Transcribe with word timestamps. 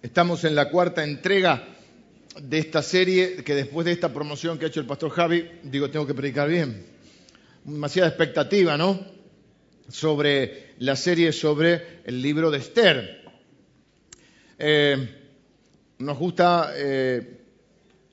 Estamos 0.00 0.44
en 0.44 0.54
la 0.54 0.70
cuarta 0.70 1.02
entrega 1.02 1.66
de 2.40 2.58
esta 2.58 2.82
serie 2.82 3.42
que 3.42 3.56
después 3.56 3.84
de 3.84 3.90
esta 3.90 4.12
promoción 4.12 4.56
que 4.56 4.64
ha 4.64 4.68
hecho 4.68 4.78
el 4.78 4.86
pastor 4.86 5.10
Javi, 5.10 5.50
digo, 5.64 5.90
tengo 5.90 6.06
que 6.06 6.14
predicar 6.14 6.48
bien. 6.48 6.86
Demasiada 7.64 8.08
expectativa, 8.08 8.76
¿no? 8.76 9.04
Sobre 9.88 10.74
la 10.78 10.94
serie 10.94 11.32
sobre 11.32 12.02
el 12.04 12.22
libro 12.22 12.48
de 12.52 12.58
Esther. 12.58 13.24
Eh, 14.56 15.08
nos 15.98 16.16
gusta 16.16 16.72
eh, 16.76 17.40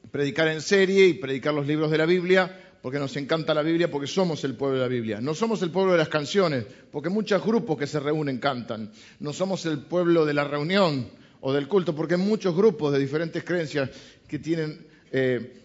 predicar 0.09 0.47
en 0.47 0.61
serie 0.61 1.05
y 1.05 1.13
predicar 1.13 1.54
los 1.54 1.67
libros 1.67 1.91
de 1.91 1.99
la 1.99 2.07
Biblia 2.07 2.61
porque 2.81 2.97
nos 2.97 3.15
encanta 3.15 3.54
la 3.54 3.61
Biblia, 3.61 3.91
porque 3.91 4.07
somos 4.07 4.43
el 4.43 4.55
pueblo 4.55 4.77
de 4.77 4.83
la 4.83 4.88
Biblia. 4.88 5.21
No 5.21 5.36
somos 5.36 5.61
el 5.61 5.70
pueblo 5.70 5.91
de 5.91 5.99
las 5.99 6.09
canciones, 6.09 6.65
porque 6.91 7.09
muchos 7.09 7.43
grupos 7.43 7.77
que 7.77 7.86
se 7.86 7.99
reúnen 7.99 8.39
cantan. 8.39 8.91
No 9.20 9.33
somos 9.33 9.67
el 9.67 9.79
pueblo 9.79 10.25
de 10.25 10.33
la 10.33 10.45
reunión 10.45 11.09
o 11.48 11.54
del 11.54 11.68
culto, 11.68 11.93
porque 11.96 12.16
hay 12.16 12.20
muchos 12.20 12.55
grupos 12.55 12.91
de 12.91 12.98
diferentes 12.98 13.43
creencias 13.43 13.91
que 14.27 14.40
tienen 14.40 14.84
eh, 15.12 15.62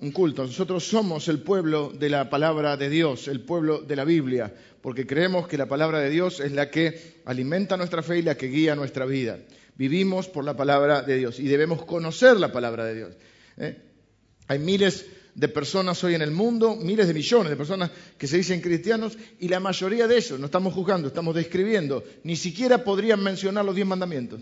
un 0.00 0.10
culto. 0.10 0.44
Nosotros 0.44 0.84
somos 0.84 1.28
el 1.28 1.38
pueblo 1.38 1.92
de 1.96 2.10
la 2.10 2.28
palabra 2.28 2.76
de 2.76 2.88
Dios, 2.88 3.28
el 3.28 3.38
pueblo 3.38 3.78
de 3.78 3.94
la 3.94 4.04
Biblia, 4.04 4.52
porque 4.82 5.06
creemos 5.06 5.46
que 5.46 5.56
la 5.56 5.66
palabra 5.66 6.00
de 6.00 6.10
Dios 6.10 6.40
es 6.40 6.50
la 6.50 6.68
que 6.68 7.20
alimenta 7.26 7.76
nuestra 7.76 8.02
fe 8.02 8.18
y 8.18 8.22
la 8.22 8.36
que 8.36 8.48
guía 8.48 8.74
nuestra 8.74 9.06
vida. 9.06 9.38
Vivimos 9.76 10.26
por 10.26 10.44
la 10.44 10.56
palabra 10.56 11.02
de 11.02 11.18
Dios 11.18 11.38
y 11.38 11.44
debemos 11.44 11.84
conocer 11.84 12.40
la 12.40 12.50
palabra 12.50 12.84
de 12.86 12.94
Dios. 12.96 13.16
¿eh? 13.58 13.76
Hay 14.48 14.58
miles 14.58 15.06
de 15.36 15.46
personas 15.46 16.02
hoy 16.02 16.16
en 16.16 16.22
el 16.22 16.32
mundo, 16.32 16.74
miles 16.74 17.06
de 17.06 17.14
millones 17.14 17.50
de 17.50 17.56
personas 17.56 17.92
que 18.18 18.26
se 18.26 18.36
dicen 18.36 18.60
cristianos, 18.60 19.16
y 19.38 19.46
la 19.46 19.60
mayoría 19.60 20.08
de 20.08 20.16
ellos, 20.16 20.40
no 20.40 20.46
estamos 20.46 20.74
juzgando, 20.74 21.06
estamos 21.06 21.36
describiendo, 21.36 22.02
ni 22.24 22.34
siquiera 22.34 22.82
podrían 22.82 23.22
mencionar 23.22 23.64
los 23.64 23.76
diez 23.76 23.86
mandamientos. 23.86 24.40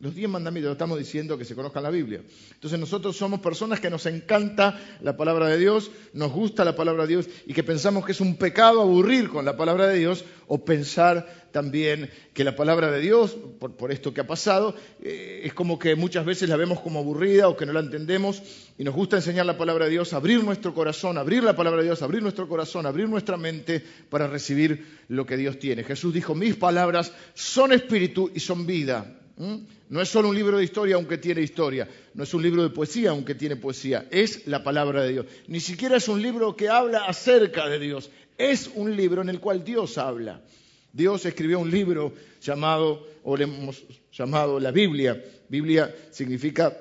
Los 0.00 0.14
diez 0.14 0.30
mandamientos, 0.30 0.70
estamos 0.70 0.96
diciendo 0.96 1.36
que 1.36 1.44
se 1.44 1.56
conozcan 1.56 1.82
la 1.82 1.90
Biblia. 1.90 2.22
Entonces 2.52 2.78
nosotros 2.78 3.16
somos 3.16 3.40
personas 3.40 3.80
que 3.80 3.90
nos 3.90 4.06
encanta 4.06 4.78
la 5.02 5.16
palabra 5.16 5.48
de 5.48 5.58
Dios, 5.58 5.90
nos 6.12 6.30
gusta 6.30 6.64
la 6.64 6.76
palabra 6.76 7.02
de 7.02 7.08
Dios 7.08 7.28
y 7.46 7.52
que 7.52 7.64
pensamos 7.64 8.06
que 8.06 8.12
es 8.12 8.20
un 8.20 8.36
pecado 8.36 8.80
aburrir 8.80 9.28
con 9.28 9.44
la 9.44 9.56
palabra 9.56 9.88
de 9.88 9.98
Dios 9.98 10.24
o 10.46 10.64
pensar 10.64 11.48
también 11.50 12.10
que 12.32 12.44
la 12.44 12.54
palabra 12.54 12.92
de 12.92 13.00
Dios, 13.00 13.36
por, 13.58 13.90
esto 13.90 14.14
que 14.14 14.20
ha 14.20 14.26
pasado, 14.26 14.76
eh, 15.02 15.40
es 15.42 15.52
como 15.52 15.80
que 15.80 15.96
muchas 15.96 16.24
veces 16.24 16.48
la 16.48 16.56
vemos 16.56 16.78
como 16.78 17.00
aburrida 17.00 17.48
o 17.48 17.56
que 17.56 17.66
no 17.66 17.72
la 17.72 17.80
entendemos 17.80 18.40
y 18.78 18.84
nos 18.84 18.94
gusta 18.94 19.16
enseñar 19.16 19.46
la 19.46 19.58
palabra 19.58 19.86
de 19.86 19.90
Dios, 19.90 20.12
abrir 20.12 20.44
nuestro 20.44 20.74
corazón, 20.74 21.18
abrir 21.18 21.42
la 21.42 21.56
palabra 21.56 21.80
de 21.80 21.86
Dios, 21.86 22.02
abrir 22.02 22.22
nuestro 22.22 22.46
corazón, 22.46 22.86
abrir 22.86 23.08
nuestra 23.08 23.36
mente 23.36 23.82
para 24.08 24.28
recibir 24.28 25.00
lo 25.08 25.26
que 25.26 25.36
Dios 25.36 25.58
tiene. 25.58 25.82
Jesús 25.82 26.14
dijo, 26.14 26.36
mis 26.36 26.54
palabras 26.54 27.12
son 27.34 27.72
espíritu 27.72 28.30
y 28.32 28.38
son 28.38 28.64
vida. 28.64 29.17
No 29.88 30.02
es 30.02 30.08
solo 30.08 30.30
un 30.30 30.34
libro 30.34 30.58
de 30.58 30.64
historia 30.64 30.96
aunque 30.96 31.16
tiene 31.16 31.40
historia, 31.40 31.88
no 32.14 32.24
es 32.24 32.34
un 32.34 32.42
libro 32.42 32.62
de 32.64 32.70
poesía 32.70 33.10
aunque 33.10 33.36
tiene 33.36 33.54
poesía, 33.54 34.08
es 34.10 34.46
la 34.48 34.64
palabra 34.64 35.02
de 35.02 35.12
Dios. 35.12 35.26
Ni 35.46 35.60
siquiera 35.60 35.96
es 35.96 36.08
un 36.08 36.20
libro 36.20 36.56
que 36.56 36.68
habla 36.68 37.04
acerca 37.04 37.68
de 37.68 37.78
Dios, 37.78 38.10
es 38.36 38.68
un 38.74 38.96
libro 38.96 39.22
en 39.22 39.28
el 39.28 39.38
cual 39.38 39.62
Dios 39.62 39.96
habla. 39.96 40.42
Dios 40.92 41.24
escribió 41.24 41.60
un 41.60 41.70
libro 41.70 42.14
llamado, 42.42 43.06
o 43.22 43.36
le 43.36 43.44
hemos 43.44 43.84
llamado 44.12 44.58
la 44.58 44.72
Biblia. 44.72 45.22
Biblia 45.48 45.94
significa, 46.10 46.76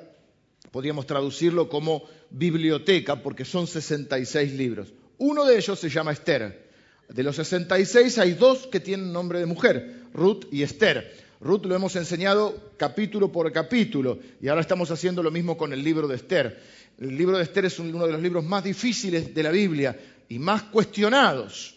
podríamos 0.72 1.06
traducirlo 1.06 1.70
como 1.70 2.04
biblioteca, 2.32 3.22
porque 3.22 3.46
son 3.46 3.68
66 3.68 4.54
libros. 4.54 4.94
Uno 5.20 5.46
de 5.46 5.58
ellos 5.58 5.80
se 5.80 5.90
llama 5.90 6.12
Esther. 6.12 6.68
De 7.10 7.24
los 7.24 7.36
66 7.36 8.18
hay 8.18 8.34
dos 8.34 8.68
que 8.68 8.80
tienen 8.80 9.14
nombre 9.14 9.40
de 9.40 9.46
mujer, 9.46 10.02
Ruth 10.14 10.46
y 10.52 10.64
Esther. 10.64 11.27
Ruth 11.40 11.66
lo 11.66 11.76
hemos 11.76 11.96
enseñado 11.96 12.72
capítulo 12.78 13.32
por 13.32 13.52
capítulo 13.52 14.20
y 14.42 14.48
ahora 14.48 14.62
estamos 14.62 14.90
haciendo 14.90 15.22
lo 15.22 15.30
mismo 15.30 15.56
con 15.56 15.72
el 15.72 15.84
libro 15.84 16.08
de 16.08 16.16
Esther. 16.16 16.60
El 17.00 17.16
libro 17.16 17.38
de 17.38 17.44
Esther 17.44 17.66
es 17.66 17.78
uno 17.78 18.06
de 18.06 18.12
los 18.12 18.22
libros 18.22 18.44
más 18.44 18.64
difíciles 18.64 19.34
de 19.36 19.44
la 19.44 19.52
Biblia 19.52 20.00
y 20.30 20.40
más 20.40 20.64
cuestionados. 20.64 21.76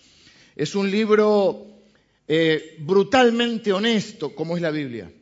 Es 0.56 0.74
un 0.74 0.90
libro 0.90 1.66
eh, 2.26 2.76
brutalmente 2.78 3.72
honesto 3.72 4.34
como 4.34 4.56
es 4.56 4.62
la 4.62 4.70
Biblia. 4.70 5.12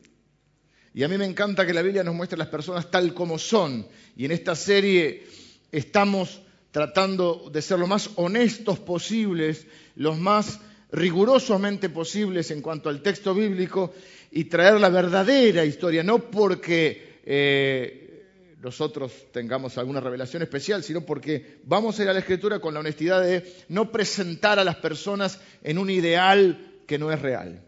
Y 0.93 1.03
a 1.03 1.07
mí 1.09 1.17
me 1.17 1.25
encanta 1.25 1.65
que 1.65 1.73
la 1.73 1.81
Biblia 1.81 2.03
nos 2.03 2.15
muestre 2.15 2.35
a 2.35 2.39
las 2.39 2.47
personas 2.47 2.89
tal 2.89 3.13
como 3.13 3.37
son. 3.37 3.85
Y 4.15 4.25
en 4.25 4.31
esta 4.31 4.55
serie 4.55 5.27
estamos 5.71 6.41
tratando 6.71 7.49
de 7.51 7.61
ser 7.61 7.77
lo 7.79 7.87
más 7.87 8.11
honestos 8.15 8.79
posibles, 8.79 9.67
los 9.95 10.17
más 10.17 10.59
rigurosamente 10.91 11.89
posibles 11.89 12.51
en 12.51 12.61
cuanto 12.61 12.89
al 12.89 13.01
texto 13.01 13.33
bíblico 13.35 13.93
y 14.31 14.45
traer 14.45 14.79
la 14.79 14.89
verdadera 14.89 15.65
historia, 15.65 16.03
no 16.03 16.29
porque 16.29 17.19
eh, 17.25 18.25
nosotros 18.61 19.27
tengamos 19.31 19.77
alguna 19.77 19.99
revelación 19.99 20.43
especial, 20.43 20.83
sino 20.83 21.01
porque 21.01 21.59
vamos 21.63 21.99
a 21.99 22.03
ir 22.03 22.09
a 22.09 22.13
la 22.13 22.19
escritura 22.19 22.59
con 22.59 22.73
la 22.73 22.81
honestidad 22.81 23.23
de 23.23 23.43
no 23.69 23.91
presentar 23.91 24.59
a 24.59 24.63
las 24.63 24.75
personas 24.75 25.39
en 25.63 25.77
un 25.77 25.89
ideal 25.89 26.81
que 26.85 26.97
no 26.97 27.11
es 27.11 27.21
real. 27.21 27.63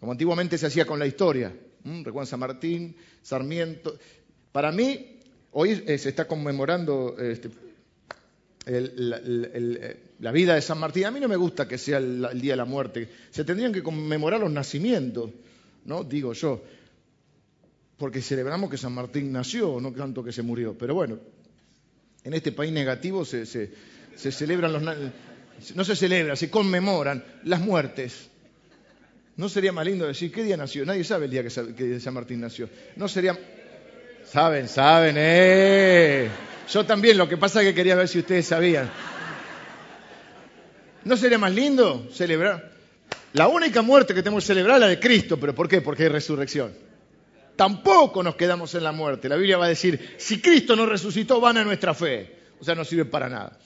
Como 0.00 0.12
antiguamente 0.12 0.58
se 0.58 0.66
hacía 0.66 0.84
con 0.84 0.98
la 0.98 1.06
historia. 1.06 1.54
Recuerdan 1.84 2.26
San 2.26 2.40
Martín, 2.40 2.96
Sarmiento. 3.22 3.98
Para 4.52 4.72
mí, 4.72 5.20
hoy 5.52 5.82
eh, 5.86 5.98
se 5.98 6.10
está 6.10 6.26
conmemorando 6.26 7.16
este, 7.18 7.48
eh, 8.66 9.96
la 10.20 10.32
vida 10.32 10.54
de 10.54 10.62
San 10.62 10.78
Martín. 10.78 11.06
A 11.06 11.10
mí 11.10 11.20
no 11.20 11.28
me 11.28 11.36
gusta 11.36 11.68
que 11.68 11.78
sea 11.78 11.98
el, 11.98 12.40
día 12.40 12.52
de 12.52 12.56
la 12.56 12.64
muerte. 12.64 13.08
Se 13.30 13.44
tendrían 13.44 13.72
que 13.72 13.82
conmemorar 13.82 14.40
los 14.40 14.50
nacimientos, 14.50 15.30
¿no? 15.84 16.04
Digo 16.04 16.32
yo. 16.32 16.62
Porque 17.96 18.22
celebramos 18.22 18.70
que 18.70 18.78
San 18.78 18.92
Martín 18.92 19.32
nació, 19.32 19.80
no 19.80 19.92
tanto 19.92 20.22
que 20.22 20.32
se 20.32 20.42
murió. 20.42 20.76
Pero 20.78 20.94
bueno, 20.94 21.18
en 22.24 22.34
este 22.34 22.52
país 22.52 22.72
negativo 22.72 23.24
se, 23.24 23.44
celebran 24.16 24.72
los. 24.72 24.82
No 25.74 25.84
se 25.84 25.96
celebra, 25.96 26.36
se 26.36 26.50
conmemoran 26.50 27.24
las 27.44 27.60
muertes. 27.60 28.28
¿No 29.36 29.48
sería 29.48 29.72
más 29.72 29.86
lindo 29.86 30.06
decir 30.06 30.32
qué 30.32 30.42
día 30.42 30.56
nació? 30.56 30.84
Nadie 30.84 31.04
sabe 31.04 31.26
el 31.26 31.30
día 31.30 31.42
que, 31.44 31.74
que 31.74 32.00
San 32.00 32.14
Martín 32.14 32.40
nació. 32.40 32.68
No 32.96 33.08
sería. 33.08 33.38
Saben, 34.24 34.68
saben, 34.68 35.14
¡eh! 35.18 36.28
Yo 36.70 36.84
también, 36.84 37.16
lo 37.16 37.28
que 37.28 37.38
pasa 37.38 37.62
es 37.62 37.68
que 37.68 37.74
quería 37.74 37.94
ver 37.94 38.08
si 38.08 38.18
ustedes 38.18 38.46
sabían. 38.46 38.90
¿No 41.08 41.16
sería 41.16 41.38
más 41.38 41.54
lindo 41.54 42.06
celebrar? 42.12 42.70
La 43.32 43.48
única 43.48 43.80
muerte 43.80 44.12
que 44.12 44.22
tenemos 44.22 44.44
que 44.44 44.48
celebrar 44.48 44.76
es 44.76 44.80
la 44.82 44.88
de 44.88 45.00
Cristo, 45.00 45.40
pero 45.40 45.54
¿por 45.54 45.66
qué? 45.66 45.80
Porque 45.80 46.02
hay 46.02 46.10
resurrección. 46.10 46.70
Tampoco 47.56 48.22
nos 48.22 48.36
quedamos 48.36 48.74
en 48.74 48.84
la 48.84 48.92
muerte. 48.92 49.26
La 49.26 49.36
Biblia 49.36 49.56
va 49.56 49.64
a 49.64 49.68
decir, 49.70 50.16
si 50.18 50.42
Cristo 50.42 50.76
no 50.76 50.84
resucitó, 50.84 51.40
van 51.40 51.56
a 51.56 51.64
nuestra 51.64 51.94
fe. 51.94 52.36
O 52.60 52.64
sea, 52.64 52.74
no 52.74 52.84
sirve 52.84 53.06
para 53.06 53.26
nada. 53.30 53.58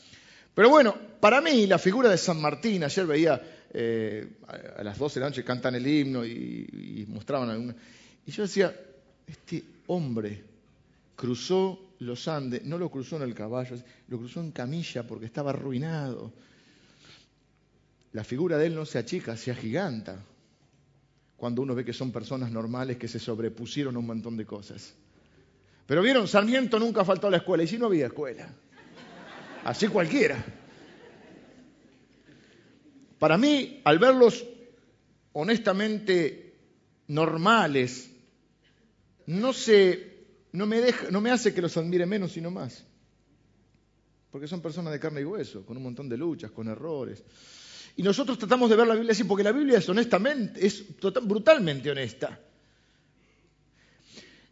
Pero 0.54 0.68
bueno, 0.68 0.96
para 1.18 1.40
mí 1.40 1.66
la 1.66 1.80
figura 1.80 2.08
de 2.08 2.16
San 2.16 2.40
Martín, 2.40 2.84
ayer 2.84 3.06
veía 3.06 3.42
eh, 3.74 4.34
a 4.78 4.84
las 4.84 4.96
12 4.96 5.18
de 5.18 5.20
la 5.24 5.30
noche 5.30 5.42
cantan 5.42 5.74
el 5.74 5.84
himno 5.84 6.24
y, 6.24 7.00
y 7.00 7.06
mostraban 7.08 7.50
alguna. 7.50 7.74
Y 8.24 8.30
yo 8.30 8.44
decía, 8.44 8.72
este 9.26 9.64
hombre 9.88 10.44
cruzó 11.16 11.94
los 11.98 12.28
Andes, 12.28 12.64
no 12.64 12.78
lo 12.78 12.88
cruzó 12.88 13.16
en 13.16 13.22
el 13.22 13.34
caballo, 13.34 13.74
lo 14.06 14.18
cruzó 14.18 14.40
en 14.40 14.52
camilla 14.52 15.04
porque 15.04 15.26
estaba 15.26 15.50
arruinado. 15.50 16.32
La 18.12 18.24
figura 18.24 18.58
de 18.58 18.66
él 18.66 18.74
no 18.74 18.84
se 18.84 18.98
achica, 18.98 19.36
se 19.36 19.50
agiganta 19.50 20.24
cuando 21.36 21.62
uno 21.62 21.74
ve 21.74 21.84
que 21.84 21.92
son 21.92 22.12
personas 22.12 22.52
normales 22.52 22.98
que 22.98 23.08
se 23.08 23.18
sobrepusieron 23.18 23.96
a 23.96 23.98
un 23.98 24.06
montón 24.06 24.36
de 24.36 24.46
cosas. 24.46 24.94
Pero 25.86 26.02
vieron, 26.02 26.28
Sarmiento 26.28 26.78
nunca 26.78 27.04
faltó 27.04 27.26
a 27.26 27.30
la 27.30 27.38
escuela, 27.38 27.64
y 27.64 27.66
si 27.66 27.78
no 27.78 27.86
había 27.86 28.06
escuela. 28.06 28.48
Así 29.64 29.88
cualquiera. 29.88 30.44
Para 33.18 33.38
mí, 33.38 33.80
al 33.84 33.98
verlos 33.98 34.44
honestamente 35.32 36.54
normales, 37.08 38.10
no 39.26 39.52
se 39.52 40.12
no 40.52 40.66
me, 40.66 40.82
no 41.10 41.20
me 41.20 41.30
hace 41.30 41.54
que 41.54 41.62
los 41.62 41.76
admire 41.76 42.06
menos, 42.06 42.32
sino 42.32 42.50
más. 42.50 42.84
Porque 44.30 44.46
son 44.46 44.60
personas 44.60 44.92
de 44.92 45.00
carne 45.00 45.22
y 45.22 45.24
hueso, 45.24 45.64
con 45.64 45.76
un 45.76 45.82
montón 45.82 46.08
de 46.08 46.16
luchas, 46.16 46.50
con 46.50 46.68
errores. 46.68 47.22
Y 47.96 48.02
nosotros 48.02 48.38
tratamos 48.38 48.70
de 48.70 48.76
ver 48.76 48.86
la 48.86 48.94
Biblia 48.94 49.12
así, 49.12 49.24
porque 49.24 49.44
la 49.44 49.52
Biblia 49.52 49.78
es 49.78 49.88
honestamente, 49.88 50.66
es 50.66 50.84
brutalmente 51.22 51.90
honesta. 51.90 52.38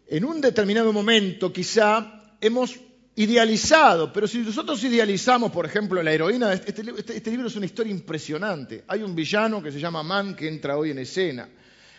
En 0.09 0.25
un 0.25 0.41
determinado 0.41 0.93
momento 0.93 1.53
quizá 1.53 2.35
hemos 2.41 2.79
idealizado, 3.17 4.13
pero 4.13 4.27
si 4.27 4.39
nosotros 4.39 4.83
idealizamos, 4.85 5.53
por 5.53 5.67
ejemplo, 5.67 6.03
la 6.03 6.13
heroína, 6.13 6.53
este, 6.53 6.83
este, 6.97 7.17
este 7.17 7.31
libro 7.31 7.49
es 7.49 7.57
una 7.57 7.67
historia 7.67 7.91
impresionante. 7.91 8.85
Hay 8.89 9.03
un 9.03 9.15
villano 9.15 9.63
que 9.63 9.73
se 9.73 9.81
llama 9.81 10.03
Man 10.03 10.35
que 10.35 10.49
entra 10.49 10.77
hoy 10.77 10.91
en 10.91 10.99
escena. 10.99 11.49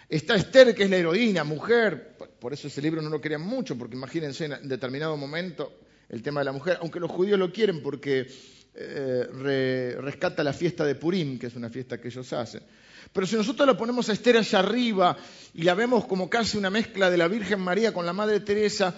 Está 0.09 0.35
Esther, 0.35 0.75
que 0.75 0.83
es 0.83 0.89
la 0.89 0.97
heroína, 0.97 1.43
mujer, 1.43 2.17
por 2.39 2.51
eso 2.51 2.67
ese 2.67 2.81
libro 2.81 3.01
no 3.01 3.09
lo 3.09 3.21
querían 3.21 3.41
mucho, 3.41 3.77
porque 3.77 3.95
imagínense 3.95 4.45
en 4.45 4.67
determinado 4.67 5.15
momento 5.15 5.71
el 6.09 6.21
tema 6.21 6.41
de 6.41 6.45
la 6.45 6.51
mujer, 6.51 6.77
aunque 6.81 6.99
los 6.99 7.09
judíos 7.09 7.39
lo 7.39 7.53
quieren 7.53 7.81
porque 7.81 8.27
eh, 8.73 9.95
rescata 9.99 10.43
la 10.43 10.53
fiesta 10.53 10.85
de 10.85 10.95
Purim, 10.95 11.37
que 11.37 11.47
es 11.47 11.55
una 11.55 11.69
fiesta 11.69 11.99
que 11.99 12.07
ellos 12.07 12.31
hacen. 12.33 12.63
Pero 13.11 13.27
si 13.27 13.35
nosotros 13.35 13.67
la 13.67 13.77
ponemos 13.77 14.07
a 14.09 14.13
Esther 14.13 14.37
allá 14.37 14.59
arriba 14.59 15.17
y 15.53 15.63
la 15.63 15.73
vemos 15.73 16.05
como 16.05 16.29
casi 16.29 16.57
una 16.57 16.69
mezcla 16.69 17.09
de 17.09 17.17
la 17.17 17.27
Virgen 17.27 17.59
María 17.59 17.93
con 17.93 18.05
la 18.05 18.13
Madre 18.13 18.39
Teresa, 18.39 18.95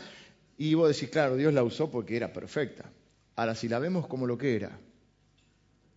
y 0.58 0.75
vos 0.75 0.94
decís, 0.94 1.10
claro, 1.10 1.36
Dios 1.36 1.54
la 1.54 1.64
usó 1.64 1.90
porque 1.90 2.16
era 2.16 2.31
perfecta. 2.31 2.92
Ahora, 3.36 3.56
si 3.56 3.68
la 3.68 3.80
vemos 3.80 4.08
como 4.08 4.28
lo 4.28 4.38
que 4.38 4.56
era, 4.56 4.78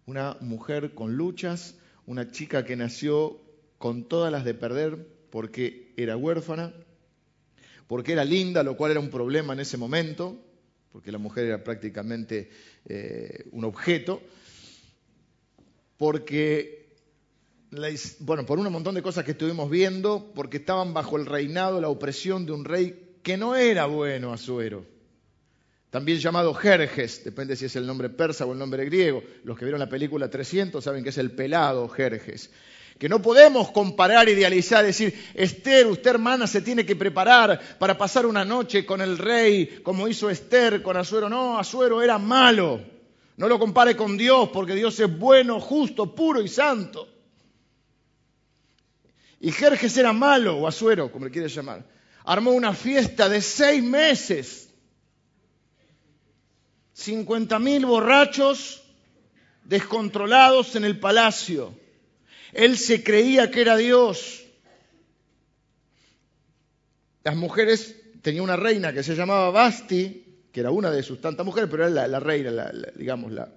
una 0.07 0.37
mujer 0.41 0.95
con 0.95 1.17
luchas, 1.17 1.75
una 2.07 2.31
chica 2.31 2.65
que 2.65 2.77
nació 2.77 3.39
con 3.79 4.05
todas 4.09 4.33
las 4.33 4.45
de 4.45 4.55
perder 4.55 5.07
porque 5.31 5.93
era 5.97 6.17
huérfana, 6.17 6.73
porque 7.87 8.13
era 8.13 8.25
linda, 8.25 8.63
lo 8.63 8.77
cual 8.77 8.93
era 8.93 9.01
un 9.01 9.11
problema 9.11 9.53
en 9.53 9.61
ese 9.61 9.77
momento, 9.77 10.41
porque 10.97 11.13
la 11.13 11.19
mujer 11.19 11.45
era 11.45 11.63
prácticamente 11.63 12.49
eh, 12.87 13.45
un 13.53 13.67
objeto, 13.67 14.23
porque, 15.99 16.89
bueno, 18.21 18.47
por 18.47 18.59
un 18.59 18.73
montón 18.73 18.95
de 18.95 19.03
cosas 19.03 19.23
que 19.23 19.33
estuvimos 19.33 19.69
viendo, 19.69 20.33
porque 20.35 20.57
estaban 20.57 20.95
bajo 20.95 21.19
el 21.19 21.27
reinado, 21.27 21.83
la 21.83 21.91
opresión 21.91 22.47
de 22.47 22.53
un 22.53 22.65
rey 22.65 23.19
que 23.23 23.37
no 23.37 23.57
era 23.57 23.85
bueno, 23.85 24.33
Azuero 24.33 24.87
también 25.91 26.19
llamado 26.19 26.53
Jerjes, 26.55 27.25
depende 27.25 27.57
si 27.57 27.67
es 27.67 27.77
el 27.77 27.87
nombre 27.87 28.09
persa 28.09 28.45
o 28.47 28.53
el 28.53 28.59
nombre 28.59 28.85
griego. 28.87 29.23
Los 29.45 29.59
que 29.59 29.65
vieron 29.65 29.81
la 29.81 29.89
película 29.89 30.29
300 30.29 30.83
saben 30.83 31.03
que 31.03 31.11
es 31.11 31.19
el 31.19 31.31
pelado 31.31 31.89
Jerjes. 31.89 32.51
Que 32.99 33.09
no 33.09 33.21
podemos 33.21 33.71
comparar, 33.73 34.29
idealizar, 34.29 34.85
decir, 34.85 35.15
Esther, 35.35 35.87
usted 35.87 36.11
hermana 36.11 36.47
se 36.47 36.63
tiene 36.63 36.87
que 36.87 36.97
preparar 36.97 37.61
para 37.79 37.99
pasar 37.99 38.25
una 38.25 38.45
noche 38.45 38.87
con 38.87 39.03
el 39.03 39.19
rey, 39.19 39.81
como 39.83 40.09
hizo 40.09 40.31
Esther 40.31 40.83
con 40.83 40.97
Azuero. 40.97 41.29
No, 41.29 41.59
Azuero 41.59 42.01
era 42.01 42.19
malo. 42.19 42.81
No 43.37 43.49
lo 43.49 43.59
compare 43.59 43.95
con 43.95 44.17
Dios, 44.17 44.49
porque 44.49 44.75
Dios 44.75 44.99
es 44.99 45.19
bueno, 45.19 45.61
justo, 45.61 46.15
puro 46.15 46.41
y 46.41 46.49
santo. 46.49 47.07
Y 49.41 49.53
Jerjes 49.53 49.95
era 49.99 50.15
malo, 50.15 50.57
o 50.57 50.67
Azuero, 50.67 51.13
como 51.13 51.27
le 51.27 51.31
quiere 51.31 51.49
llamar. 51.49 51.85
Armó 52.25 52.53
una 52.53 52.73
fiesta 52.73 53.29
de 53.29 53.43
seis 53.43 53.83
meses 53.83 54.71
50.000 56.97 57.87
borrachos 57.87 58.83
descontrolados 59.65 60.75
en 60.77 60.87
el 60.87 60.99
palacio. 60.99 61.75
Él 62.57 62.79
se 62.79 63.05
creía 63.05 63.51
que 63.51 63.61
era 63.61 63.77
Dios. 63.77 64.45
Las 67.23 67.37
mujeres, 67.37 67.97
tenía 68.23 68.43
una 68.43 68.57
reina 68.57 68.95
que 68.95 69.03
se 69.03 69.15
llamaba 69.15 69.51
Basti, 69.51 70.25
que 70.51 70.61
era 70.61 70.71
una 70.71 70.91
de 70.91 71.03
sus 71.03 71.21
tantas 71.21 71.45
mujeres, 71.45 71.69
pero 71.71 71.87
era 71.87 72.09
la, 72.09 72.19
reina, 72.19 72.73
digamos, 72.95 73.31
la 73.31 73.53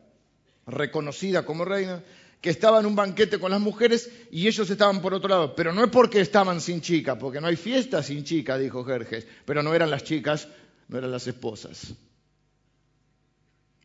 reconocida 0.68 1.46
como 1.46 1.64
reina, 1.64 2.04
que 2.42 2.50
estaba 2.50 2.82
en 2.82 2.88
un 2.88 2.96
banquete 2.96 3.40
con 3.40 3.52
las 3.52 3.62
mujeres 3.62 4.12
y 4.32 4.48
ellos 4.48 4.70
estaban 4.70 5.02
por 5.02 5.14
otro 5.14 5.30
lado. 5.30 5.56
Pero 5.56 5.72
no 5.72 5.84
es 5.86 5.90
porque 5.90 6.20
estaban 6.20 6.60
sin 6.60 6.82
chica, 6.82 7.18
porque 7.18 7.40
no 7.40 7.48
hay 7.48 7.56
fiesta 7.56 8.04
sin 8.04 8.26
chica, 8.26 8.58
dijo 8.58 8.84
Jerjes, 8.84 9.26
pero 9.46 9.64
no 9.64 9.74
eran 9.74 9.92
las 9.92 10.04
chicas, 10.04 10.50
no 10.90 10.98
eran 10.98 11.12
las 11.12 11.26
esposas. 11.26 11.94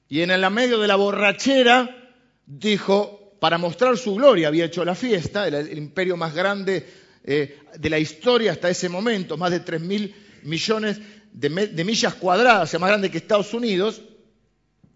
Y 0.08 0.22
en 0.22 0.32
el 0.32 0.50
medio 0.50 0.78
de 0.78 0.88
la 0.88 0.96
borrachera 0.96 2.12
dijo, 2.46 3.24
para 3.44 3.58
mostrar 3.58 3.99
su 3.99 4.14
gloria, 4.14 4.49
había 4.49 4.64
hecho 4.64 4.82
la 4.87 4.94
fiesta, 4.94 5.46
el, 5.46 5.76
imperio 5.76 6.17
más 6.17 6.35
grande 6.35 6.82
eh, 7.23 7.58
de 7.79 7.91
la 7.91 7.99
historia 7.99 8.52
hasta 8.52 8.70
ese 8.70 8.88
momento, 8.88 9.37
más 9.37 9.50
de 9.50 9.61
3 9.61 9.82
mil 9.82 10.14
millones 10.44 10.99
de, 11.31 11.85
millas 11.85 12.14
cuadradas, 12.14 12.62
o 12.62 12.67
sea, 12.70 12.81
más 12.81 12.88
grande 12.88 13.11
que 13.11 13.19
Estados 13.19 13.52
Unidos, 13.52 14.00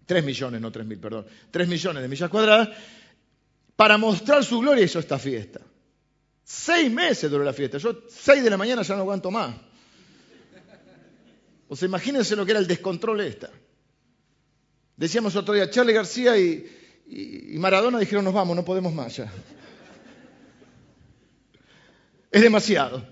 3 0.07 0.23
millones, 0.23 0.61
no 0.61 0.71
3 0.71 0.83
mil, 0.83 0.97
perdón, 0.97 1.27
3 1.51 1.67
millones 1.67 2.01
de 2.01 2.09
millas 2.09 2.27
cuadradas, 2.31 2.69
para 3.75 3.99
mostrar 3.99 4.43
su 4.43 4.57
gloria 4.61 4.83
hizo 4.83 4.97
esta 4.97 5.19
fiesta. 5.19 5.61
Seis 6.43 6.91
meses 6.91 7.29
duró 7.29 7.43
la 7.43 7.53
fiesta. 7.53 7.77
Yo 7.77 8.01
seis 8.09 8.43
de 8.43 8.49
la 8.49 8.57
mañana 8.57 8.81
ya 8.81 8.95
no 8.95 9.01
aguanto 9.01 9.29
más. 9.29 9.55
O 11.67 11.75
sea, 11.75 11.87
imagínense 11.87 12.35
lo 12.35 12.45
que 12.45 12.51
era 12.53 12.59
el 12.59 12.65
descontrol 12.65 13.21
esta. 13.21 13.51
Decíamos 14.97 15.35
otro 15.35 15.53
día, 15.53 15.69
Charlie 15.69 15.93
García 15.93 16.35
y, 16.35 16.78
Maradona 17.09 17.99
dijeron, 17.99 18.23
nos 18.23 18.33
vamos, 18.33 18.55
no 18.55 18.63
podemos 18.63 18.93
más 18.93 19.17
ya. 19.17 19.31
Es 22.31 22.41
demasiado. 22.41 23.03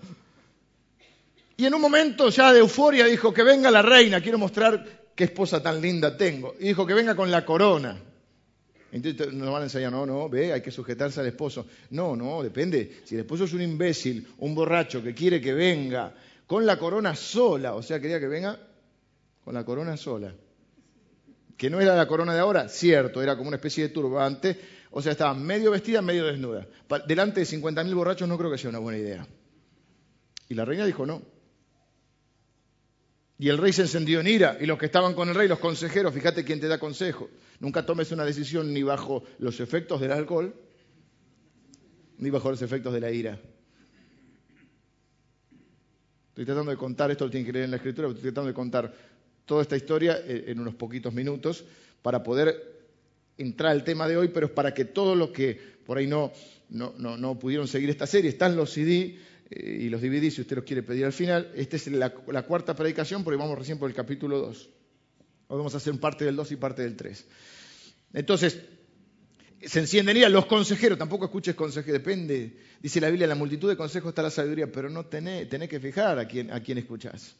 Y 1.56 1.66
en 1.66 1.74
un 1.74 1.82
momento 1.82 2.30
ya 2.30 2.54
de 2.54 2.60
euforia 2.60 3.06
dijo, 3.06 3.34
que 3.34 3.42
venga 3.42 3.72
la 3.72 3.82
reina, 3.82 4.22
quiero 4.22 4.38
mostrar 4.38 5.12
qué 5.16 5.24
esposa 5.24 5.64
tan 5.64 5.82
linda 5.82 6.16
tengo. 6.16 6.56
Y 6.60 6.68
dijo, 6.68 6.86
que 6.86 6.94
venga 6.94 7.16
con 7.16 7.32
la 7.32 7.44
corona. 7.44 8.00
Entonces 8.92 9.34
nos 9.34 9.52
van 9.52 9.64
a 9.64 9.66
enseñar, 9.66 9.92
no, 9.92 10.06
no, 10.06 10.30
ve, 10.30 10.54
hay 10.54 10.62
que 10.62 10.70
sujetarse 10.70 11.20
al 11.20 11.28
esposo. 11.28 11.66
No, 11.90 12.16
no, 12.16 12.44
depende. 12.44 13.02
Si 13.04 13.16
el 13.16 13.22
esposo 13.22 13.46
es 13.46 13.54
un 13.54 13.64
imbécil, 13.64 14.28
un 14.38 14.54
borracho 14.54 15.02
que 15.02 15.16
quiere 15.16 15.42
que 15.42 15.54
venga 15.54 16.14
con 16.46 16.66
la 16.68 16.78
corona 16.78 17.16
sola, 17.16 17.74
o 17.74 17.82
sea, 17.82 18.00
quería 18.00 18.20
que 18.20 18.28
venga 18.28 18.60
con 19.44 19.56
la 19.56 19.66
corona 19.66 19.98
sola 19.98 20.34
que 21.58 21.70
no 21.70 21.82
era 21.82 21.96
la 21.96 22.08
corona 22.08 22.34
de 22.34 22.40
ahora, 22.40 22.70
cierto, 22.70 23.22
era 23.22 23.36
como 23.36 23.48
una 23.48 23.58
especie 23.58 23.84
de 23.84 23.90
turbante, 23.90 24.60
o 24.92 25.02
sea, 25.02 25.12
estaba 25.12 25.34
medio 25.34 25.72
vestida, 25.72 26.02
medio 26.02 26.26
desnuda. 26.26 26.68
Delante 27.08 27.40
de 27.40 27.46
50.000 27.48 27.96
borrachos 27.96 28.30
no 28.30 28.38
creo 28.38 28.52
que 28.52 28.60
sea 28.60 28.70
una 28.70 28.80
buena 28.80 29.00
idea. 29.00 29.28
Y 30.48 30.54
la 30.54 30.64
reina 30.64 30.86
dijo 30.86 31.06
no. 31.06 31.22
Y 33.40 33.50
el 33.50 33.58
rey 33.58 33.74
se 33.74 33.84
encendió 33.84 34.20
en 34.20 34.28
ira, 34.28 34.58
y 34.60 34.66
los 34.66 34.78
que 34.78 34.86
estaban 34.86 35.14
con 35.14 35.30
el 35.30 35.36
rey, 35.36 35.48
los 35.48 35.60
consejeros, 35.60 36.14
fíjate 36.14 36.44
quién 36.44 36.60
te 36.60 36.68
da 36.68 36.80
consejo. 36.80 37.30
Nunca 37.60 37.86
tomes 37.86 38.12
una 38.12 38.24
decisión 38.24 38.74
ni 38.74 38.84
bajo 38.84 39.24
los 39.40 39.60
efectos 39.60 40.00
del 40.00 40.12
alcohol, 40.12 40.56
ni 42.20 42.30
bajo 42.30 42.50
los 42.52 42.62
efectos 42.62 42.94
de 42.94 43.00
la 43.00 43.12
ira. 43.12 43.40
Estoy 46.30 46.46
tratando 46.46 46.72
de 46.72 46.78
contar, 46.78 47.10
esto 47.10 47.26
lo 47.26 47.32
tienen 47.32 47.48
que 47.48 47.54
leer 47.54 47.66
en 47.66 47.72
la 47.72 47.78
escritura, 47.78 48.08
estoy 48.08 48.24
tratando 48.24 48.48
de 48.48 48.54
contar 48.54 48.94
toda 49.48 49.64
esta 49.64 49.76
historia 49.76 50.20
eh, 50.24 50.46
en 50.48 50.60
unos 50.60 50.76
poquitos 50.76 51.12
minutos 51.14 51.64
para 52.04 52.22
poder 52.22 52.78
entrar 53.38 53.72
al 53.72 53.84
tema 53.84 54.08
de 54.08 54.18
hoy, 54.18 54.28
pero 54.28 54.48
es 54.48 54.52
para 54.52 54.74
que 54.74 54.86
todos 54.86 55.18
los 55.18 55.30
que 55.30 55.60
por 55.86 55.98
ahí 55.98 56.06
no, 56.06 56.32
no, 56.70 57.40
pudieron 57.40 57.68
seguir 57.68 57.90
esta 57.90 58.06
serie, 58.06 58.30
están 58.30 58.56
los 58.56 58.72
CD 58.72 59.18
eh, 59.50 59.78
y 59.82 59.90
los 59.90 60.02
DVD 60.02 60.30
si 60.30 60.42
usted 60.42 60.58
los 60.58 60.66
quiere 60.66 60.84
pedir 60.84 61.06
al 61.06 61.14
final. 61.14 61.52
Esta 61.56 61.78
es 61.78 61.88
la, 61.88 62.12
cuarta 62.12 62.76
predicación 62.76 63.24
porque 63.24 63.38
vamos 63.38 63.58
recién 63.58 63.80
por 63.80 63.90
el 63.90 63.96
capítulo 63.96 64.38
2. 64.40 64.70
Hoy 65.48 65.58
vamos 65.58 65.74
a 65.74 65.78
hacer 65.78 65.98
parte 65.98 66.26
del 66.26 66.36
2 66.36 66.52
y 66.52 66.56
parte 66.58 66.82
del 66.82 66.98
3. 66.98 67.26
Entonces, 68.14 68.60
se 69.62 69.80
encienden 69.80 70.32
los 70.32 70.46
consejeros, 70.46 70.98
tampoco 70.98 71.26
escuches 71.26 71.56
consejos, 71.56 71.94
depende. 71.94 72.58
Dice 72.82 73.00
la 73.00 73.10
Biblia, 73.10 73.28
la 73.28 73.36
multitud 73.36 73.70
de 73.70 73.78
consejos 73.78 74.10
está 74.10 74.22
la 74.22 74.30
sabiduría, 74.30 74.70
pero 74.70 74.90
no 74.90 75.06
tenés, 75.06 75.48
tenés 75.48 75.70
que 75.70 75.80
fijar 75.80 76.20
a 76.20 76.28
quién, 76.28 76.52
a 76.52 76.62
quién 76.62 76.78
escuchás. 76.80 77.38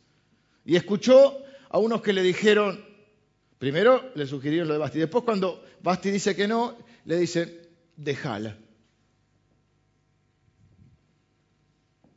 Y 0.66 0.78
escuchó 0.78 1.44
a 1.70 1.80
unos 1.80 2.02
que 2.02 2.14
le 2.14 2.22
dijeron, 2.22 2.84
primero 3.58 4.12
le 4.16 4.26
sugirieron 4.26 4.68
lo 4.68 4.74
de 4.74 4.80
Basti, 4.80 5.00
después 5.00 5.24
cuando 5.24 5.64
Basti 5.82 6.12
dice 6.12 6.36
que 6.36 6.48
no, 6.48 6.78
le 7.06 7.18
dicen, 7.18 7.52
déjala. 7.96 8.58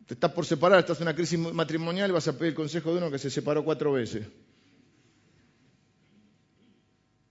Te 0.06 0.14
estás 0.14 0.32
por 0.32 0.44
separar, 0.44 0.80
estás 0.80 0.98
en 0.98 1.04
una 1.04 1.14
crisis 1.14 1.38
matrimonial 1.38 2.10
y 2.10 2.12
vas 2.12 2.26
a 2.26 2.32
pedir 2.32 2.48
el 2.48 2.54
consejo 2.54 2.90
de 2.90 2.98
uno 2.98 3.10
que 3.10 3.18
se 3.18 3.30
separó 3.30 3.64
cuatro 3.64 3.92
veces. 3.92 4.26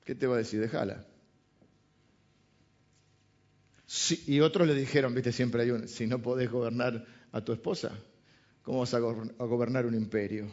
¿Qué 0.05 0.15
te 0.15 0.25
va 0.25 0.35
a 0.35 0.37
decir? 0.39 0.61
Déjala. 0.61 1.05
y 4.27 4.39
otros 4.39 4.67
le 4.67 4.75
dijeron, 4.75 5.13
viste, 5.13 5.31
siempre 5.31 5.63
hay 5.63 5.71
un, 5.71 5.87
si 5.87 6.07
no 6.07 6.21
podés 6.21 6.49
gobernar 6.49 7.05
a 7.31 7.41
tu 7.41 7.51
esposa, 7.51 7.91
¿cómo 8.63 8.79
vas 8.79 8.93
a 8.93 8.99
gobernar 8.99 9.85
un 9.85 9.95
imperio? 9.95 10.49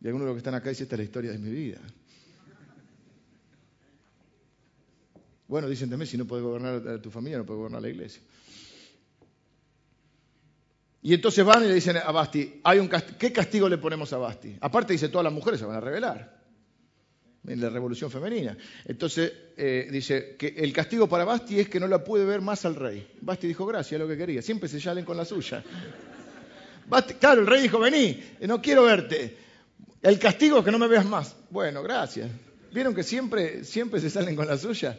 Y 0.00 0.06
algunos 0.06 0.26
de 0.26 0.28
los 0.28 0.34
que 0.34 0.38
están 0.38 0.54
acá 0.54 0.68
dicen, 0.68 0.84
esta 0.84 0.94
es 0.94 0.98
la 0.98 1.04
historia 1.04 1.32
de 1.32 1.38
mi 1.38 1.50
vida. 1.50 1.80
Bueno, 5.48 5.68
dicen 5.68 5.88
también, 5.88 6.06
si 6.06 6.18
no 6.18 6.26
puedes 6.26 6.44
gobernar 6.44 6.86
a 6.86 7.00
tu 7.00 7.10
familia, 7.10 7.38
no 7.38 7.46
puedes 7.46 7.58
gobernar 7.58 7.78
a 7.78 7.82
la 7.82 7.88
iglesia. 7.88 8.22
Y 11.02 11.14
entonces 11.14 11.44
van 11.44 11.64
y 11.64 11.68
le 11.68 11.74
dicen 11.74 11.96
a 11.96 12.12
Basti, 12.12 12.60
hay 12.62 12.78
un 12.78 12.88
¿qué 12.88 13.32
castigo 13.32 13.68
le 13.68 13.78
ponemos 13.78 14.12
a 14.12 14.18
Basti? 14.18 14.56
Aparte 14.60 14.92
dice, 14.92 15.08
todas 15.08 15.24
las 15.24 15.32
mujeres 15.32 15.58
se 15.58 15.66
van 15.66 15.76
a 15.76 15.80
rebelar 15.80 16.38
en 17.46 17.60
la 17.60 17.70
revolución 17.70 18.10
femenina. 18.10 18.56
Entonces 18.84 19.32
eh, 19.56 19.88
dice 19.90 20.36
que 20.36 20.48
el 20.48 20.72
castigo 20.72 21.08
para 21.08 21.24
Basti 21.24 21.60
es 21.60 21.68
que 21.68 21.80
no 21.80 21.86
la 21.86 22.04
puede 22.04 22.24
ver 22.24 22.40
más 22.40 22.64
al 22.64 22.74
rey. 22.74 23.08
Basti 23.20 23.46
dijo, 23.46 23.64
gracias, 23.64 23.98
lo 23.98 24.06
que 24.06 24.16
quería. 24.16 24.42
Siempre 24.42 24.68
se 24.68 24.80
salen 24.80 25.04
con 25.04 25.16
la 25.16 25.24
suya. 25.24 25.62
claro, 27.18 27.40
el 27.40 27.46
rey 27.46 27.62
dijo, 27.62 27.78
vení, 27.78 28.22
no 28.42 28.60
quiero 28.60 28.84
verte. 28.84 29.47
El 30.02 30.18
castigo 30.18 30.58
es 30.58 30.64
que 30.64 30.70
no 30.70 30.78
me 30.78 30.88
veas 30.88 31.06
más. 31.06 31.34
Bueno, 31.50 31.82
gracias. 31.82 32.30
¿Vieron 32.72 32.94
que 32.94 33.02
siempre, 33.02 33.64
siempre 33.64 34.00
se 34.00 34.10
salen 34.10 34.36
con 34.36 34.46
la 34.46 34.56
suya? 34.56 34.98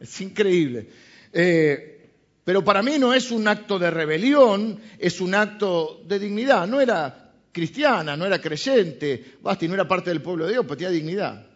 Es 0.00 0.20
increíble. 0.20 0.88
Eh, 1.32 2.10
pero 2.44 2.64
para 2.64 2.82
mí 2.82 2.98
no 2.98 3.14
es 3.14 3.30
un 3.30 3.46
acto 3.46 3.78
de 3.78 3.90
rebelión, 3.90 4.80
es 4.98 5.20
un 5.20 5.34
acto 5.34 6.02
de 6.06 6.18
dignidad. 6.18 6.66
No 6.66 6.80
era 6.80 7.32
cristiana, 7.52 8.16
no 8.16 8.26
era 8.26 8.40
creyente, 8.40 9.36
Basti 9.42 9.68
no 9.68 9.74
era 9.74 9.86
parte 9.86 10.10
del 10.10 10.22
pueblo 10.22 10.46
de 10.46 10.52
Dios, 10.52 10.64
pero 10.64 10.76
tenía 10.76 10.90
dignidad. 10.90 11.46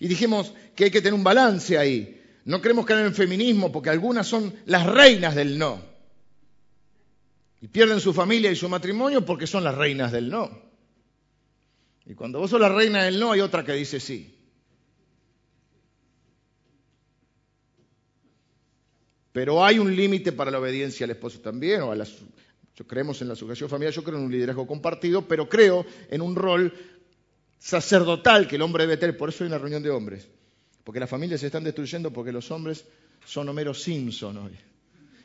Y 0.00 0.08
dijimos 0.08 0.52
que 0.74 0.84
hay 0.84 0.90
que 0.90 1.00
tener 1.00 1.14
un 1.14 1.24
balance 1.24 1.78
ahí. 1.78 2.22
No 2.44 2.60
queremos 2.60 2.86
caer 2.86 3.00
en 3.00 3.06
el 3.06 3.14
feminismo 3.14 3.72
porque 3.72 3.90
algunas 3.90 4.26
son 4.26 4.54
las 4.66 4.86
reinas 4.86 5.34
del 5.34 5.58
no. 5.58 5.82
Y 7.60 7.68
pierden 7.68 8.00
su 8.00 8.14
familia 8.14 8.50
y 8.52 8.56
su 8.56 8.68
matrimonio 8.68 9.24
porque 9.24 9.46
son 9.46 9.64
las 9.64 9.74
reinas 9.74 10.12
del 10.12 10.30
no. 10.30 10.67
Y 12.08 12.14
cuando 12.14 12.38
vos 12.38 12.50
sos 12.50 12.60
la 12.60 12.70
reina 12.70 13.04
del 13.04 13.20
no, 13.20 13.32
hay 13.32 13.40
otra 13.40 13.62
que 13.64 13.74
dice 13.74 14.00
sí. 14.00 14.34
Pero 19.30 19.62
hay 19.62 19.78
un 19.78 19.94
límite 19.94 20.32
para 20.32 20.50
la 20.50 20.58
obediencia 20.58 21.04
al 21.04 21.10
esposo 21.10 21.40
también, 21.40 21.82
o 21.82 21.92
a 21.92 21.96
las, 21.96 22.16
yo 22.74 22.86
creemos 22.86 23.20
en 23.20 23.28
la 23.28 23.36
sujeción 23.36 23.68
familiar, 23.68 23.92
yo 23.92 24.02
creo 24.02 24.18
en 24.18 24.24
un 24.24 24.32
liderazgo 24.32 24.66
compartido, 24.66 25.28
pero 25.28 25.50
creo 25.50 25.84
en 26.10 26.22
un 26.22 26.34
rol 26.34 26.72
sacerdotal 27.58 28.48
que 28.48 28.56
el 28.56 28.62
hombre 28.62 28.84
debe 28.84 28.96
tener. 28.96 29.16
Por 29.16 29.28
eso 29.28 29.44
hay 29.44 29.48
una 29.48 29.58
reunión 29.58 29.82
de 29.82 29.90
hombres. 29.90 30.26
Porque 30.84 31.00
las 31.00 31.10
familias 31.10 31.40
se 31.40 31.46
están 31.46 31.64
destruyendo 31.64 32.10
porque 32.10 32.32
los 32.32 32.50
hombres 32.50 32.86
son 33.26 33.50
Homero 33.50 33.74
Simpson 33.74 34.38
hoy. 34.38 34.56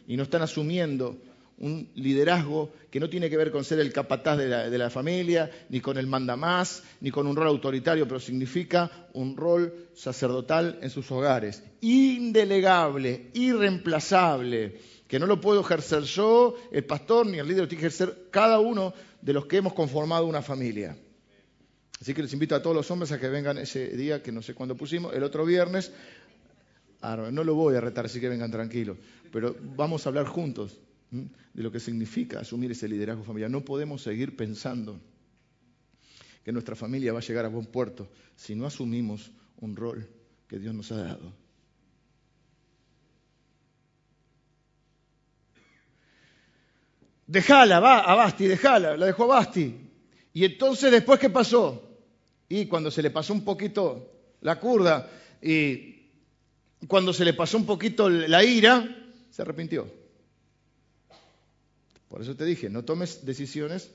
Y 0.06 0.18
no 0.18 0.24
están 0.24 0.42
asumiendo 0.42 1.18
un 1.60 1.89
liderazgo 1.95 2.74
que 2.89 3.00
no 3.00 3.10
tiene 3.10 3.29
que 3.29 3.38
ver 3.38 3.51
con 3.51 3.63
ser 3.63 3.79
el 3.79 3.93
capataz 3.93 4.38
de 4.38 4.77
la, 4.77 4.89
familia, 4.89 5.50
ni 5.69 5.79
con 5.79 5.98
el 5.98 6.07
mandamás, 6.07 6.83
ni 7.01 7.12
con 7.12 7.27
un 7.27 7.36
rol 7.36 7.48
autoritario, 7.48 8.07
pero 8.07 8.19
significa 8.19 9.07
un 9.13 9.38
rol 9.38 9.88
sacerdotal 9.93 10.79
en 10.81 10.89
sus 10.89 11.10
hogares. 11.12 11.63
Indelegable, 11.81 13.29
irreemplazable, 13.33 14.79
que 15.07 15.19
no 15.19 15.25
lo 15.25 15.39
puedo 15.39 15.62
ejercer 15.62 16.03
yo, 16.03 16.55
el 16.72 16.86
pastor, 16.86 17.27
ni 17.27 17.38
el 17.39 17.48
líder, 17.48 17.63
lo 17.63 17.67
tiene 17.67 17.81
que 17.81 17.88
ejercer 17.88 18.27
cada 18.31 18.60
uno 18.60 18.93
de 19.22 19.33
los 19.33 19.45
que 19.45 19.57
hemos 19.57 19.74
conformado 19.74 20.25
una 20.25 20.41
familia. 20.41 20.98
Así 22.01 22.13
que 22.13 22.24
les 22.24 22.33
invito 22.33 22.55
a 22.55 22.62
todos 22.62 22.75
los 22.75 22.89
hombres 22.91 23.12
a 23.12 23.19
que 23.19 23.29
vengan 23.29 23.57
ese 23.57 23.95
día, 23.95 24.22
que 24.22 24.31
no 24.31 24.41
sé 24.41 24.53
cuándo 24.53 24.75
pusimos, 24.75 25.13
el 25.13 25.24
otro 25.24 25.45
viernes. 25.45 25.91
Ah, 27.01 27.15
no 27.31 27.43
lo 27.43 27.55
voy 27.55 27.75
a 27.75 27.81
retar, 27.81 28.05
así 28.05 28.19
que 28.19 28.27
vengan 28.27 28.51
tranquilos. 28.51 28.98
Pero 29.31 29.55
vamos 29.75 30.05
a 30.05 30.10
hablar 30.10 30.25
juntos 30.25 30.77
de 31.13 31.63
lo 31.63 31.72
que 31.72 31.79
significa 31.79 32.39
asumir 32.39 32.72
ese 32.72 32.88
liderazgo 32.88 33.24
familiar. 33.24 33.51
No 33.51 33.63
podemos 33.63 34.01
seguir 34.01 34.36
pensando 34.36 35.00
que 36.43 36.51
nuestra 36.51 36.75
familia 36.75 37.13
va 37.13 37.20
a 37.20 37.24
llegar 37.24 37.46
a 37.46 37.50
buen 37.50 37.67
puerto 37.67 38.10
si 38.36 38.55
no 38.55 38.65
asumimos 38.65 39.32
un 39.62 39.75
rol 39.75 40.10
que 40.48 40.60
Dios 40.60 40.74
nos 40.74 40.91
ha 40.91 40.98
dado. 40.98 41.34
Dejala, 47.27 47.79
va 47.79 48.00
a 48.00 48.15
Basti, 48.15 48.48
dejala, 48.48 48.98
la 48.98 49.05
dejó 49.05 49.24
a 49.24 49.38
Basti. 49.38 49.75
Y 50.34 50.46
entonces 50.46 50.91
después, 50.91 51.20
¿qué 51.20 51.29
pasó? 51.29 51.98
Y 52.50 52.65
cuando 52.65 52.91
se 52.91 53.01
le 53.01 53.12
pasó 53.12 53.34
un 53.34 53.46
poquito 53.46 54.12
la 54.41 54.60
curda 54.60 55.10
y 55.41 56.10
cuando 56.88 57.13
se 57.13 57.24
le 57.24 57.34
pasó 57.34 57.58
un 57.58 57.65
poquito 57.65 58.10
la 58.10 58.43
ira, 58.43 58.84
se 59.29 59.41
arrepintió. 59.41 60.02
Por 62.13 62.22
eso 62.22 62.36
te 62.36 62.46
dije, 62.46 62.70
no 62.70 62.86
tomes 62.86 63.25
decisiones 63.25 63.89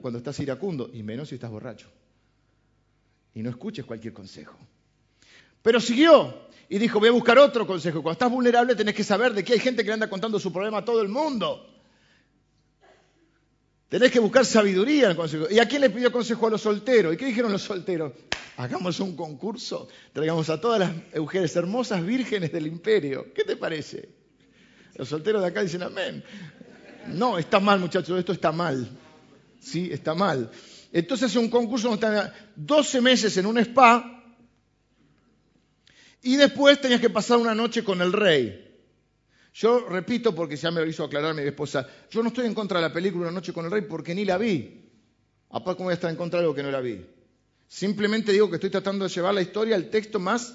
cuando 0.00 0.18
estás 0.18 0.38
iracundo 0.38 0.90
y 0.92 1.02
menos 1.02 1.30
si 1.30 1.34
estás 1.34 1.50
borracho. 1.50 1.88
Y 3.34 3.42
no 3.42 3.50
escuches 3.50 3.84
cualquier 3.84 4.14
consejo. 4.14 4.56
Pero 5.60 5.80
siguió 5.80 6.46
y 6.68 6.78
dijo, 6.78 7.00
voy 7.00 7.08
a 7.08 7.10
buscar 7.10 7.36
otro 7.40 7.66
consejo. 7.66 8.00
Cuando 8.00 8.12
estás 8.12 8.30
vulnerable 8.30 8.76
tenés 8.76 8.94
que 8.94 9.02
saber 9.02 9.34
de 9.34 9.42
que 9.42 9.54
hay 9.54 9.58
gente 9.58 9.82
que 9.82 9.88
le 9.88 9.94
anda 9.94 10.08
contando 10.08 10.38
su 10.38 10.52
problema 10.52 10.78
a 10.78 10.84
todo 10.84 11.02
el 11.02 11.08
mundo. 11.08 11.68
Tenés 13.88 14.12
que 14.12 14.20
buscar 14.20 14.44
sabiduría 14.44 15.06
en 15.06 15.10
el 15.10 15.16
consejo. 15.16 15.46
¿Y 15.50 15.58
a 15.58 15.66
quién 15.66 15.80
le 15.80 15.90
pidió 15.90 16.12
consejo 16.12 16.46
a 16.46 16.50
los 16.50 16.60
solteros? 16.60 17.12
¿Y 17.12 17.16
qué 17.16 17.26
dijeron 17.26 17.50
los 17.50 17.62
solteros? 17.62 18.12
Hagamos 18.56 19.00
un 19.00 19.16
concurso, 19.16 19.88
traigamos 20.12 20.48
a 20.48 20.60
todas 20.60 20.78
las 20.78 20.92
mujeres 21.16 21.56
hermosas 21.56 22.06
vírgenes 22.06 22.52
del 22.52 22.68
imperio. 22.68 23.32
¿Qué 23.34 23.42
te 23.42 23.56
parece? 23.56 24.10
Los 24.94 25.08
solteros 25.08 25.42
de 25.42 25.48
acá 25.48 25.62
dicen 25.62 25.82
amén. 25.82 26.24
No, 27.08 27.38
está 27.38 27.60
mal, 27.60 27.80
muchachos, 27.80 28.18
esto 28.18 28.32
está 28.32 28.52
mal. 28.52 28.88
Sí, 29.60 29.88
está 29.90 30.14
mal. 30.14 30.50
Entonces 30.92 31.30
es 31.30 31.36
un 31.36 31.50
concurso 31.50 31.88
donde 31.88 32.06
están 32.06 32.32
12 32.54 33.00
meses 33.00 33.36
en 33.36 33.46
un 33.46 33.58
spa 33.58 34.24
y 36.22 36.36
después 36.36 36.80
tenías 36.80 37.00
que 37.00 37.10
pasar 37.10 37.38
una 37.38 37.54
noche 37.54 37.84
con 37.84 38.00
el 38.00 38.12
rey. 38.12 38.62
Yo 39.54 39.86
repito, 39.88 40.34
porque 40.34 40.56
ya 40.56 40.70
me 40.70 40.80
lo 40.80 40.86
hizo 40.86 41.04
aclarar 41.04 41.34
mi 41.34 41.42
esposa, 41.42 41.86
yo 42.10 42.22
no 42.22 42.28
estoy 42.28 42.46
en 42.46 42.54
contra 42.54 42.78
de 42.78 42.88
la 42.88 42.92
película 42.92 43.24
Una 43.24 43.32
noche 43.32 43.52
con 43.52 43.64
el 43.64 43.70
rey 43.70 43.82
porque 43.82 44.14
ni 44.14 44.24
la 44.24 44.38
vi. 44.38 44.90
Aparte, 45.50 45.78
¿cómo 45.78 45.86
voy 45.86 45.92
a 45.92 45.94
estar 45.94 46.10
en 46.10 46.16
contra 46.16 46.40
de 46.40 46.44
algo 46.44 46.54
que 46.54 46.62
no 46.62 46.70
la 46.70 46.80
vi? 46.80 47.04
Simplemente 47.68 48.32
digo 48.32 48.48
que 48.48 48.56
estoy 48.56 48.70
tratando 48.70 49.04
de 49.04 49.10
llevar 49.10 49.34
la 49.34 49.42
historia 49.42 49.76
al 49.76 49.88
texto 49.88 50.18
más 50.18 50.54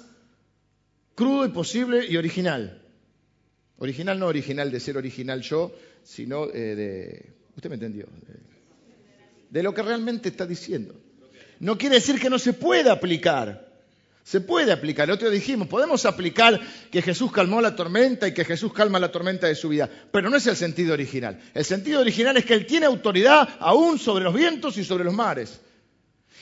crudo 1.14 1.44
y 1.46 1.48
posible 1.48 2.06
y 2.08 2.16
original. 2.16 2.81
Original 3.78 4.18
no 4.18 4.26
original 4.26 4.70
de 4.70 4.80
ser 4.80 4.96
original 4.96 5.40
yo, 5.40 5.72
sino 6.04 6.46
eh, 6.46 6.74
de... 6.74 7.26
Usted 7.56 7.68
me 7.68 7.74
entendió. 7.74 8.06
De, 9.50 9.62
lo 9.62 9.74
que 9.74 9.82
realmente 9.82 10.28
está 10.28 10.46
diciendo. 10.46 10.94
No 11.60 11.76
quiere 11.76 11.96
decir 11.96 12.18
que 12.18 12.30
no 12.30 12.38
se 12.38 12.52
pueda 12.52 12.92
aplicar. 12.92 13.70
Se 14.24 14.40
puede 14.40 14.72
aplicar. 14.72 15.08
El 15.08 15.14
otro 15.14 15.30
dijimos, 15.30 15.68
podemos 15.68 16.06
aplicar 16.06 16.60
que 16.90 17.02
Jesús 17.02 17.32
calmó 17.32 17.60
la 17.60 17.74
tormenta 17.74 18.28
y 18.28 18.34
que 18.34 18.44
Jesús 18.44 18.72
calma 18.72 18.98
la 18.98 19.10
tormenta 19.10 19.48
de 19.48 19.54
su 19.54 19.68
vida, 19.68 19.90
pero 20.10 20.30
no 20.30 20.36
es 20.36 20.46
el 20.46 20.56
sentido 20.56 20.94
original. 20.94 21.40
El 21.52 21.64
sentido 21.64 22.00
original 22.00 22.36
es 22.36 22.44
que 22.44 22.54
Él 22.54 22.66
tiene 22.66 22.86
autoridad 22.86 23.48
aún 23.58 23.98
sobre 23.98 24.24
los 24.24 24.34
vientos 24.34 24.78
y 24.78 24.84
sobre 24.84 25.04
los 25.04 25.14
mares. 25.14 25.60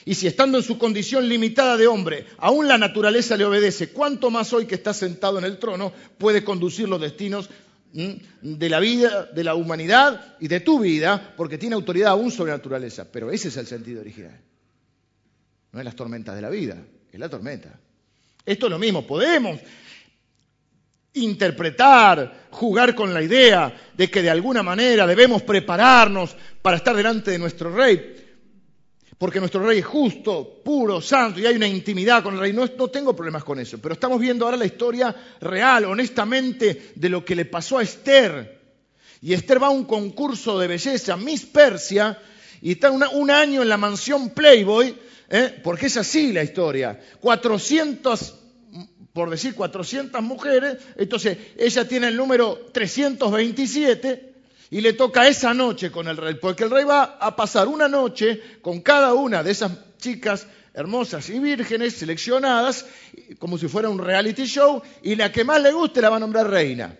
Y 0.05 0.15
si 0.15 0.27
estando 0.27 0.57
en 0.57 0.63
su 0.63 0.77
condición 0.77 1.27
limitada 1.27 1.77
de 1.77 1.87
hombre, 1.87 2.25
aún 2.37 2.67
la 2.67 2.77
naturaleza 2.77 3.37
le 3.37 3.45
obedece, 3.45 3.89
¿cuánto 3.89 4.29
más 4.29 4.51
hoy 4.53 4.65
que 4.65 4.75
está 4.75 4.93
sentado 4.93 5.37
en 5.37 5.45
el 5.45 5.59
trono 5.59 5.93
puede 6.17 6.43
conducir 6.43 6.89
los 6.89 6.99
destinos 6.99 7.49
de 7.93 8.69
la 8.69 8.79
vida, 8.79 9.25
de 9.25 9.43
la 9.43 9.55
humanidad 9.55 10.35
y 10.39 10.47
de 10.47 10.61
tu 10.61 10.79
vida, 10.79 11.33
porque 11.37 11.57
tiene 11.57 11.75
autoridad 11.75 12.11
aún 12.11 12.31
sobre 12.31 12.51
la 12.51 12.57
naturaleza? 12.57 13.11
Pero 13.11 13.31
ese 13.31 13.49
es 13.49 13.57
el 13.57 13.67
sentido 13.67 14.01
original. 14.01 14.39
No 15.71 15.79
es 15.79 15.85
las 15.85 15.95
tormentas 15.95 16.35
de 16.35 16.41
la 16.41 16.49
vida 16.49 16.77
es 17.11 17.19
la 17.19 17.29
tormenta. 17.29 17.69
Esto 18.45 18.65
es 18.67 18.71
lo 18.71 18.79
mismo, 18.79 19.05
podemos 19.05 19.59
interpretar, 21.13 22.47
jugar 22.51 22.95
con 22.95 23.13
la 23.13 23.21
idea 23.21 23.73
de 23.95 24.09
que 24.09 24.21
de 24.21 24.29
alguna 24.29 24.63
manera 24.63 25.05
debemos 25.05 25.41
prepararnos 25.43 26.35
para 26.61 26.77
estar 26.77 26.95
delante 26.95 27.31
de 27.31 27.39
nuestro 27.39 27.75
rey, 27.75 28.20
porque 29.21 29.39
nuestro 29.39 29.63
rey 29.63 29.77
es 29.77 29.85
justo, 29.85 30.61
puro, 30.65 30.99
santo 30.99 31.39
y 31.39 31.45
hay 31.45 31.55
una 31.55 31.67
intimidad 31.67 32.23
con 32.23 32.33
el 32.33 32.39
rey. 32.39 32.53
No, 32.53 32.65
no, 32.65 32.87
tengo 32.87 33.15
problemas 33.15 33.43
con 33.43 33.59
eso, 33.59 33.77
pero 33.77 33.93
estamos 33.93 34.19
viendo 34.19 34.45
ahora 34.45 34.57
la 34.57 34.65
historia 34.65 35.15
real, 35.39 35.85
honestamente, 35.85 36.93
de 36.95 37.07
lo 37.07 37.23
que 37.23 37.35
le 37.35 37.45
pasó 37.45 37.77
a 37.77 37.83
Esther. 37.83 38.59
Y 39.21 39.33
Esther 39.33 39.61
va 39.61 39.67
a 39.67 39.69
un 39.69 39.83
concurso 39.83 40.57
de 40.57 40.65
belleza, 40.65 41.17
Miss 41.17 41.45
Persia, 41.45 42.17
y 42.63 42.71
está 42.71 42.89
un 42.89 43.29
año 43.29 43.61
en 43.61 43.69
la 43.69 43.77
mansión 43.77 44.31
Playboy, 44.31 44.97
¿eh? 45.29 45.61
porque 45.63 45.85
es 45.85 45.97
así 45.97 46.33
la 46.33 46.41
historia. 46.41 46.99
400, 47.19 48.39
por 49.13 49.29
decir 49.29 49.53
400 49.53 50.19
mujeres, 50.23 50.77
entonces 50.97 51.37
ella 51.59 51.87
tiene 51.87 52.07
el 52.07 52.17
número 52.17 52.71
327 52.73 54.30
y 54.71 54.79
le 54.79 54.93
toca 54.93 55.27
esa 55.27 55.53
noche 55.53 55.91
con 55.91 56.07
el 56.07 56.15
rey, 56.15 56.35
porque 56.35 56.63
el 56.63 56.71
rey 56.71 56.85
va 56.85 57.17
a 57.19 57.35
pasar 57.35 57.67
una 57.67 57.89
noche 57.89 58.41
con 58.61 58.79
cada 58.79 59.13
una 59.13 59.43
de 59.43 59.51
esas 59.51 59.73
chicas 59.97 60.47
hermosas 60.73 61.29
y 61.29 61.39
vírgenes 61.39 61.95
seleccionadas, 61.95 62.85
como 63.37 63.57
si 63.57 63.67
fuera 63.67 63.89
un 63.89 63.99
reality 63.99 64.45
show, 64.45 64.81
y 65.03 65.15
la 65.15 65.29
que 65.29 65.43
más 65.43 65.61
le 65.61 65.73
guste 65.73 66.01
la 66.01 66.09
va 66.09 66.15
a 66.15 66.19
nombrar 66.21 66.49
reina. 66.49 66.97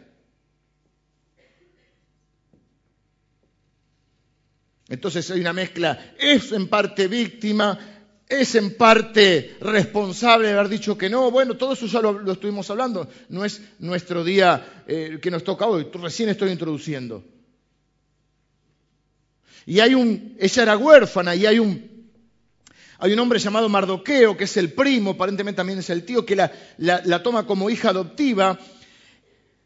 Entonces 4.89 5.31
hay 5.31 5.39
una 5.39 5.53
mezcla, 5.53 6.13
es 6.19 6.51
en 6.51 6.67
parte 6.67 7.07
víctima, 7.07 7.79
es 8.27 8.53
en 8.55 8.75
parte 8.75 9.55
responsable 9.61 10.49
de 10.49 10.55
haber 10.55 10.67
dicho 10.67 10.97
que 10.97 11.09
no. 11.09 11.31
Bueno, 11.31 11.55
todo 11.55 11.71
eso 11.71 11.85
ya 11.85 12.01
lo, 12.01 12.29
estuvimos 12.29 12.69
hablando. 12.69 13.07
No 13.29 13.45
es 13.45 13.61
nuestro 13.79 14.25
día 14.25 14.83
eh, 14.85 15.19
que 15.21 15.31
nos 15.31 15.45
toca 15.45 15.67
hoy. 15.67 15.87
Recién 15.93 16.27
estoy 16.27 16.51
introduciendo. 16.51 17.30
Y 19.65 19.79
hay 19.79 19.93
un, 19.93 20.35
ella 20.39 20.63
era 20.63 20.77
huérfana 20.77 21.35
y 21.35 21.45
hay 21.45 21.59
un, 21.59 22.09
hay 22.97 23.13
un 23.13 23.19
hombre 23.19 23.39
llamado 23.39 23.69
Mardoqueo, 23.69 24.37
que 24.37 24.43
es 24.43 24.57
el 24.57 24.73
primo, 24.73 25.11
aparentemente 25.11 25.57
también 25.57 25.79
es 25.79 25.89
el 25.89 26.03
tío, 26.03 26.25
que 26.25 26.35
la, 26.35 26.51
la 26.77 27.23
toma 27.23 27.45
como 27.45 27.69
hija 27.69 27.89
adoptiva. 27.89 28.59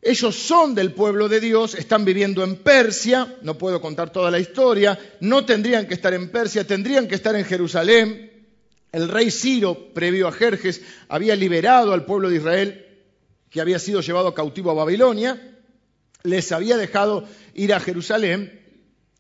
Ellos 0.02 0.36
son 0.36 0.76
del 0.76 0.94
pueblo 0.94 1.28
de 1.28 1.40
Dios, 1.40 1.76
están 1.76 2.06
viviendo 2.06 2.44
en 2.44 2.58
Persia, 2.58 3.36
no 3.42 3.58
puedo 3.58 3.82
contar 3.82 4.12
toda 4.12 4.30
la 4.30 4.40
historia, 4.40 4.98
no 5.20 5.46
tendrían 5.46 5.88
que 5.88 5.96
estar 5.96 6.14
en 6.14 6.30
Persia, 6.30 6.66
tendrían 6.66 7.08
que 7.08 7.16
estar 7.16 7.36
en 7.36 7.44
Jerusalén. 7.44 8.32
El 8.92 9.10
rey 9.10 9.32
Ciro, 9.32 9.94
previo 9.94 10.28
a 10.28 10.32
Jerjes, 10.32 10.82
había 11.10 11.36
liberado 11.36 11.92
al 11.92 12.06
pueblo 12.06 12.30
de 12.30 12.38
Israel 12.38 12.86
que 13.50 13.62
había 13.62 13.80
sido 13.80 14.02
llevado 14.02 14.34
cautivo 14.34 14.72
a 14.72 14.76
Babilonia, 14.76 15.58
les 16.24 16.52
había 16.52 16.78
dejado 16.78 17.28
ir 17.54 17.74
a 17.74 17.80
Jerusalén 17.80 18.65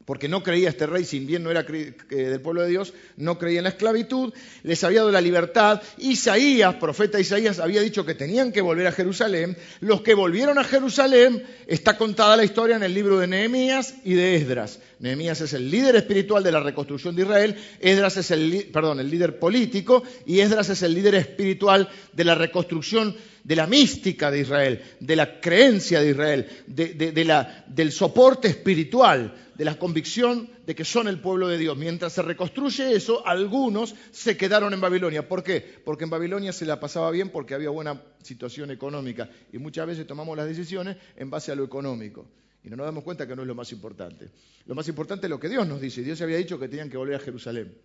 porque 0.05 0.27
no 0.27 0.43
creía 0.43 0.69
este 0.69 0.85
rey, 0.85 1.03
si 1.03 1.19
bien 1.19 1.43
no 1.43 1.51
era 1.51 1.63
del 1.63 2.41
pueblo 2.41 2.61
de 2.61 2.69
Dios, 2.69 2.93
no 3.17 3.39
creía 3.39 3.59
en 3.59 3.63
la 3.63 3.71
esclavitud, 3.71 4.33
les 4.61 4.83
había 4.83 4.99
dado 4.99 5.11
la 5.11 5.21
libertad. 5.21 5.81
Isaías, 5.97 6.75
profeta 6.75 7.19
Isaías, 7.19 7.59
había 7.59 7.81
dicho 7.81 8.05
que 8.05 8.13
tenían 8.13 8.51
que 8.51 8.61
volver 8.61 8.85
a 8.85 8.91
Jerusalén. 8.91 9.57
Los 9.79 10.01
que 10.01 10.13
volvieron 10.13 10.59
a 10.59 10.63
Jerusalén, 10.63 11.43
está 11.65 11.97
contada 11.97 12.37
la 12.37 12.43
historia 12.43 12.75
en 12.75 12.83
el 12.83 12.93
libro 12.93 13.17
de 13.17 13.27
Nehemías 13.27 13.95
y 14.03 14.13
de 14.13 14.35
Esdras. 14.35 14.79
Nehemías 14.99 15.41
es 15.41 15.53
el 15.53 15.71
líder 15.71 15.95
espiritual 15.95 16.43
de 16.43 16.51
la 16.51 16.59
reconstrucción 16.59 17.15
de 17.15 17.23
Israel, 17.23 17.55
Esdras 17.79 18.17
es 18.17 18.31
el, 18.31 18.69
perdón, 18.71 18.99
el 18.99 19.09
líder 19.09 19.39
político 19.39 20.03
y 20.25 20.39
Esdras 20.39 20.69
es 20.69 20.83
el 20.83 20.93
líder 20.93 21.15
espiritual 21.15 21.89
de 22.13 22.23
la 22.23 22.35
reconstrucción 22.35 23.15
de 23.45 23.55
la 23.55 23.67
mística 23.67 24.31
de 24.31 24.39
Israel, 24.39 24.81
de 24.99 25.15
la 25.15 25.39
creencia 25.39 26.01
de 26.01 26.09
Israel, 26.09 26.47
del 26.65 27.91
soporte 27.91 28.47
espiritual, 28.47 29.35
de 29.55 29.63
la 29.63 29.77
convicción 29.77 30.49
de 30.65 30.73
que 30.73 30.83
son 30.83 31.07
el 31.07 31.19
pueblo 31.19 31.47
de 31.47 31.59
Dios. 31.59 31.77
Mientras 31.77 32.13
se 32.13 32.23
reconstruye 32.23 32.95
eso, 32.95 33.25
algunos 33.25 33.93
se 34.11 34.35
quedaron 34.35 34.73
en 34.73 34.81
Babilonia. 34.81 35.27
¿Por 35.27 35.43
qué? 35.43 35.61
Porque 35.85 36.05
en 36.05 36.09
Babilonia 36.09 36.51
se 36.51 36.65
la 36.65 36.79
pasaba 36.79 37.11
bien 37.11 37.29
porque 37.29 37.53
había 37.53 37.69
buena 37.69 38.01
situación 38.23 38.71
económica 38.71 39.29
y 39.53 39.59
muchas 39.59 39.85
veces 39.85 40.07
tomamos 40.07 40.35
las 40.35 40.47
decisiones 40.47 40.97
en 41.15 41.29
base 41.29 41.51
a 41.51 41.55
lo 41.55 41.63
económico. 41.63 42.25
Y 42.63 42.69
no 42.69 42.77
nos 42.77 42.87
damos 42.87 43.03
cuenta 43.03 43.27
que 43.27 43.35
no 43.35 43.43
es 43.43 43.47
lo 43.47 43.53
más 43.53 43.71
importante. 43.71 44.31
Lo 44.65 44.73
más 44.73 44.87
importante 44.87 45.27
es 45.27 45.29
lo 45.29 45.39
que 45.39 45.49
Dios 45.49 45.67
nos 45.67 45.79
dice. 45.79 46.01
Dios 46.01 46.19
había 46.21 46.37
dicho 46.37 46.59
que 46.59 46.67
tenían 46.67 46.89
que 46.89 46.97
volver 46.97 47.17
a 47.17 47.19
Jerusalén. 47.19 47.77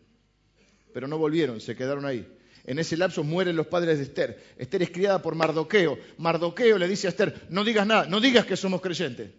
Pero 0.95 1.07
no 1.07 1.19
volvieron, 1.19 1.61
se 1.61 1.77
quedaron 1.77 2.07
ahí. 2.07 2.27
En 2.65 2.79
ese 2.79 2.97
lapso 2.97 3.25
mueren 3.25 3.57
los 3.57 3.67
padres 3.67 3.99
de 3.99 4.05
Esther. 4.05 4.55
Esther 4.59 4.83
es 4.83 4.91
criada 4.91 5.23
por 5.23 5.35
Mardoqueo. 5.35 5.99
Mardoqueo 6.19 6.79
le 6.79 6.89
dice 6.89 7.07
a 7.07 7.11
Esther, 7.11 7.47
no 7.49 7.65
digas 7.65 7.87
nada, 7.87 8.07
no 8.07 8.21
digas 8.21 8.47
que 8.47 8.57
somos 8.57 8.81
creyentes. 8.81 9.31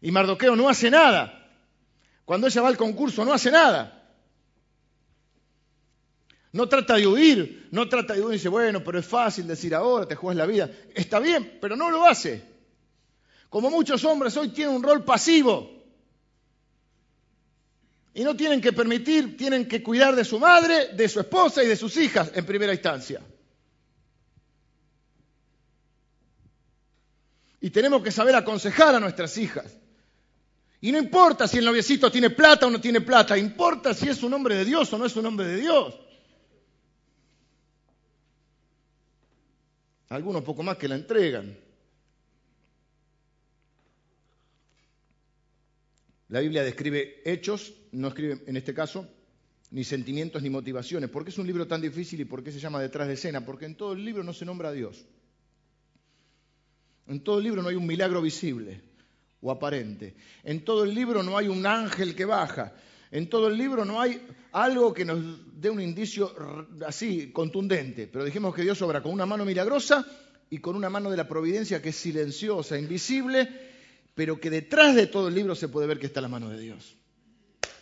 Y 0.00 0.10
Mardoqueo 0.10 0.56
no 0.56 0.68
hace 0.68 0.90
nada. 0.90 1.36
Cuando 2.24 2.46
ella 2.46 2.62
va 2.62 2.68
al 2.68 2.76
concurso 2.76 3.24
no 3.24 3.32
hace 3.32 3.50
nada. 3.50 3.96
No 6.52 6.68
trata 6.68 6.96
de 6.96 7.06
huir, 7.06 7.68
no 7.70 7.88
trata 7.88 8.14
de 8.14 8.20
huir 8.20 8.30
y 8.30 8.38
dice, 8.38 8.48
bueno, 8.48 8.82
pero 8.82 8.98
es 8.98 9.06
fácil 9.06 9.46
decir 9.46 9.74
ahora, 9.74 10.06
te 10.06 10.16
juegas 10.16 10.36
la 10.36 10.46
vida. 10.46 10.70
Está 10.94 11.20
bien, 11.20 11.58
pero 11.60 11.76
no 11.76 11.90
lo 11.90 12.04
hace. 12.04 12.42
Como 13.48 13.70
muchos 13.70 14.04
hombres 14.04 14.36
hoy 14.36 14.48
tienen 14.48 14.74
un 14.74 14.82
rol 14.82 15.04
pasivo. 15.04 15.79
Y 18.12 18.24
no 18.24 18.36
tienen 18.36 18.60
que 18.60 18.72
permitir, 18.72 19.36
tienen 19.36 19.68
que 19.68 19.82
cuidar 19.82 20.16
de 20.16 20.24
su 20.24 20.38
madre, 20.38 20.88
de 20.94 21.08
su 21.08 21.20
esposa 21.20 21.62
y 21.62 21.68
de 21.68 21.76
sus 21.76 21.96
hijas 21.96 22.32
en 22.34 22.44
primera 22.44 22.72
instancia. 22.72 23.20
Y 27.60 27.70
tenemos 27.70 28.02
que 28.02 28.10
saber 28.10 28.34
aconsejar 28.34 28.94
a 28.94 29.00
nuestras 29.00 29.36
hijas. 29.36 29.76
Y 30.80 30.92
no 30.92 30.98
importa 30.98 31.46
si 31.46 31.58
el 31.58 31.64
noviecito 31.64 32.10
tiene 32.10 32.30
plata 32.30 32.66
o 32.66 32.70
no 32.70 32.80
tiene 32.80 33.02
plata, 33.02 33.36
importa 33.36 33.92
si 33.92 34.08
es 34.08 34.22
un 34.22 34.32
hombre 34.32 34.56
de 34.56 34.64
Dios 34.64 34.92
o 34.92 34.98
no 34.98 35.04
es 35.04 35.14
un 35.14 35.26
hombre 35.26 35.46
de 35.46 35.56
Dios. 35.56 35.94
Algunos 40.08 40.42
poco 40.42 40.62
más 40.62 40.76
que 40.76 40.88
la 40.88 40.96
entregan. 40.96 41.56
La 46.30 46.38
Biblia 46.40 46.62
describe 46.62 47.20
hechos, 47.24 47.74
no 47.90 48.08
escribe 48.08 48.42
en 48.46 48.56
este 48.56 48.72
caso 48.72 49.06
ni 49.72 49.82
sentimientos 49.82 50.42
ni 50.42 50.48
motivaciones. 50.48 51.10
¿Por 51.10 51.24
qué 51.24 51.30
es 51.30 51.38
un 51.38 51.46
libro 51.46 51.66
tan 51.66 51.80
difícil 51.80 52.20
y 52.20 52.24
por 52.24 52.42
qué 52.44 52.52
se 52.52 52.60
llama 52.60 52.80
detrás 52.80 53.08
de 53.08 53.14
escena? 53.14 53.44
Porque 53.44 53.66
en 53.66 53.74
todo 53.74 53.94
el 53.94 54.04
libro 54.04 54.22
no 54.22 54.32
se 54.32 54.44
nombra 54.44 54.68
a 54.68 54.72
Dios. 54.72 55.04
En 57.08 57.24
todo 57.24 57.38
el 57.38 57.44
libro 57.44 57.62
no 57.62 57.68
hay 57.68 57.74
un 57.74 57.86
milagro 57.86 58.22
visible 58.22 58.80
o 59.42 59.50
aparente. 59.50 60.14
En 60.44 60.64
todo 60.64 60.84
el 60.84 60.94
libro 60.94 61.24
no 61.24 61.36
hay 61.36 61.48
un 61.48 61.66
ángel 61.66 62.14
que 62.14 62.24
baja. 62.24 62.74
En 63.10 63.28
todo 63.28 63.48
el 63.48 63.58
libro 63.58 63.84
no 63.84 64.00
hay 64.00 64.24
algo 64.52 64.94
que 64.94 65.04
nos 65.04 65.20
dé 65.60 65.68
un 65.68 65.80
indicio 65.80 66.32
así 66.86 67.32
contundente. 67.32 68.06
Pero 68.06 68.24
dijimos 68.24 68.54
que 68.54 68.62
Dios 68.62 68.80
obra 68.82 69.02
con 69.02 69.12
una 69.12 69.26
mano 69.26 69.44
milagrosa 69.44 70.06
y 70.48 70.58
con 70.58 70.76
una 70.76 70.90
mano 70.90 71.10
de 71.10 71.16
la 71.16 71.26
providencia 71.26 71.82
que 71.82 71.88
es 71.88 71.96
silenciosa, 71.96 72.78
invisible 72.78 73.69
pero 74.20 74.38
que 74.38 74.50
detrás 74.50 74.94
de 74.94 75.06
todo 75.06 75.28
el 75.28 75.34
libro 75.34 75.54
se 75.54 75.68
puede 75.68 75.86
ver 75.86 75.98
que 75.98 76.04
está 76.04 76.20
la 76.20 76.28
mano 76.28 76.50
de 76.50 76.60
Dios. 76.60 76.94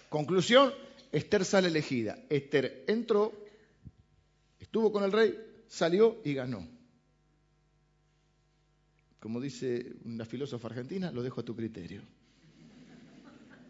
Conclusión, 0.09 0.73
Esther 1.11 1.45
sale 1.45 1.66
elegida. 1.66 2.16
Esther 2.30 2.85
entró, 2.87 3.32
estuvo 4.60 4.93
con 4.93 5.02
el 5.02 5.10
rey, 5.10 5.36
salió 5.67 6.21
y 6.25 6.34
ganó. 6.34 6.65
Como 9.19 9.41
dice 9.41 9.95
una 10.04 10.25
filósofa 10.25 10.69
argentina, 10.69 11.10
lo 11.10 11.25
dejo 11.25 11.41
a 11.41 11.45
tu 11.45 11.56
criterio. 11.56 12.02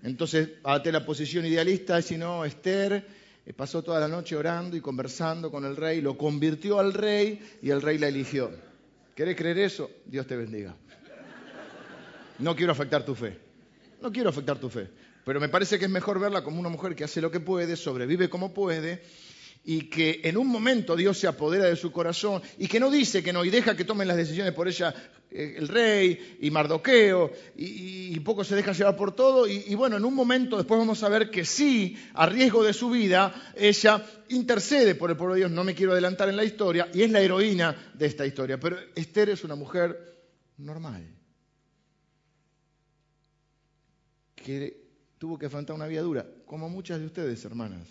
Entonces, 0.02 0.50
ante 0.62 0.92
la 0.92 1.06
posición 1.06 1.46
idealista, 1.46 2.02
si 2.02 2.18
no, 2.18 2.44
Esther 2.44 3.02
eh, 3.46 3.52
pasó 3.54 3.82
toda 3.82 3.98
la 3.98 4.08
noche 4.08 4.36
orando 4.36 4.76
y 4.76 4.82
conversando 4.82 5.50
con 5.50 5.64
el 5.64 5.74
rey, 5.74 6.02
lo 6.02 6.18
convirtió 6.18 6.80
al 6.80 6.92
rey 6.92 7.40
y 7.62 7.70
el 7.70 7.80
rey 7.80 7.96
la 7.96 8.08
eligió. 8.08 8.50
¿Querés 9.14 9.36
creer 9.36 9.58
eso? 9.60 9.90
Dios 10.04 10.26
te 10.26 10.36
bendiga. 10.36 10.76
No 12.38 12.54
quiero 12.54 12.72
afectar 12.72 13.04
tu 13.04 13.14
fe. 13.14 13.38
No 14.00 14.12
quiero 14.12 14.30
afectar 14.30 14.58
tu 14.58 14.68
fe. 14.68 14.88
Pero 15.24 15.40
me 15.40 15.48
parece 15.48 15.78
que 15.78 15.84
es 15.86 15.90
mejor 15.90 16.20
verla 16.20 16.42
como 16.42 16.60
una 16.60 16.68
mujer 16.68 16.94
que 16.94 17.04
hace 17.04 17.20
lo 17.20 17.30
que 17.30 17.40
puede, 17.40 17.76
sobrevive 17.76 18.30
como 18.30 18.54
puede, 18.54 19.02
y 19.64 19.82
que 19.90 20.20
en 20.24 20.36
un 20.36 20.46
momento 20.46 20.96
Dios 20.96 21.18
se 21.18 21.26
apodera 21.26 21.66
de 21.66 21.76
su 21.76 21.92
corazón 21.92 22.40
y 22.58 22.68
que 22.68 22.80
no 22.80 22.90
dice 22.90 23.22
que 23.22 23.32
no 23.32 23.44
y 23.44 23.50
deja 23.50 23.76
que 23.76 23.84
tomen 23.84 24.08
las 24.08 24.16
decisiones 24.16 24.54
por 24.54 24.68
ella 24.68 24.94
eh, 25.30 25.56
el 25.58 25.68
rey 25.68 26.38
y 26.40 26.50
Mardoqueo 26.50 27.30
y, 27.56 28.18
poco 28.20 28.44
se 28.44 28.56
deja 28.56 28.72
llevar 28.72 28.96
por 28.96 29.14
todo 29.14 29.46
y, 29.46 29.64
y, 29.66 29.74
bueno, 29.74 29.96
en 29.96 30.04
un 30.04 30.14
momento 30.14 30.56
después 30.56 30.78
vamos 30.78 31.02
a 31.02 31.08
ver 31.08 31.30
que 31.30 31.44
sí, 31.44 31.96
a 32.14 32.26
riesgo 32.26 32.64
de 32.64 32.72
su 32.72 32.90
vida, 32.90 33.52
ella 33.54 34.04
intercede 34.30 34.94
por 34.94 35.10
el 35.10 35.16
pueblo 35.16 35.34
de 35.34 35.40
Dios, 35.40 35.50
no 35.50 35.64
me 35.64 35.74
quiero 35.74 35.92
adelantar 35.92 36.28
en 36.28 36.36
la 36.36 36.44
historia 36.44 36.88
y 36.92 37.02
es 37.02 37.10
la 37.10 37.20
heroína 37.20 37.92
de 37.94 38.06
esta 38.06 38.26
historia, 38.26 38.58
pero 38.58 38.76
Esther 38.94 39.30
es 39.30 39.44
una 39.44 39.54
mujer 39.54 40.16
normal. 40.56 41.17
Que 44.44 44.88
tuvo 45.18 45.38
que 45.38 45.46
afrontar 45.46 45.76
una 45.76 45.86
vida 45.86 46.02
dura, 46.02 46.26
como 46.46 46.68
muchas 46.68 47.00
de 47.00 47.06
ustedes, 47.06 47.44
hermanas. 47.44 47.88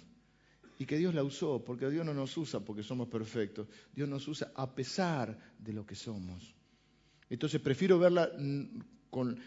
Y 0.80 0.86
que 0.86 0.98
Dios 0.98 1.14
la 1.14 1.24
usó, 1.24 1.64
porque 1.64 1.90
Dios 1.90 2.06
no 2.06 2.14
nos 2.14 2.38
usa 2.38 2.60
porque 2.60 2.84
somos 2.84 3.08
perfectos, 3.08 3.68
Dios 3.94 4.08
nos 4.08 4.28
usa 4.28 4.52
a 4.56 4.74
pesar 4.74 5.38
de 5.58 5.74
lo 5.74 5.86
que 5.86 5.96
somos. 5.96 6.54
Entonces 7.30 7.60
prefiero 7.62 8.00
verla 8.00 8.32
mm, 8.38 8.80
con 9.10 9.40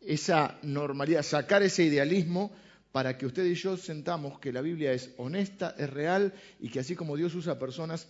esa 0.00 0.58
normalidad, 0.62 1.22
sacar 1.22 1.62
ese 1.62 1.84
idealismo 1.84 2.52
para 2.90 3.16
que 3.16 3.26
usted 3.26 3.44
y 3.46 3.54
yo 3.54 3.76
sentamos 3.76 4.38
que 4.38 4.52
la 4.52 4.60
Biblia 4.60 4.92
es 4.92 5.14
honesta, 5.16 5.74
es 5.78 5.88
real 5.88 6.34
y 6.60 6.68
que 6.68 6.80
así 6.80 6.94
como 6.94 7.16
Dios 7.16 7.34
usa 7.34 7.58
personas 7.58 8.08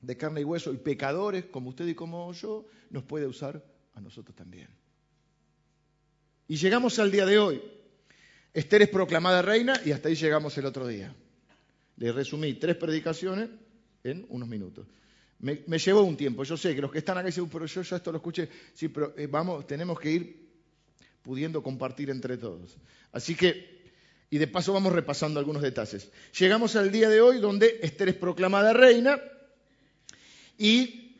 de 0.00 0.16
carne 0.16 0.40
y 0.40 0.44
hueso 0.44 0.72
y 0.72 0.78
pecadores 0.78 1.46
como 1.46 1.70
usted 1.70 1.86
y 1.86 1.94
como 1.94 2.32
yo, 2.32 2.66
nos 2.90 3.04
puede 3.04 3.26
usar 3.26 3.64
a 3.94 4.00
nosotros 4.00 4.34
también. 4.36 4.68
Y 6.52 6.56
llegamos 6.56 6.98
al 6.98 7.10
día 7.10 7.24
de 7.24 7.38
hoy. 7.38 7.62
Esther 8.52 8.82
es 8.82 8.90
proclamada 8.90 9.40
reina 9.40 9.80
y 9.86 9.92
hasta 9.92 10.10
ahí 10.10 10.14
llegamos 10.14 10.58
el 10.58 10.66
otro 10.66 10.86
día. 10.86 11.10
Le 11.96 12.12
resumí 12.12 12.52
tres 12.52 12.76
predicaciones 12.76 13.48
en 14.04 14.26
unos 14.28 14.46
minutos. 14.46 14.86
Me, 15.38 15.78
llevó 15.78 16.02
un 16.02 16.14
tiempo. 16.14 16.44
Yo 16.44 16.58
sé 16.58 16.74
que 16.74 16.82
los 16.82 16.92
que 16.92 16.98
están 16.98 17.16
acá 17.16 17.28
dicen, 17.28 17.48
pero 17.48 17.64
yo 17.64 17.80
ya 17.80 17.96
esto 17.96 18.12
lo 18.12 18.18
escuché. 18.18 18.50
Sí, 18.74 18.88
pero 18.88 19.14
eh, 19.16 19.28
vamos, 19.28 19.66
tenemos 19.66 19.98
que 19.98 20.10
ir 20.10 20.46
pudiendo 21.22 21.62
compartir 21.62 22.10
entre 22.10 22.36
todos. 22.36 22.76
Así 23.12 23.34
que, 23.34 23.90
y 24.28 24.36
de 24.36 24.46
paso 24.46 24.74
vamos 24.74 24.92
repasando 24.92 25.40
algunos 25.40 25.62
detalles. 25.62 26.10
Llegamos 26.38 26.76
al 26.76 26.92
día 26.92 27.08
de 27.08 27.22
hoy 27.22 27.40
donde 27.40 27.80
Esther 27.80 28.10
es 28.10 28.16
proclamada 28.16 28.74
reina 28.74 29.18
y 30.58 31.16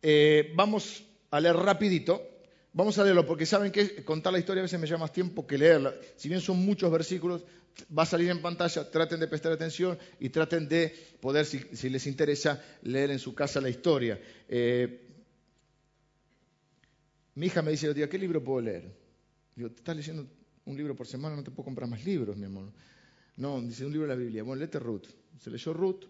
eh, 0.00 0.52
vamos 0.54 1.02
a 1.32 1.40
leer 1.40 1.56
rapidito 1.56 2.29
Vamos 2.72 2.98
a 2.98 3.04
leerlo 3.04 3.26
porque 3.26 3.46
saben 3.46 3.72
que 3.72 4.04
contar 4.04 4.32
la 4.32 4.38
historia 4.38 4.60
a 4.60 4.64
veces 4.64 4.78
me 4.78 4.86
lleva 4.86 5.00
más 5.00 5.12
tiempo 5.12 5.46
que 5.46 5.58
leerla. 5.58 5.94
Si 6.16 6.28
bien 6.28 6.40
son 6.40 6.64
muchos 6.64 6.90
versículos, 6.90 7.42
va 7.96 8.04
a 8.04 8.06
salir 8.06 8.30
en 8.30 8.40
pantalla, 8.40 8.88
traten 8.90 9.18
de 9.18 9.26
prestar 9.26 9.52
atención 9.52 9.98
y 10.20 10.28
traten 10.28 10.68
de 10.68 10.94
poder, 11.20 11.46
si, 11.46 11.90
les 11.90 12.06
interesa, 12.06 12.62
leer 12.82 13.10
en 13.10 13.18
su 13.18 13.34
casa 13.34 13.60
la 13.60 13.68
historia. 13.68 14.20
Eh, 14.48 15.08
mi 17.34 17.46
hija 17.46 17.62
me 17.62 17.72
dice 17.72 17.92
¿qué 18.08 18.18
libro 18.18 18.42
puedo 18.42 18.60
leer? 18.60 18.84
Digo, 19.56 19.70
¿te 19.70 19.76
estás 19.76 19.96
leyendo 19.96 20.28
un 20.64 20.76
libro 20.76 20.94
por 20.94 21.06
semana? 21.06 21.34
No 21.34 21.42
te 21.42 21.50
puedo 21.50 21.64
comprar 21.64 21.88
más 21.88 22.04
libros, 22.04 22.36
mi 22.36 22.46
amor. 22.46 22.70
No, 23.36 23.60
dice 23.60 23.84
un 23.84 23.92
libro 23.92 24.06
de 24.06 24.14
la 24.14 24.20
Biblia. 24.20 24.42
Bueno, 24.42 24.60
léete 24.60 24.78
Ruth. 24.78 25.06
Se 25.40 25.50
leyó 25.50 25.72
Ruth. 25.72 26.04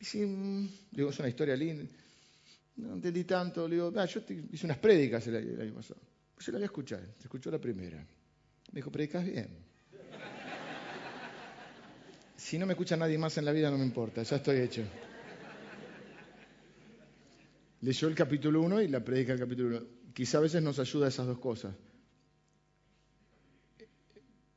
Y 0.00 0.04
sí, 0.04 0.24
mm", 0.24 0.68
digo, 0.92 1.10
es 1.10 1.18
una 1.18 1.28
historia 1.28 1.56
linda. 1.56 1.84
No 2.76 2.94
entendí 2.94 3.24
tanto. 3.24 3.66
Le 3.68 3.76
digo, 3.76 3.92
ah, 3.96 4.06
yo 4.06 4.20
hice 4.52 4.66
unas 4.66 4.78
prédicas 4.78 5.26
el, 5.26 5.60
año 5.60 5.74
pasado. 5.74 6.00
Pues 6.34 6.44
se 6.44 6.52
la 6.52 6.58
voy 6.58 6.64
a 6.64 6.66
escuchar. 6.66 7.00
Se 7.18 7.24
escuchó 7.24 7.50
la 7.50 7.58
primera. 7.58 7.98
Me 7.98 8.76
dijo, 8.76 8.90
predicas 8.90 9.24
bien. 9.24 9.48
Si 12.36 12.58
no 12.58 12.66
me 12.66 12.74
escucha 12.74 12.96
nadie 12.96 13.18
más 13.18 13.36
en 13.38 13.44
la 13.44 13.52
vida, 13.52 13.70
no 13.70 13.78
me 13.78 13.84
importa. 13.84 14.22
Ya 14.22 14.36
estoy 14.36 14.60
hecho. 14.60 14.82
Leyó 17.80 18.08
el 18.08 18.14
capítulo 18.14 18.62
1 18.62 18.82
y 18.82 18.88
la 18.88 19.04
predica 19.04 19.32
el 19.32 19.38
capítulo 19.38 19.78
1. 19.78 19.86
Quizá 20.12 20.38
a 20.38 20.42
veces 20.42 20.62
nos 20.62 20.78
ayuda 20.78 21.08
esas 21.08 21.26
dos 21.26 21.38
cosas. 21.38 21.74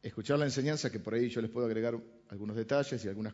escuchar 0.02 0.40
la 0.40 0.46
enseñanza, 0.46 0.90
que 0.90 1.00
por 1.00 1.14
ahí 1.14 1.30
yo 1.30 1.42
les 1.42 1.52
puedo 1.52 1.66
agregar 1.66 2.00
algunos 2.30 2.56
detalles 2.56 3.04
y 3.04 3.08
algunas 3.08 3.34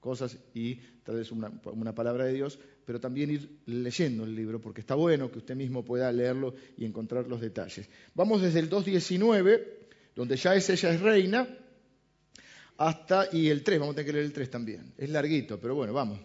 cosas 0.00 0.38
y 0.54 0.76
tal 1.02 1.16
vez 1.16 1.32
una, 1.32 1.94
palabra 1.94 2.24
de 2.24 2.32
Dios, 2.32 2.58
pero 2.86 3.00
también 3.00 3.32
ir 3.32 3.50
leyendo 3.66 4.24
el 4.24 4.34
libro, 4.34 4.60
porque 4.60 4.80
está 4.80 4.94
bueno 4.94 5.30
que 5.30 5.38
usted 5.38 5.56
mismo 5.56 5.84
pueda 5.84 6.10
leerlo 6.12 6.54
y 6.78 6.84
encontrar 6.84 7.26
los 7.26 7.40
detalles. 7.40 7.88
Vamos 8.14 8.40
desde 8.40 8.60
el 8.60 8.70
2.19, 8.70 9.64
donde 10.14 10.36
ya 10.36 10.54
es 10.54 10.70
ella 10.70 10.90
es 10.90 11.00
reina, 11.00 11.48
hasta, 12.78 13.28
y 13.32 13.48
el 13.48 13.64
3, 13.64 13.80
vamos 13.80 13.94
a 13.94 13.96
tener 13.96 14.06
que 14.06 14.12
leer 14.12 14.24
el 14.26 14.32
3 14.32 14.50
también. 14.50 14.92
Es 14.96 15.10
larguito, 15.10 15.58
pero 15.58 15.74
bueno, 15.74 15.92
vamos. 15.92 16.20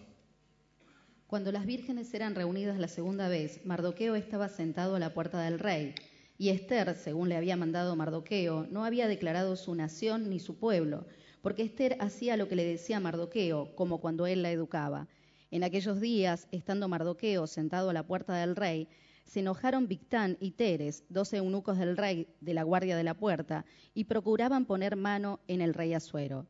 Cuando 1.26 1.50
las 1.50 1.66
vírgenes 1.66 2.12
eran 2.14 2.34
reunidas 2.34 2.78
la 2.78 2.88
segunda 2.88 3.28
vez, 3.28 3.64
Mardoqueo 3.64 4.14
estaba 4.14 4.48
sentado 4.48 4.94
a 4.94 5.00
la 5.00 5.14
puerta 5.14 5.42
del 5.42 5.58
rey. 5.58 5.94
Y 6.38 6.50
Esther, 6.50 6.94
según 6.94 7.28
le 7.28 7.36
había 7.36 7.56
mandado 7.56 7.96
Mardoqueo, 7.96 8.66
no 8.70 8.84
había 8.84 9.08
declarado 9.08 9.56
su 9.56 9.74
nación 9.74 10.30
ni 10.30 10.38
su 10.38 10.56
pueblo, 10.56 11.06
porque 11.40 11.62
Esther 11.62 11.96
hacía 11.98 12.36
lo 12.36 12.48
que 12.48 12.56
le 12.56 12.64
decía 12.64 13.00
Mardoqueo, 13.00 13.74
como 13.74 14.00
cuando 14.00 14.26
él 14.26 14.42
la 14.42 14.52
educaba. 14.52 15.08
En 15.52 15.64
aquellos 15.64 16.00
días, 16.00 16.48
estando 16.50 16.88
Mardoqueo 16.88 17.46
sentado 17.46 17.90
a 17.90 17.92
la 17.92 18.06
puerta 18.06 18.34
del 18.34 18.56
rey, 18.56 18.88
se 19.26 19.40
enojaron 19.40 19.86
Victán 19.86 20.38
y 20.40 20.52
Teres, 20.52 21.04
dos 21.10 21.30
eunucos 21.34 21.76
del 21.76 21.98
rey 21.98 22.26
de 22.40 22.54
la 22.54 22.62
guardia 22.62 22.96
de 22.96 23.04
la 23.04 23.12
puerta, 23.12 23.66
y 23.92 24.04
procuraban 24.04 24.64
poner 24.64 24.96
mano 24.96 25.40
en 25.48 25.60
el 25.60 25.74
rey 25.74 25.92
Asuero. 25.92 26.46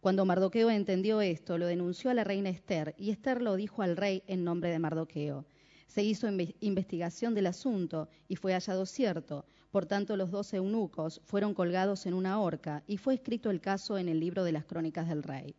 Cuando 0.00 0.24
Mardoqueo 0.24 0.70
entendió 0.70 1.20
esto, 1.20 1.58
lo 1.58 1.66
denunció 1.66 2.10
a 2.10 2.14
la 2.14 2.24
reina 2.24 2.48
Esther, 2.48 2.94
y 2.96 3.10
Esther 3.10 3.42
lo 3.42 3.56
dijo 3.56 3.82
al 3.82 3.94
rey 3.94 4.22
en 4.26 4.42
nombre 4.42 4.70
de 4.70 4.78
Mardoqueo. 4.78 5.44
Se 5.86 6.02
hizo 6.02 6.26
investigación 6.60 7.34
del 7.34 7.48
asunto 7.48 8.08
y 8.26 8.36
fue 8.36 8.54
hallado 8.54 8.86
cierto. 8.86 9.44
Por 9.70 9.84
tanto, 9.84 10.16
los 10.16 10.30
dos 10.30 10.54
eunucos 10.54 11.20
fueron 11.26 11.52
colgados 11.52 12.06
en 12.06 12.14
una 12.14 12.40
horca 12.40 12.82
y 12.86 12.96
fue 12.96 13.12
escrito 13.12 13.50
el 13.50 13.60
caso 13.60 13.98
en 13.98 14.08
el 14.08 14.18
libro 14.18 14.44
de 14.44 14.52
las 14.52 14.64
crónicas 14.64 15.10
del 15.10 15.22
rey. 15.22 15.54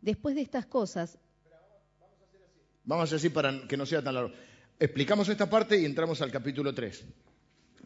Después 0.00 0.36
de 0.36 0.42
estas 0.42 0.66
cosas... 0.66 1.18
Vamos 2.88 3.12
a 3.12 3.16
así 3.16 3.28
para 3.28 3.68
que 3.68 3.76
no 3.76 3.84
sea 3.84 4.02
tan 4.02 4.14
largo. 4.14 4.32
Explicamos 4.80 5.28
esta 5.28 5.50
parte 5.50 5.78
y 5.78 5.84
entramos 5.84 6.22
al 6.22 6.30
capítulo 6.30 6.72
3. 6.72 7.04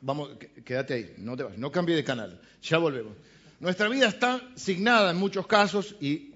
Vamos, 0.00 0.30
quédate 0.64 0.94
ahí, 0.94 1.14
no 1.18 1.36
te 1.36 1.42
vas, 1.42 1.58
no 1.58 1.72
cambie 1.72 1.96
de 1.96 2.04
canal. 2.04 2.40
Ya 2.62 2.78
volvemos. 2.78 3.16
Nuestra 3.58 3.88
vida 3.88 4.06
está 4.06 4.40
signada 4.54 5.10
en 5.10 5.16
muchos 5.16 5.48
casos 5.48 5.96
y 6.00 6.28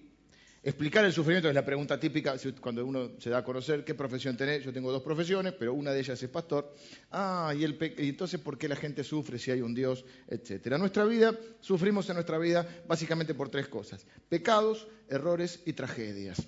Explicar 0.65 1.05
el 1.05 1.13
sufrimiento 1.13 1.49
es 1.49 1.55
la 1.55 1.65
pregunta 1.65 2.01
típica 2.01 2.35
cuando 2.61 2.85
uno 2.85 3.13
se 3.21 3.31
da 3.31 3.39
a 3.39 3.45
conocer 3.45 3.85
qué 3.85 3.95
profesión 3.95 4.37
tenés. 4.37 4.65
Yo 4.65 4.73
tengo 4.73 4.91
dos 4.91 5.01
profesiones, 5.01 5.53
pero 5.53 5.73
una 5.73 5.93
de 5.93 6.01
ellas 6.01 6.21
es 6.21 6.29
pastor. 6.29 6.75
Ah, 7.13 7.55
y, 7.57 7.63
el 7.63 7.79
y 7.99 8.09
entonces 8.09 8.41
¿por 8.41 8.59
qué 8.59 8.67
la 8.67 8.75
gente 8.75 9.05
sufre 9.05 9.39
si 9.39 9.53
hay 9.53 9.61
un 9.61 9.77
Dios, 9.77 10.05
etcétera? 10.27 10.77
Nuestra 10.77 11.05
vida, 11.05 11.39
sufrimos 11.61 12.09
en 12.09 12.15
nuestra 12.15 12.37
vida 12.39 12.67
básicamente 12.89 13.33
por 13.33 13.49
tres 13.49 13.69
cosas: 13.69 14.05
pecados, 14.29 14.89
errores 15.09 15.63
y 15.67 15.73
tragedias. 15.73 16.43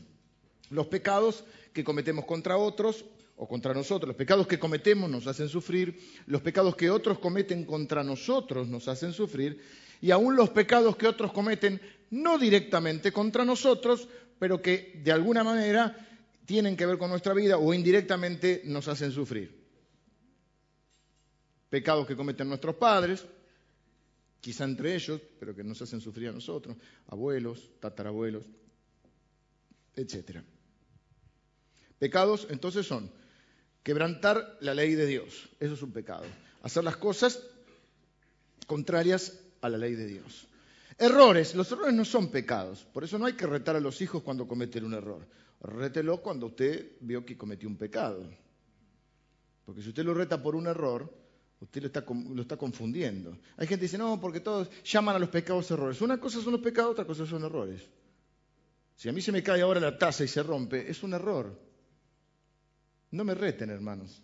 Los 0.71 0.89
pecados 0.89 1.45
que 1.79 1.85
cometemos 1.85 2.25
contra 2.25 2.57
otros 2.57 3.05
o 3.37 3.47
contra 3.47 3.73
nosotros, 3.73 4.09
los 4.09 4.17
pecados 4.17 4.49
que 4.49 4.59
cometemos 4.59 5.09
nos 5.09 5.29
hacen 5.29 5.49
sufrir, 5.49 5.97
los 6.27 6.43
pecados 6.43 6.75
que 6.75 6.91
otros 6.91 7.21
cometen 7.21 7.65
contra 7.65 8.03
nosotros 8.03 8.67
nos 8.67 8.89
hacen 8.89 9.13
sufrir, 9.13 9.63
y 10.01 10.11
aún 10.11 10.35
los 10.35 10.51
pecados 10.51 10.97
que 10.97 11.07
otros 11.07 11.33
cometen 11.33 11.81
no 12.11 12.37
directamente 12.37 13.13
contra 13.13 13.45
nosotros, 13.45 14.09
pero 14.41 14.61
que 14.61 15.01
de 15.05 15.13
alguna 15.13 15.45
manera 15.45 15.95
tienen 16.47 16.77
que 16.77 16.85
ver 16.85 16.99
con 16.99 17.11
nuestra 17.11 17.33
vida 17.33 17.59
o 17.59 17.73
indirectamente 17.73 18.63
nos 18.65 18.89
hacen 18.89 19.13
sufrir. 19.13 19.57
Pecados 21.71 22.09
que 22.09 22.17
cometen 22.17 22.49
nuestros 22.49 22.75
padres, 22.75 23.25
quizá 24.41 24.65
entre 24.65 24.97
ellos, 24.97 25.21
pero 25.39 25.55
que 25.55 25.63
nos 25.63 25.81
hacen 25.81 26.01
sufrir 26.01 26.31
a 26.31 26.33
nosotros, 26.33 26.77
abuelos, 27.07 27.71
tatarabuelos, 27.79 28.47
etc. 29.95 30.43
Pecados 31.99 32.47
entonces 32.51 32.87
son 32.87 33.11
quebrantar 33.83 34.57
la 34.61 34.75
ley 34.75 34.95
de 34.95 35.07
Dios, 35.07 35.49
eso 35.61 35.75
es 35.75 35.83
un 35.83 35.93
pecado, 35.93 36.25
hacer 36.63 36.85
las 36.85 36.97
cosas 36.97 37.43
contrarias 38.67 39.41
a 39.61 39.69
la 39.69 39.79
ley 39.79 39.95
de 39.95 40.07
Dios. 40.07 40.47
Errores. 40.99 41.55
Los 41.55 41.71
errores 41.71 41.95
no 41.95 42.05
son 42.05 42.31
pecados. 42.31 42.85
Por 42.93 43.05
eso 43.05 43.19
no 43.19 43.27
hay 43.27 43.35
que 43.35 43.47
retar 43.47 43.77
a 43.77 43.81
los 43.81 44.01
hijos 44.03 44.23
cuando 44.23 44.49
cometen 44.49 44.85
un 44.85 44.95
error. 44.95 45.27
Rételo 45.61 46.21
cuando 46.21 46.47
usted 46.47 46.97
vio 47.01 47.25
que 47.25 47.37
cometió 47.37 47.69
un 47.69 47.77
pecado. 47.77 48.29
Porque 49.65 49.81
si 49.81 49.91
usted 49.91 50.05
lo 50.05 50.15
reta 50.15 50.43
por 50.43 50.57
un 50.57 50.67
error, 50.67 51.13
usted 51.61 51.83
lo 51.83 51.87
está, 51.87 52.05
lo 52.09 52.43
está 52.43 52.57
confundiendo. 52.57 53.39
Hay 53.57 53.67
gente 53.67 53.81
que 53.81 53.87
dice, 53.87 53.99
no, 53.99 54.21
porque 54.21 54.41
todos 54.41 54.69
llaman 54.85 55.15
a 55.15 55.19
los 55.21 55.29
pecados 55.29 55.71
errores. 55.71 56.01
Una 56.01 56.19
cosa 56.19 56.41
son 56.43 56.53
los 56.53 56.63
pecados, 56.63 56.93
otra 56.93 57.05
cosa 57.05 57.27
son 57.27 57.45
errores. 57.45 57.83
Si 58.97 59.09
a 59.09 59.13
mí 59.13 59.21
se 59.21 59.31
me 59.31 59.43
cae 59.43 59.61
ahora 59.61 59.79
la 59.79 59.97
taza 59.97 60.25
y 60.25 60.29
se 60.29 60.43
rompe, 60.43 60.91
es 60.91 61.03
un 61.05 61.15
error. 61.15 61.68
No 63.11 63.25
me 63.25 63.35
reten, 63.35 63.71
hermanos. 63.71 64.23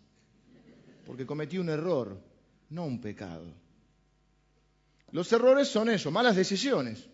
Porque 1.06 1.26
cometí 1.26 1.58
un 1.58 1.68
error, 1.68 2.18
no 2.70 2.84
un 2.84 3.00
pecado. 3.00 3.46
Los 5.10 5.32
errores 5.32 5.68
son 5.68 5.88
eso, 5.90 6.10
malas 6.10 6.36
decisiones. 6.36 7.06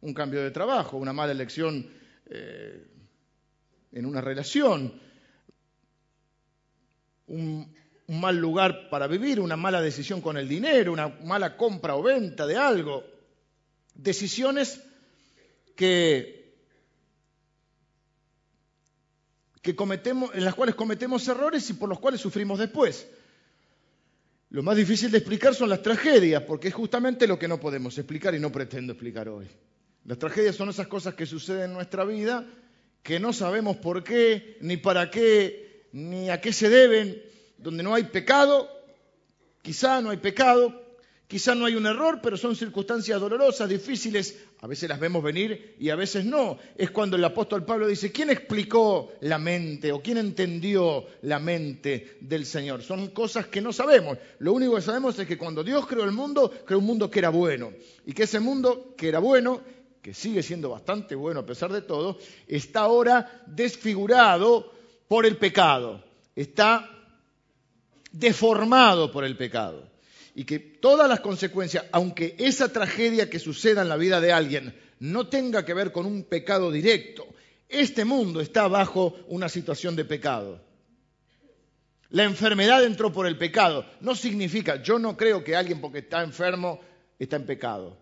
Un 0.00 0.14
cambio 0.14 0.42
de 0.42 0.50
trabajo, 0.50 0.96
una 0.96 1.12
mala 1.12 1.32
elección 1.32 1.88
eh, 2.26 2.86
en 3.92 4.06
una 4.06 4.20
relación, 4.20 4.92
un, 7.26 7.74
un 8.06 8.20
mal 8.20 8.36
lugar 8.36 8.88
para 8.90 9.06
vivir, 9.06 9.40
una 9.40 9.56
mala 9.56 9.80
decisión 9.80 10.20
con 10.20 10.36
el 10.36 10.48
dinero, 10.48 10.92
una 10.92 11.08
mala 11.08 11.56
compra 11.56 11.94
o 11.96 12.02
venta 12.02 12.46
de 12.46 12.56
algo. 12.56 13.04
Decisiones 13.94 14.82
que, 15.76 16.41
que 19.62 19.76
cometemos, 19.76 20.30
en 20.34 20.44
las 20.44 20.54
cuales 20.54 20.74
cometemos 20.74 21.26
errores 21.28 21.70
y 21.70 21.74
por 21.74 21.88
los 21.88 22.00
cuales 22.00 22.20
sufrimos 22.20 22.58
después. 22.58 23.08
Lo 24.50 24.62
más 24.62 24.76
difícil 24.76 25.10
de 25.10 25.18
explicar 25.18 25.54
son 25.54 25.70
las 25.70 25.82
tragedias, 25.82 26.42
porque 26.42 26.68
es 26.68 26.74
justamente 26.74 27.26
lo 27.26 27.38
que 27.38 27.48
no 27.48 27.58
podemos 27.58 27.96
explicar 27.96 28.34
y 28.34 28.40
no 28.40 28.52
pretendo 28.52 28.92
explicar 28.92 29.28
hoy. 29.28 29.46
Las 30.04 30.18
tragedias 30.18 30.56
son 30.56 30.68
esas 30.68 30.88
cosas 30.88 31.14
que 31.14 31.24
suceden 31.24 31.70
en 31.70 31.72
nuestra 31.74 32.04
vida 32.04 32.44
que 33.02 33.18
no 33.18 33.32
sabemos 33.32 33.76
por 33.76 34.04
qué, 34.04 34.58
ni 34.60 34.76
para 34.76 35.10
qué, 35.10 35.88
ni 35.92 36.30
a 36.30 36.40
qué 36.40 36.52
se 36.52 36.68
deben, 36.68 37.22
donde 37.58 37.82
no 37.82 37.94
hay 37.94 38.04
pecado, 38.04 38.68
quizá 39.62 40.00
no 40.00 40.10
hay 40.10 40.18
pecado, 40.18 40.81
Quizá 41.32 41.54
no 41.54 41.64
hay 41.64 41.76
un 41.76 41.86
error, 41.86 42.20
pero 42.22 42.36
son 42.36 42.54
circunstancias 42.54 43.18
dolorosas, 43.18 43.66
difíciles. 43.66 44.38
A 44.60 44.66
veces 44.66 44.86
las 44.86 45.00
vemos 45.00 45.22
venir 45.22 45.76
y 45.78 45.88
a 45.88 45.96
veces 45.96 46.26
no. 46.26 46.58
Es 46.76 46.90
cuando 46.90 47.16
el 47.16 47.24
apóstol 47.24 47.64
Pablo 47.64 47.86
dice, 47.86 48.12
¿quién 48.12 48.28
explicó 48.28 49.12
la 49.22 49.38
mente 49.38 49.92
o 49.92 50.02
quién 50.02 50.18
entendió 50.18 51.06
la 51.22 51.38
mente 51.38 52.18
del 52.20 52.44
Señor? 52.44 52.82
Son 52.82 53.08
cosas 53.12 53.46
que 53.46 53.62
no 53.62 53.72
sabemos. 53.72 54.18
Lo 54.40 54.52
único 54.52 54.74
que 54.74 54.82
sabemos 54.82 55.18
es 55.18 55.26
que 55.26 55.38
cuando 55.38 55.64
Dios 55.64 55.86
creó 55.86 56.04
el 56.04 56.12
mundo, 56.12 56.52
creó 56.66 56.80
un 56.80 56.84
mundo 56.84 57.10
que 57.10 57.20
era 57.20 57.30
bueno. 57.30 57.72
Y 58.04 58.12
que 58.12 58.24
ese 58.24 58.38
mundo 58.38 58.92
que 58.94 59.08
era 59.08 59.18
bueno, 59.18 59.62
que 60.02 60.12
sigue 60.12 60.42
siendo 60.42 60.68
bastante 60.68 61.14
bueno 61.14 61.40
a 61.40 61.46
pesar 61.46 61.72
de 61.72 61.80
todo, 61.80 62.18
está 62.46 62.80
ahora 62.80 63.42
desfigurado 63.46 64.70
por 65.08 65.24
el 65.24 65.38
pecado. 65.38 66.04
Está 66.36 66.90
deformado 68.12 69.10
por 69.10 69.24
el 69.24 69.34
pecado 69.34 69.91
y 70.34 70.44
que 70.44 70.58
todas 70.58 71.08
las 71.08 71.20
consecuencias, 71.20 71.84
aunque 71.92 72.36
esa 72.38 72.72
tragedia 72.72 73.28
que 73.28 73.38
suceda 73.38 73.82
en 73.82 73.88
la 73.88 73.96
vida 73.96 74.20
de 74.20 74.32
alguien 74.32 74.74
no 75.00 75.28
tenga 75.28 75.64
que 75.64 75.74
ver 75.74 75.92
con 75.92 76.06
un 76.06 76.24
pecado 76.24 76.70
directo, 76.70 77.26
este 77.68 78.04
mundo 78.04 78.40
está 78.40 78.68
bajo 78.68 79.14
una 79.28 79.48
situación 79.48 79.96
de 79.96 80.04
pecado. 80.04 80.60
La 82.10 82.24
enfermedad 82.24 82.84
entró 82.84 83.12
por 83.12 83.26
el 83.26 83.38
pecado. 83.38 83.86
No 84.00 84.14
significa, 84.14 84.82
yo 84.82 84.98
no 84.98 85.16
creo 85.16 85.42
que 85.42 85.56
alguien 85.56 85.80
porque 85.80 86.00
está 86.00 86.22
enfermo 86.22 86.80
está 87.18 87.36
en 87.36 87.46
pecado. 87.46 87.96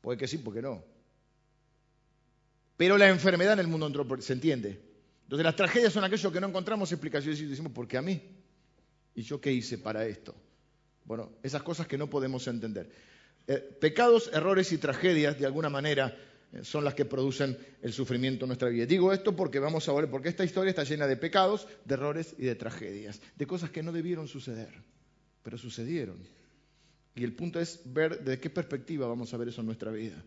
Puede 0.00 0.18
que 0.18 0.26
sí, 0.26 0.38
puede 0.38 0.58
que 0.58 0.62
no. 0.62 0.84
Pero 2.76 2.98
la 2.98 3.08
enfermedad 3.08 3.52
en 3.54 3.60
el 3.60 3.68
mundo 3.68 3.86
entró 3.86 4.06
por, 4.06 4.22
¿se 4.22 4.32
entiende? 4.32 4.80
Entonces 5.24 5.44
las 5.44 5.54
tragedias 5.54 5.92
son 5.92 6.02
aquellos 6.02 6.32
que 6.32 6.40
no 6.40 6.48
encontramos 6.48 6.90
explicaciones 6.90 7.40
y 7.40 7.44
decimos, 7.44 7.72
¿por 7.72 7.86
qué 7.86 7.98
a 7.98 8.02
mí? 8.02 8.20
¿Y 9.14 9.22
yo 9.22 9.40
qué 9.40 9.52
hice 9.52 9.78
para 9.78 10.06
esto? 10.06 10.34
Bueno, 11.10 11.32
esas 11.42 11.64
cosas 11.64 11.88
que 11.88 11.98
no 11.98 12.08
podemos 12.08 12.46
entender. 12.46 12.88
Eh, 13.48 13.58
pecados, 13.80 14.30
errores 14.32 14.70
y 14.70 14.78
tragedias, 14.78 15.36
de 15.40 15.44
alguna 15.44 15.68
manera, 15.68 16.16
eh, 16.52 16.62
son 16.62 16.84
las 16.84 16.94
que 16.94 17.04
producen 17.04 17.58
el 17.82 17.92
sufrimiento 17.92 18.44
en 18.44 18.50
nuestra 18.50 18.68
vida. 18.68 18.86
Digo 18.86 19.12
esto 19.12 19.34
porque 19.34 19.58
vamos 19.58 19.88
a 19.88 19.92
ver, 19.92 20.08
porque 20.08 20.28
esta 20.28 20.44
historia 20.44 20.70
está 20.70 20.84
llena 20.84 21.08
de 21.08 21.16
pecados, 21.16 21.66
de 21.84 21.94
errores 21.94 22.36
y 22.38 22.44
de 22.44 22.54
tragedias, 22.54 23.20
de 23.34 23.44
cosas 23.44 23.70
que 23.70 23.82
no 23.82 23.90
debieron 23.90 24.28
suceder, 24.28 24.68
pero 25.42 25.58
sucedieron. 25.58 26.16
Y 27.16 27.24
el 27.24 27.32
punto 27.32 27.58
es 27.58 27.80
ver 27.86 28.22
de 28.22 28.38
qué 28.38 28.48
perspectiva 28.48 29.08
vamos 29.08 29.34
a 29.34 29.36
ver 29.36 29.48
eso 29.48 29.62
en 29.62 29.66
nuestra 29.66 29.90
vida. 29.90 30.22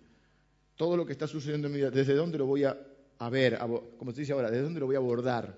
Todo 0.76 0.98
lo 0.98 1.06
que 1.06 1.14
está 1.14 1.28
sucediendo 1.28 1.68
en 1.68 1.72
mi 1.76 1.80
vida, 1.80 1.92
desde 1.92 2.14
dónde 2.14 2.38
lo 2.38 2.46
voy 2.46 2.66
a, 2.66 2.78
ver, 3.32 3.58
como 3.98 4.12
se 4.12 4.20
dice 4.20 4.34
ahora, 4.34 4.52
desde 4.52 4.64
dónde 4.64 4.82
lo 4.82 4.88
voy 4.88 4.96
a 4.96 5.00
abordar. 5.00 5.58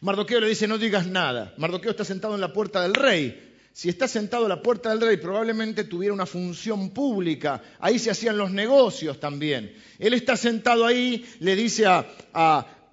Mardoqueo 0.00 0.40
le 0.40 0.48
dice, 0.48 0.66
no 0.66 0.76
digas 0.76 1.06
nada. 1.06 1.54
Mardoqueo 1.56 1.92
está 1.92 2.04
sentado 2.04 2.34
en 2.34 2.40
la 2.40 2.52
puerta 2.52 2.82
del 2.82 2.94
rey. 2.94 3.46
Si 3.72 3.88
está 3.88 4.08
sentado 4.08 4.46
a 4.46 4.48
la 4.48 4.62
puerta 4.62 4.90
del 4.90 5.00
rey, 5.00 5.16
probablemente 5.16 5.84
tuviera 5.84 6.12
una 6.12 6.26
función 6.26 6.90
pública. 6.90 7.62
Ahí 7.78 7.98
se 7.98 8.10
hacían 8.10 8.36
los 8.36 8.50
negocios 8.50 9.20
también. 9.20 9.74
Él 9.98 10.14
está 10.14 10.36
sentado 10.36 10.84
ahí, 10.84 11.24
le 11.40 11.56
dice 11.56 11.86
a, 11.86 12.06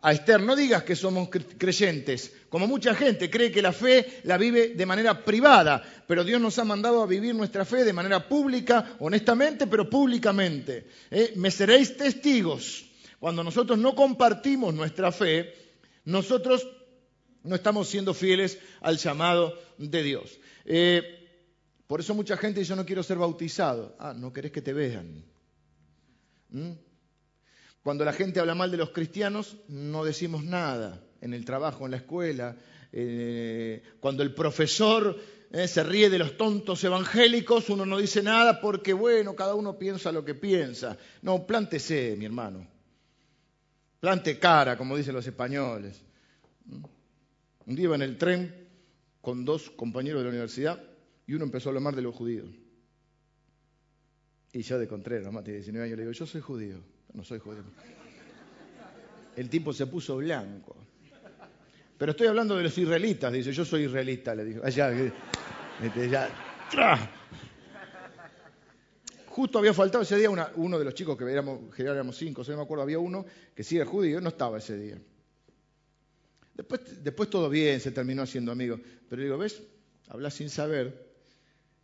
a 0.01 0.11
Esther, 0.11 0.41
no 0.41 0.55
digas 0.55 0.83
que 0.83 0.95
somos 0.95 1.29
creyentes, 1.57 2.31
como 2.49 2.67
mucha 2.67 2.95
gente 2.95 3.29
cree 3.29 3.51
que 3.51 3.61
la 3.61 3.73
fe 3.73 4.21
la 4.23 4.37
vive 4.37 4.69
de 4.69 4.85
manera 4.85 5.25
privada, 5.25 5.83
pero 6.07 6.23
Dios 6.23 6.39
nos 6.39 6.57
ha 6.59 6.63
mandado 6.63 7.01
a 7.01 7.07
vivir 7.07 7.35
nuestra 7.35 7.65
fe 7.65 7.83
de 7.83 7.93
manera 7.93 8.27
pública, 8.27 8.95
honestamente, 8.99 9.67
pero 9.67 9.89
públicamente. 9.89 10.87
¿eh? 11.11 11.33
Me 11.35 11.51
seréis 11.51 11.97
testigos. 11.97 12.85
Cuando 13.19 13.43
nosotros 13.43 13.79
no 13.79 13.95
compartimos 13.95 14.73
nuestra 14.73 15.11
fe, 15.11 15.53
nosotros 16.05 16.65
no 17.47 17.55
estamos 17.55 17.87
siendo 17.87 18.13
fieles 18.13 18.59
al 18.81 18.97
llamado 18.97 19.57
de 19.77 20.03
Dios. 20.03 20.39
Eh, 20.65 21.01
por 21.87 22.01
eso 22.01 22.13
mucha 22.13 22.37
gente 22.37 22.59
dice, 22.59 22.69
yo 22.69 22.75
no 22.75 22.85
quiero 22.85 23.03
ser 23.03 23.17
bautizado. 23.17 23.95
Ah, 23.99 24.13
no 24.15 24.33
querés 24.33 24.51
que 24.51 24.61
te 24.61 24.73
vean. 24.73 25.23
¿Mm? 26.49 26.71
Cuando 27.81 28.03
la 28.03 28.11
gente 28.11 28.41
habla 28.41 28.53
mal 28.53 28.69
de 28.69 28.77
los 28.77 28.89
cristianos, 28.89 29.55
no 29.69 30.03
decimos 30.03 30.43
nada 30.43 31.01
en 31.21 31.33
el 31.33 31.45
trabajo, 31.45 31.85
en 31.85 31.91
la 31.91 31.97
escuela. 31.97 32.57
Eh, 32.91 33.81
cuando 34.01 34.23
el 34.23 34.33
profesor 34.33 35.17
eh, 35.51 35.67
se 35.69 35.83
ríe 35.83 36.09
de 36.09 36.19
los 36.19 36.35
tontos 36.35 36.83
evangélicos, 36.83 37.69
uno 37.69 37.85
no 37.85 37.97
dice 37.97 38.21
nada 38.21 38.59
porque, 38.59 38.91
bueno, 38.91 39.35
cada 39.35 39.55
uno 39.55 39.77
piensa 39.79 40.11
lo 40.11 40.25
que 40.25 40.35
piensa. 40.35 40.97
No, 41.21 41.47
plántese, 41.47 42.15
mi 42.17 42.25
hermano. 42.25 42.67
Plante 44.01 44.37
cara, 44.37 44.77
como 44.77 44.97
dicen 44.97 45.15
los 45.15 45.25
españoles. 45.25 46.03
Un 47.67 47.75
día 47.75 47.83
iba 47.83 47.95
en 47.95 48.01
el 48.01 48.17
tren 48.17 48.67
con 49.21 49.45
dos 49.45 49.69
compañeros 49.69 50.21
de 50.21 50.23
la 50.23 50.29
universidad 50.31 50.81
y 51.27 51.35
uno 51.35 51.45
empezó 51.45 51.69
a 51.69 51.73
hablar 51.75 51.95
de 51.95 52.01
los 52.01 52.15
judíos. 52.15 52.49
Y 54.53 54.61
yo 54.63 54.79
de 54.79 54.87
Contreras, 54.87 55.25
nomás 55.25 55.43
tiene 55.43 55.59
19 55.59 55.85
años, 55.85 55.97
le 55.97 56.03
digo, 56.03 56.13
yo 56.13 56.25
soy 56.25 56.41
judío 56.41 56.81
no 57.13 57.23
soy 57.23 57.39
judío. 57.39 57.63
El 59.35 59.49
tipo 59.49 59.73
se 59.73 59.87
puso 59.87 60.17
blanco. 60.17 60.75
Pero 61.97 62.11
estoy 62.11 62.27
hablando 62.27 62.55
de 62.55 62.63
los 62.63 62.77
israelitas, 62.77 63.33
dice, 63.33 63.51
yo 63.51 63.65
soy 63.65 63.85
israelita, 63.85 64.35
le 64.35 64.45
dijo. 64.45 64.61
Allá, 64.63 64.91
este, 65.83 66.09
ya. 66.09 66.29
Justo 69.27 69.59
había 69.59 69.73
faltado 69.73 70.03
ese 70.03 70.17
día 70.17 70.29
uno 70.29 70.79
de 70.79 70.85
los 70.85 70.93
chicos 70.93 71.17
que 71.17 71.31
éramos, 71.31 71.73
que 71.73 71.83
éramos 71.83 72.17
cinco, 72.17 72.43
no 72.47 72.57
me 72.57 72.63
acuerdo, 72.63 72.83
había 72.83 72.99
uno 72.99 73.25
que 73.55 73.63
sí 73.63 73.77
era 73.77 73.85
judío, 73.85 74.21
no 74.21 74.29
estaba 74.29 74.59
ese 74.59 74.77
día. 74.77 74.99
Después, 76.57 77.29
todo 77.29 77.49
bien, 77.49 77.79
se 77.79 77.91
terminó 77.91 78.23
haciendo 78.23 78.51
amigo. 78.51 78.79
Pero 79.07 79.21
digo, 79.21 79.37
¿ves? 79.37 79.61
Hablas 80.07 80.33
sin 80.33 80.49
saber, 80.49 81.07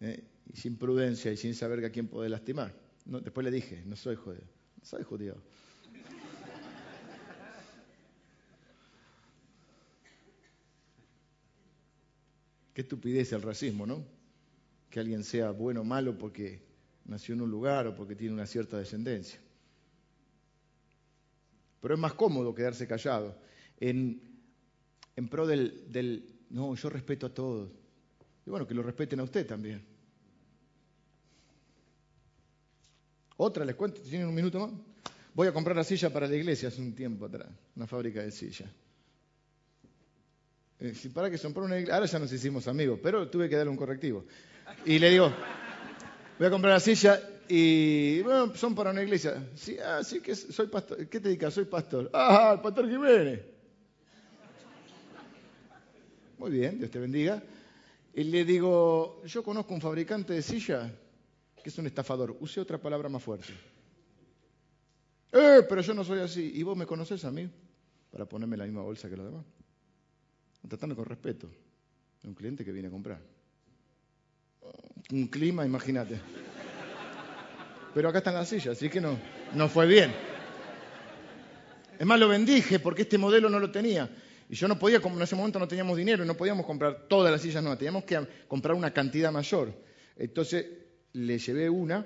¿eh? 0.01 0.23
y 0.51 0.57
sin 0.57 0.77
prudencia, 0.77 1.31
y 1.31 1.37
sin 1.37 1.53
saber 1.53 1.79
que 1.79 1.85
a 1.85 1.91
quién 1.91 2.07
puede 2.07 2.27
lastimar. 2.27 2.73
después 3.05 3.43
le 3.45 3.51
dije, 3.51 3.83
no 3.85 3.95
soy 3.95 4.15
judío. 4.15 4.41
Soy 4.81 5.03
judío. 5.03 5.35
Qué 12.73 12.81
estupidez 12.81 13.31
el 13.33 13.43
racismo, 13.43 13.85
¿no? 13.85 14.03
Que 14.89 14.99
alguien 14.99 15.23
sea 15.23 15.51
bueno 15.51 15.81
o 15.81 15.83
malo 15.83 16.17
porque 16.17 16.63
nació 17.05 17.35
en 17.35 17.41
un 17.41 17.51
lugar 17.51 17.85
o 17.85 17.95
porque 17.95 18.15
tiene 18.15 18.33
una 18.33 18.47
cierta 18.47 18.79
descendencia. 18.79 19.39
Pero 21.79 21.93
es 21.93 21.99
más 21.99 22.15
cómodo 22.15 22.55
quedarse 22.55 22.87
callado. 22.87 23.37
En, 23.79 24.32
en 25.15 25.27
pro 25.27 25.45
del, 25.45 26.25
no, 26.49 26.75
yo 26.75 26.89
respeto 26.89 27.27
a 27.27 27.33
todos. 27.33 27.69
Y 28.45 28.49
bueno, 28.49 28.67
que 28.67 28.73
lo 28.73 28.83
respeten 28.83 29.19
a 29.19 29.23
usted 29.23 29.45
también. 29.45 29.83
Otra, 33.37 33.65
les 33.65 33.75
cuento, 33.75 34.01
tienen 34.01 34.27
un 34.27 34.35
minuto 34.35 34.59
más. 34.59 34.71
Voy 35.33 35.47
a 35.47 35.53
comprar 35.53 35.75
la 35.75 35.83
silla 35.83 36.11
para 36.11 36.27
la 36.27 36.35
iglesia 36.35 36.67
hace 36.67 36.81
un 36.81 36.93
tiempo 36.93 37.25
atrás, 37.25 37.47
una 37.75 37.87
fábrica 37.87 38.21
de 38.21 38.31
sillas. 38.31 38.69
Eh, 40.79 40.93
para 41.13 41.29
que 41.29 41.37
son 41.37 41.53
por 41.53 41.63
una 41.63 41.75
iglesia. 41.75 41.95
Ahora 41.95 42.05
ya 42.05 42.19
nos 42.19 42.31
hicimos 42.31 42.67
amigos, 42.67 42.99
pero 43.01 43.27
tuve 43.29 43.49
que 43.49 43.55
darle 43.55 43.71
un 43.71 43.77
correctivo. 43.77 44.25
Y 44.85 44.99
le 44.99 45.09
digo, 45.09 45.31
voy 46.37 46.47
a 46.47 46.51
comprar 46.51 46.73
la 46.73 46.79
silla 46.79 47.19
y 47.47 48.21
bueno, 48.21 48.53
son 48.55 48.75
para 48.75 48.91
una 48.91 49.01
iglesia. 49.01 49.49
Sí, 49.55 49.77
ah, 49.79 50.03
sí 50.03 50.21
que 50.21 50.35
soy 50.35 50.67
pastor. 50.67 51.07
¿Qué 51.07 51.19
te 51.19 51.29
dedicas? 51.29 51.53
Soy 51.53 51.65
pastor. 51.65 52.09
Ah, 52.13 52.53
el 52.55 52.61
pastor 52.61 52.89
Jiménez. 52.89 53.52
Muy 56.43 56.51
bien, 56.51 56.77
Dios 56.77 56.91
te 56.91 56.99
bendiga. 56.99 57.41
Y 58.13 58.25
le 58.25 58.43
digo, 58.43 59.23
yo 59.23 59.41
conozco 59.41 59.73
un 59.73 59.79
fabricante 59.79 60.33
de 60.33 60.41
sillas 60.41 60.91
que 61.63 61.69
es 61.69 61.77
un 61.77 61.87
estafador. 61.87 62.35
Use 62.37 62.59
otra 62.59 62.77
palabra 62.77 63.07
más 63.07 63.23
fuerte. 63.23 63.53
Eh, 65.31 65.61
pero 65.69 65.79
yo 65.79 65.93
no 65.93 66.03
soy 66.03 66.19
así. 66.19 66.51
¿Y 66.53 66.61
vos 66.63 66.75
me 66.75 66.85
conoces 66.85 67.23
a 67.23 67.31
mí? 67.31 67.49
Para 68.11 68.25
ponerme 68.25 68.57
la 68.57 68.65
misma 68.65 68.81
bolsa 68.81 69.09
que 69.09 69.15
los 69.15 69.25
demás. 69.25 69.45
Tratando 70.67 70.97
con 70.97 71.05
respeto. 71.05 71.49
Un 72.25 72.33
cliente 72.33 72.65
que 72.65 72.73
viene 72.73 72.89
a 72.89 72.91
comprar. 72.91 73.21
Un 75.13 75.27
clima, 75.27 75.65
imagínate. 75.65 76.19
Pero 77.93 78.09
acá 78.09 78.17
están 78.17 78.33
las 78.33 78.49
sillas, 78.49 78.75
así 78.75 78.89
que 78.89 78.99
no, 78.99 79.17
no 79.53 79.69
fue 79.69 79.87
bien. 79.87 80.11
Es 81.97 82.05
más, 82.05 82.19
lo 82.19 82.27
bendije 82.27 82.79
porque 82.79 83.03
este 83.03 83.17
modelo 83.17 83.47
no 83.47 83.59
lo 83.59 83.71
tenía. 83.71 84.09
Y 84.53 84.55
yo 84.55 84.67
no 84.67 84.77
podía, 84.77 84.99
como 84.99 85.15
en 85.15 85.23
ese 85.23 85.35
momento 85.35 85.57
no 85.57 85.67
teníamos 85.67 85.97
dinero 85.97 86.23
no 86.23 86.37
podíamos 86.37 86.67
comprar 86.67 87.07
todas 87.07 87.31
las 87.31 87.41
sillas 87.41 87.63
nuevas, 87.63 87.79
teníamos 87.79 88.03
que 88.03 88.19
comprar 88.47 88.75
una 88.75 88.93
cantidad 88.93 89.31
mayor. 89.31 89.73
Entonces 90.15 90.67
le 91.13 91.39
llevé 91.39 91.71
una, 91.71 92.05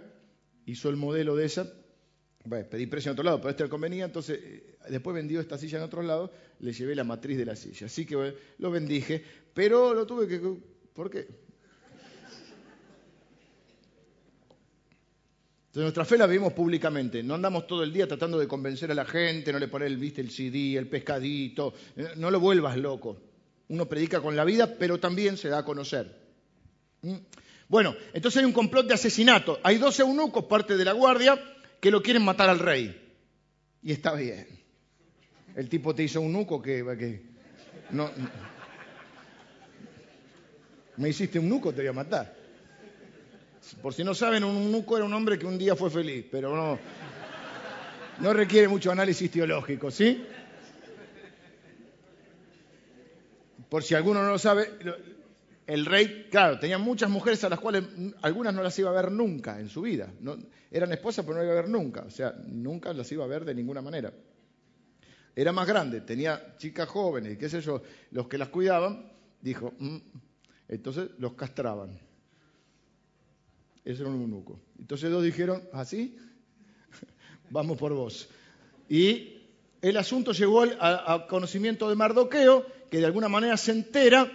hizo 0.65 0.87
el 0.87 0.95
modelo 0.95 1.35
de 1.35 1.45
esa, 1.45 1.69
pedí 2.71 2.85
precio 2.85 3.11
en 3.11 3.15
otro 3.15 3.25
lado, 3.25 3.41
pero 3.41 3.49
este 3.49 3.63
le 3.63 3.69
convenía, 3.69 4.05
entonces 4.05 4.39
eh, 4.41 4.77
después 4.89 5.13
vendió 5.13 5.41
esta 5.41 5.57
silla 5.57 5.79
en 5.79 5.83
otro 5.83 6.01
lado, 6.01 6.31
le 6.61 6.71
llevé 6.71 6.95
la 6.95 7.03
matriz 7.03 7.37
de 7.37 7.43
la 7.43 7.57
silla. 7.57 7.87
Así 7.87 8.05
que 8.05 8.35
lo 8.59 8.71
bendije, 8.71 9.21
pero 9.53 9.93
lo 9.93 10.07
tuve 10.07 10.25
que... 10.29 10.39
¿Por 10.93 11.09
qué? 11.09 11.27
Entonces 15.77 15.95
nuestra 15.95 16.05
fe 16.05 16.17
la 16.17 16.25
vivimos 16.25 16.53
públicamente, 16.53 17.21
no 17.21 17.35
andamos 17.35 17.67
todo 17.67 17.83
el 17.83 17.93
día 17.93 18.07
tratando 18.07 18.39
de 18.39 18.47
convencer 18.47 18.89
a 18.89 18.95
la 18.95 19.05
gente, 19.05 19.53
no 19.53 19.59
le 19.59 19.67
pones 19.67 19.85
el, 19.91 19.97
¿viste, 19.97 20.21
el 20.21 20.31
CD, 20.31 20.75
el 20.75 20.87
pescadito, 20.87 21.71
eh, 21.95 22.13
no 22.15 22.31
lo 22.31 22.39
vuelvas 22.39 22.75
loco. 22.77 23.21
Uno 23.67 23.85
predica 23.85 24.19
con 24.19 24.35
la 24.35 24.43
vida, 24.43 24.73
pero 24.79 24.99
también 24.99 25.37
se 25.37 25.49
da 25.49 25.59
a 25.59 25.63
conocer. 25.63 26.17
¿Mm? 27.03 27.17
Bueno, 27.67 27.95
entonces 28.11 28.39
hay 28.39 28.45
un 28.45 28.53
complot 28.53 28.87
de 28.87 28.95
asesinato. 28.95 29.59
Hay 29.61 29.77
12 29.77 30.01
eunucos, 30.01 30.45
parte 30.45 30.77
de 30.77 30.83
la 30.83 30.93
guardia, 30.93 31.39
que 31.79 31.91
lo 31.91 32.01
quieren 32.01 32.25
matar 32.25 32.49
al 32.49 32.57
rey. 32.57 32.99
Y 33.83 33.91
está 33.91 34.15
bien. 34.15 34.47
El 35.55 35.69
tipo 35.69 35.93
te 35.93 36.01
hizo 36.01 36.17
eunuco 36.17 36.59
que, 36.59 36.83
que 36.97 37.21
no, 37.91 38.09
me 40.95 41.09
hiciste 41.09 41.37
un 41.37 41.47
nuco, 41.47 41.71
te 41.71 41.81
voy 41.81 41.89
a 41.89 41.93
matar. 41.93 42.36
Por 43.81 43.93
si 43.93 44.03
no 44.03 44.13
saben, 44.13 44.43
un 44.43 44.71
nuco 44.71 44.97
era 44.97 45.05
un 45.05 45.13
hombre 45.13 45.37
que 45.37 45.45
un 45.45 45.57
día 45.57 45.75
fue 45.75 45.89
feliz, 45.89 46.25
pero 46.31 46.55
no, 46.55 46.79
no 48.19 48.33
requiere 48.33 48.67
mucho 48.67 48.91
análisis 48.91 49.29
teológico, 49.29 49.91
¿sí? 49.91 50.25
Por 53.69 53.83
si 53.83 53.95
alguno 53.95 54.23
no 54.23 54.29
lo 54.29 54.39
sabe, 54.39 54.69
el 55.65 55.85
rey, 55.85 56.27
claro, 56.31 56.57
tenía 56.57 56.77
muchas 56.77 57.09
mujeres 57.09 57.43
a 57.43 57.49
las 57.49 57.59
cuales 57.59 57.83
algunas 58.21 58.53
no 58.53 58.63
las 58.63 58.77
iba 58.79 58.89
a 58.89 58.93
ver 58.93 59.11
nunca 59.11 59.59
en 59.59 59.67
su 59.67 59.81
vida. 59.81 60.09
No, 60.21 60.37
eran 60.71 60.91
esposas, 60.93 61.25
pero 61.25 61.37
no 61.37 61.43
las 61.43 61.51
iba 61.51 61.59
a 61.59 61.61
ver 61.61 61.69
nunca. 61.69 62.03
O 62.03 62.09
sea, 62.09 62.33
nunca 62.47 62.93
las 62.93 63.11
iba 63.11 63.25
a 63.25 63.27
ver 63.27 63.43
de 63.43 63.53
ninguna 63.53 63.81
manera. 63.81 64.13
Era 65.35 65.51
más 65.51 65.67
grande, 65.67 66.01
tenía 66.01 66.55
chicas 66.57 66.87
jóvenes, 66.87 67.37
qué 67.37 67.49
sé 67.49 67.61
yo, 67.61 67.83
los 68.11 68.27
que 68.27 68.37
las 68.37 68.49
cuidaban, 68.49 69.11
dijo, 69.41 69.73
mm", 69.77 69.97
entonces 70.69 71.09
los 71.19 71.33
castraban. 71.33 72.06
Ese 73.87 74.01
era 74.01 74.11
un 74.11 74.19
eunuco. 74.19 74.59
Entonces 74.77 75.09
dos 75.09 75.23
dijeron, 75.23 75.63
así, 75.71 76.17
¿Ah, 76.19 77.07
vamos 77.49 77.77
por 77.77 77.93
vos. 77.93 78.27
Y 78.89 79.43
el 79.81 79.95
asunto 79.95 80.33
llegó 80.33 80.61
al 80.61 81.27
conocimiento 81.27 81.87
de 81.87 81.95
Mardoqueo, 81.95 82.65
que 82.91 82.97
de 82.97 83.05
alguna 83.05 83.29
manera 83.29 83.55
se 83.55 83.71
entera 83.71 84.29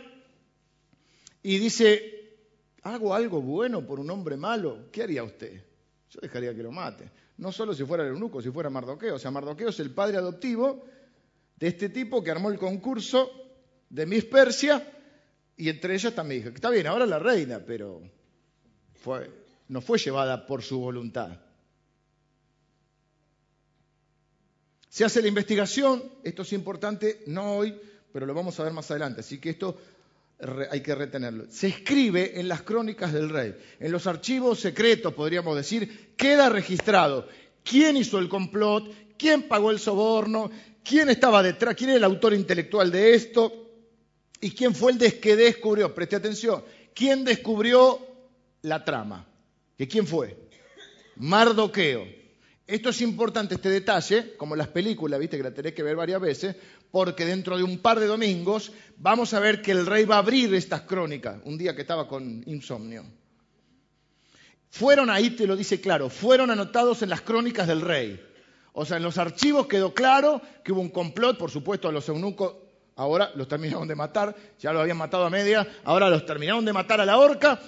y 1.42 1.58
dice, 1.58 2.34
hago 2.82 3.14
algo 3.14 3.42
bueno 3.42 3.86
por 3.86 4.00
un 4.00 4.08
hombre 4.10 4.38
malo, 4.38 4.90
¿qué 4.90 5.02
haría 5.02 5.22
usted? 5.22 5.62
Yo 6.08 6.20
dejaría 6.22 6.54
que 6.54 6.62
lo 6.62 6.72
mate. 6.72 7.10
No 7.36 7.52
solo 7.52 7.74
si 7.74 7.84
fuera 7.84 8.04
el 8.04 8.14
eunuco, 8.14 8.40
si 8.40 8.50
fuera 8.50 8.70
Mardoqueo. 8.70 9.16
O 9.16 9.18
sea, 9.18 9.30
Mardoqueo 9.30 9.68
es 9.68 9.80
el 9.80 9.90
padre 9.90 10.16
adoptivo 10.16 10.82
de 11.56 11.68
este 11.68 11.90
tipo 11.90 12.24
que 12.24 12.30
armó 12.30 12.50
el 12.50 12.58
concurso 12.58 13.30
de 13.90 14.06
Miss 14.06 14.24
Persia 14.24 14.82
y 15.58 15.68
entre 15.68 15.92
ellas 15.92 16.06
está 16.12 16.24
mi. 16.24 16.36
Está 16.36 16.70
bien, 16.70 16.86
ahora 16.86 17.04
la 17.04 17.18
reina, 17.18 17.60
pero 17.66 18.00
no 19.68 19.80
fue 19.80 19.98
llevada 19.98 20.46
por 20.46 20.62
su 20.62 20.78
voluntad. 20.78 21.38
Se 24.88 25.04
hace 25.04 25.22
la 25.22 25.28
investigación, 25.28 26.02
esto 26.22 26.42
es 26.42 26.52
importante, 26.52 27.22
no 27.26 27.56
hoy, 27.56 27.74
pero 28.12 28.26
lo 28.26 28.34
vamos 28.34 28.60
a 28.60 28.64
ver 28.64 28.72
más 28.72 28.90
adelante. 28.90 29.20
Así 29.20 29.38
que 29.38 29.50
esto 29.50 29.78
hay 30.70 30.80
que 30.82 30.94
retenerlo. 30.94 31.46
Se 31.48 31.68
escribe 31.68 32.38
en 32.38 32.48
las 32.48 32.62
crónicas 32.62 33.12
del 33.12 33.30
rey, 33.30 33.54
en 33.80 33.92
los 33.92 34.06
archivos 34.06 34.60
secretos, 34.60 35.14
podríamos 35.14 35.56
decir, 35.56 36.14
queda 36.16 36.48
registrado 36.48 37.26
quién 37.64 37.96
hizo 37.96 38.18
el 38.18 38.28
complot, 38.28 39.16
quién 39.16 39.48
pagó 39.48 39.70
el 39.70 39.78
soborno, 39.78 40.50
quién 40.84 41.08
estaba 41.08 41.42
detrás, 41.42 41.74
quién 41.74 41.90
era 41.90 41.98
el 41.98 42.04
autor 42.04 42.34
intelectual 42.34 42.90
de 42.90 43.14
esto 43.14 43.70
y 44.40 44.50
quién 44.50 44.74
fue 44.74 44.92
el 44.92 45.20
que 45.20 45.36
descubrió, 45.36 45.94
preste 45.94 46.16
atención, 46.16 46.64
quién 46.94 47.24
descubrió 47.24 48.00
la 48.62 48.84
trama. 48.84 49.31
¿Que 49.82 49.88
quién 49.88 50.06
fue? 50.06 50.38
Mardoqueo. 51.16 52.06
Esto 52.68 52.90
es 52.90 53.00
importante, 53.00 53.56
este 53.56 53.68
detalle, 53.68 54.36
como 54.36 54.54
las 54.54 54.68
películas, 54.68 55.18
viste 55.18 55.36
que 55.36 55.42
la 55.42 55.52
tenés 55.52 55.74
que 55.74 55.82
ver 55.82 55.96
varias 55.96 56.20
veces, 56.20 56.54
porque 56.92 57.24
dentro 57.24 57.56
de 57.56 57.64
un 57.64 57.78
par 57.78 57.98
de 57.98 58.06
domingos 58.06 58.70
vamos 58.98 59.34
a 59.34 59.40
ver 59.40 59.60
que 59.60 59.72
el 59.72 59.84
rey 59.84 60.04
va 60.04 60.14
a 60.14 60.18
abrir 60.18 60.54
estas 60.54 60.82
crónicas, 60.82 61.40
un 61.46 61.58
día 61.58 61.74
que 61.74 61.80
estaba 61.80 62.06
con 62.06 62.44
insomnio. 62.46 63.02
Fueron, 64.70 65.10
ahí 65.10 65.30
te 65.30 65.48
lo 65.48 65.56
dice 65.56 65.80
claro, 65.80 66.08
fueron 66.08 66.52
anotados 66.52 67.02
en 67.02 67.10
las 67.10 67.22
crónicas 67.22 67.66
del 67.66 67.80
rey. 67.80 68.24
O 68.74 68.84
sea, 68.84 68.98
en 68.98 69.02
los 69.02 69.18
archivos 69.18 69.66
quedó 69.66 69.92
claro 69.92 70.40
que 70.62 70.70
hubo 70.70 70.80
un 70.80 70.90
complot, 70.90 71.36
por 71.36 71.50
supuesto, 71.50 71.88
a 71.88 71.92
los 71.92 72.08
eunucos 72.08 72.54
ahora 72.94 73.32
los 73.34 73.48
terminaron 73.48 73.88
de 73.88 73.96
matar, 73.96 74.36
ya 74.60 74.72
lo 74.72 74.78
habían 74.78 74.98
matado 74.98 75.24
a 75.24 75.30
media, 75.30 75.66
ahora 75.82 76.08
los 76.08 76.24
terminaron 76.24 76.64
de 76.64 76.72
matar 76.72 77.00
a 77.00 77.04
la 77.04 77.18
horca, 77.18 77.60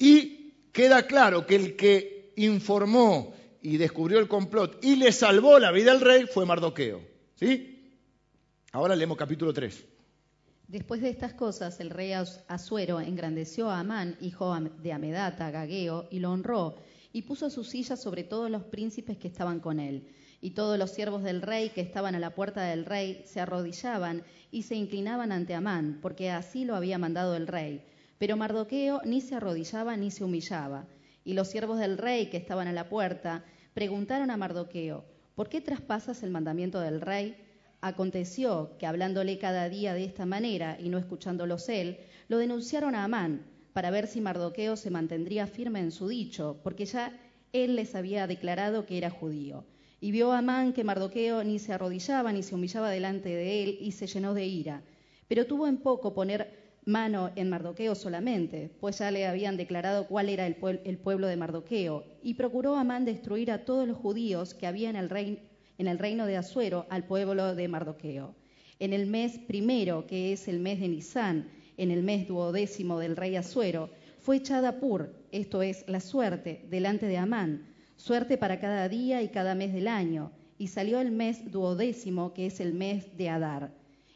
y 0.00 0.39
queda 0.72 1.06
claro 1.06 1.46
que 1.46 1.56
el 1.56 1.76
que 1.76 2.32
informó 2.36 3.34
y 3.62 3.76
descubrió 3.76 4.18
el 4.18 4.28
complot 4.28 4.82
y 4.82 4.96
le 4.96 5.12
salvó 5.12 5.58
la 5.58 5.72
vida 5.72 5.92
al 5.92 6.00
rey 6.00 6.26
fue 6.26 6.46
Mardoqueo. 6.46 7.00
¿Sí? 7.34 7.98
Ahora 8.72 8.94
leemos 8.94 9.16
capítulo 9.16 9.52
3. 9.52 9.86
Después 10.68 11.00
de 11.00 11.10
estas 11.10 11.34
cosas, 11.34 11.80
el 11.80 11.90
rey 11.90 12.12
Asuero 12.12 13.00
engrandeció 13.00 13.70
a 13.70 13.80
Amán, 13.80 14.16
hijo 14.20 14.56
de 14.80 14.92
Amedata, 14.92 15.50
Gageo, 15.50 16.06
y 16.12 16.20
lo 16.20 16.30
honró, 16.30 16.76
y 17.12 17.22
puso 17.22 17.50
su 17.50 17.64
silla 17.64 17.96
sobre 17.96 18.22
todos 18.22 18.48
los 18.48 18.62
príncipes 18.62 19.18
que 19.18 19.26
estaban 19.26 19.58
con 19.58 19.80
él. 19.80 20.06
Y 20.40 20.50
todos 20.50 20.78
los 20.78 20.92
siervos 20.92 21.24
del 21.24 21.42
rey 21.42 21.70
que 21.70 21.80
estaban 21.80 22.14
a 22.14 22.20
la 22.20 22.36
puerta 22.36 22.62
del 22.62 22.84
rey 22.84 23.24
se 23.26 23.40
arrodillaban 23.40 24.22
y 24.52 24.62
se 24.62 24.76
inclinaban 24.76 25.32
ante 25.32 25.54
Amán, 25.54 25.98
porque 26.00 26.30
así 26.30 26.64
lo 26.64 26.76
había 26.76 26.98
mandado 26.98 27.34
el 27.34 27.48
rey. 27.48 27.82
Pero 28.20 28.36
Mardoqueo 28.36 29.00
ni 29.06 29.22
se 29.22 29.36
arrodillaba 29.36 29.96
ni 29.96 30.10
se 30.10 30.24
humillaba. 30.24 30.86
Y 31.24 31.32
los 31.32 31.48
siervos 31.48 31.78
del 31.78 31.96
rey 31.96 32.26
que 32.26 32.36
estaban 32.36 32.68
a 32.68 32.72
la 32.74 32.90
puerta 32.90 33.46
preguntaron 33.72 34.30
a 34.30 34.36
Mardoqueo, 34.36 35.06
¿por 35.34 35.48
qué 35.48 35.62
traspasas 35.62 36.22
el 36.22 36.30
mandamiento 36.30 36.80
del 36.80 37.00
rey? 37.00 37.34
Aconteció 37.80 38.76
que 38.78 38.84
hablándole 38.84 39.38
cada 39.38 39.70
día 39.70 39.94
de 39.94 40.04
esta 40.04 40.26
manera 40.26 40.76
y 40.78 40.90
no 40.90 40.98
escuchándolos 40.98 41.70
él, 41.70 41.96
lo 42.28 42.36
denunciaron 42.36 42.94
a 42.94 43.04
Amán 43.04 43.46
para 43.72 43.90
ver 43.90 44.06
si 44.06 44.20
Mardoqueo 44.20 44.76
se 44.76 44.90
mantendría 44.90 45.46
firme 45.46 45.80
en 45.80 45.90
su 45.90 46.06
dicho, 46.06 46.60
porque 46.62 46.84
ya 46.84 47.18
él 47.54 47.74
les 47.74 47.94
había 47.94 48.26
declarado 48.26 48.84
que 48.84 48.98
era 48.98 49.08
judío. 49.08 49.64
Y 49.98 50.10
vio 50.10 50.32
Amán 50.32 50.74
que 50.74 50.84
Mardoqueo 50.84 51.42
ni 51.42 51.58
se 51.58 51.72
arrodillaba 51.72 52.34
ni 52.34 52.42
se 52.42 52.54
humillaba 52.54 52.90
delante 52.90 53.30
de 53.30 53.62
él 53.62 53.78
y 53.80 53.92
se 53.92 54.06
llenó 54.06 54.34
de 54.34 54.44
ira. 54.44 54.82
Pero 55.26 55.46
tuvo 55.46 55.66
en 55.66 55.78
poco 55.78 56.12
poner 56.12 56.59
mano 56.84 57.30
en 57.36 57.50
Mardoqueo 57.50 57.94
solamente, 57.94 58.70
pues 58.80 58.98
ya 58.98 59.10
le 59.10 59.26
habían 59.26 59.56
declarado 59.56 60.06
cuál 60.06 60.28
era 60.28 60.46
el, 60.46 60.56
pueblo 60.56 61.26
de 61.26 61.36
Mardoqueo, 61.36 62.04
y 62.22 62.34
procuró 62.34 62.76
Amán 62.76 63.04
destruir 63.04 63.50
a 63.50 63.64
todos 63.64 63.86
los 63.86 63.96
judíos 63.96 64.54
que 64.54 64.66
había 64.66 64.90
en 64.90 64.96
el, 64.96 65.98
reino 65.98 66.26
de 66.26 66.36
Asuero 66.36 66.86
al 66.88 67.04
pueblo 67.04 67.54
de 67.54 67.68
Mardoqueo. 67.68 68.34
En 68.78 68.92
el 68.92 69.06
mes 69.06 69.38
primero, 69.38 70.06
que 70.06 70.32
es 70.32 70.48
el 70.48 70.58
mes 70.58 70.80
de 70.80 70.88
Nisán, 70.88 71.50
en 71.76 71.90
el 71.90 72.02
mes 72.02 72.26
duodécimo 72.26 72.98
del 72.98 73.16
rey 73.16 73.36
Asuero, 73.36 73.90
fue 74.18 74.36
echada 74.36 74.80
Pur, 74.80 75.14
esto 75.32 75.62
es, 75.62 75.84
la 75.86 76.00
suerte, 76.00 76.66
delante 76.70 77.06
de 77.06 77.18
Amán, 77.18 77.66
suerte 77.96 78.38
para 78.38 78.58
cada 78.58 78.88
día 78.88 79.22
y 79.22 79.28
cada 79.28 79.54
mes 79.54 79.72
del 79.72 79.88
año, 79.88 80.32
y 80.58 80.68
salió 80.68 81.00
el 81.00 81.10
mes 81.10 81.50
duodécimo, 81.50 82.34
que 82.34 82.46
es 82.46 82.60
el 82.60 82.74
mes 82.74 83.16
de 83.16 83.28
Adar. 83.28 83.72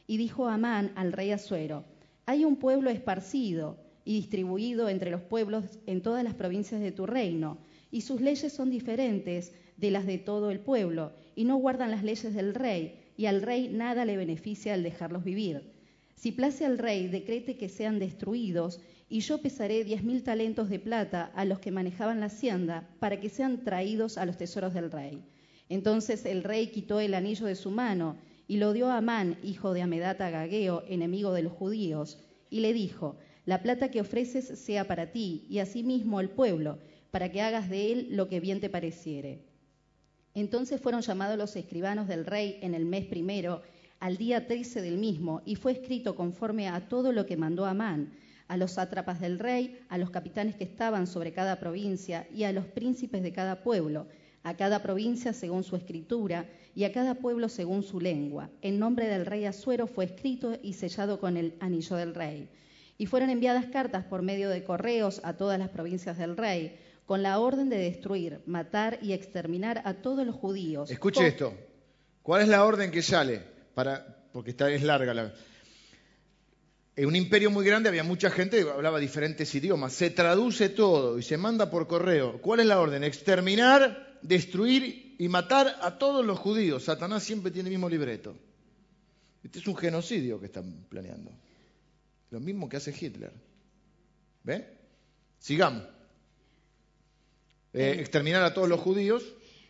Y 0.06 0.18
dijo 0.18 0.48
Amán 0.48 0.92
al 0.94 1.12
rey 1.12 1.30
Asuero, 1.30 1.84
hay 2.26 2.44
un 2.44 2.56
pueblo 2.56 2.90
esparcido 2.90 3.78
y 4.04 4.14
distribuido 4.14 4.88
entre 4.88 5.10
los 5.10 5.22
pueblos 5.22 5.64
en 5.86 6.02
todas 6.02 6.24
las 6.24 6.34
provincias 6.34 6.80
de 6.80 6.92
tu 6.92 7.06
reino, 7.06 7.58
y 7.90 8.02
sus 8.02 8.20
leyes 8.20 8.52
son 8.52 8.70
diferentes 8.70 9.52
de 9.76 9.90
las 9.90 10.06
de 10.06 10.18
todo 10.18 10.50
el 10.50 10.60
pueblo, 10.60 11.12
y 11.36 11.44
no 11.44 11.56
guardan 11.56 11.90
las 11.90 12.02
leyes 12.02 12.34
del 12.34 12.54
rey, 12.54 13.00
y 13.16 13.26
al 13.26 13.42
rey 13.42 13.68
nada 13.68 14.04
le 14.04 14.16
beneficia 14.16 14.74
al 14.74 14.82
dejarlos 14.82 15.24
vivir. 15.24 15.72
Si 16.14 16.32
place 16.32 16.64
al 16.64 16.78
rey, 16.78 17.08
decrete 17.08 17.56
que 17.56 17.68
sean 17.68 17.98
destruidos, 17.98 18.80
y 19.08 19.20
yo 19.20 19.40
pesaré 19.40 19.84
diez 19.84 20.02
mil 20.02 20.22
talentos 20.22 20.68
de 20.68 20.78
plata 20.78 21.30
a 21.34 21.44
los 21.44 21.58
que 21.58 21.70
manejaban 21.70 22.20
la 22.20 22.26
hacienda, 22.26 22.88
para 22.98 23.20
que 23.20 23.28
sean 23.28 23.64
traídos 23.64 24.18
a 24.18 24.26
los 24.26 24.36
tesoros 24.36 24.74
del 24.74 24.90
rey. 24.90 25.22
Entonces 25.68 26.24
el 26.24 26.42
rey 26.42 26.68
quitó 26.68 27.00
el 27.00 27.14
anillo 27.14 27.46
de 27.46 27.54
su 27.54 27.70
mano, 27.70 28.16
y 28.46 28.58
lo 28.58 28.72
dio 28.72 28.88
a 28.88 28.98
Amán, 28.98 29.38
hijo 29.42 29.72
de 29.72 29.82
Amedata 29.82 30.30
Gageo, 30.30 30.84
enemigo 30.88 31.32
de 31.32 31.42
los 31.42 31.52
judíos, 31.52 32.18
y 32.50 32.60
le 32.60 32.72
dijo, 32.72 33.16
la 33.46 33.62
plata 33.62 33.90
que 33.90 34.00
ofreces 34.00 34.58
sea 34.58 34.86
para 34.86 35.12
ti, 35.12 35.46
y 35.48 35.58
asimismo 35.58 36.20
el 36.20 36.30
pueblo, 36.30 36.78
para 37.10 37.30
que 37.30 37.42
hagas 37.42 37.68
de 37.68 37.92
él 37.92 38.08
lo 38.10 38.28
que 38.28 38.40
bien 38.40 38.60
te 38.60 38.70
pareciere. 38.70 39.40
Entonces 40.34 40.80
fueron 40.80 41.02
llamados 41.02 41.38
los 41.38 41.54
escribanos 41.56 42.08
del 42.08 42.26
rey 42.26 42.58
en 42.60 42.74
el 42.74 42.84
mes 42.84 43.06
primero, 43.06 43.62
al 44.00 44.16
día 44.16 44.46
trece 44.46 44.82
del 44.82 44.98
mismo, 44.98 45.42
y 45.44 45.56
fue 45.56 45.72
escrito 45.72 46.16
conforme 46.16 46.68
a 46.68 46.88
todo 46.88 47.12
lo 47.12 47.24
que 47.24 47.36
mandó 47.36 47.64
Amán, 47.66 48.12
a 48.48 48.56
los 48.56 48.72
sátrapas 48.72 49.20
del 49.20 49.38
rey, 49.38 49.78
a 49.88 49.96
los 49.96 50.10
capitanes 50.10 50.56
que 50.56 50.64
estaban 50.64 51.06
sobre 51.06 51.32
cada 51.32 51.60
provincia, 51.60 52.26
y 52.34 52.44
a 52.44 52.52
los 52.52 52.66
príncipes 52.66 53.22
de 53.22 53.32
cada 53.32 53.62
pueblo, 53.62 54.06
a 54.44 54.56
cada 54.56 54.80
provincia 54.82 55.32
según 55.32 55.64
su 55.64 55.74
escritura, 55.74 56.46
y 56.74 56.84
a 56.84 56.92
cada 56.92 57.14
pueblo 57.14 57.48
según 57.48 57.82
su 57.82 58.00
lengua. 58.00 58.50
En 58.60 58.78
nombre 58.78 59.06
del 59.06 59.26
rey 59.26 59.44
Asuero 59.44 59.86
fue 59.86 60.06
escrito 60.06 60.58
y 60.62 60.74
sellado 60.74 61.20
con 61.20 61.36
el 61.36 61.54
anillo 61.60 61.96
del 61.96 62.14
rey. 62.14 62.48
Y 62.98 63.06
fueron 63.06 63.30
enviadas 63.30 63.66
cartas 63.66 64.04
por 64.04 64.22
medio 64.22 64.48
de 64.50 64.64
correos 64.64 65.20
a 65.24 65.34
todas 65.34 65.58
las 65.58 65.70
provincias 65.70 66.18
del 66.18 66.36
rey, 66.36 66.76
con 67.06 67.22
la 67.22 67.38
orden 67.38 67.68
de 67.68 67.76
destruir, 67.76 68.40
matar 68.46 68.98
y 69.02 69.12
exterminar 69.12 69.82
a 69.84 69.94
todos 69.94 70.26
los 70.26 70.34
judíos. 70.34 70.90
Escuche 70.90 71.26
esto. 71.26 71.54
¿Cuál 72.22 72.42
es 72.42 72.48
la 72.48 72.64
orden 72.64 72.90
que 72.90 73.02
sale? 73.02 73.42
Para, 73.74 74.26
porque 74.32 74.50
esta 74.50 74.70
es 74.70 74.82
larga 74.82 75.12
la. 75.14 75.34
En 76.96 77.06
un 77.06 77.16
imperio 77.16 77.50
muy 77.50 77.64
grande 77.66 77.88
había 77.88 78.04
mucha 78.04 78.30
gente 78.30 78.62
que 78.62 78.70
hablaba 78.70 79.00
diferentes 79.00 79.52
idiomas. 79.54 79.92
Se 79.92 80.10
traduce 80.10 80.68
todo 80.68 81.18
y 81.18 81.22
se 81.22 81.36
manda 81.36 81.68
por 81.68 81.88
correo. 81.88 82.40
¿Cuál 82.40 82.60
es 82.60 82.66
la 82.66 82.80
orden? 82.80 83.02
Exterminar, 83.02 84.13
destruir 84.24 85.14
y 85.18 85.28
matar 85.28 85.76
a 85.82 85.98
todos 85.98 86.24
los 86.24 86.38
judíos. 86.38 86.84
Satanás 86.84 87.22
siempre 87.22 87.52
tiene 87.52 87.68
el 87.68 87.74
mismo 87.74 87.88
libreto. 87.88 88.34
Este 89.44 89.58
es 89.58 89.66
un 89.68 89.76
genocidio 89.76 90.40
que 90.40 90.46
están 90.46 90.86
planeando. 90.88 91.30
Lo 92.30 92.40
mismo 92.40 92.68
que 92.68 92.78
hace 92.78 92.94
Hitler. 92.98 93.32
¿Ven? 94.42 94.66
Sigamos. 95.38 95.84
Eh, 97.74 97.96
exterminar 98.00 98.42
a 98.42 98.54
todos 98.54 98.68
los 98.68 98.80
judíos. 98.80 99.22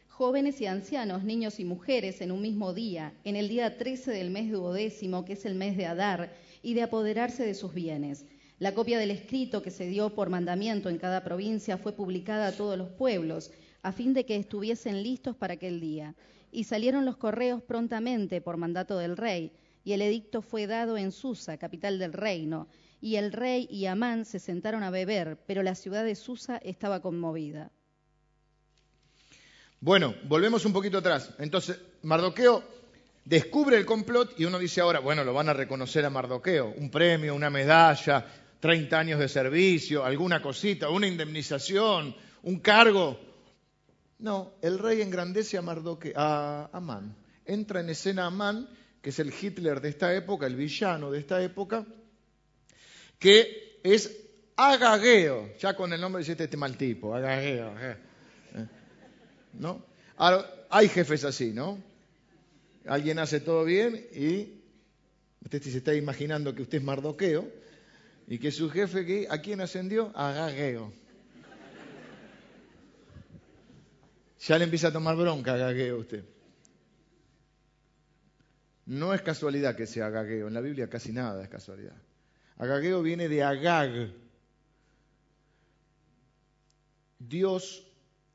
Jóvenes 0.08 0.60
y 0.60 0.66
ancianos, 0.66 1.24
niños 1.24 1.58
y 1.58 1.64
mujeres 1.64 2.20
en 2.20 2.30
un 2.30 2.40
mismo 2.40 2.72
día, 2.72 3.12
en 3.24 3.34
el 3.34 3.48
día 3.48 3.76
13 3.76 4.12
del 4.12 4.30
mes 4.30 4.52
duodécimo, 4.52 5.24
que 5.24 5.32
es 5.32 5.44
el 5.44 5.56
mes 5.56 5.76
de 5.76 5.86
Adar, 5.86 6.32
y 6.62 6.74
de 6.74 6.82
apoderarse 6.82 7.44
de 7.44 7.54
sus 7.54 7.74
bienes. 7.74 8.24
La 8.60 8.72
copia 8.72 9.00
del 9.00 9.10
escrito 9.10 9.62
que 9.62 9.72
se 9.72 9.88
dio 9.88 10.14
por 10.14 10.30
mandamiento 10.30 10.88
en 10.88 10.98
cada 10.98 11.24
provincia 11.24 11.76
fue 11.76 11.92
publicada 11.92 12.46
a 12.46 12.52
todos 12.52 12.78
los 12.78 12.88
pueblos 12.90 13.50
a 13.84 13.92
fin 13.92 14.14
de 14.14 14.24
que 14.24 14.36
estuviesen 14.36 15.02
listos 15.02 15.36
para 15.36 15.54
aquel 15.54 15.78
día. 15.78 16.14
Y 16.50 16.64
salieron 16.64 17.04
los 17.04 17.18
correos 17.18 17.62
prontamente 17.62 18.40
por 18.40 18.56
mandato 18.56 18.96
del 18.96 19.16
rey, 19.16 19.52
y 19.84 19.92
el 19.92 20.00
edicto 20.00 20.40
fue 20.40 20.66
dado 20.66 20.96
en 20.96 21.12
Susa, 21.12 21.58
capital 21.58 21.98
del 21.98 22.14
reino, 22.14 22.66
y 23.02 23.16
el 23.16 23.30
rey 23.30 23.68
y 23.70 23.84
Amán 23.84 24.24
se 24.24 24.38
sentaron 24.38 24.82
a 24.82 24.90
beber, 24.90 25.38
pero 25.46 25.62
la 25.62 25.74
ciudad 25.74 26.02
de 26.02 26.14
Susa 26.14 26.56
estaba 26.56 27.02
conmovida. 27.02 27.70
Bueno, 29.80 30.14
volvemos 30.24 30.64
un 30.64 30.72
poquito 30.72 30.96
atrás. 30.96 31.34
Entonces, 31.38 31.78
Mardoqueo 32.04 32.64
descubre 33.26 33.76
el 33.76 33.84
complot 33.84 34.40
y 34.40 34.46
uno 34.46 34.58
dice 34.58 34.80
ahora, 34.80 35.00
bueno, 35.00 35.24
lo 35.24 35.34
van 35.34 35.50
a 35.50 35.52
reconocer 35.52 36.06
a 36.06 36.10
Mardoqueo, 36.10 36.72
un 36.78 36.90
premio, 36.90 37.34
una 37.34 37.50
medalla, 37.50 38.24
30 38.60 38.98
años 38.98 39.20
de 39.20 39.28
servicio, 39.28 40.06
alguna 40.06 40.40
cosita, 40.40 40.88
una 40.88 41.06
indemnización, 41.06 42.16
un 42.44 42.60
cargo. 42.60 43.33
No, 44.18 44.54
el 44.62 44.78
rey 44.78 45.02
engrandece 45.02 45.58
a, 45.58 45.62
Mardoque, 45.62 46.12
a 46.16 46.70
Amán. 46.72 47.16
Entra 47.44 47.80
en 47.80 47.90
escena 47.90 48.26
Amán, 48.26 48.68
que 49.02 49.10
es 49.10 49.18
el 49.18 49.32
Hitler 49.32 49.80
de 49.80 49.88
esta 49.90 50.14
época, 50.14 50.46
el 50.46 50.56
villano 50.56 51.10
de 51.10 51.18
esta 51.18 51.42
época, 51.42 51.84
que 53.18 53.80
es 53.82 54.24
Agageo, 54.56 55.56
ya 55.58 55.74
con 55.74 55.92
el 55.92 56.00
nombre 56.00 56.20
dice 56.20 56.42
este, 56.42 56.56
mal 56.56 56.76
tipo, 56.76 57.14
Agageo. 57.14 57.78
Eh, 57.78 57.96
eh. 58.54 58.66
¿No? 59.54 59.84
hay 60.70 60.88
jefes 60.88 61.24
así, 61.24 61.52
¿no? 61.52 61.82
Alguien 62.86 63.18
hace 63.18 63.40
todo 63.40 63.64
bien 63.64 64.06
y 64.14 64.62
usted 65.42 65.62
se 65.62 65.78
está 65.78 65.94
imaginando 65.94 66.54
que 66.54 66.62
usted 66.62 66.78
es 66.78 66.84
Mardoqueo 66.84 67.50
Y 68.26 68.38
que 68.38 68.52
su 68.52 68.70
jefe, 68.70 69.26
¿a 69.28 69.38
quién 69.38 69.60
ascendió? 69.60 70.12
A. 70.14 70.50
Ya 74.40 74.58
le 74.58 74.64
empieza 74.64 74.88
a 74.88 74.92
tomar 74.92 75.16
bronca 75.16 75.52
a 75.52 75.54
Agageo 75.54 75.98
usted. 75.98 76.24
No 78.86 79.14
es 79.14 79.22
casualidad 79.22 79.76
que 79.76 79.86
sea 79.86 80.06
Agageo. 80.06 80.48
En 80.48 80.54
la 80.54 80.60
Biblia 80.60 80.88
casi 80.88 81.12
nada 81.12 81.42
es 81.42 81.48
casualidad. 81.48 81.96
Agageo 82.58 83.02
viene 83.02 83.28
de 83.28 83.42
Agag. 83.42 84.12
Dios, 87.18 87.86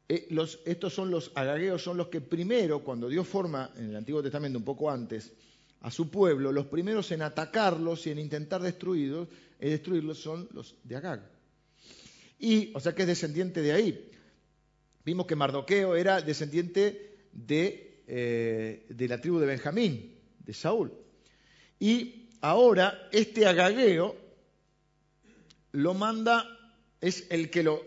eh, 0.08 0.28
estos 0.66 0.94
son 0.94 1.12
los 1.12 1.32
agageos, 1.36 1.84
son 1.84 1.98
los 1.98 2.08
que 2.08 2.22
primero, 2.22 2.84
cuando 2.84 3.08
Dios 3.08 3.28
forma 3.28 3.72
en 3.78 3.90
el 3.90 3.96
Antiguo 3.96 4.24
Testamento 4.24 4.58
un 4.58 4.66
poco 4.66 4.90
antes, 4.90 5.32
a 5.82 5.92
su 5.92 6.10
pueblo, 6.10 6.52
los 6.52 6.66
primeros 6.66 7.12
en 7.12 7.22
atacarlos 7.22 8.06
y 8.08 8.12
en 8.12 8.20
intentar 8.20 8.62
destruirlos, 8.62 9.28
eh, 9.60 9.70
destruirlos 9.70 10.18
son 10.18 10.50
los 10.52 10.76
de 10.84 10.96
Agag. 10.96 11.22
Y, 12.40 12.72
o 12.74 12.80
sea 12.80 12.96
que 12.96 13.04
es 13.04 13.08
descendiente 13.08 13.62
de 13.62 13.72
ahí. 13.72 14.12
Vimos 15.06 15.26
que 15.26 15.36
Mardoqueo 15.36 15.96
era 15.96 16.22
descendiente 16.22 17.18
de, 17.32 18.04
eh, 18.08 18.86
de 18.90 19.08
la 19.08 19.20
tribu 19.20 19.40
de 19.40 19.48
Benjamín, 19.48 20.16
de 20.40 20.54
Saúl. 20.54 20.92
Y 21.80 22.30
ahora 22.42 23.08
este 23.12 23.46
Agageo 23.46 24.16
lo 25.72 25.94
manda, 25.94 26.46
es 27.00 27.28
el 27.30 27.50
que, 27.50 27.64
lo, 27.64 27.84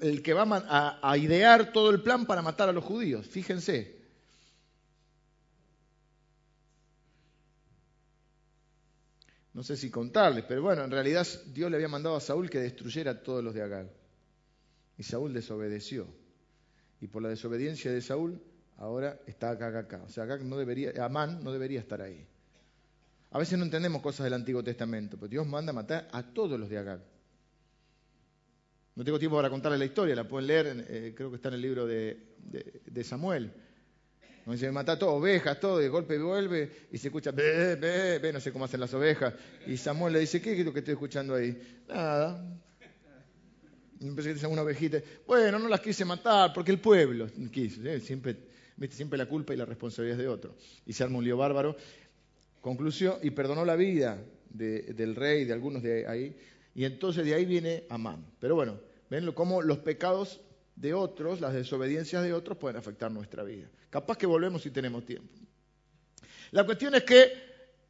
el 0.00 0.22
que 0.22 0.32
va 0.32 0.42
a, 0.68 1.10
a 1.10 1.18
idear 1.18 1.72
todo 1.72 1.90
el 1.90 2.02
plan 2.02 2.26
para 2.26 2.42
matar 2.42 2.68
a 2.68 2.72
los 2.72 2.84
judíos. 2.84 3.26
Fíjense, 3.26 3.96
no 9.52 9.62
sé 9.62 9.76
si 9.76 9.90
contarles, 9.90 10.44
pero 10.48 10.62
bueno, 10.62 10.84
en 10.84 10.90
realidad 10.90 11.26
Dios 11.46 11.70
le 11.70 11.76
había 11.76 11.88
mandado 11.88 12.16
a 12.16 12.20
Saúl 12.20 12.48
que 12.48 12.60
destruyera 12.60 13.12
a 13.12 13.22
todos 13.22 13.44
los 13.44 13.54
de 13.54 13.62
Agag. 13.62 14.03
Y 14.98 15.02
Saúl 15.02 15.32
desobedeció. 15.32 16.06
Y 17.00 17.08
por 17.08 17.22
la 17.22 17.28
desobediencia 17.28 17.92
de 17.92 18.00
Saúl, 18.00 18.40
ahora 18.76 19.20
está 19.26 19.50
Agag 19.50 19.76
acá. 19.76 20.02
O 20.04 20.08
sea, 20.08 20.24
Agag 20.24 20.44
no 20.44 20.56
debería, 20.56 20.92
Amán 21.04 21.42
no 21.42 21.52
debería 21.52 21.80
estar 21.80 22.00
ahí. 22.00 22.26
A 23.30 23.38
veces 23.38 23.58
no 23.58 23.64
entendemos 23.64 24.00
cosas 24.00 24.24
del 24.24 24.34
Antiguo 24.34 24.62
Testamento, 24.62 25.16
pero 25.16 25.28
Dios 25.28 25.46
manda 25.46 25.70
a 25.70 25.74
matar 25.74 26.08
a 26.12 26.22
todos 26.22 26.58
los 26.58 26.68
de 26.68 26.78
Agag. 26.78 27.00
No 28.94 29.04
tengo 29.04 29.18
tiempo 29.18 29.36
para 29.36 29.50
contarles 29.50 29.80
la 29.80 29.86
historia, 29.86 30.14
la 30.14 30.28
pueden 30.28 30.46
leer, 30.46 30.86
eh, 30.88 31.12
creo 31.16 31.30
que 31.30 31.36
está 31.36 31.48
en 31.48 31.54
el 31.54 31.62
libro 31.62 31.84
de, 31.84 32.16
Samuel. 33.02 33.52
Donde 34.46 34.58
se 34.58 34.70
mata 34.70 34.96
todo, 34.98 35.14
ovejas, 35.14 35.58
todo, 35.58 35.80
y 35.80 35.84
de 35.84 35.88
golpe 35.88 36.16
vuelve 36.18 36.86
y 36.92 36.98
se 36.98 37.08
escucha, 37.08 37.32
ve, 37.32 37.74
ve, 37.76 38.18
ve, 38.18 38.32
no 38.32 38.38
sé 38.38 38.52
cómo 38.52 38.66
hacen 38.66 38.78
las 38.78 38.94
ovejas. 38.94 39.34
Y 39.66 39.76
Samuel 39.78 40.12
le 40.12 40.20
dice, 40.20 40.40
¿qué 40.40 40.58
es 40.58 40.64
lo 40.64 40.72
que 40.72 40.80
estoy 40.80 40.92
escuchando 40.92 41.34
ahí? 41.34 41.82
Nada. 41.88 42.60
Empecé 44.00 44.30
a 44.30 44.34
decir 44.34 44.48
una 44.48 44.62
ovejita. 44.62 44.98
Bueno, 45.26 45.58
no 45.58 45.68
las 45.68 45.80
quise 45.80 46.04
matar 46.04 46.52
porque 46.52 46.70
el 46.70 46.80
pueblo 46.80 47.28
quiso. 47.52 47.82
¿eh? 47.84 48.00
Siempre, 48.00 48.36
siempre 48.90 49.18
la 49.18 49.26
culpa 49.26 49.54
y 49.54 49.56
la 49.56 49.64
responsabilidad 49.64 50.18
es 50.18 50.24
de 50.24 50.28
otro. 50.28 50.56
Y 50.86 50.92
se 50.92 51.04
armó 51.04 51.18
un 51.18 51.24
lío 51.24 51.36
bárbaro. 51.36 51.76
Conclusión, 52.60 53.18
y 53.22 53.30
perdonó 53.30 53.64
la 53.64 53.76
vida 53.76 54.22
del 54.48 55.14
rey, 55.14 55.44
de 55.44 55.52
algunos 55.52 55.82
de 55.82 56.06
ahí. 56.06 56.36
Y 56.74 56.84
entonces 56.84 57.24
de 57.24 57.34
ahí 57.34 57.44
viene 57.44 57.84
Amán. 57.90 58.24
Pero 58.40 58.54
bueno, 58.54 58.80
ven 59.10 59.30
cómo 59.32 59.62
los 59.62 59.78
pecados 59.78 60.40
de 60.76 60.94
otros, 60.94 61.40
las 61.40 61.54
desobediencias 61.54 62.22
de 62.22 62.32
otros 62.32 62.58
pueden 62.58 62.76
afectar 62.76 63.10
nuestra 63.10 63.42
vida. 63.42 63.68
Capaz 63.90 64.16
que 64.16 64.26
volvemos 64.26 64.62
si 64.62 64.70
tenemos 64.70 65.04
tiempo. 65.04 65.32
La 66.50 66.64
cuestión 66.64 66.94
es 66.94 67.04
que 67.04 67.32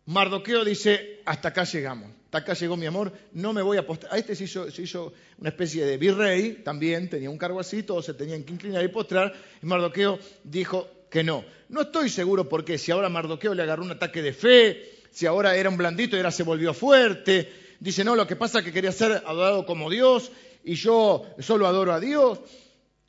Mardoqueo 0.07 0.65
dice, 0.65 1.21
hasta 1.25 1.49
acá 1.49 1.65
llegamos, 1.65 2.11
acá 2.39 2.55
llegó 2.55 2.77
mi 2.77 2.87
amor, 2.87 3.13
no 3.33 3.53
me 3.53 3.63
voy 3.63 3.77
a 3.77 3.87
postrar. 3.87 4.15
A 4.15 4.19
este 4.19 4.35
se 4.35 4.45
hizo, 4.45 5.13
una 5.39 5.51
especie 5.51 5.85
de 5.85 5.97
virrey, 5.97 6.63
también 6.65 7.09
tenía 7.09 7.31
un 7.31 7.39
cargo 7.39 7.63
se 7.63 7.83
tenían 8.15 8.45
que 8.45 8.53
inclinar 8.53 8.85
y 8.85 8.89
postrar, 8.89 9.33
y 9.63 9.67
Mardoqueo 9.67 10.19
dijo 10.43 10.89
que 11.11 11.23
no. 11.23 11.45
No 11.69 11.83
estoy 11.83 12.09
seguro 12.09 12.49
por 12.49 12.65
qué, 12.65 12.79
si 12.79 12.91
ahora 12.91 13.09
Mardoqueo 13.09 13.55
le 13.55 13.63
agarró 13.63 13.85
un 13.85 13.93
ataque 13.93 14.23
de 14.23 14.33
fe, 14.33 14.95
si 15.11 15.27
ahora 15.27 15.57
era 15.57 15.71
un 15.71 15.77
blandito 15.77 16.17
y 16.17 16.19
ahora 16.19 16.31
se 16.31 16.43
volvió 16.43 16.75
fuerte. 16.75 17.53
Dice, 17.79 18.05
no, 18.05 18.17
lo 18.17 18.27
que 18.27 18.37
pasa 18.37 18.59
es 18.59 18.65
que 18.65 18.73
quería 18.73 18.93
ser 18.93 19.23
adorado 19.25 19.65
como 19.65 19.91
Dios 19.91 20.31
y 20.65 20.75
yo 20.75 21.23
solo 21.39 21.67
adoro 21.67 21.93
a 21.93 22.01
Dios. 22.01 22.41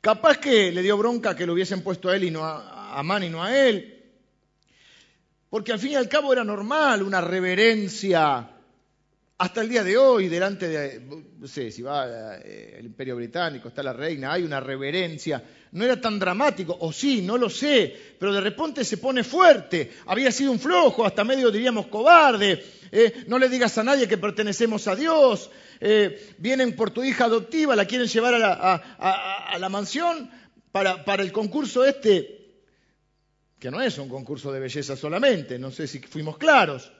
Capaz 0.00 0.38
que 0.38 0.70
le 0.70 0.82
dio 0.82 0.96
bronca 0.96 1.34
que 1.34 1.46
lo 1.46 1.54
hubiesen 1.54 1.82
puesto 1.82 2.08
a 2.08 2.16
él 2.16 2.24
y 2.24 2.30
no 2.30 2.44
a, 2.44 3.00
a 3.00 3.24
y 3.24 3.28
no 3.28 3.42
a 3.42 3.56
él. 3.58 4.04
Porque 5.50 5.72
al 5.72 5.78
fin 5.78 5.92
y 5.92 5.94
al 5.96 6.08
cabo 6.08 6.32
era 6.32 6.44
normal 6.44 7.02
una 7.02 7.20
reverencia 7.20 8.55
hasta 9.38 9.60
el 9.60 9.68
día 9.68 9.84
de 9.84 9.98
hoy 9.98 10.28
delante 10.28 10.66
de, 10.68 11.00
no 11.38 11.46
sé, 11.46 11.70
si 11.70 11.82
va 11.82 12.38
eh, 12.38 12.76
el 12.78 12.86
imperio 12.86 13.16
británico, 13.16 13.68
está 13.68 13.82
la 13.82 13.92
reina, 13.92 14.32
hay 14.32 14.42
una 14.42 14.60
reverencia. 14.60 15.42
No 15.72 15.84
era 15.84 16.00
tan 16.00 16.18
dramático, 16.18 16.74
o 16.80 16.90
sí, 16.90 17.20
no 17.20 17.36
lo 17.36 17.50
sé, 17.50 17.94
pero 18.18 18.32
de 18.32 18.40
repente 18.40 18.82
se 18.82 18.96
pone 18.96 19.22
fuerte. 19.22 19.92
Había 20.06 20.32
sido 20.32 20.52
un 20.52 20.58
flojo, 20.58 21.04
hasta 21.04 21.22
medio 21.22 21.50
diríamos 21.50 21.88
cobarde. 21.88 22.64
Eh, 22.90 23.24
no 23.26 23.38
le 23.38 23.50
digas 23.50 23.76
a 23.76 23.84
nadie 23.84 24.08
que 24.08 24.16
pertenecemos 24.16 24.88
a 24.88 24.96
Dios. 24.96 25.50
Eh, 25.80 26.34
vienen 26.38 26.74
por 26.74 26.90
tu 26.90 27.04
hija 27.04 27.26
adoptiva, 27.26 27.76
la 27.76 27.84
quieren 27.84 28.08
llevar 28.08 28.34
a 28.34 28.38
la, 28.38 28.74
a 28.98 29.58
la 29.58 29.68
mansión 29.68 30.30
para, 30.72 31.04
para 31.04 31.22
el 31.22 31.32
concurso 31.32 31.84
este 31.84 32.36
que 33.58 33.70
no 33.70 33.80
es 33.80 33.96
un 33.98 34.08
concurso 34.08 34.52
de 34.52 34.60
belleza 34.60 34.96
solamente, 34.96 35.58
no 35.58 35.70
sé 35.70 35.86
si 35.86 35.98
fuimos 36.00 36.36
claros. 36.36 36.92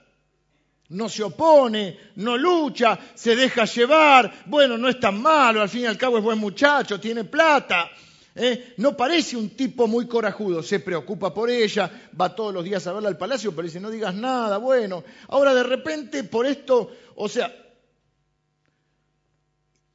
No 0.90 1.08
se 1.08 1.22
opone, 1.22 1.98
no 2.16 2.36
lucha, 2.36 2.98
se 3.14 3.34
deja 3.34 3.64
llevar, 3.64 4.44
bueno, 4.46 4.78
no 4.78 4.88
es 4.88 5.00
tan 5.00 5.20
malo, 5.20 5.60
al 5.60 5.68
fin 5.68 5.82
y 5.82 5.86
al 5.86 5.98
cabo 5.98 6.18
es 6.18 6.24
buen 6.24 6.38
muchacho, 6.38 7.00
tiene 7.00 7.24
plata. 7.24 7.90
¿eh? 8.36 8.74
No 8.76 8.96
parece 8.96 9.36
un 9.36 9.50
tipo 9.50 9.88
muy 9.88 10.06
corajudo, 10.06 10.62
se 10.62 10.80
preocupa 10.80 11.34
por 11.34 11.50
ella, 11.50 11.90
va 12.18 12.34
todos 12.34 12.54
los 12.54 12.64
días 12.64 12.86
a 12.86 12.92
verla 12.92 13.08
al 13.08 13.18
palacio, 13.18 13.50
pero 13.50 13.66
dice, 13.66 13.80
no 13.80 13.90
digas 13.90 14.14
nada, 14.14 14.58
bueno. 14.58 15.02
Ahora 15.28 15.54
de 15.54 15.64
repente 15.64 16.22
por 16.22 16.46
esto, 16.46 16.92
o 17.16 17.28
sea, 17.28 17.52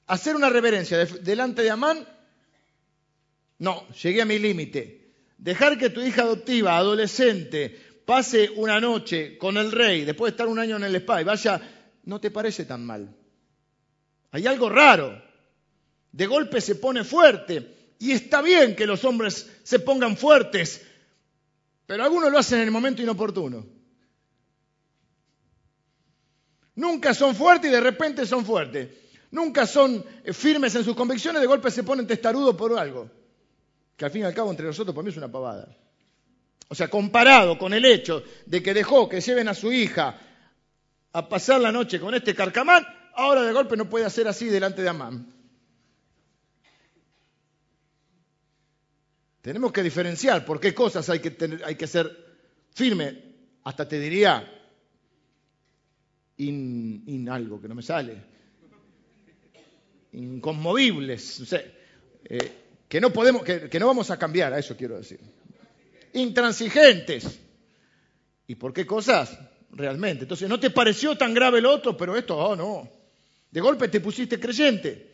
hacer 0.07 0.35
una 0.35 0.49
reverencia 0.49 0.97
delante 1.05 1.61
de 1.61 1.69
Amán, 1.69 2.05
no, 3.59 3.87
llegué 3.89 4.23
a 4.23 4.25
mi 4.25 4.39
límite. 4.39 5.13
Dejar 5.37 5.77
que 5.77 5.89
tu 5.89 6.01
hija 6.01 6.23
adoptiva, 6.23 6.77
adolescente, 6.77 7.79
pase 8.05 8.49
una 8.55 8.79
noche 8.79 9.37
con 9.37 9.57
el 9.57 9.71
rey, 9.71 10.03
después 10.05 10.31
de 10.31 10.33
estar 10.35 10.47
un 10.47 10.59
año 10.59 10.77
en 10.77 10.83
el 10.83 10.95
spa 10.95 11.21
y 11.21 11.23
vaya, 11.23 11.61
no 12.03 12.19
te 12.19 12.31
parece 12.31 12.65
tan 12.65 12.85
mal. 12.85 13.15
Hay 14.31 14.47
algo 14.47 14.69
raro. 14.69 15.21
De 16.11 16.25
golpe 16.25 16.61
se 16.61 16.75
pone 16.75 17.03
fuerte. 17.03 17.95
Y 17.99 18.11
está 18.11 18.41
bien 18.41 18.75
que 18.75 18.85
los 18.85 19.03
hombres 19.05 19.49
se 19.63 19.79
pongan 19.79 20.17
fuertes, 20.17 20.81
pero 21.85 22.03
algunos 22.03 22.31
lo 22.31 22.39
hacen 22.39 22.59
en 22.59 22.65
el 22.65 22.71
momento 22.71 23.01
inoportuno. 23.01 23.65
Nunca 26.75 27.13
son 27.13 27.35
fuertes 27.35 27.69
y 27.69 27.73
de 27.73 27.81
repente 27.81 28.25
son 28.25 28.43
fuertes. 28.43 28.89
Nunca 29.29 29.67
son 29.67 30.03
firmes 30.33 30.73
en 30.75 30.83
sus 30.83 30.95
convicciones, 30.95 31.41
de 31.41 31.47
golpe 31.47 31.69
se 31.69 31.83
ponen 31.83 32.07
testarudos 32.07 32.55
por 32.55 32.77
algo 32.77 33.09
que 34.01 34.05
al 34.05 34.11
fin 34.11 34.23
y 34.23 34.25
al 34.25 34.33
cabo 34.33 34.49
entre 34.49 34.65
nosotros 34.65 34.95
para 34.95 35.03
mí 35.03 35.11
es 35.11 35.17
una 35.17 35.31
pavada. 35.31 35.77
O 36.71 36.75
sea, 36.75 36.89
comparado 36.89 37.57
con 37.57 37.73
el 37.73 37.83
hecho 37.83 38.23
de 38.45 38.63
que 38.63 38.73
dejó 38.73 39.09
que 39.09 39.19
lleven 39.19 39.49
a 39.49 39.53
su 39.53 39.73
hija 39.73 40.17
a 41.11 41.27
pasar 41.27 41.59
la 41.59 41.69
noche 41.69 41.99
con 41.99 42.15
este 42.15 42.33
carcamán, 42.33 42.87
ahora 43.13 43.41
de 43.41 43.51
golpe 43.51 43.75
no 43.75 43.89
puede 43.89 44.05
hacer 44.05 44.25
así 44.25 44.45
delante 44.45 44.81
de 44.81 44.87
Amán. 44.87 45.33
Tenemos 49.41 49.73
que 49.73 49.83
diferenciar 49.83 50.45
por 50.45 50.61
qué 50.61 50.73
cosas 50.73 51.09
hay 51.09 51.19
que, 51.19 51.59
hay 51.65 51.75
que 51.75 51.87
ser 51.87 52.09
firme, 52.73 53.21
hasta 53.65 53.85
te 53.85 53.99
diría, 53.99 54.49
in, 56.37 57.27
algo 57.29 57.59
que 57.59 57.67
no 57.67 57.75
me 57.75 57.83
sale, 57.83 58.15
inconmovibles, 60.13 61.21
sé. 61.21 61.75
Eh, 62.23 62.51
que 62.87 63.01
no 63.01 63.11
podemos, 63.11 63.43
que, 63.43 63.77
no 63.77 63.87
vamos 63.87 64.09
a 64.09 64.17
cambiar, 64.17 64.53
a 64.53 64.59
eso 64.59 64.77
quiero 64.77 64.95
decir. 64.95 65.19
Intransigentes. 66.13 67.39
¿Y 68.47 68.55
por 68.55 68.73
qué 68.73 68.85
cosas? 68.85 69.37
Realmente. 69.71 70.23
Entonces, 70.23 70.49
¿no 70.49 70.59
te 70.59 70.69
pareció 70.69 71.17
tan 71.17 71.33
grave 71.33 71.59
el 71.59 71.65
otro? 71.65 71.95
Pero 71.95 72.15
esto, 72.17 72.37
oh 72.37 72.55
no. 72.55 72.89
De 73.49 73.61
golpe 73.61 73.87
te 73.87 73.99
pusiste 73.99 74.39
creyente. 74.39 75.11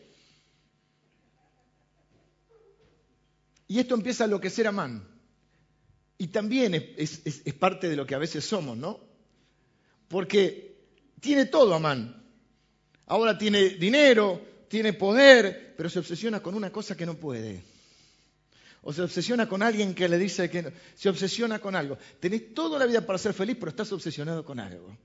Y 3.68 3.78
esto 3.78 3.94
empieza 3.94 4.24
a 4.24 4.26
enloquecer 4.26 4.66
a 4.66 4.72
Man. 4.72 5.06
Y 6.16 6.28
también 6.28 6.74
es, 6.74 7.22
es, 7.24 7.54
parte 7.54 7.88
de 7.88 7.94
lo 7.94 8.04
que 8.04 8.16
a 8.16 8.18
veces 8.18 8.44
somos, 8.44 8.76
¿no? 8.76 8.98
Porque 10.08 10.76
tiene 11.20 11.46
todo 11.46 11.74
Amán. 11.74 12.24
Ahora 13.06 13.38
tiene 13.38 13.70
dinero, 13.70 14.40
tiene 14.68 14.94
poder, 14.94 15.74
pero 15.76 15.88
se 15.88 16.00
obsesiona 16.00 16.40
con 16.40 16.56
una 16.56 16.72
cosa 16.72 16.96
que 16.96 17.06
no 17.06 17.14
puede. 17.14 17.62
O 18.88 18.92
se 18.94 19.02
obsesiona 19.02 19.46
con 19.46 19.62
alguien 19.62 19.94
que 19.94 20.08
le 20.08 20.16
dice 20.16 20.48
que 20.48 20.62
no. 20.62 20.70
Se 20.94 21.10
obsesiona 21.10 21.58
con 21.58 21.76
algo. 21.76 21.98
Tenés 22.20 22.54
toda 22.54 22.78
la 22.78 22.86
vida 22.86 23.04
para 23.04 23.18
ser 23.18 23.34
feliz, 23.34 23.54
pero 23.60 23.68
estás 23.68 23.92
obsesionado 23.92 24.42
con 24.46 24.58
algo. 24.58 24.96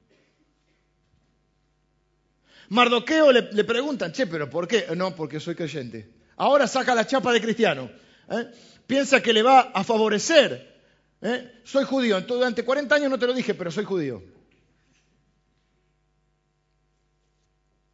Mardoqueo 2.69 3.33
le, 3.33 3.63
preguntan, 3.65 4.13
che, 4.13 4.25
pero 4.25 4.49
¿por 4.49 4.69
qué? 4.69 4.85
No, 4.95 5.13
porque 5.13 5.41
soy 5.41 5.55
creyente. 5.55 6.09
Ahora 6.37 6.65
saca 6.65 6.95
la 6.95 7.05
chapa 7.05 7.33
de 7.33 7.41
cristiano. 7.41 7.91
¿eh? 8.29 8.47
Piensa 8.87 9.21
que 9.21 9.33
le 9.33 9.43
va 9.43 9.59
a 9.59 9.83
favorecer. 9.83 10.81
¿eh? 11.21 11.59
Soy 11.65 11.83
judío. 11.83 12.17
Entonces, 12.17 12.39
durante 12.39 12.63
40 12.63 12.95
años 12.95 13.09
no 13.09 13.19
te 13.19 13.27
lo 13.27 13.33
dije, 13.33 13.53
pero 13.53 13.69
soy 13.69 13.83
judío. 13.83 14.23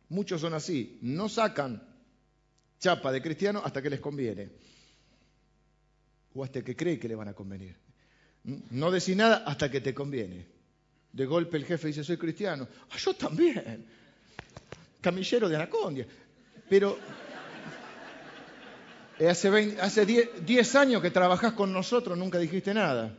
Muchos 0.09 0.39
son 0.39 0.53
así. 0.53 0.99
No 1.01 1.29
sacan 1.29 1.81
chapa 2.79 3.11
de 3.11 3.23
cristiano 3.23 3.59
hasta 3.65 3.81
que 3.81 3.89
les 3.89 3.99
conviene. 3.99 4.51
O 6.39 6.43
hasta 6.45 6.61
que 6.61 6.73
cree 6.73 6.97
que 6.97 7.09
le 7.09 7.15
van 7.15 7.27
a 7.27 7.33
convenir. 7.33 7.75
No 8.71 8.89
decís 8.91 9.13
nada 9.13 9.43
hasta 9.45 9.69
que 9.69 9.81
te 9.81 9.93
conviene. 9.93 10.47
De 11.11 11.25
golpe 11.25 11.57
el 11.57 11.65
jefe 11.65 11.87
dice, 11.87 12.01
soy 12.01 12.15
cristiano. 12.15 12.65
Ah, 12.91 12.97
yo 12.97 13.13
también 13.13 13.85
camillero 15.01 15.49
de 15.49 15.57
Anacondia. 15.57 16.07
Pero 16.69 16.97
hace 19.19 20.05
10 20.05 20.75
años 20.75 21.01
que 21.01 21.11
trabajás 21.11 21.51
con 21.51 21.73
nosotros, 21.73 22.17
nunca 22.17 22.37
dijiste 22.37 22.73
nada. 22.73 23.13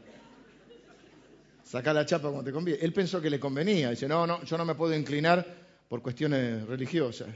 Sacá 1.62 1.92
la 1.92 2.06
chapa 2.06 2.30
cuando 2.30 2.44
te 2.44 2.52
conviene. 2.52 2.80
Él 2.82 2.94
pensó 2.94 3.20
que 3.20 3.28
le 3.28 3.38
convenía. 3.38 3.90
Dice, 3.90 4.08
no, 4.08 4.26
no, 4.26 4.42
yo 4.44 4.56
no 4.56 4.64
me 4.64 4.74
puedo 4.74 4.94
inclinar 4.94 5.46
por 5.90 6.00
cuestiones 6.00 6.66
religiosas. 6.66 7.28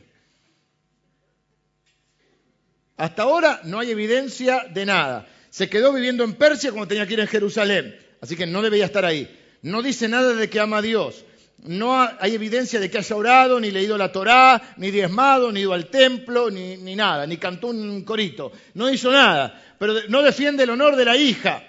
Hasta 2.97 3.23
ahora 3.23 3.61
no 3.65 3.81
hay 3.81 3.91
evidencia 3.91 4.65
de 4.73 4.87
nada. 4.87 5.29
Se 5.55 5.69
quedó 5.69 5.93
viviendo 5.93 6.25
en 6.25 6.33
Persia 6.35 6.73
como 6.73 6.89
tenía 6.89 7.07
que 7.07 7.13
ir 7.13 7.21
en 7.21 7.29
Jerusalén. 7.29 7.97
Así 8.21 8.35
que 8.35 8.45
no 8.45 8.61
debía 8.61 8.87
estar 8.87 9.05
ahí. 9.05 9.31
No 9.63 9.83
dice 9.83 10.09
nada 10.09 10.35
de 10.35 10.51
que 10.51 10.59
ama 10.59 10.79
a 10.79 10.83
Dios 10.83 11.25
no 11.65 11.99
hay 11.99 12.35
evidencia 12.35 12.79
de 12.79 12.91
que 12.91 12.99
haya 12.99 13.17
orado, 13.17 13.59
ni 13.59 13.71
leído 13.71 13.97
la 13.97 14.13
Torá, 14.13 14.75
ni 14.77 14.91
diezmado, 14.91 15.51
ni 15.51 15.61
ido 15.61 15.73
al 15.73 15.87
templo, 15.87 16.51
ni, 16.51 16.95
nada, 16.95 17.27
ni 17.27 17.39
cantó 17.39 17.69
un 17.69 18.05
corito. 18.05 18.53
No 18.75 18.91
hizo 18.91 19.11
nada, 19.11 19.63
pero 19.79 19.95
no 20.09 20.23
defiende 20.23 20.65
el 20.65 20.71
honor 20.71 20.95
de 20.95 21.05
la 21.05 21.17
hija. 21.17 21.65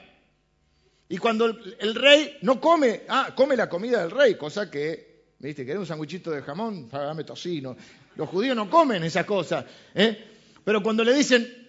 Y 1.07 1.17
cuando 1.17 1.45
el, 1.45 1.95
rey 1.95 2.37
no 2.41 2.59
come, 2.59 3.03
ah, 3.07 3.33
come 3.35 3.55
la 3.55 3.69
comida 3.69 4.01
del 4.01 4.11
rey, 4.11 4.35
cosa 4.35 4.69
que, 4.69 5.27
¿viste? 5.39 5.65
¿Querés 5.65 5.79
un 5.79 5.85
sanguichito 5.85 6.31
de 6.31 6.41
jamón? 6.41 6.89
Dame 6.89 7.23
tocino. 7.23 7.77
Los 8.17 8.27
judíos 8.27 8.55
no 8.55 8.69
comen 8.69 9.03
esas 9.03 9.25
cosas. 9.25 9.63
¿eh? 9.93 10.25
Pero 10.63 10.83
cuando 10.83 11.03
le 11.03 11.13
dicen, 11.13 11.64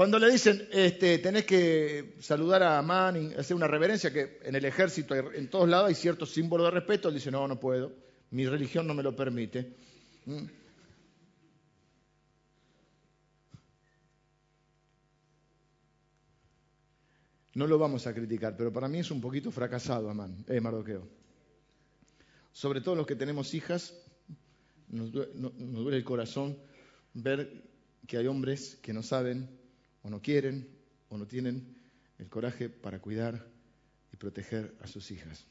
cuando 0.00 0.18
le 0.18 0.30
dicen, 0.30 0.66
este, 0.72 1.18
tenés 1.18 1.44
que 1.44 2.14
saludar 2.20 2.62
a 2.62 2.78
Amán, 2.78 3.34
hacer 3.36 3.54
una 3.54 3.68
reverencia, 3.68 4.10
que 4.10 4.40
en 4.44 4.54
el 4.54 4.64
ejército, 4.64 5.14
en 5.14 5.50
todos 5.50 5.68
lados 5.68 5.88
hay 5.88 5.94
ciertos 5.94 6.30
símbolos 6.30 6.68
de 6.68 6.70
respeto, 6.70 7.08
él 7.08 7.16
dice, 7.16 7.30
no, 7.30 7.46
no 7.46 7.60
puedo, 7.60 7.92
mi 8.30 8.46
religión 8.46 8.86
no 8.86 8.94
me 8.94 9.02
lo 9.02 9.14
permite. 9.14 9.76
¿Mm? 10.24 10.46
No 17.56 17.66
lo 17.66 17.78
vamos 17.78 18.06
a 18.06 18.14
criticar, 18.14 18.56
pero 18.56 18.72
para 18.72 18.88
mí 18.88 19.00
es 19.00 19.10
un 19.10 19.20
poquito 19.20 19.50
fracasado, 19.50 20.08
Amán, 20.08 20.46
eh, 20.48 20.62
Mardoqueo. 20.62 21.06
Sobre 22.52 22.80
todo 22.80 22.94
los 22.94 23.06
que 23.06 23.16
tenemos 23.16 23.52
hijas, 23.52 23.94
nos 24.88 25.12
duele 25.12 25.98
el 25.98 26.04
corazón 26.04 26.56
ver 27.12 27.68
que 28.06 28.16
hay 28.16 28.26
hombres 28.28 28.78
que 28.80 28.94
no 28.94 29.02
saben 29.02 29.59
o 30.02 30.10
no 30.10 30.20
quieren 30.20 30.68
o 31.08 31.18
no 31.18 31.26
tienen 31.26 31.76
el 32.18 32.28
coraje 32.28 32.68
para 32.68 33.00
cuidar 33.00 33.46
y 34.12 34.16
proteger 34.16 34.74
a 34.80 34.86
sus 34.86 35.10
hijas. 35.10 35.44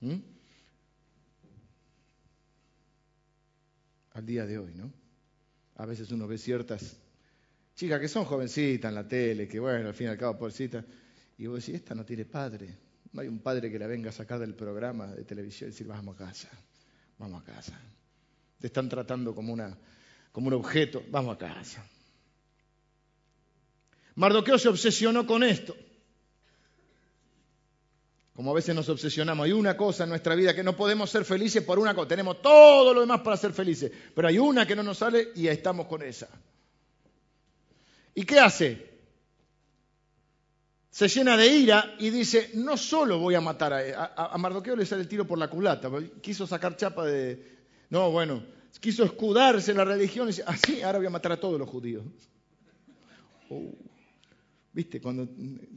¿Mm? 0.00 0.16
Al 4.12 4.26
día 4.26 4.46
de 4.46 4.58
hoy, 4.58 4.74
¿no? 4.74 4.92
A 5.76 5.86
veces 5.86 6.10
uno 6.10 6.26
ve 6.26 6.36
ciertas 6.36 6.96
chicas 7.74 8.00
que 8.00 8.08
son 8.08 8.24
jovencitas 8.24 8.88
en 8.88 8.94
la 8.94 9.08
tele, 9.08 9.48
que 9.48 9.58
bueno, 9.58 9.88
al 9.88 9.94
fin 9.94 10.08
y 10.08 10.10
al 10.10 10.18
cabo, 10.18 10.36
pobrecita, 10.36 10.84
y 11.38 11.46
vos 11.46 11.64
decís, 11.64 11.76
esta 11.76 11.94
no 11.94 12.04
tiene 12.04 12.26
padre. 12.26 12.76
No 13.12 13.22
hay 13.22 13.28
un 13.28 13.38
padre 13.38 13.70
que 13.70 13.78
la 13.78 13.86
venga 13.86 14.10
a 14.10 14.12
sacar 14.12 14.38
del 14.38 14.54
programa 14.54 15.06
de 15.06 15.24
televisión 15.24 15.68
y 15.68 15.72
decir, 15.72 15.86
vamos 15.86 16.14
a 16.16 16.26
casa, 16.26 16.48
vamos 17.18 17.40
a 17.40 17.44
casa. 17.44 17.80
Te 18.58 18.66
están 18.66 18.88
tratando 18.88 19.34
como, 19.34 19.52
una, 19.52 19.76
como 20.32 20.48
un 20.48 20.54
objeto, 20.54 21.02
vamos 21.10 21.36
a 21.36 21.38
casa. 21.38 21.84
Mardoqueo 24.14 24.58
se 24.58 24.68
obsesionó 24.68 25.26
con 25.26 25.42
esto. 25.42 25.76
Como 28.34 28.52
a 28.52 28.54
veces 28.54 28.74
nos 28.74 28.88
obsesionamos. 28.88 29.44
Hay 29.44 29.52
una 29.52 29.76
cosa 29.76 30.04
en 30.04 30.10
nuestra 30.10 30.34
vida 30.34 30.54
que 30.54 30.62
no 30.62 30.74
podemos 30.74 31.10
ser 31.10 31.24
felices 31.24 31.62
por 31.62 31.78
una 31.78 31.94
cosa. 31.94 32.08
Tenemos 32.08 32.40
todo 32.40 32.94
lo 32.94 33.00
demás 33.00 33.20
para 33.20 33.36
ser 33.36 33.52
felices. 33.52 33.92
Pero 34.14 34.28
hay 34.28 34.38
una 34.38 34.66
que 34.66 34.74
no 34.74 34.82
nos 34.82 34.98
sale 34.98 35.28
y 35.34 35.46
estamos 35.46 35.86
con 35.86 36.02
esa. 36.02 36.28
¿Y 38.14 38.24
qué 38.24 38.40
hace? 38.40 38.90
Se 40.90 41.06
llena 41.06 41.36
de 41.36 41.48
ira 41.48 41.94
y 41.98 42.10
dice, 42.10 42.50
no 42.54 42.76
solo 42.76 43.18
voy 43.18 43.34
a 43.34 43.40
matar 43.40 43.72
a, 43.72 44.14
a, 44.16 44.38
Mardoqueo 44.38 44.74
le 44.74 44.86
sale 44.86 45.02
el 45.02 45.08
tiro 45.08 45.26
por 45.26 45.38
la 45.38 45.48
culata. 45.48 45.90
Quiso 46.20 46.46
sacar 46.46 46.76
chapa 46.76 47.04
de... 47.04 47.58
No, 47.90 48.10
bueno, 48.10 48.42
quiso 48.80 49.04
escudarse 49.04 49.70
en 49.70 49.76
la 49.76 49.84
religión 49.84 50.26
y 50.28 50.32
dice, 50.32 50.44
así, 50.46 50.80
ah, 50.82 50.86
ahora 50.86 50.98
voy 50.98 51.06
a 51.06 51.10
matar 51.10 51.32
a 51.32 51.40
todos 51.40 51.58
los 51.58 51.68
judíos. 51.68 52.04
Oh. 53.50 53.70
¿Viste? 54.72 55.00
Cuando 55.00 55.28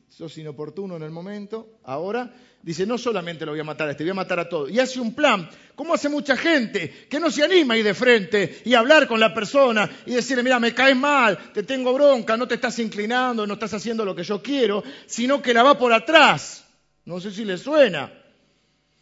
sos 0.08 0.38
inoportuno 0.38 0.96
en 0.96 1.04
el 1.04 1.10
momento, 1.10 1.80
ahora 1.84 2.32
dice, 2.62 2.86
no 2.86 3.00
solamente 3.00 3.44
lo 3.44 3.52
voy 3.52 3.60
a 3.60 3.64
matar 3.64 3.88
a 3.88 3.92
este, 3.92 4.04
voy 4.04 4.12
a 4.12 4.16
matar 4.16 4.40
a 4.40 4.48
todos. 4.48 4.70
Y 4.70 4.80
hace 4.80 5.00
un 5.00 5.16
plan, 5.16 5.50
como 5.74 5.96
hace 5.96 6.10
mucha 6.10 6.38
gente, 6.38 7.08
que 7.10 7.20
no 7.20 7.32
se 7.32 7.44
anima 7.44 7.74
a 7.74 7.78
ir 7.78 7.84
de 7.84 7.96
frente 7.96 8.62
y 8.64 8.76
hablar 8.76 9.08
con 9.08 9.20
la 9.20 9.34
persona 9.34 9.90
y 10.06 10.12
decirle, 10.12 10.44
mira, 10.44 10.60
me 10.60 10.76
caes 10.76 10.96
mal, 10.96 11.40
te 11.54 11.64
tengo 11.64 11.92
bronca, 11.92 12.38
no 12.38 12.48
te 12.48 12.56
estás 12.56 12.78
inclinando, 12.78 13.48
no 13.48 13.56
estás 13.56 13.74
haciendo 13.74 14.06
lo 14.06 14.16
que 14.16 14.24
yo 14.24 14.44
quiero, 14.44 14.84
sino 15.08 15.42
que 15.42 15.56
la 15.56 15.64
va 15.64 15.78
por 15.78 15.92
atrás. 15.92 16.64
No 17.06 17.20
sé 17.20 17.32
si 17.32 17.46
le 17.46 17.58
suena. 17.58 18.14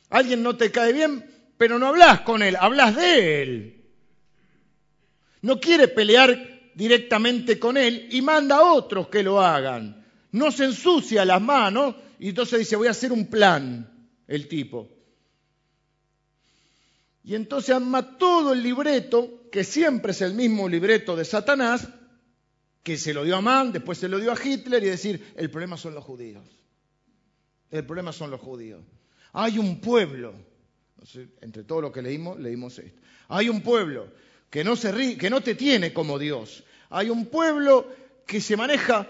Alguien 0.10 0.42
no 0.42 0.56
te 0.56 0.72
cae 0.72 0.94
bien, 0.94 1.30
pero 1.58 1.78
no 1.80 1.88
hablas 1.88 2.22
con 2.22 2.42
él, 2.44 2.56
hablas 2.58 2.96
de 2.96 3.42
él. 3.42 3.86
No 5.42 5.60
quiere 5.60 5.90
pelear 5.90 6.51
directamente 6.82 7.60
con 7.60 7.78
él 7.78 8.08
y 8.10 8.24
manda 8.24 8.56
a 8.56 8.74
otros 8.74 9.08
que 9.08 9.22
lo 9.22 9.40
hagan. 9.40 10.04
No 10.32 10.52
se 10.52 10.66
ensucia 10.66 11.24
las 11.26 11.40
manos 11.40 11.94
y 12.18 12.30
entonces 12.30 12.58
dice, 12.58 12.76
voy 12.76 12.88
a 12.88 12.92
hacer 12.92 13.12
un 13.12 13.28
plan, 13.28 14.10
el 14.28 14.48
tipo. 14.48 14.90
Y 17.24 17.36
entonces 17.36 17.76
arma 17.76 18.18
todo 18.18 18.54
el 18.54 18.64
libreto, 18.64 19.48
que 19.52 19.64
siempre 19.64 20.12
es 20.12 20.22
el 20.24 20.34
mismo 20.34 20.68
libreto 20.68 21.16
de 21.16 21.24
Satanás, 21.24 21.88
que 22.82 22.98
se 22.98 23.14
lo 23.14 23.26
dio 23.26 23.36
a 23.36 23.42
Mann, 23.42 23.72
después 23.72 24.00
se 24.00 24.10
lo 24.10 24.18
dio 24.18 24.32
a 24.32 24.44
Hitler 24.44 24.84
y 24.84 24.88
decir, 24.88 25.34
el 25.38 25.52
problema 25.52 25.78
son 25.78 25.94
los 25.94 26.04
judíos. 26.04 26.44
El 27.70 27.86
problema 27.86 28.12
son 28.12 28.32
los 28.32 28.42
judíos. 28.42 28.82
Hay 29.34 29.60
un 29.60 29.80
pueblo, 29.82 30.34
entre 31.42 31.64
todo 31.64 31.82
lo 31.82 31.92
que 31.92 32.02
leímos, 32.02 32.40
leímos 32.40 32.80
esto. 32.80 33.00
Hay 33.28 33.50
un 33.50 33.62
pueblo 33.62 34.08
que 34.50 34.64
no, 34.64 34.76
se 34.76 35.16
que 35.16 35.30
no 35.30 35.42
te 35.42 35.54
tiene 35.54 35.94
como 35.94 36.18
Dios. 36.18 36.64
Hay 36.92 37.10
un 37.10 37.26
pueblo 37.26 37.88
que 38.28 38.42
se 38.42 38.58
maneja 38.58 39.08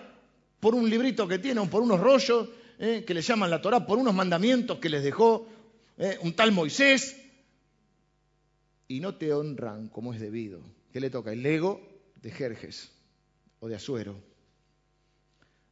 por 0.60 0.76
un 0.76 0.90
librito 0.90 1.28
que 1.28 1.40
tiene, 1.40 1.66
por 1.68 1.82
unos 1.82 2.00
rollos 2.00 2.48
eh, 2.78 3.04
que 3.06 3.14
le 3.14 3.22
llaman 3.22 3.50
la 3.50 3.62
Torá, 3.62 3.86
por 3.86 3.98
unos 3.98 4.14
mandamientos 4.14 4.80
que 4.80 4.90
les 4.90 5.04
dejó 5.04 5.48
eh, 5.98 6.18
un 6.22 6.34
tal 6.34 6.52
Moisés, 6.52 7.18
y 8.88 9.00
no 9.00 9.16
te 9.16 9.34
honran 9.34 9.88
como 9.88 10.14
es 10.14 10.20
debido. 10.20 10.62
¿Qué 10.92 11.00
le 11.00 11.10
toca? 11.10 11.32
El 11.32 11.46
ego 11.46 11.82
de 12.22 12.30
Jerjes 12.30 12.92
o 13.60 13.68
de 13.68 13.76
Azuero. 13.76 14.16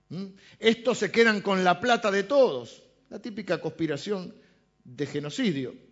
¿Mm? 0.10 0.26
Estos 0.58 0.98
se 0.98 1.12
quedan 1.12 1.42
con 1.42 1.64
la 1.64 1.80
plata 1.80 2.10
de 2.10 2.24
todos, 2.24 2.82
la 3.10 3.20
típica 3.20 3.62
conspiración 3.62 4.34
de 4.84 5.06
genocidio 5.06 5.89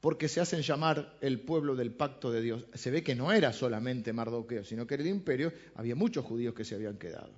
porque 0.00 0.28
se 0.28 0.40
hacen 0.40 0.62
llamar 0.62 1.16
el 1.20 1.40
pueblo 1.40 1.76
del 1.76 1.92
pacto 1.92 2.30
de 2.30 2.40
Dios. 2.40 2.64
Se 2.74 2.90
ve 2.90 3.02
que 3.02 3.14
no 3.14 3.32
era 3.32 3.52
solamente 3.52 4.12
Mardoqueo, 4.12 4.64
sino 4.64 4.86
que 4.86 4.94
en 4.94 5.02
el 5.02 5.06
imperio 5.08 5.52
había 5.74 5.94
muchos 5.94 6.24
judíos 6.24 6.54
que 6.54 6.64
se 6.64 6.74
habían 6.74 6.96
quedado. 6.96 7.30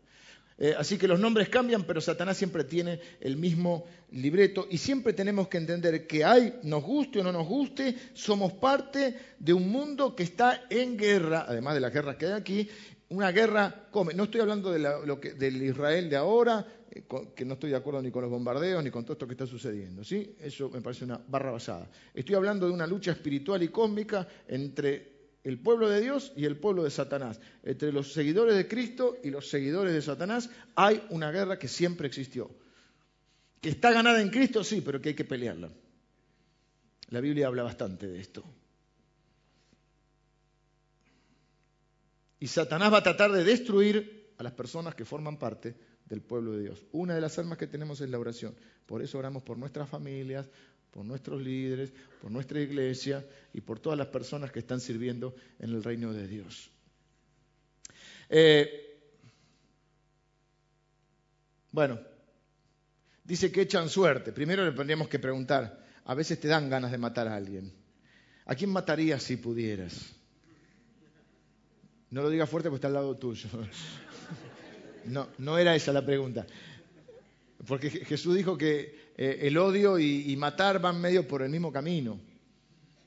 Eh, 0.59 0.75
así 0.79 0.97
que 0.97 1.09
los 1.09 1.19
nombres 1.19 1.49
cambian, 1.49 1.83
pero 1.85 2.01
Satanás 2.01 2.37
siempre 2.37 2.63
tiene 2.63 3.01
el 3.21 3.37
mismo 3.37 3.85
libreto 4.13 4.69
y 4.71 4.79
siempre 4.79 5.13
tenemos 5.13 5.49
que 5.49 5.59
entender 5.59 6.07
que 6.07 6.25
hay, 6.25 6.55
nos 6.63 6.85
guste 6.85 7.21
o 7.21 7.25
no 7.25 7.33
nos 7.33 7.49
guste, 7.49 7.97
somos 8.13 8.53
parte 8.53 9.17
de 9.39 9.53
un 9.53 9.69
mundo 9.69 10.15
que 10.15 10.23
está 10.23 10.67
en 10.71 10.97
guerra, 10.97 11.47
además 11.49 11.75
de 11.75 11.81
las 11.81 11.93
guerras 11.93 12.17
que 12.17 12.27
hay 12.27 12.33
aquí, 12.33 12.69
una 13.13 13.31
guerra, 13.31 13.89
no 14.15 14.25
estoy 14.25 14.41
hablando 14.41 14.73
de 14.73 14.79
lo 14.79 15.21
que, 15.21 15.35
del 15.35 15.63
Israel 15.63 16.09
de 16.09 16.17
ahora, 16.17 16.67
eh, 16.91 17.05
que 17.35 17.45
no 17.45 17.55
estoy 17.55 17.71
de 17.71 17.77
acuerdo 17.77 18.01
ni 18.01 18.11
con 18.11 18.23
los 18.23 18.31
bombardeos 18.31 18.83
ni 18.83 18.91
con 18.91 19.05
todo 19.05 19.13
esto 19.13 19.27
que 19.27 19.35
está 19.35 19.47
sucediendo. 19.47 20.03
¿sí? 20.03 20.35
Eso 20.41 20.71
me 20.71 20.81
parece 20.81 21.05
una 21.05 21.21
barra 21.29 21.51
basada. 21.51 21.91
Estoy 22.15 22.35
hablando 22.35 22.67
de 22.67 22.73
una 22.73 22.87
lucha 22.87 23.13
espiritual 23.13 23.63
y 23.63 23.69
cósmica 23.69 24.27
entre 24.49 25.13
el 25.45 25.59
pueblo 25.59 25.91
de 25.91 26.01
Dios 26.01 26.33
y 26.37 26.47
el 26.47 26.57
pueblo 26.57 26.85
de 26.85 26.91
Satanás. 26.91 27.39
Entre 27.63 27.93
los 27.93 28.13
seguidores 28.15 28.57
de 28.57 28.67
Cristo 28.67 29.19
y 29.23 29.31
los 29.31 29.49
seguidores 29.51 29.93
de 29.93 30.01
Satanás 30.01 30.49
hay 30.75 31.03
una 31.11 31.31
guerra 31.31 31.59
que 31.59 31.69
siempre 31.69 32.07
existió. 32.07 32.51
Que 33.61 33.69
está 33.69 33.93
ganada 33.93 34.23
en 34.23 34.31
Cristo, 34.31 34.65
sí, 34.65 34.81
pero 34.81 35.01
que 35.03 35.11
hay 35.11 35.15
que 35.15 35.25
pelearla. 35.25 35.69
La 37.11 37.21
Biblia 37.21 37.47
habla 37.47 37.63
bastante 37.63 38.07
de 38.07 38.21
esto. 38.21 38.43
Y 42.43 42.49
Satanás 42.49 42.93
va 42.93 42.99
a 42.99 43.03
tratar 43.05 43.31
de 43.31 43.45
destruir 43.45 44.35
a 44.37 44.43
las 44.43 44.51
personas 44.51 44.97
que 44.97 45.05
forman 45.05 45.39
parte 45.39 45.77
del 46.07 46.23
pueblo 46.23 46.51
de 46.51 46.63
Dios. 46.63 46.85
Una 46.91 47.15
de 47.15 47.21
las 47.21 47.39
armas 47.39 47.57
que 47.57 47.69
tenemos 47.69 48.01
es 48.01 48.11
la 48.11 48.19
oración. 48.19 48.57
Por 48.85 49.01
eso 49.01 49.17
oramos 49.17 49.45
por 49.45 49.57
nuestras 49.57 49.89
familias, 49.89 50.51
por 50.91 51.05
nuestros 51.05 51.41
líderes, 51.41 51.93
por 52.21 52.33
nuestra 52.33 52.59
iglesia 52.59 53.25
y 53.53 53.61
por 53.61 53.79
todas 53.79 53.97
las 53.97 54.09
personas 54.09 54.51
que 54.51 54.59
están 54.59 54.81
sirviendo 54.81 55.37
en 55.61 55.71
el 55.71 55.85
reino 55.85 56.13
de 56.13 56.27
Dios. 56.27 56.69
Eh, 58.29 58.99
bueno, 61.71 62.01
dice 63.23 63.53
que 63.53 63.61
echan 63.61 63.89
suerte. 63.89 64.33
Primero 64.33 64.65
le 64.65 64.73
tendríamos 64.73 65.07
que 65.07 65.21
preguntar, 65.21 65.87
a 66.05 66.15
veces 66.17 66.41
te 66.41 66.49
dan 66.49 66.69
ganas 66.69 66.91
de 66.91 66.99
matar 66.99 67.29
a 67.29 67.37
alguien. 67.37 67.73
¿A 68.47 68.57
quién 68.57 68.71
matarías 68.71 69.23
si 69.23 69.37
pudieras? 69.37 70.17
No 72.13 72.21
lo 72.21 72.29
digas 72.29 72.49
fuerte 72.49 72.69
porque 72.69 72.77
está 72.77 72.89
al 72.89 72.95
lado 72.95 73.17
tuyo. 73.17 73.49
No, 75.05 75.27
no 75.39 75.59
era 75.59 75.75
esa 75.75 75.93
la 75.93 76.07
pregunta. 76.07 76.47
Porque 77.67 77.91
Jesús 77.91 78.37
dijo 78.37 78.57
que 78.57 79.11
eh, 79.17 79.39
el 79.43 79.59
odio 79.59 79.99
y, 79.99 80.37
matar 80.37 80.81
van 80.81 81.01
medio 81.01 81.27
por 81.27 81.43
el 81.43 81.51
mismo 81.51 81.73
camino. 81.73 82.21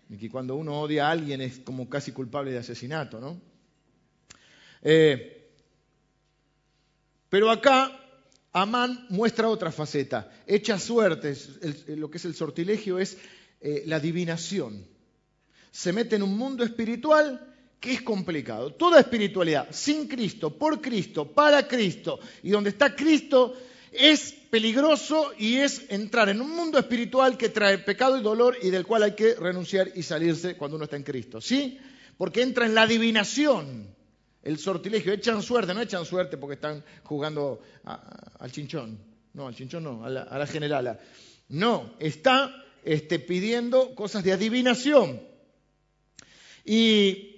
Y 0.10 0.18
que 0.18 0.30
cuando 0.30 0.56
uno 0.56 0.82
odia 0.82 1.08
a 1.08 1.12
alguien 1.12 1.40
es 1.40 1.60
como 1.60 1.90
casi 1.90 2.12
culpable 2.12 2.52
de 2.52 2.58
asesinato, 2.58 3.22
¿no? 3.22 3.40
Eh, 4.82 5.52
pero 7.30 7.50
acá 7.50 7.98
Amán 8.52 9.06
muestra 9.08 9.48
otra 9.48 9.72
faceta. 9.72 10.30
Echa 10.46 10.78
suertes. 10.78 11.62
lo 11.88 12.12
que 12.12 12.18
es 12.18 12.26
el 12.26 12.36
sortilegio 12.36 13.00
es 13.00 13.18
eh, 13.62 13.84
la 13.86 13.96
adivinación. 13.96 14.86
Se 15.72 15.94
mete 15.94 16.18
en 16.18 16.24
un 16.24 16.38
mundo 16.38 16.66
espiritual 16.66 17.55
que 17.80 17.94
es 17.94 18.02
complicado. 18.02 18.74
Toda 18.74 19.00
espiritualidad 19.00 19.68
sin 19.72 20.08
Cristo, 20.08 20.58
por 20.58 20.82
Cristo, 20.82 21.26
para 21.32 21.68
Cristo 21.68 22.20
y 22.44 22.50
donde 22.50 22.72
está 22.72 22.96
Cristo 22.96 23.56
es 23.92 24.34
peligroso 24.50 25.32
y 25.38 25.58
es 25.58 25.86
entrar 25.90 26.30
en 26.30 26.42
un 26.42 26.50
mundo 26.50 26.78
espiritual 26.78 27.38
que 27.38 27.50
trae 27.50 27.78
pecado 27.78 28.18
y 28.18 28.22
dolor 28.22 28.58
y 28.62 28.70
del 28.70 28.86
cual 28.86 29.04
hay 29.04 29.14
que 29.14 29.36
renunciar 29.36 29.92
y 29.96 30.04
salirse 30.04 30.56
cuando 30.56 30.76
uno 30.76 30.86
está 30.86 30.98
en 30.98 31.04
Cristo. 31.04 31.40
¿Sí? 31.40 31.80
Porque 32.18 32.42
entra 32.42 32.66
en 32.66 32.76
la 32.76 32.84
adivinación, 32.84 33.88
el 34.44 34.58
sortilegio. 34.58 35.14
Echan 35.14 35.42
suerte, 35.42 35.74
no 35.74 35.82
echan 35.82 36.06
suerte 36.06 36.38
porque 36.38 36.56
están 36.56 36.84
jugando 37.04 37.62
al 37.84 38.52
chinchón. 38.52 38.98
No, 39.34 39.48
al 39.48 39.56
chinchón 39.56 39.84
no, 39.84 40.06
a 40.06 40.10
la, 40.10 40.48
generala. 40.48 41.00
No, 41.50 41.96
está 42.00 42.64
este, 42.84 43.20
pidiendo 43.20 43.94
cosas 43.96 44.24
de 44.24 44.32
adivinación. 44.32 45.22
Y 46.64 47.35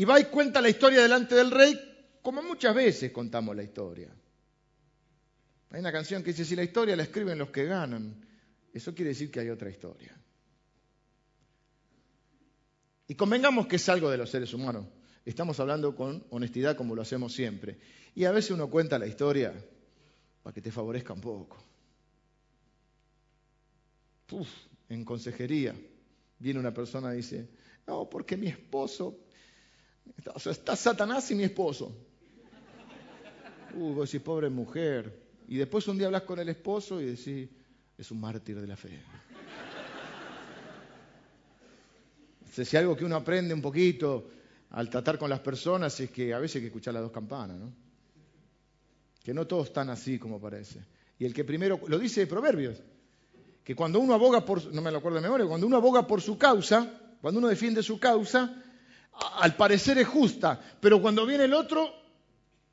y 0.00 0.04
va 0.06 0.18
y 0.18 0.24
cuenta 0.24 0.62
la 0.62 0.70
historia 0.70 1.02
delante 1.02 1.34
del 1.34 1.50
rey, 1.50 1.78
como 2.22 2.42
muchas 2.42 2.74
veces 2.74 3.12
contamos 3.12 3.54
la 3.54 3.62
historia. 3.62 4.08
Hay 5.68 5.80
una 5.80 5.92
canción 5.92 6.22
que 6.22 6.30
dice, 6.30 6.46
si 6.46 6.56
la 6.56 6.62
historia 6.62 6.96
la 6.96 7.02
escriben 7.02 7.36
los 7.36 7.50
que 7.50 7.66
ganan, 7.66 8.26
eso 8.72 8.94
quiere 8.94 9.10
decir 9.10 9.30
que 9.30 9.40
hay 9.40 9.50
otra 9.50 9.68
historia. 9.68 10.18
Y 13.08 13.14
convengamos 13.14 13.66
que 13.66 13.76
es 13.76 13.86
algo 13.90 14.08
de 14.08 14.16
los 14.16 14.30
seres 14.30 14.54
humanos. 14.54 14.86
Estamos 15.22 15.60
hablando 15.60 15.94
con 15.94 16.24
honestidad 16.30 16.78
como 16.78 16.94
lo 16.94 17.02
hacemos 17.02 17.34
siempre. 17.34 17.78
Y 18.14 18.24
a 18.24 18.32
veces 18.32 18.52
uno 18.52 18.70
cuenta 18.70 18.98
la 18.98 19.06
historia 19.06 19.52
para 20.42 20.54
que 20.54 20.62
te 20.62 20.72
favorezca 20.72 21.12
un 21.12 21.20
poco. 21.20 21.62
Uf, 24.32 24.48
en 24.88 25.04
consejería 25.04 25.74
viene 26.38 26.58
una 26.58 26.72
persona 26.72 27.12
y 27.12 27.18
dice, 27.18 27.50
no, 27.86 28.08
porque 28.08 28.38
mi 28.38 28.46
esposo 28.46 29.26
está 30.46 30.76
Satanás 30.76 31.30
y 31.30 31.34
mi 31.34 31.44
esposo. 31.44 31.94
Uh, 33.74 33.94
vos 33.94 34.10
decís, 34.10 34.24
pobre 34.24 34.50
mujer. 34.50 35.20
Y 35.48 35.56
después 35.56 35.86
un 35.88 35.98
día 35.98 36.06
hablas 36.06 36.22
con 36.22 36.38
el 36.38 36.48
esposo 36.48 37.00
y 37.00 37.06
decís, 37.06 37.48
es 37.96 38.10
un 38.10 38.20
mártir 38.20 38.60
de 38.60 38.66
la 38.66 38.76
fe. 38.76 39.00
si 42.64 42.76
algo 42.76 42.96
que 42.96 43.04
uno 43.04 43.16
aprende 43.16 43.54
un 43.54 43.62
poquito 43.62 44.30
al 44.70 44.88
tratar 44.88 45.18
con 45.18 45.30
las 45.30 45.40
personas 45.40 45.98
es 46.00 46.10
que 46.10 46.32
a 46.34 46.38
veces 46.38 46.56
hay 46.56 46.62
que 46.62 46.66
escuchar 46.68 46.94
las 46.94 47.02
dos 47.02 47.12
campanas, 47.12 47.58
¿no? 47.58 47.72
Que 49.22 49.34
no 49.34 49.46
todos 49.46 49.68
están 49.68 49.90
así 49.90 50.18
como 50.18 50.40
parece. 50.40 50.80
Y 51.18 51.24
el 51.24 51.34
que 51.34 51.44
primero, 51.44 51.80
lo 51.86 51.98
dice 51.98 52.26
Proverbios, 52.26 52.82
que 53.62 53.74
cuando 53.74 54.00
uno 54.00 54.14
aboga 54.14 54.44
por, 54.44 54.72
no 54.72 54.80
me 54.80 54.90
lo 54.90 54.98
acuerdo 54.98 55.16
de 55.16 55.22
memoria, 55.22 55.46
cuando 55.46 55.66
uno 55.66 55.76
aboga 55.76 56.06
por 56.06 56.22
su 56.22 56.38
causa, 56.38 57.16
cuando 57.20 57.38
uno 57.38 57.48
defiende 57.48 57.82
su 57.82 58.00
causa, 58.00 58.62
al 59.40 59.56
parecer 59.56 59.98
es 59.98 60.08
justa, 60.08 60.60
pero 60.80 61.00
cuando 61.00 61.26
viene 61.26 61.44
el 61.44 61.54
otro, 61.54 61.92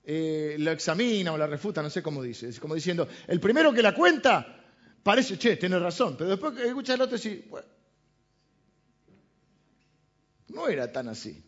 eh, 0.04 0.56
la 0.60 0.72
examina 0.72 1.34
o 1.34 1.38
la 1.38 1.48
refuta, 1.48 1.82
no 1.82 1.90
sé 1.90 2.02
cómo 2.02 2.24
dice. 2.24 2.50
Es 2.50 2.60
como 2.60 2.76
diciendo, 2.76 3.08
el 3.28 3.40
primero 3.40 3.74
que 3.74 3.82
la 3.82 3.94
cuenta 3.94 4.64
parece, 5.04 5.38
che, 5.38 5.58
tiene 5.58 5.80
razón, 5.80 6.16
pero 6.18 6.30
después 6.30 6.54
que 6.54 6.68
escucha 6.68 6.94
el 6.94 7.02
otro, 7.02 7.18
dice, 7.18 7.46
bueno, 7.50 7.68
no 10.50 10.68
era 10.68 10.92
tan 10.92 11.10
así. 11.10 11.44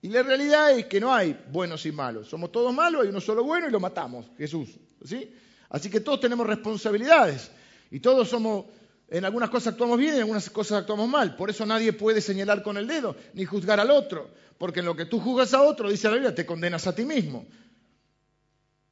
Y 0.00 0.08
la 0.08 0.22
realidad 0.22 0.72
es 0.78 0.86
que 0.86 1.00
no 1.00 1.12
hay 1.12 1.38
buenos 1.50 1.84
y 1.86 1.92
malos. 1.92 2.28
Somos 2.28 2.52
todos 2.52 2.72
malos, 2.72 3.02
hay 3.02 3.08
uno 3.08 3.20
solo 3.20 3.42
bueno 3.42 3.68
y 3.68 3.70
lo 3.70 3.80
matamos, 3.80 4.26
Jesús. 4.36 4.78
¿sí? 5.04 5.34
Así 5.68 5.90
que 5.90 6.00
todos 6.00 6.20
tenemos 6.20 6.46
responsabilidades 6.46 7.50
y 7.90 8.00
todos 8.00 8.28
somos 8.28 8.66
en 9.10 9.24
algunas 9.24 9.48
cosas 9.48 9.72
actuamos 9.72 9.98
bien 9.98 10.14
en 10.14 10.20
algunas 10.20 10.50
cosas 10.50 10.80
actuamos 10.80 11.08
mal. 11.08 11.34
Por 11.36 11.48
eso 11.50 11.64
nadie 11.64 11.92
puede 11.92 12.20
señalar 12.20 12.62
con 12.62 12.76
el 12.76 12.86
dedo 12.86 13.16
ni 13.32 13.44
juzgar 13.44 13.80
al 13.80 13.90
otro. 13.90 14.30
Porque 14.58 14.80
en 14.80 14.86
lo 14.86 14.96
que 14.96 15.06
tú 15.06 15.20
juzgas 15.20 15.54
a 15.54 15.62
otro, 15.62 15.88
dice 15.88 16.08
la 16.08 16.14
Biblia, 16.14 16.34
te 16.34 16.44
condenas 16.44 16.86
a 16.86 16.94
ti 16.94 17.04
mismo. 17.04 17.46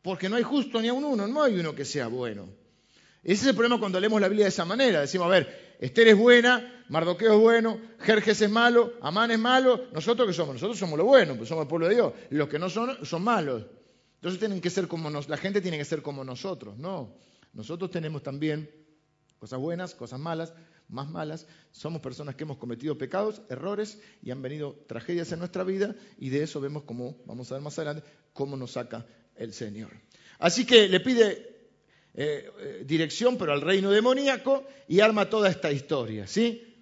Porque 0.00 0.28
no 0.28 0.36
hay 0.36 0.42
justo 0.42 0.80
ni 0.80 0.88
a 0.88 0.92
uno, 0.92 1.26
no 1.26 1.42
hay 1.42 1.58
uno 1.58 1.74
que 1.74 1.84
sea 1.84 2.06
bueno. 2.06 2.48
Ese 3.22 3.42
es 3.42 3.46
el 3.48 3.54
problema 3.54 3.80
cuando 3.80 3.98
leemos 3.98 4.20
la 4.20 4.28
Biblia 4.28 4.44
de 4.44 4.50
esa 4.50 4.64
manera. 4.64 5.00
Decimos, 5.00 5.26
a 5.26 5.30
ver, 5.30 5.76
Esther 5.80 6.08
es 6.08 6.16
buena, 6.16 6.84
Mardoqueo 6.88 7.34
es 7.34 7.40
bueno, 7.40 7.80
Jerjes 7.98 8.40
es 8.40 8.50
malo, 8.50 8.94
Amán 9.02 9.32
es 9.32 9.38
malo. 9.38 9.86
¿Nosotros 9.92 10.28
qué 10.28 10.32
somos? 10.32 10.54
Nosotros 10.54 10.78
somos 10.78 10.96
lo 10.96 11.04
bueno, 11.04 11.36
pues 11.36 11.48
somos 11.48 11.62
el 11.62 11.68
pueblo 11.68 11.88
de 11.88 11.96
Dios. 11.96 12.12
Los 12.30 12.48
que 12.48 12.60
no 12.60 12.70
son, 12.70 13.04
son 13.04 13.22
malos. 13.24 13.66
Entonces 14.14 14.38
tienen 14.38 14.60
que 14.60 14.70
ser 14.70 14.86
como 14.86 15.10
nos, 15.10 15.28
la 15.28 15.36
gente 15.36 15.60
tiene 15.60 15.76
que 15.76 15.84
ser 15.84 16.02
como 16.02 16.22
nosotros. 16.22 16.78
No, 16.78 17.16
nosotros 17.52 17.90
tenemos 17.90 18.22
también 18.22 18.70
Cosas 19.46 19.60
buenas, 19.60 19.94
cosas 19.94 20.18
malas, 20.18 20.52
más 20.88 21.08
malas. 21.08 21.46
Somos 21.70 22.02
personas 22.02 22.34
que 22.34 22.42
hemos 22.42 22.56
cometido 22.56 22.98
pecados, 22.98 23.42
errores 23.48 24.00
y 24.20 24.32
han 24.32 24.42
venido 24.42 24.74
tragedias 24.88 25.30
en 25.30 25.38
nuestra 25.38 25.62
vida 25.62 25.94
y 26.18 26.30
de 26.30 26.42
eso 26.42 26.60
vemos 26.60 26.82
cómo, 26.82 27.16
vamos 27.26 27.52
a 27.52 27.54
ver 27.54 27.62
más 27.62 27.78
adelante, 27.78 28.02
cómo 28.32 28.56
nos 28.56 28.72
saca 28.72 29.06
el 29.36 29.52
Señor. 29.52 29.90
Así 30.40 30.66
que 30.66 30.88
le 30.88 30.98
pide 30.98 31.68
eh, 32.12 32.50
eh, 32.58 32.84
dirección, 32.84 33.38
pero 33.38 33.52
al 33.52 33.60
reino 33.60 33.92
demoníaco 33.92 34.64
y 34.88 34.98
arma 34.98 35.30
toda 35.30 35.48
esta 35.48 35.70
historia. 35.70 36.26
¿sí? 36.26 36.74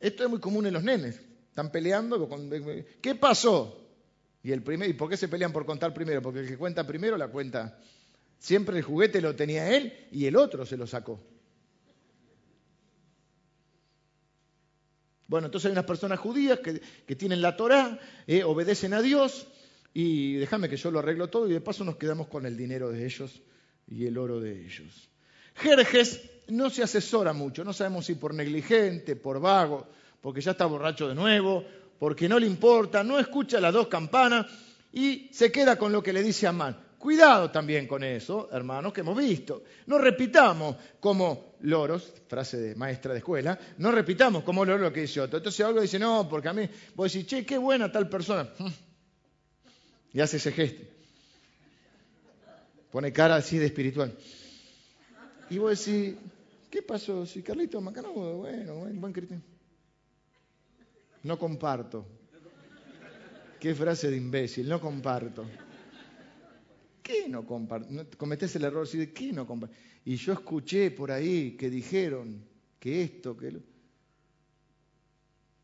Esto 0.00 0.24
es 0.24 0.30
muy 0.30 0.40
común 0.40 0.64
en 0.64 0.72
los 0.72 0.84
nenes. 0.84 1.20
Están 1.50 1.70
peleando. 1.70 2.30
¿Qué 3.02 3.14
pasó? 3.14 3.78
Y, 4.42 4.52
el 4.52 4.62
primer, 4.62 4.88
¿Y 4.88 4.94
por 4.94 5.10
qué 5.10 5.18
se 5.18 5.28
pelean 5.28 5.52
por 5.52 5.66
contar 5.66 5.92
primero? 5.92 6.22
Porque 6.22 6.40
el 6.40 6.48
que 6.48 6.56
cuenta 6.56 6.86
primero 6.86 7.18
la 7.18 7.28
cuenta. 7.28 7.78
Siempre 8.38 8.78
el 8.78 8.84
juguete 8.84 9.20
lo 9.20 9.36
tenía 9.36 9.76
él 9.76 10.08
y 10.10 10.24
el 10.24 10.36
otro 10.36 10.64
se 10.64 10.78
lo 10.78 10.86
sacó. 10.86 11.20
Bueno, 15.28 15.46
entonces 15.46 15.66
hay 15.66 15.72
unas 15.72 15.84
personas 15.84 16.20
judías 16.20 16.60
que, 16.60 17.16
tienen 17.16 17.42
la 17.42 17.56
Torá, 17.56 17.98
eh, 18.26 18.44
obedecen 18.44 18.94
a 18.94 19.02
Dios 19.02 19.46
y 19.92 20.34
déjame 20.34 20.68
que 20.68 20.76
yo 20.76 20.90
lo 20.90 21.00
arreglo 21.00 21.28
todo 21.28 21.48
y 21.48 21.52
de 21.52 21.60
paso 21.60 21.84
nos 21.84 21.96
quedamos 21.96 22.28
con 22.28 22.46
el 22.46 22.56
dinero 22.56 22.90
de 22.90 23.04
ellos 23.04 23.42
y 23.88 24.06
el 24.06 24.18
oro 24.18 24.40
de 24.40 24.64
ellos. 24.64 25.08
Jerjes 25.56 26.20
no 26.48 26.70
se 26.70 26.82
asesora 26.82 27.32
mucho, 27.32 27.64
no 27.64 27.72
sabemos 27.72 28.06
si 28.06 28.14
por 28.14 28.34
negligente, 28.34 29.16
por 29.16 29.40
vago, 29.40 29.88
porque 30.20 30.40
ya 30.40 30.52
está 30.52 30.66
borracho 30.66 31.08
de 31.08 31.14
nuevo, 31.14 31.64
porque 31.98 32.28
no 32.28 32.38
le 32.38 32.46
importa, 32.46 33.02
no 33.02 33.18
escucha 33.18 33.60
las 33.60 33.72
dos 33.72 33.88
campanas 33.88 34.46
y 34.92 35.28
se 35.32 35.50
queda 35.50 35.76
con 35.76 35.92
lo 35.92 36.02
que 36.02 36.12
le 36.12 36.22
dice 36.22 36.46
Amán. 36.46 36.85
Cuidado 37.06 37.52
también 37.52 37.86
con 37.86 38.02
eso, 38.02 38.48
hermanos, 38.50 38.92
que 38.92 39.02
hemos 39.02 39.16
visto. 39.16 39.62
No 39.86 39.96
repitamos 39.96 40.74
como 40.98 41.54
loros, 41.60 42.12
frase 42.26 42.56
de 42.56 42.74
maestra 42.74 43.12
de 43.12 43.18
escuela, 43.18 43.56
no 43.78 43.92
repitamos 43.92 44.42
como 44.42 44.64
loros 44.64 44.80
lo 44.80 44.92
que 44.92 45.02
dice 45.02 45.20
otro. 45.20 45.36
Entonces 45.36 45.64
algo 45.64 45.80
dice, 45.80 46.00
no, 46.00 46.28
porque 46.28 46.48
a 46.48 46.52
mí, 46.52 46.68
vos 46.96 47.12
decís, 47.12 47.28
che, 47.28 47.46
qué 47.46 47.58
buena 47.58 47.92
tal 47.92 48.08
persona. 48.08 48.48
Y 50.12 50.20
hace 50.20 50.38
ese 50.38 50.50
gesto. 50.50 50.82
Pone 52.90 53.12
cara 53.12 53.36
así 53.36 53.56
de 53.56 53.66
espiritual. 53.66 54.12
Y 55.48 55.58
vos 55.58 55.78
decís, 55.78 56.16
¿qué 56.68 56.82
pasó? 56.82 57.24
Si 57.24 57.40
Carlito 57.40 57.80
Macano, 57.80 58.14
bueno, 58.14 58.74
buen 58.94 59.12
cristiano. 59.12 59.44
No 61.22 61.38
comparto. 61.38 62.04
Qué 63.60 63.76
frase 63.76 64.10
de 64.10 64.16
imbécil, 64.16 64.68
no 64.68 64.80
comparto 64.80 65.46
qué 67.06 67.28
no 67.28 67.46
compartir? 67.46 68.08
Cometés 68.16 68.56
el 68.56 68.64
error 68.64 68.88
de 68.88 69.12
¿qué 69.12 69.32
no 69.32 69.46
compartir? 69.46 69.76
Y 70.04 70.16
yo 70.16 70.32
escuché 70.32 70.90
por 70.90 71.12
ahí 71.12 71.56
que 71.56 71.70
dijeron 71.70 72.44
que 72.80 73.02
esto, 73.02 73.36
que 73.36 73.52
lo... 73.52 73.60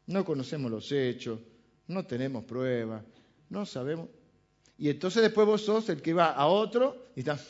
No 0.07 0.24
conocemos 0.24 0.70
los 0.70 0.93
hechos, 0.93 1.40
no 1.88 2.07
tenemos 2.07 2.45
pruebas, 2.45 3.05
No 3.51 3.66
sabemos. 3.66 4.09
Y 4.78 4.88
entonces 4.88 5.22
después 5.22 5.47
vos 5.47 5.62
sos 5.62 5.88
el 5.88 6.01
que 6.01 6.12
va 6.12 6.30
a 6.30 6.47
otro 6.47 7.11
y 7.16 7.20
está... 7.20 7.38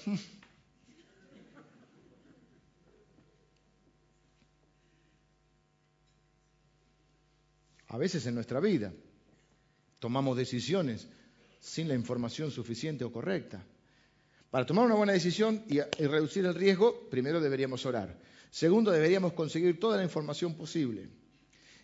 A 7.89 7.99
veces 7.99 8.25
en 8.25 8.35
nuestra 8.35 8.59
vida 8.59 8.91
tomamos 9.99 10.35
decisiones 10.35 11.07
sin 11.61 11.89
la 11.89 11.95
información 11.95 12.51
suficiente 12.51 13.05
o 13.05 13.13
correcta. 13.13 13.63
Para 14.53 14.67
tomar 14.67 14.85
una 14.85 14.97
buena 14.97 15.15
decisión 15.15 15.65
y, 15.67 15.81
reducir 15.81 16.45
el 16.45 16.55
riesgo, 16.55 17.09
primero 17.09 17.41
deberíamos 17.41 17.87
orar. 17.87 18.19
Segundo, 18.51 18.91
deberíamos 18.91 19.33
conseguir 19.33 19.81
toda 19.81 19.97
la 19.97 20.03
información 20.03 20.53
posible. 20.57 21.09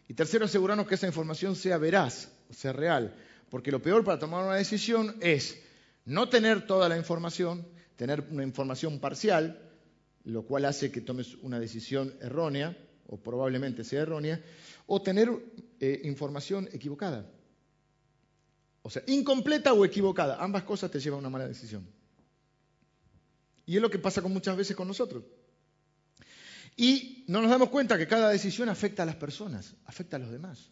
Y 0.06 0.12
tercero, 0.12 0.44
asegurarnos 0.44 0.86
que 0.86 0.96
esa 0.96 1.06
información 1.06 1.56
sea 1.56 1.78
veraz, 1.78 2.30
sea 2.50 2.74
real. 2.74 3.16
Porque 3.48 3.70
lo 3.70 3.80
peor 3.80 4.04
para 4.04 4.18
tomar 4.18 4.44
una 4.44 4.56
decisión 4.56 5.16
es 5.22 5.62
no 6.04 6.28
tener 6.28 6.66
toda 6.66 6.90
la 6.90 6.98
información, 6.98 7.66
tener 7.96 8.26
una 8.30 8.42
información 8.42 9.00
parcial, 9.00 9.58
lo 10.24 10.42
cual 10.42 10.66
hace 10.66 10.90
que 10.92 11.00
tomes 11.00 11.36
una 11.36 11.58
decisión 11.58 12.12
errónea, 12.20 12.76
o 13.06 13.16
probablemente 13.16 13.82
sea 13.82 14.02
errónea, 14.02 14.42
o 14.84 15.00
tener 15.00 15.30
eh, 15.80 16.02
información 16.04 16.68
equivocada. 16.70 17.24
O 18.82 18.90
sea, 18.90 19.02
incompleta 19.06 19.72
o 19.72 19.86
equivocada. 19.86 20.36
Ambas 20.38 20.64
cosas 20.64 20.90
te 20.90 21.00
llevan 21.00 21.16
a 21.16 21.20
una 21.20 21.30
mala 21.30 21.48
decisión. 21.48 21.96
Y 23.68 23.76
es 23.76 23.82
lo 23.82 23.90
que 23.90 23.98
pasa 23.98 24.22
con 24.22 24.32
muchas 24.32 24.56
veces 24.56 24.74
con 24.74 24.88
nosotros. 24.88 25.22
Y 26.74 27.24
no 27.28 27.42
nos 27.42 27.50
damos 27.50 27.68
cuenta 27.68 27.98
que 27.98 28.06
cada 28.06 28.30
decisión 28.30 28.70
afecta 28.70 29.02
a 29.02 29.06
las 29.06 29.16
personas, 29.16 29.74
afecta 29.84 30.16
a 30.16 30.20
los 30.20 30.30
demás. 30.30 30.70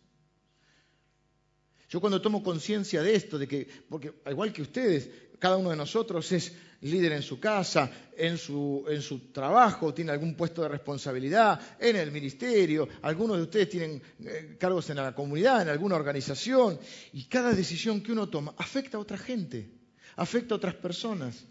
Yo 1.91 2.01
cuando 2.01 2.23
tomo 2.23 2.43
conciencia 2.43 3.03
de 3.03 3.15
esto, 3.15 3.37
de 3.37 3.47
que, 3.47 3.69
porque 3.87 4.15
igual 4.31 4.51
que 4.51 4.63
ustedes, 4.63 5.11
cada 5.39 5.59
uno 5.59 5.69
de 5.69 5.77
nosotros 5.77 6.33
es 6.33 6.55
líder 6.81 7.13
en 7.13 7.23
su 7.23 7.39
casa, 7.39 7.91
en 8.17 8.39
su, 8.39 9.31
trabajo, 9.31 9.93
tiene 9.93 10.13
algún 10.13 10.35
puesto 10.35 10.63
de 10.63 10.69
responsabilidad, 10.69 11.61
en 11.79 11.97
el 11.97 12.11
ministerio, 12.11 12.89
algunos 13.03 13.37
de 13.37 13.43
ustedes 13.43 13.69
tienen 13.69 14.03
eh, 14.21 14.57
cargos 14.59 14.89
en 14.89 14.97
la 14.97 15.15
comunidad, 15.15 15.61
en 15.61 15.69
alguna 15.69 15.97
organización, 15.97 16.79
y 17.13 17.25
cada 17.25 17.53
decisión 17.53 18.03
que 18.03 18.13
uno 18.13 18.31
toma 18.31 18.55
afecta 18.57 18.97
a 18.97 19.01
otra 19.01 19.19
gente, 19.19 19.71
afecta 20.17 20.55
a 20.55 20.57
otras 20.57 20.77
personas. 20.77 21.47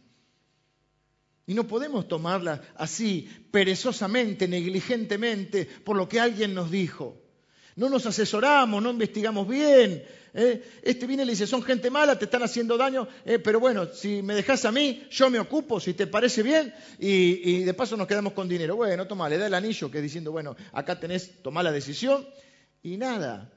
Y 1.48 1.54
no 1.54 1.68
podemos 1.68 2.08
tomarla 2.08 2.62
así, 2.76 3.30
perezosamente, 3.52 4.48
negligentemente, 4.48 5.66
por 5.66 5.96
lo 5.96 6.10
que 6.10 6.20
alguien 6.20 6.56
nos 6.56 6.72
dijo. 6.72 7.22
No 7.76 7.90
nos 7.90 8.06
asesoramos, 8.06 8.82
no 8.82 8.90
investigamos 8.90 9.48
bien. 9.48 10.04
¿eh? 10.34 10.64
Este 10.82 11.06
viene 11.06 11.24
y 11.24 11.26
le 11.28 11.32
dice, 11.34 11.46
son 11.46 11.62
gente 11.62 11.92
mala, 11.92 12.18
te 12.18 12.26
están 12.26 12.42
haciendo 12.42 12.78
daño, 12.78 13.08
¿eh? 13.26 13.38
pero 13.38 13.60
bueno, 13.60 13.88
si 13.94 14.24
me 14.24 14.34
dejas 14.34 14.66
a 14.66 14.72
mí, 14.72 15.06
yo 15.12 15.30
me 15.30 15.40
ocupo, 15.40 15.80
si 15.80 15.94
te 15.94 16.08
parece 16.08 16.42
bien, 16.42 16.74
y, 16.98 17.64
de 17.64 17.74
paso 17.74 17.96
nos 17.96 18.08
quedamos 18.08 18.34
con 18.34 18.48
dinero. 18.48 18.76
Bueno, 18.76 19.06
toma, 19.06 19.30
le 19.30 19.38
da 19.38 19.46
el 19.46 19.54
anillo 19.54 19.92
que 19.92 19.98
es 19.98 20.04
diciendo, 20.04 20.32
bueno, 20.32 20.56
acá 20.72 21.00
tenés, 21.00 21.44
toma 21.44 21.62
la 21.62 21.72
decisión, 21.72 22.28
y 22.82 22.98
nada. 22.98 23.52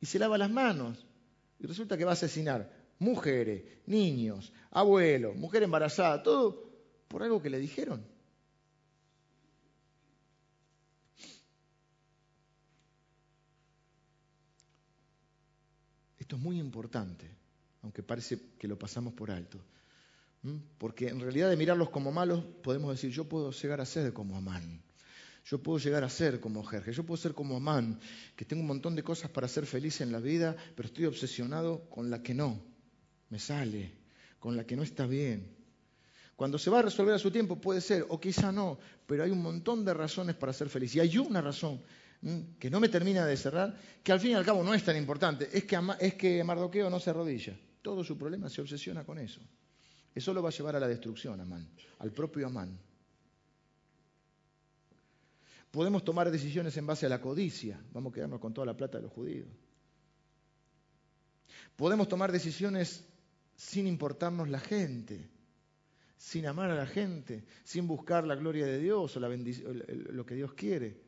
Y 0.00 0.06
se 0.06 0.18
lava 0.18 0.38
las 0.38 0.50
manos. 0.50 1.04
Y 1.58 1.66
resulta 1.66 1.96
que 1.96 2.04
va 2.04 2.12
a 2.12 2.14
asesinar 2.14 2.79
mujeres, 3.00 3.64
niños, 3.86 4.52
abuelos, 4.70 5.34
mujer 5.34 5.64
embarazada, 5.64 6.22
todo 6.22 6.70
por 7.08 7.22
algo 7.22 7.42
que 7.42 7.50
le 7.50 7.58
dijeron. 7.58 8.06
Esto 16.18 16.36
es 16.36 16.42
muy 16.42 16.60
importante, 16.60 17.28
aunque 17.82 18.02
parece 18.02 18.38
que 18.58 18.68
lo 18.68 18.78
pasamos 18.78 19.14
por 19.14 19.30
alto. 19.30 19.58
Porque 20.78 21.08
en 21.08 21.20
realidad 21.20 21.50
de 21.50 21.56
mirarlos 21.56 21.90
como 21.90 22.12
malos 22.12 22.44
podemos 22.62 22.92
decir, 22.92 23.10
yo 23.10 23.28
puedo 23.28 23.50
llegar 23.50 23.80
a 23.80 23.86
ser 23.86 24.12
como 24.12 24.36
Amán. 24.36 24.82
Yo 25.46 25.62
puedo 25.62 25.78
llegar 25.78 26.04
a 26.04 26.10
ser 26.10 26.38
como 26.38 26.62
Jerje, 26.62 26.92
yo 26.92 27.04
puedo 27.04 27.16
ser 27.16 27.32
como 27.32 27.56
Amán, 27.56 27.98
que 28.36 28.44
tengo 28.44 28.60
un 28.60 28.68
montón 28.68 28.94
de 28.94 29.02
cosas 29.02 29.30
para 29.30 29.48
ser 29.48 29.64
feliz 29.64 30.02
en 30.02 30.12
la 30.12 30.20
vida, 30.20 30.54
pero 30.76 30.86
estoy 30.86 31.06
obsesionado 31.06 31.88
con 31.88 32.10
la 32.10 32.22
que 32.22 32.34
no 32.34 32.69
me 33.30 33.38
sale, 33.38 33.92
con 34.38 34.56
la 34.56 34.64
que 34.64 34.76
no 34.76 34.82
está 34.82 35.06
bien. 35.06 35.56
Cuando 36.36 36.58
se 36.58 36.70
va 36.70 36.78
a 36.78 36.82
resolver 36.82 37.14
a 37.14 37.18
su 37.18 37.30
tiempo 37.30 37.60
puede 37.60 37.80
ser, 37.80 38.06
o 38.08 38.20
quizá 38.20 38.50
no, 38.50 38.78
pero 39.06 39.24
hay 39.24 39.30
un 39.30 39.42
montón 39.42 39.84
de 39.84 39.94
razones 39.94 40.36
para 40.36 40.52
ser 40.52 40.68
feliz. 40.68 40.94
Y 40.94 41.00
hay 41.00 41.18
una 41.18 41.40
razón 41.40 41.80
que 42.58 42.70
no 42.70 42.80
me 42.80 42.88
termina 42.88 43.24
de 43.24 43.36
cerrar, 43.36 43.78
que 44.02 44.12
al 44.12 44.20
fin 44.20 44.32
y 44.32 44.34
al 44.34 44.44
cabo 44.44 44.62
no 44.62 44.74
es 44.74 44.84
tan 44.84 44.96
importante, 44.96 45.48
es 45.52 45.64
que, 45.64 45.78
es 46.00 46.14
que 46.14 46.44
Mardoqueo 46.44 46.90
no 46.90 47.00
se 47.00 47.10
arrodilla. 47.10 47.58
Todo 47.82 48.04
su 48.04 48.16
problema 48.18 48.48
se 48.48 48.60
obsesiona 48.60 49.04
con 49.04 49.18
eso. 49.18 49.40
Eso 50.14 50.34
lo 50.34 50.42
va 50.42 50.48
a 50.48 50.52
llevar 50.52 50.76
a 50.76 50.80
la 50.80 50.88
destrucción, 50.88 51.40
Amán, 51.40 51.68
al 51.98 52.10
propio 52.10 52.46
Amán. 52.46 52.78
Podemos 55.70 56.04
tomar 56.04 56.30
decisiones 56.30 56.76
en 56.76 56.86
base 56.86 57.06
a 57.06 57.08
la 57.08 57.20
codicia. 57.20 57.80
Vamos 57.92 58.10
a 58.10 58.14
quedarnos 58.14 58.40
con 58.40 58.52
toda 58.52 58.66
la 58.66 58.76
plata 58.76 58.98
de 58.98 59.04
los 59.04 59.12
judíos. 59.12 59.46
Podemos 61.76 62.08
tomar 62.08 62.32
decisiones 62.32 63.04
sin 63.60 63.86
importarnos 63.86 64.48
la 64.48 64.58
gente, 64.58 65.28
sin 66.16 66.46
amar 66.46 66.70
a 66.70 66.74
la 66.74 66.86
gente, 66.86 67.44
sin 67.62 67.86
buscar 67.86 68.26
la 68.26 68.34
gloria 68.34 68.64
de 68.64 68.78
Dios 68.78 69.14
o 69.14 69.20
la 69.20 69.28
lo 69.28 70.24
que 70.24 70.34
Dios 70.34 70.54
quiere. 70.54 70.98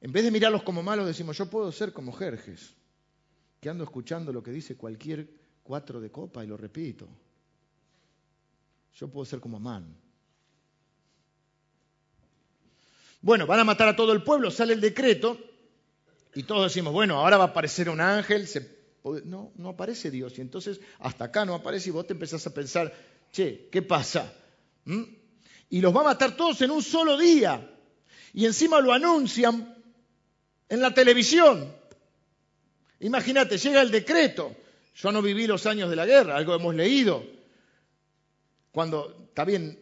En 0.00 0.10
vez 0.10 0.24
de 0.24 0.32
mirarlos 0.32 0.64
como 0.64 0.82
malos, 0.82 1.06
decimos, 1.06 1.38
yo 1.38 1.48
puedo 1.48 1.70
ser 1.70 1.92
como 1.92 2.12
Jerjes, 2.12 2.74
que 3.60 3.70
ando 3.70 3.84
escuchando 3.84 4.32
lo 4.32 4.42
que 4.42 4.50
dice 4.50 4.76
cualquier 4.76 5.28
cuatro 5.62 6.00
de 6.00 6.10
copa 6.10 6.42
y 6.42 6.48
lo 6.48 6.56
repito. 6.56 7.08
Yo 8.94 9.06
puedo 9.06 9.24
ser 9.24 9.38
como 9.38 9.58
Amán. 9.58 9.96
Bueno, 13.20 13.46
van 13.46 13.60
a 13.60 13.64
matar 13.64 13.86
a 13.86 13.94
todo 13.94 14.12
el 14.12 14.24
pueblo, 14.24 14.50
sale 14.50 14.72
el 14.72 14.80
decreto 14.80 15.38
y 16.34 16.42
todos 16.42 16.72
decimos, 16.72 16.92
bueno, 16.92 17.20
ahora 17.20 17.36
va 17.36 17.44
a 17.44 17.48
aparecer 17.48 17.88
un 17.88 18.00
ángel, 18.00 18.48
no, 19.24 19.52
no 19.56 19.68
aparece 19.70 20.10
Dios. 20.10 20.38
Y 20.38 20.40
entonces 20.40 20.80
hasta 20.98 21.24
acá 21.24 21.44
no 21.44 21.54
aparece 21.54 21.88
y 21.88 21.92
vos 21.92 22.06
te 22.06 22.12
empezás 22.12 22.46
a 22.46 22.54
pensar, 22.54 22.92
che, 23.32 23.68
¿qué 23.70 23.82
pasa? 23.82 24.32
¿Mm? 24.84 25.02
Y 25.70 25.80
los 25.80 25.94
va 25.94 26.00
a 26.00 26.04
matar 26.04 26.36
todos 26.36 26.60
en 26.62 26.70
un 26.70 26.82
solo 26.82 27.16
día. 27.18 27.70
Y 28.32 28.46
encima 28.46 28.80
lo 28.80 28.92
anuncian 28.92 29.76
en 30.68 30.80
la 30.80 30.92
televisión. 30.92 31.74
Imagínate, 33.00 33.58
llega 33.58 33.82
el 33.82 33.90
decreto. 33.90 34.54
Yo 34.94 35.12
no 35.12 35.22
viví 35.22 35.46
los 35.46 35.66
años 35.66 35.90
de 35.90 35.96
la 35.96 36.06
guerra, 36.06 36.36
algo 36.36 36.54
hemos 36.54 36.74
leído. 36.74 37.24
Cuando, 38.72 39.26
está 39.28 39.44
bien, 39.44 39.78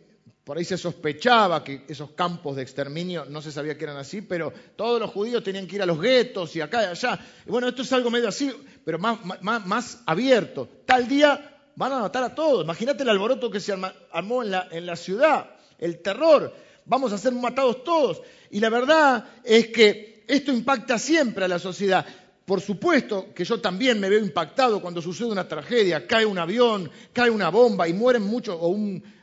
por 0.47 0.57
ahí 0.57 0.65
se 0.65 0.79
sospechaba 0.79 1.65
que 1.65 1.83
esos 1.89 2.13
campos 2.13 2.55
de 2.55 2.63
exterminio 2.63 3.25
no 3.25 3.43
se 3.43 3.51
sabía 3.51 3.77
que 3.77 3.83
eran 3.83 3.97
así, 3.97 4.23
pero 4.23 4.53
todos 4.77 5.01
los 5.01 5.11
judíos 5.11 5.43
tenían 5.43 5.67
que 5.67 5.75
ir 5.75 5.83
a 5.83 5.87
los 5.87 6.01
guetos 6.01 6.55
y 6.55 6.61
acá 6.61 6.85
y 6.85 6.87
allá. 6.87 7.19
Bueno, 7.47 7.67
esto 7.67 7.83
es 7.83 7.93
algo 7.93 8.13
medio 8.13 8.29
así, 8.29 8.53
pero 8.85 8.97
más, 9.01 9.19
más, 9.43 10.03
abierto. 10.07 10.69
Tal 10.85 11.09
día 11.09 11.59
van 11.75 11.95
a 11.95 11.99
matar 11.99 12.23
a 12.23 12.33
todos. 12.33 12.63
Imagínate 12.63 13.03
el 13.03 13.09
alboroto 13.09 13.51
que 13.51 13.59
se 13.59 13.75
armó 14.13 14.45
en 14.45 14.53
la, 14.53 14.69
en 14.71 14.87
la 14.87 14.95
ciudad, 14.95 15.51
el 15.81 15.99
terror. 15.99 16.55
Vamos 16.85 17.13
a 17.13 17.19
ser 17.19 17.33
matados 17.33 17.83
todos. 17.83 18.23
Y 18.53 18.61
la 18.61 18.71
verdad 18.71 19.25
es 19.43 19.67
que 19.67 20.23
esto 20.29 20.53
impacta 20.53 20.97
siempre 21.01 21.45
a 21.47 21.49
la 21.49 21.59
sociedad. 21.59 22.07
Por 22.45 22.61
supuesto 22.61 23.35
que 23.35 23.45
yo 23.45 23.61
también 23.61 23.99
me 23.99 24.09
veo 24.09 24.21
impactado 24.21 24.81
cuando 24.81 25.03
sucede 25.03 25.27
una 25.27 25.49
tragedia, 25.49 26.07
cae 26.07 26.25
un 26.25 26.39
avión, 26.39 26.89
cae 27.13 27.31
una 27.31 27.49
bomba 27.49 27.89
y 27.89 27.93
mueren 27.93 28.23
muchos, 28.23 28.57
o, 28.61 28.79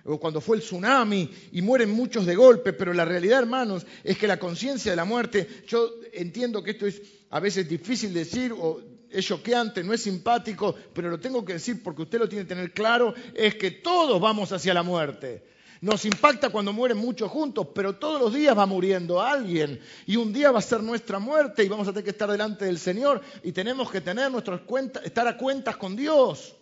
o, 0.05 0.19
cuando 0.19 0.41
fue 0.41 0.57
el 0.57 0.63
tsunami 0.63 1.29
y 1.51 1.61
mueren 1.61 1.91
muchos 1.91 2.25
de 2.25 2.35
golpe, 2.35 2.73
pero 2.73 2.93
la 2.93 3.05
realidad, 3.05 3.39
hermanos, 3.39 3.85
es 4.03 4.17
que 4.17 4.27
la 4.27 4.39
conciencia 4.39 4.91
de 4.91 4.95
la 4.95 5.05
muerte, 5.05 5.47
yo 5.67 5.89
entiendo 6.11 6.63
que 6.63 6.71
esto 6.71 6.85
es 6.85 7.01
a 7.29 7.39
veces 7.39 7.67
difícil 7.67 8.13
decir 8.13 8.53
o 8.57 8.81
es 9.09 9.25
choqueante, 9.25 9.83
no 9.83 9.93
es 9.93 10.01
simpático, 10.01 10.75
pero 10.93 11.09
lo 11.09 11.19
tengo 11.19 11.45
que 11.45 11.53
decir 11.53 11.81
porque 11.83 12.01
usted 12.01 12.19
lo 12.19 12.27
tiene 12.27 12.45
que 12.45 12.55
tener 12.55 12.73
claro, 12.73 13.13
es 13.33 13.55
que 13.55 13.71
todos 13.71 14.19
vamos 14.19 14.51
hacia 14.51 14.73
la 14.73 14.83
muerte. 14.83 15.43
Nos 15.81 16.05
impacta 16.05 16.49
cuando 16.49 16.71
mueren 16.71 16.97
muchos 16.97 17.29
juntos, 17.29 17.67
pero 17.75 17.95
todos 17.97 18.19
los 18.19 18.33
días 18.33 18.57
va 18.57 18.65
muriendo 18.65 19.21
alguien. 19.21 19.81
Y 20.05 20.15
un 20.15 20.31
día 20.31 20.49
va 20.49 20.59
a 20.59 20.61
ser 20.61 20.81
nuestra 20.81 21.19
muerte 21.19 21.61
y 21.61 21.67
vamos 21.67 21.87
a 21.87 21.91
tener 21.91 22.05
que 22.05 22.11
estar 22.11 22.31
delante 22.31 22.63
del 22.63 22.79
Señor 22.79 23.21
y 23.43 23.51
tenemos 23.51 23.91
que 23.91 23.99
tener 23.99 24.31
nuestras 24.31 24.61
cuentas, 24.61 25.03
estar 25.05 25.27
a 25.27 25.35
cuentas 25.35 25.75
con 25.75 25.97
Dios. 25.97 26.55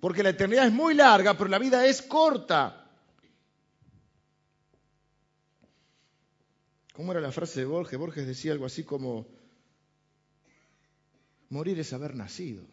Porque 0.00 0.22
la 0.22 0.30
eternidad 0.30 0.66
es 0.66 0.72
muy 0.72 0.94
larga, 0.94 1.36
pero 1.36 1.50
la 1.50 1.58
vida 1.58 1.86
es 1.86 2.02
corta. 2.02 2.88
¿Cómo 6.92 7.12
era 7.12 7.20
la 7.20 7.32
frase 7.32 7.60
de 7.60 7.66
Borges? 7.66 7.98
Borges 7.98 8.26
decía 8.26 8.52
algo 8.52 8.66
así 8.66 8.84
como, 8.84 9.28
morir 11.50 11.78
es 11.78 11.92
haber 11.92 12.14
nacido. 12.14 12.64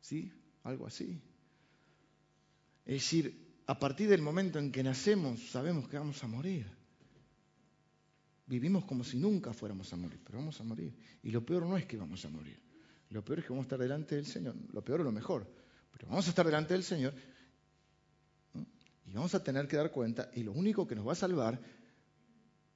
¿Sí? 0.00 0.32
Algo 0.64 0.86
así. 0.86 1.20
Es 2.84 2.94
decir, 2.94 3.46
a 3.66 3.78
partir 3.78 4.08
del 4.08 4.22
momento 4.22 4.58
en 4.58 4.70
que 4.70 4.82
nacemos 4.82 5.40
sabemos 5.50 5.88
que 5.88 5.98
vamos 5.98 6.22
a 6.22 6.28
morir. 6.28 6.66
vivimos 8.46 8.84
como 8.84 9.02
si 9.02 9.18
nunca 9.18 9.52
fuéramos 9.52 9.92
a 9.92 9.96
morir, 9.96 10.20
pero 10.24 10.38
vamos 10.38 10.60
a 10.60 10.64
morir. 10.64 10.94
Y 11.24 11.30
lo 11.30 11.44
peor 11.44 11.66
no 11.66 11.76
es 11.76 11.84
que 11.86 11.96
vamos 11.96 12.24
a 12.24 12.28
morir. 12.28 12.60
Lo 13.10 13.24
peor 13.24 13.40
es 13.40 13.44
que 13.44 13.50
vamos 13.50 13.64
a 13.64 13.66
estar 13.66 13.78
delante 13.78 14.14
del 14.14 14.26
Señor. 14.26 14.54
Lo 14.72 14.84
peor 14.84 15.00
es 15.00 15.04
lo 15.04 15.12
mejor. 15.12 15.46
Pero 15.96 16.08
vamos 16.10 16.26
a 16.26 16.30
estar 16.30 16.44
delante 16.44 16.74
del 16.74 16.82
Señor 16.82 17.14
y 19.06 19.12
vamos 19.12 19.34
a 19.34 19.42
tener 19.42 19.66
que 19.66 19.76
dar 19.76 19.90
cuenta 19.90 20.30
y 20.34 20.42
lo 20.42 20.52
único 20.52 20.86
que 20.86 20.94
nos 20.94 21.08
va 21.08 21.12
a 21.12 21.16
salvar 21.16 21.58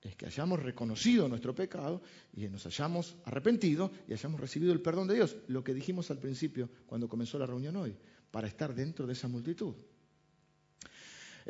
es 0.01 0.17
que 0.17 0.25
hayamos 0.27 0.63
reconocido 0.63 1.29
nuestro 1.29 1.55
pecado 1.55 2.01
y 2.33 2.49
nos 2.49 2.65
hayamos 2.65 3.17
arrepentido 3.25 3.91
y 4.09 4.15
hayamos 4.15 4.41
recibido 4.41 4.73
el 4.73 4.81
perdón 4.81 5.09
de 5.09 5.17
Dios. 5.17 5.37
Lo 5.49 5.63
que 5.63 5.75
dijimos 5.75 6.11
al 6.11 6.19
principio 6.19 6.71
cuando 6.87 7.09
comenzó 7.09 7.39
la 7.39 7.45
reunión 7.45 7.77
hoy, 7.77 7.95
para 8.31 8.49
estar 8.49 8.75
dentro 8.75 9.07
de 9.07 9.13
esa 9.13 9.29
multitud. 9.29 9.75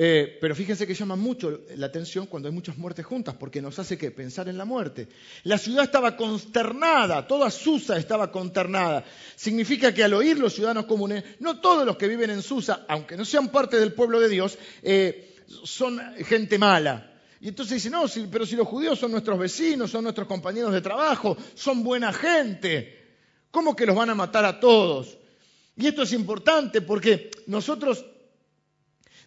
Eh, 0.02 0.38
pero 0.40 0.54
fíjense 0.54 0.86
que 0.86 0.94
llama 0.94 1.14
mucho 1.14 1.60
la 1.76 1.84
atención 1.84 2.24
cuando 2.24 2.48
hay 2.48 2.54
muchas 2.54 2.78
muertes 2.78 3.04
juntas, 3.04 3.34
porque 3.38 3.60
nos 3.60 3.78
hace 3.78 3.98
pensar 4.10 4.48
en 4.48 4.56
la 4.56 4.64
muerte. 4.64 5.08
La 5.42 5.58
ciudad 5.58 5.84
estaba 5.84 6.16
consternada, 6.16 7.26
toda 7.26 7.50
Susa 7.50 7.98
estaba 7.98 8.32
consternada. 8.32 9.04
Significa 9.36 9.92
que 9.92 10.02
al 10.02 10.14
oír 10.14 10.38
los 10.38 10.54
ciudadanos 10.54 10.86
comunes, 10.86 11.22
no 11.40 11.60
todos 11.60 11.84
los 11.84 11.98
que 11.98 12.08
viven 12.08 12.30
en 12.30 12.40
Susa, 12.40 12.86
aunque 12.88 13.14
no 13.14 13.26
sean 13.26 13.48
parte 13.48 13.78
del 13.78 13.92
pueblo 13.92 14.18
de 14.20 14.30
Dios, 14.30 14.56
eh, 14.82 15.36
son 15.64 16.00
gente 16.24 16.56
mala. 16.56 17.20
Y 17.38 17.48
entonces 17.48 17.74
dice, 17.74 17.90
no, 17.90 18.06
pero 18.32 18.46
si 18.46 18.56
los 18.56 18.68
judíos 18.68 18.98
son 18.98 19.10
nuestros 19.10 19.38
vecinos, 19.38 19.90
son 19.90 20.04
nuestros 20.04 20.26
compañeros 20.26 20.72
de 20.72 20.80
trabajo, 20.80 21.36
son 21.54 21.84
buena 21.84 22.10
gente, 22.14 23.18
¿cómo 23.50 23.76
que 23.76 23.84
los 23.84 23.96
van 23.96 24.08
a 24.08 24.14
matar 24.14 24.46
a 24.46 24.60
todos? 24.60 25.18
Y 25.76 25.86
esto 25.86 26.04
es 26.04 26.14
importante 26.14 26.80
porque 26.80 27.30
nosotros 27.46 28.02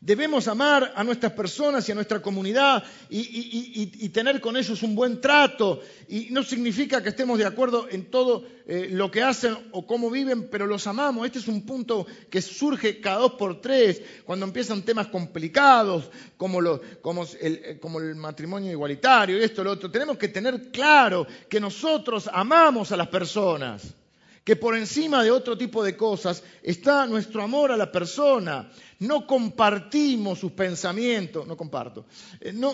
Debemos 0.05 0.49
amar 0.49 0.91
a 0.97 1.03
nuestras 1.05 1.31
personas 1.31 1.87
y 1.87 1.93
a 1.93 1.95
nuestra 1.95 2.21
comunidad 2.21 2.83
y, 3.09 4.09
tener 4.09 4.41
con 4.41 4.57
ellos 4.57 4.83
un 4.83 4.95
buen 4.95 5.21
trato. 5.21 5.79
Y 6.09 6.27
no 6.29 6.43
significa 6.43 7.01
que 7.01 7.07
estemos 7.07 7.39
de 7.39 7.45
acuerdo 7.45 7.87
en 7.89 8.11
todo 8.11 8.43
eh, 8.67 8.89
lo 8.91 9.09
que 9.09 9.21
hacen 9.21 9.55
o 9.71 9.87
cómo 9.87 10.11
viven, 10.11 10.49
pero 10.49 10.67
los 10.67 10.87
amamos. 10.87 11.25
Este 11.25 11.39
es 11.39 11.47
un 11.47 11.65
punto 11.65 12.05
que 12.29 12.41
surge 12.41 12.99
cada 12.99 13.19
dos 13.19 13.35
por 13.35 13.61
tres, 13.61 14.01
cuando 14.25 14.45
empiezan 14.45 14.83
temas 14.83 15.07
complicados, 15.07 16.11
como, 16.35 16.59
como, 17.01 17.23
el, 17.39 17.61
eh, 17.63 17.77
como 17.81 18.01
el 18.01 18.15
matrimonio 18.15 18.73
igualitario 18.73 19.37
y 19.37 19.43
esto, 19.43 19.63
lo 19.63 19.71
otro. 19.71 19.89
Tenemos 19.89 20.17
que 20.17 20.27
tener 20.27 20.69
claro 20.69 21.25
que 21.47 21.61
nosotros 21.61 22.29
amamos 22.33 22.91
a 22.91 22.97
las 22.97 23.07
personas 23.07 23.95
que 24.43 24.55
por 24.55 24.75
encima 24.75 25.23
de 25.23 25.31
otro 25.31 25.57
tipo 25.57 25.83
de 25.83 25.95
cosas 25.95 26.43
está 26.61 27.05
nuestro 27.05 27.41
amor 27.41 27.71
a 27.71 27.77
la 27.77 27.91
persona. 27.91 28.69
No 29.03 29.27
compartimos 29.27 30.39
sus 30.39 30.53
pensamientos, 30.53 31.45
no 31.45 31.57
comparto, 31.57 32.05
eh, 32.39 32.53
no, 32.53 32.73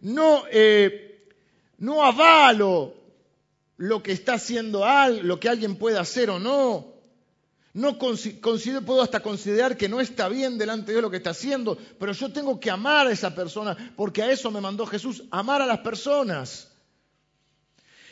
no, 0.00 0.44
eh, 0.50 1.28
no 1.78 2.02
avalo 2.02 2.94
lo 3.76 4.02
que 4.02 4.12
está 4.12 4.34
haciendo 4.34 4.86
alguien, 4.86 5.28
lo 5.28 5.38
que 5.38 5.50
alguien 5.50 5.76
puede 5.76 5.98
hacer 5.98 6.30
o 6.30 6.38
no. 6.38 6.94
No 7.74 7.98
considero, 7.98 8.82
puedo 8.82 9.02
hasta 9.02 9.20
considerar 9.20 9.76
que 9.76 9.88
no 9.88 10.00
está 10.00 10.28
bien 10.28 10.56
delante 10.56 10.86
de 10.86 10.92
Dios 10.94 11.02
lo 11.02 11.10
que 11.10 11.18
está 11.18 11.30
haciendo, 11.30 11.76
pero 11.98 12.12
yo 12.12 12.32
tengo 12.32 12.58
que 12.58 12.70
amar 12.70 13.06
a 13.06 13.12
esa 13.12 13.34
persona, 13.34 13.76
porque 13.96 14.22
a 14.22 14.32
eso 14.32 14.50
me 14.50 14.62
mandó 14.62 14.86
Jesús, 14.86 15.24
amar 15.30 15.60
a 15.60 15.66
las 15.66 15.80
personas. 15.80 16.68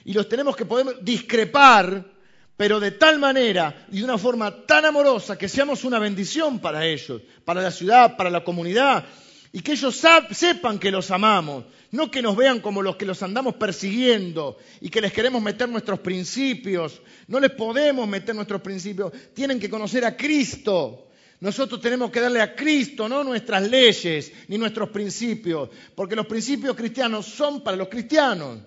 Y 0.04 0.12
los 0.12 0.28
tenemos 0.28 0.54
que 0.54 0.66
poder 0.66 1.02
discrepar, 1.02 2.04
pero 2.58 2.80
de 2.80 2.90
tal 2.90 3.20
manera 3.20 3.86
y 3.92 3.98
de 3.98 4.04
una 4.04 4.18
forma 4.18 4.66
tan 4.66 4.84
amorosa 4.84 5.38
que 5.38 5.48
seamos 5.48 5.84
una 5.84 6.00
bendición 6.00 6.58
para 6.58 6.84
ellos, 6.84 7.22
para 7.44 7.62
la 7.62 7.70
ciudad, 7.70 8.16
para 8.16 8.30
la 8.30 8.42
comunidad, 8.42 9.04
y 9.52 9.60
que 9.60 9.72
ellos 9.72 10.02
sepan 10.32 10.80
que 10.80 10.90
los 10.90 11.12
amamos, 11.12 11.66
no 11.92 12.10
que 12.10 12.20
nos 12.20 12.36
vean 12.36 12.58
como 12.58 12.82
los 12.82 12.96
que 12.96 13.06
los 13.06 13.22
andamos 13.22 13.54
persiguiendo 13.54 14.58
y 14.80 14.88
que 14.88 15.00
les 15.00 15.12
queremos 15.12 15.40
meter 15.40 15.68
nuestros 15.68 16.00
principios. 16.00 17.00
No 17.28 17.38
les 17.38 17.52
podemos 17.52 18.08
meter 18.08 18.34
nuestros 18.34 18.60
principios, 18.60 19.12
tienen 19.32 19.60
que 19.60 19.70
conocer 19.70 20.04
a 20.04 20.16
Cristo. 20.16 21.10
Nosotros 21.38 21.80
tenemos 21.80 22.10
que 22.10 22.20
darle 22.20 22.42
a 22.42 22.56
Cristo, 22.56 23.08
no 23.08 23.22
nuestras 23.22 23.70
leyes 23.70 24.32
ni 24.48 24.58
nuestros 24.58 24.90
principios, 24.90 25.70
porque 25.94 26.16
los 26.16 26.26
principios 26.26 26.74
cristianos 26.74 27.24
son 27.24 27.62
para 27.62 27.76
los 27.76 27.86
cristianos. 27.86 28.58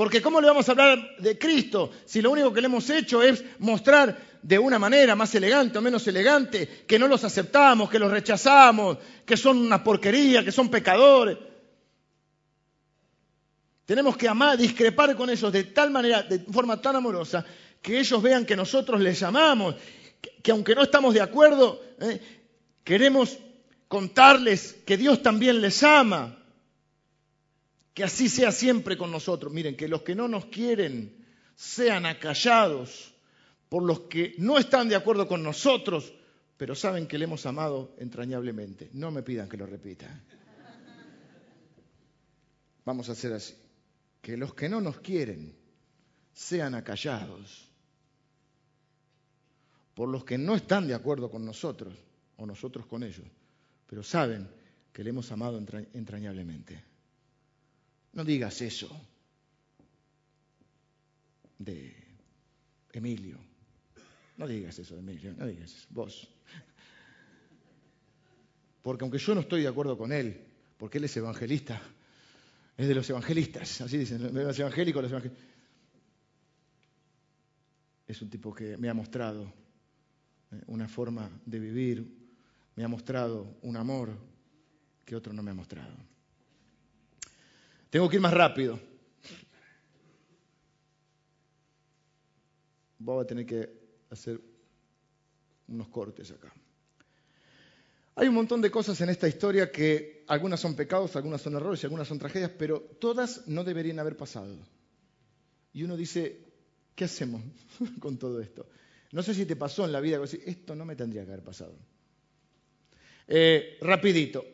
Porque 0.00 0.22
¿cómo 0.22 0.40
le 0.40 0.46
vamos 0.46 0.66
a 0.66 0.72
hablar 0.72 1.16
de 1.18 1.36
Cristo 1.38 1.90
si 2.06 2.22
lo 2.22 2.30
único 2.30 2.54
que 2.54 2.62
le 2.62 2.68
hemos 2.68 2.88
hecho 2.88 3.22
es 3.22 3.44
mostrar 3.58 4.16
de 4.40 4.58
una 4.58 4.78
manera 4.78 5.14
más 5.14 5.34
elegante 5.34 5.76
o 5.76 5.82
menos 5.82 6.06
elegante 6.06 6.84
que 6.86 6.98
no 6.98 7.06
los 7.06 7.22
aceptamos, 7.22 7.90
que 7.90 7.98
los 7.98 8.10
rechazamos, 8.10 8.96
que 9.26 9.36
son 9.36 9.58
una 9.58 9.84
porquería, 9.84 10.42
que 10.42 10.52
son 10.52 10.70
pecadores? 10.70 11.36
Tenemos 13.84 14.16
que 14.16 14.26
amar, 14.26 14.56
discrepar 14.56 15.14
con 15.14 15.28
ellos 15.28 15.52
de 15.52 15.64
tal 15.64 15.90
manera, 15.90 16.22
de 16.22 16.38
forma 16.50 16.80
tan 16.80 16.96
amorosa, 16.96 17.44
que 17.82 18.00
ellos 18.00 18.22
vean 18.22 18.46
que 18.46 18.56
nosotros 18.56 19.02
les 19.02 19.22
amamos, 19.22 19.74
que, 20.42 20.50
aunque 20.50 20.74
no 20.74 20.82
estamos 20.82 21.12
de 21.12 21.20
acuerdo, 21.20 21.78
eh, 22.00 22.22
queremos 22.84 23.36
contarles 23.86 24.78
que 24.86 24.96
Dios 24.96 25.20
también 25.20 25.60
les 25.60 25.82
ama. 25.82 26.39
Que 27.94 28.04
así 28.04 28.28
sea 28.28 28.52
siempre 28.52 28.96
con 28.96 29.10
nosotros. 29.10 29.52
Miren, 29.52 29.76
que 29.76 29.88
los 29.88 30.02
que 30.02 30.14
no 30.14 30.28
nos 30.28 30.46
quieren 30.46 31.24
sean 31.54 32.06
acallados 32.06 33.14
por 33.68 33.82
los 33.82 34.00
que 34.02 34.34
no 34.38 34.58
están 34.58 34.88
de 34.88 34.96
acuerdo 34.96 35.28
con 35.28 35.42
nosotros, 35.42 36.12
pero 36.56 36.74
saben 36.74 37.06
que 37.06 37.18
le 37.18 37.24
hemos 37.24 37.46
amado 37.46 37.94
entrañablemente. 37.98 38.90
No 38.92 39.10
me 39.10 39.22
pidan 39.22 39.48
que 39.48 39.56
lo 39.56 39.66
repita. 39.66 40.08
Vamos 42.84 43.08
a 43.08 43.12
hacer 43.12 43.32
así. 43.32 43.54
Que 44.20 44.36
los 44.36 44.54
que 44.54 44.68
no 44.68 44.80
nos 44.80 45.00
quieren 45.00 45.54
sean 46.32 46.74
acallados 46.74 47.68
por 49.94 50.08
los 50.08 50.24
que 50.24 50.38
no 50.38 50.56
están 50.56 50.86
de 50.88 50.94
acuerdo 50.94 51.30
con 51.30 51.44
nosotros 51.44 51.94
o 52.36 52.46
nosotros 52.46 52.86
con 52.86 53.02
ellos, 53.02 53.26
pero 53.86 54.02
saben 54.02 54.48
que 54.92 55.04
le 55.04 55.10
hemos 55.10 55.30
amado 55.30 55.62
entrañablemente. 55.92 56.89
No 58.12 58.24
digas 58.24 58.60
eso 58.60 58.90
de 61.58 61.94
Emilio. 62.92 63.38
No 64.36 64.48
digas 64.48 64.78
eso 64.78 64.94
de 64.94 65.00
Emilio, 65.00 65.34
no 65.36 65.46
digas 65.46 65.70
eso, 65.70 65.86
vos. 65.90 66.28
Porque 68.82 69.04
aunque 69.04 69.18
yo 69.18 69.34
no 69.34 69.42
estoy 69.42 69.62
de 69.62 69.68
acuerdo 69.68 69.96
con 69.96 70.12
él, 70.12 70.40
porque 70.78 70.98
él 70.98 71.04
es 71.04 71.16
evangelista, 71.16 71.80
es 72.76 72.88
de 72.88 72.94
los 72.94 73.08
evangelistas, 73.10 73.82
así 73.82 73.98
dicen, 73.98 74.34
los 74.34 74.58
evangélicos, 74.58 75.02
los 75.02 75.12
evangélicos. 75.12 75.44
Es 78.08 78.22
un 78.22 78.30
tipo 78.30 78.54
que 78.54 78.76
me 78.78 78.88
ha 78.88 78.94
mostrado 78.94 79.52
eh, 80.50 80.62
una 80.66 80.88
forma 80.88 81.30
de 81.44 81.58
vivir, 81.60 82.20
me 82.74 82.82
ha 82.82 82.88
mostrado 82.88 83.58
un 83.62 83.76
amor 83.76 84.16
que 85.04 85.14
otro 85.14 85.32
no 85.34 85.42
me 85.42 85.50
ha 85.50 85.54
mostrado. 85.54 85.94
Tengo 87.90 88.08
que 88.08 88.16
ir 88.16 88.22
más 88.22 88.32
rápido. 88.32 88.78
Voy 92.98 93.22
a 93.22 93.26
tener 93.26 93.46
que 93.46 93.68
hacer 94.10 94.40
unos 95.68 95.88
cortes 95.88 96.30
acá. 96.30 96.52
Hay 98.16 98.28
un 98.28 98.34
montón 98.34 98.60
de 98.60 98.70
cosas 98.70 99.00
en 99.00 99.08
esta 99.08 99.26
historia 99.26 99.72
que 99.72 100.24
algunas 100.26 100.60
son 100.60 100.76
pecados, 100.76 101.16
algunas 101.16 101.40
son 101.40 101.54
errores 101.54 101.82
y 101.82 101.86
algunas 101.86 102.06
son 102.06 102.18
tragedias, 102.18 102.50
pero 102.56 102.80
todas 102.80 103.48
no 103.48 103.64
deberían 103.64 103.98
haber 103.98 104.16
pasado. 104.16 104.56
Y 105.72 105.82
uno 105.84 105.96
dice, 105.96 106.44
¿qué 106.94 107.04
hacemos 107.04 107.42
con 108.00 108.18
todo 108.18 108.40
esto? 108.40 108.68
No 109.12 109.22
sé 109.22 109.34
si 109.34 109.46
te 109.46 109.56
pasó 109.56 109.84
en 109.84 109.92
la 109.92 110.00
vida, 110.00 110.20
esto 110.22 110.74
no 110.74 110.84
me 110.84 110.96
tendría 110.96 111.24
que 111.24 111.32
haber 111.32 111.44
pasado. 111.44 111.74
Eh, 113.26 113.78
rapidito, 113.80 114.44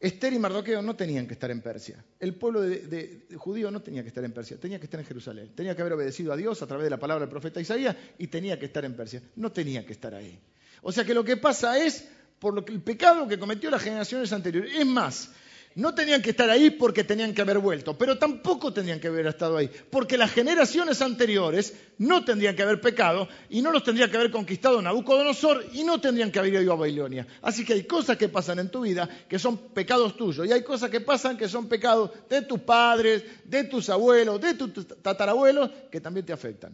Esther 0.00 0.32
y 0.32 0.38
Mardoqueo 0.38 0.80
no 0.80 0.96
tenían 0.96 1.26
que 1.26 1.34
estar 1.34 1.50
en 1.50 1.60
Persia. 1.60 2.02
El 2.18 2.34
pueblo 2.34 2.62
de, 2.62 3.26
judío 3.36 3.70
no 3.70 3.82
tenía 3.82 4.00
que 4.00 4.08
estar 4.08 4.24
en 4.24 4.32
Persia, 4.32 4.56
tenía 4.56 4.78
que 4.78 4.86
estar 4.86 4.98
en 4.98 5.04
Jerusalén. 5.04 5.52
Tenía 5.54 5.76
que 5.76 5.82
haber 5.82 5.92
obedecido 5.92 6.32
a 6.32 6.36
Dios 6.36 6.62
a 6.62 6.66
través 6.66 6.84
de 6.84 6.90
la 6.90 6.98
palabra 6.98 7.26
del 7.26 7.30
profeta 7.30 7.60
Isaías 7.60 7.94
y 8.16 8.28
tenía 8.28 8.58
que 8.58 8.64
estar 8.64 8.82
en 8.86 8.96
Persia. 8.96 9.22
No 9.36 9.52
tenía 9.52 9.84
que 9.84 9.92
estar 9.92 10.14
ahí. 10.14 10.40
O 10.80 10.90
sea 10.90 11.04
que 11.04 11.12
lo 11.12 11.22
que 11.22 11.36
pasa 11.36 11.78
es 11.78 12.08
por 12.38 12.54
lo 12.54 12.64
que 12.64 12.72
el 12.72 12.80
pecado 12.80 13.28
que 13.28 13.38
cometió 13.38 13.70
las 13.70 13.82
generaciones 13.82 14.32
anteriores. 14.32 14.74
Es 14.74 14.86
más, 14.86 15.32
no 15.76 15.94
tenían 15.94 16.20
que 16.20 16.30
estar 16.30 16.50
ahí 16.50 16.70
porque 16.70 17.04
tenían 17.04 17.32
que 17.32 17.42
haber 17.42 17.58
vuelto, 17.58 17.96
pero 17.96 18.18
tampoco 18.18 18.72
tenían 18.72 18.98
que 18.98 19.08
haber 19.08 19.26
estado 19.26 19.56
ahí, 19.56 19.70
porque 19.90 20.18
las 20.18 20.32
generaciones 20.32 21.00
anteriores 21.00 21.74
no 21.98 22.24
tendrían 22.24 22.56
que 22.56 22.62
haber 22.62 22.80
pecado 22.80 23.28
y 23.48 23.62
no 23.62 23.70
los 23.70 23.84
tendría 23.84 24.10
que 24.10 24.16
haber 24.16 24.30
conquistado 24.30 24.82
Nabucodonosor 24.82 25.66
y 25.72 25.84
no 25.84 26.00
tendrían 26.00 26.32
que 26.32 26.40
haber 26.40 26.54
ido 26.54 26.72
a 26.72 26.76
Babilonia. 26.76 27.26
Así 27.42 27.64
que 27.64 27.74
hay 27.74 27.84
cosas 27.84 28.16
que 28.16 28.28
pasan 28.28 28.58
en 28.58 28.70
tu 28.70 28.80
vida 28.80 29.08
que 29.28 29.38
son 29.38 29.56
pecados 29.56 30.16
tuyos 30.16 30.46
y 30.46 30.52
hay 30.52 30.62
cosas 30.62 30.90
que 30.90 31.00
pasan 31.00 31.36
que 31.36 31.48
son 31.48 31.68
pecados 31.68 32.10
de 32.28 32.42
tus 32.42 32.60
padres, 32.60 33.22
de 33.44 33.64
tus 33.64 33.88
abuelos, 33.90 34.40
de 34.40 34.54
tus 34.54 34.88
tatarabuelos 35.00 35.70
que 35.90 36.00
también 36.00 36.26
te 36.26 36.32
afectan. 36.32 36.72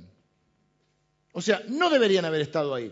O 1.32 1.42
sea, 1.42 1.62
no 1.68 1.90
deberían 1.90 2.24
haber 2.24 2.40
estado 2.40 2.74
ahí. 2.74 2.90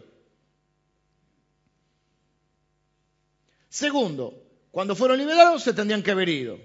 Segundo, 3.71 4.44
cuando 4.75 4.97
fueron 4.97 5.19
liberados 5.19 5.63
se 5.63 5.73
tendrían 5.73 6.03
que 6.03 6.11
haber 6.11 6.29
ido. 6.29 6.59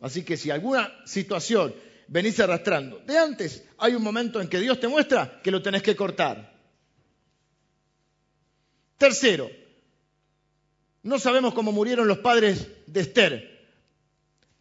Así 0.00 0.24
que 0.24 0.38
si 0.38 0.50
alguna 0.50 0.90
situación 1.04 1.74
venís 2.08 2.40
arrastrando 2.40 3.00
de 3.00 3.18
antes, 3.18 3.62
hay 3.76 3.94
un 3.94 4.02
momento 4.02 4.40
en 4.40 4.48
que 4.48 4.58
Dios 4.58 4.80
te 4.80 4.88
muestra 4.88 5.42
que 5.42 5.50
lo 5.50 5.60
tenés 5.60 5.82
que 5.82 5.94
cortar. 5.94 6.58
Tercero, 8.96 9.50
no 11.02 11.18
sabemos 11.18 11.52
cómo 11.52 11.70
murieron 11.70 12.08
los 12.08 12.20
padres 12.20 12.66
de 12.86 13.00
Esther, 13.02 13.68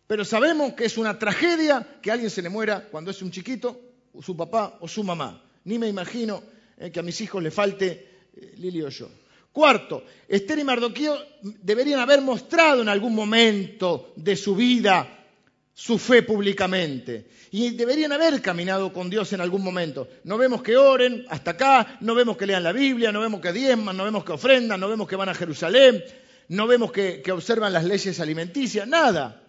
pero 0.06 0.26
sabemos 0.26 0.74
que 0.74 0.84
es 0.84 0.98
una 0.98 1.18
tragedia 1.18 1.88
que 2.02 2.12
alguien 2.12 2.30
se 2.30 2.42
le 2.42 2.50
muera 2.50 2.90
cuando 2.90 3.12
es 3.12 3.22
un 3.22 3.32
chiquito, 3.32 3.80
o 4.14 4.22
su 4.22 4.36
papá 4.36 4.78
o 4.82 4.90
su 4.90 5.06
mamá. 5.06 5.42
Ni 5.64 5.80
me 5.80 5.88
imagino 5.88 6.44
eh, 6.76 6.92
que 6.92 7.00
a 7.00 7.04
mis 7.04 7.22
hijos 7.22 7.42
le 7.42 7.50
falte 7.50 8.28
eh, 8.36 8.56
Lili 8.58 8.82
o 8.82 8.90
yo. 8.90 9.10
Cuarto, 9.56 10.04
Esther 10.28 10.60
y 10.60 10.66
Mardoqueo 10.66 11.18
deberían 11.42 12.02
haber 12.02 12.20
mostrado 12.20 12.82
en 12.82 12.90
algún 12.90 13.16
momento 13.16 14.12
de 14.18 14.36
su 14.36 14.54
vida 14.54 15.28
su 15.74 15.98
fe 15.98 16.24
públicamente. 16.24 17.30
Y 17.52 17.70
deberían 17.70 18.12
haber 18.12 18.42
caminado 18.42 18.92
con 18.92 19.10
Dios 19.10 19.32
en 19.32 19.40
algún 19.40 19.64
momento. 19.64 20.10
No 20.26 20.38
vemos 20.38 20.62
que 20.62 20.76
oren 20.76 21.26
hasta 21.30 21.52
acá, 21.52 21.98
no 22.02 22.16
vemos 22.16 22.36
que 22.36 22.46
lean 22.46 22.64
la 22.64 22.74
Biblia, 22.74 23.14
no 23.14 23.22
vemos 23.22 23.40
que 23.40 23.54
diezman, 23.54 23.96
no 23.96 24.04
vemos 24.04 24.26
que 24.26 24.34
ofrendan, 24.34 24.78
no 24.78 24.90
vemos 24.90 25.08
que 25.08 25.16
van 25.16 25.30
a 25.30 25.34
Jerusalén, 25.34 26.04
no 26.50 26.68
vemos 26.68 26.92
que, 26.92 27.22
que 27.22 27.32
observan 27.32 27.72
las 27.72 27.86
leyes 27.86 28.20
alimenticias, 28.20 28.86
nada. 28.86 29.42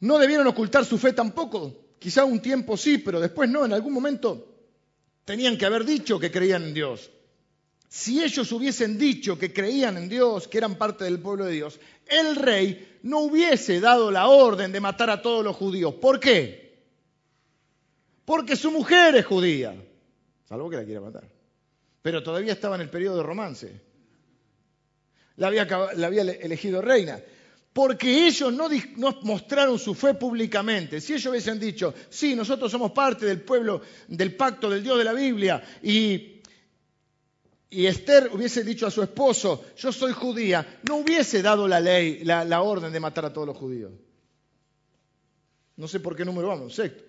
No 0.00 0.18
debieron 0.18 0.48
ocultar 0.48 0.84
su 0.84 0.98
fe 0.98 1.12
tampoco. 1.12 1.94
Quizá 2.00 2.24
un 2.24 2.40
tiempo 2.40 2.76
sí, 2.76 2.98
pero 2.98 3.20
después 3.20 3.48
no. 3.48 3.64
En 3.64 3.72
algún 3.72 3.92
momento 3.92 4.52
tenían 5.24 5.56
que 5.56 5.66
haber 5.66 5.84
dicho 5.84 6.18
que 6.18 6.32
creían 6.32 6.64
en 6.64 6.74
Dios. 6.74 7.12
Si 7.88 8.22
ellos 8.22 8.50
hubiesen 8.52 8.98
dicho 8.98 9.38
que 9.38 9.52
creían 9.52 9.96
en 9.96 10.08
Dios, 10.08 10.48
que 10.48 10.58
eran 10.58 10.76
parte 10.76 11.04
del 11.04 11.20
pueblo 11.20 11.44
de 11.44 11.52
Dios, 11.52 11.78
el 12.06 12.36
rey 12.36 12.98
no 13.02 13.20
hubiese 13.20 13.80
dado 13.80 14.10
la 14.10 14.28
orden 14.28 14.72
de 14.72 14.80
matar 14.80 15.10
a 15.10 15.22
todos 15.22 15.44
los 15.44 15.56
judíos. 15.56 15.94
¿Por 15.94 16.18
qué? 16.18 16.66
Porque 18.24 18.56
su 18.56 18.72
mujer 18.72 19.14
es 19.14 19.24
judía, 19.24 19.74
salvo 20.48 20.68
que 20.68 20.76
la 20.76 20.84
quiera 20.84 21.00
matar. 21.00 21.28
Pero 22.02 22.22
todavía 22.22 22.52
estaba 22.52 22.74
en 22.74 22.82
el 22.82 22.90
periodo 22.90 23.18
de 23.18 23.22
romance. 23.22 23.80
La 25.36 25.48
había, 25.48 25.62
elegido 26.22 26.80
reina 26.80 27.20
porque 27.72 28.26
ellos 28.26 28.54
no, 28.54 28.70
mostraron 29.20 29.78
su 29.78 29.94
fe 29.94 30.14
públicamente. 30.14 30.98
Si 30.98 31.12
ellos 31.12 31.26
hubiesen 31.26 31.60
dicho, 31.60 31.92
sí, 32.08 32.34
nosotros 32.34 32.72
somos 32.72 32.92
parte 32.92 33.26
del 33.26 33.42
pueblo, 33.42 33.82
del 34.08 34.34
pacto 34.34 34.70
del 34.70 34.82
Dios 34.82 34.96
de 34.96 35.04
la 35.04 35.12
Biblia, 35.12 35.62
y, 35.82 36.35
y 37.68 37.86
Esther 37.86 38.30
hubiese 38.32 38.62
dicho 38.62 38.86
a 38.86 38.90
su 38.90 39.02
esposo, 39.02 39.64
yo 39.76 39.92
soy 39.92 40.12
judía, 40.12 40.80
no 40.88 40.96
hubiese 40.96 41.42
dado 41.42 41.66
la 41.66 41.80
ley, 41.80 42.22
la, 42.24 42.62
orden 42.62 42.92
de 42.92 43.00
matar 43.00 43.24
a 43.24 43.32
todos 43.32 43.46
los 43.46 43.56
judíos. 43.56 43.92
No 45.76 45.88
sé 45.88 46.00
por 46.00 46.16
qué 46.16 46.24
número 46.24 46.48
vamos, 46.48 46.74
sexto. 46.74 47.04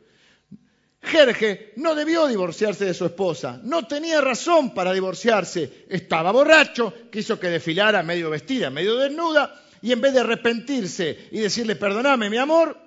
Jerje 1.00 1.74
no 1.78 1.94
debió 1.94 2.28
divorciarse 2.28 2.86
de 2.86 2.94
su 2.94 3.06
esposa, 3.06 3.62
no 3.64 3.88
tenía 3.88 4.20
razón 4.20 4.74
para 4.74 4.94
divorciarse, 4.94 5.86
estaba 5.90 6.32
borracho, 6.32 6.92
quiso 7.12 7.40
que 7.40 7.48
desfilara 7.48 8.02
medio 8.02 8.32
vestida, 8.32 8.70
medio 8.72 8.98
desnuda, 8.98 9.64
y 9.82 9.92
en 9.92 10.02
vez 10.02 10.14
de 10.14 10.22
arrepentirse 10.22 11.30
y 11.32 11.40
decirle, 11.40 11.76
perdoname 11.76 12.30
mi 12.32 12.38
amor, 12.38 12.78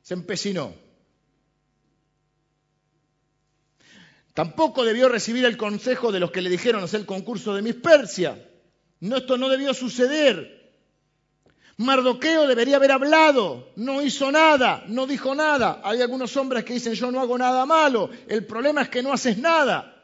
se 0.00 0.14
empecinó. 0.14 0.74
Tampoco 4.34 4.84
debió 4.84 5.08
recibir 5.08 5.44
el 5.44 5.56
consejo 5.56 6.12
de 6.12 6.20
los 6.20 6.30
que 6.30 6.42
le 6.42 6.50
dijeron 6.50 6.82
hacer 6.82 7.00
el 7.00 7.06
concurso 7.06 7.54
de 7.54 7.62
Miss 7.62 7.76
Persia. 7.76 8.46
No, 9.00 9.16
esto 9.16 9.36
no 9.36 9.48
debió 9.48 9.74
suceder. 9.74 10.58
Mardoqueo 11.78 12.46
debería 12.46 12.76
haber 12.76 12.92
hablado, 12.92 13.72
no 13.76 14.02
hizo 14.02 14.30
nada, 14.30 14.84
no 14.86 15.06
dijo 15.06 15.34
nada. 15.34 15.80
Hay 15.82 16.02
algunos 16.02 16.36
hombres 16.36 16.64
que 16.64 16.74
dicen 16.74 16.92
yo 16.92 17.10
no 17.10 17.20
hago 17.20 17.38
nada 17.38 17.64
malo, 17.64 18.10
el 18.28 18.44
problema 18.44 18.82
es 18.82 18.88
que 18.90 19.02
no 19.02 19.12
haces 19.12 19.38
nada 19.38 20.00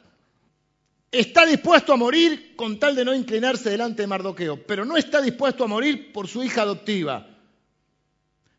está 1.18 1.46
dispuesto 1.46 1.92
a 1.92 1.96
morir 1.96 2.54
con 2.56 2.78
tal 2.78 2.94
de 2.94 3.04
no 3.04 3.14
inclinarse 3.14 3.70
delante 3.70 4.02
de 4.02 4.08
Mardoqueo, 4.08 4.66
pero 4.66 4.84
no 4.84 4.96
está 4.96 5.20
dispuesto 5.20 5.64
a 5.64 5.68
morir 5.68 6.12
por 6.12 6.28
su 6.28 6.42
hija 6.42 6.62
adoptiva. 6.62 7.26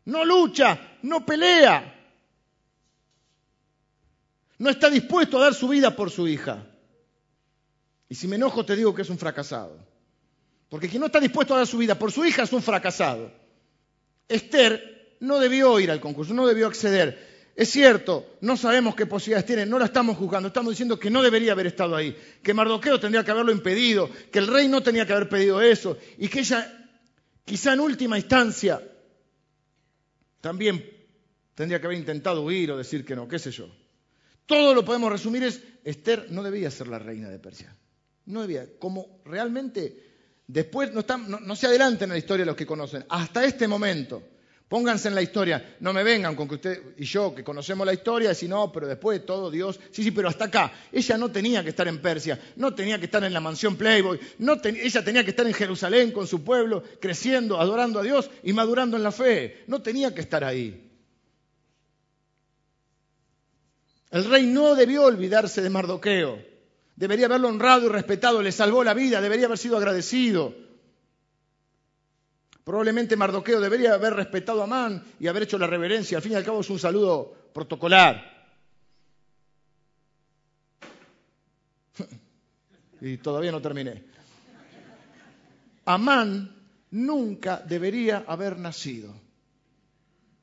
No 0.06 0.24
lucha, 0.24 0.96
no 1.02 1.24
pelea. 1.24 1.97
No 4.58 4.70
está 4.70 4.90
dispuesto 4.90 5.38
a 5.38 5.42
dar 5.42 5.54
su 5.54 5.68
vida 5.68 5.94
por 5.94 6.10
su 6.10 6.26
hija. 6.26 6.66
Y 8.08 8.14
si 8.14 8.26
me 8.26 8.36
enojo 8.36 8.64
te 8.64 8.76
digo 8.76 8.94
que 8.94 9.02
es 9.02 9.10
un 9.10 9.18
fracasado. 9.18 9.78
Porque 10.68 10.88
quien 10.88 11.00
no 11.00 11.06
está 11.06 11.20
dispuesto 11.20 11.54
a 11.54 11.58
dar 11.58 11.66
su 11.66 11.78
vida 11.78 11.98
por 11.98 12.12
su 12.12 12.24
hija 12.24 12.42
es 12.42 12.52
un 12.52 12.62
fracasado. 12.62 13.30
Esther 14.28 15.16
no 15.20 15.38
debió 15.38 15.78
ir 15.80 15.90
al 15.90 16.00
concurso, 16.00 16.34
no 16.34 16.46
debió 16.46 16.66
acceder. 16.66 17.26
Es 17.56 17.70
cierto, 17.70 18.36
no 18.40 18.56
sabemos 18.56 18.94
qué 18.94 19.06
posibilidades 19.06 19.46
tiene, 19.46 19.66
no 19.66 19.78
la 19.78 19.86
estamos 19.86 20.16
juzgando, 20.16 20.48
estamos 20.48 20.70
diciendo 20.70 20.98
que 20.98 21.10
no 21.10 21.22
debería 21.22 21.52
haber 21.52 21.66
estado 21.66 21.96
ahí, 21.96 22.16
que 22.40 22.54
Mardoqueo 22.54 23.00
tendría 23.00 23.24
que 23.24 23.32
haberlo 23.32 23.50
impedido, 23.50 24.08
que 24.30 24.38
el 24.38 24.46
rey 24.46 24.68
no 24.68 24.80
tenía 24.80 25.04
que 25.04 25.12
haber 25.12 25.28
pedido 25.28 25.60
eso, 25.60 25.98
y 26.18 26.28
que 26.28 26.38
ella, 26.38 26.88
quizá 27.44 27.72
en 27.72 27.80
última 27.80 28.16
instancia, 28.16 28.80
también 30.40 30.88
tendría 31.56 31.80
que 31.80 31.86
haber 31.86 31.98
intentado 31.98 32.42
huir 32.42 32.70
o 32.70 32.76
decir 32.76 33.04
que 33.04 33.16
no, 33.16 33.26
qué 33.26 33.40
sé 33.40 33.50
yo. 33.50 33.68
Todo 34.48 34.74
lo 34.74 34.84
podemos 34.84 35.12
resumir 35.12 35.44
es, 35.44 35.62
Esther 35.84 36.26
no 36.30 36.42
debía 36.42 36.72
ser 36.72 36.88
la 36.88 36.98
reina 36.98 37.28
de 37.28 37.38
Persia, 37.38 37.72
no 38.26 38.40
debía, 38.40 38.66
como 38.80 39.20
realmente 39.24 40.42
después 40.48 40.92
no, 40.92 41.04
no, 41.28 41.38
no 41.38 41.54
se 41.54 41.66
adelanten 41.66 42.08
en 42.08 42.14
la 42.14 42.18
historia 42.18 42.44
los 42.44 42.56
que 42.56 42.66
conocen, 42.66 43.04
hasta 43.08 43.44
este 43.44 43.68
momento 43.68 44.22
Pónganse 44.68 45.08
en 45.08 45.14
la 45.14 45.22
historia, 45.22 45.76
no 45.80 45.94
me 45.94 46.02
vengan 46.02 46.36
con 46.36 46.46
que 46.46 46.56
usted 46.56 46.82
y 46.98 47.04
yo, 47.06 47.34
que 47.34 47.42
conocemos 47.42 47.86
la 47.86 47.94
historia, 47.94 48.28
decir, 48.28 48.50
no, 48.50 48.70
pero 48.70 48.86
después 48.86 49.18
de 49.18 49.26
todo 49.26 49.50
Dios, 49.50 49.80
sí, 49.90 50.02
sí, 50.04 50.10
pero 50.10 50.28
hasta 50.28 50.44
acá. 50.44 50.70
Ella 50.92 51.16
no 51.16 51.30
tenía 51.30 51.62
que 51.62 51.70
estar 51.70 51.88
en 51.88 52.02
Persia, 52.02 52.38
no 52.56 52.74
tenía 52.74 52.98
que 52.98 53.06
estar 53.06 53.24
en 53.24 53.32
la 53.32 53.40
mansión 53.40 53.76
Playboy, 53.76 54.20
ella 54.38 55.02
tenía 55.02 55.24
que 55.24 55.30
estar 55.30 55.46
en 55.46 55.54
Jerusalén 55.54 56.12
con 56.12 56.26
su 56.26 56.44
pueblo, 56.44 56.82
creciendo, 57.00 57.58
adorando 57.58 57.98
a 57.98 58.02
Dios 58.02 58.30
y 58.42 58.52
madurando 58.52 58.98
en 58.98 59.04
la 59.04 59.10
fe. 59.10 59.64
No 59.68 59.80
tenía 59.80 60.14
que 60.14 60.20
estar 60.20 60.44
ahí. 60.44 60.87
El 64.10 64.24
rey 64.24 64.46
no 64.46 64.74
debió 64.74 65.04
olvidarse 65.04 65.60
de 65.60 65.70
Mardoqueo. 65.70 66.42
Debería 66.96 67.26
haberlo 67.26 67.48
honrado 67.48 67.86
y 67.86 67.88
respetado, 67.90 68.42
le 68.42 68.50
salvó 68.52 68.82
la 68.82 68.94
vida, 68.94 69.20
debería 69.20 69.46
haber 69.46 69.58
sido 69.58 69.76
agradecido. 69.76 70.54
Probablemente 72.64 73.16
Mardoqueo 73.16 73.60
debería 73.60 73.94
haber 73.94 74.14
respetado 74.14 74.60
a 74.60 74.64
Amán 74.64 75.04
y 75.20 75.26
haber 75.26 75.44
hecho 75.44 75.58
la 75.58 75.66
reverencia. 75.66 76.18
Al 76.18 76.22
fin 76.22 76.32
y 76.32 76.34
al 76.34 76.44
cabo 76.44 76.60
es 76.60 76.70
un 76.70 76.78
saludo 76.78 77.34
protocolar. 77.52 78.36
Y 83.00 83.18
todavía 83.18 83.52
no 83.52 83.62
terminé. 83.62 84.02
Amán 85.84 86.52
nunca 86.90 87.58
debería 87.58 88.24
haber 88.26 88.58
nacido. 88.58 89.14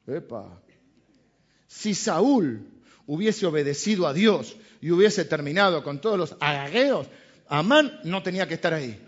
Epa. 0.07 0.61
Si 1.67 1.93
Saúl 1.93 2.74
hubiese 3.07 3.45
obedecido 3.45 4.07
a 4.07 4.13
Dios 4.13 4.57
y 4.81 4.91
hubiese 4.91 5.25
terminado 5.25 5.83
con 5.83 5.99
todos 5.99 6.17
los 6.17 6.35
agagueos, 6.39 7.07
Amán 7.47 7.99
no 8.03 8.23
tenía 8.23 8.47
que 8.47 8.55
estar 8.55 8.73
ahí. 8.73 8.99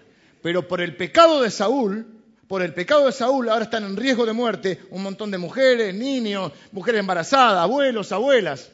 Pero 0.42 0.68
por 0.68 0.82
el 0.82 0.96
pecado 0.96 1.42
de 1.42 1.50
Saúl, 1.50 2.06
por 2.48 2.62
el 2.62 2.74
pecado 2.74 3.08
de 3.08 3.12
Saúl, 3.12 3.50
ahora 3.50 3.66
están 3.66 3.84
en 3.84 3.98
riesgo 3.98 4.26
de 4.26 4.34
muerte 4.34 4.80
un 4.92 5.04
montón 5.04 5.32
de 5.32 5.38
mujeres, 5.38 5.94
niños, 5.94 6.52
mujeres 6.72 7.00
embarazadas, 7.00 7.60
abuelos, 7.60 8.12
abuelas. 8.12 8.72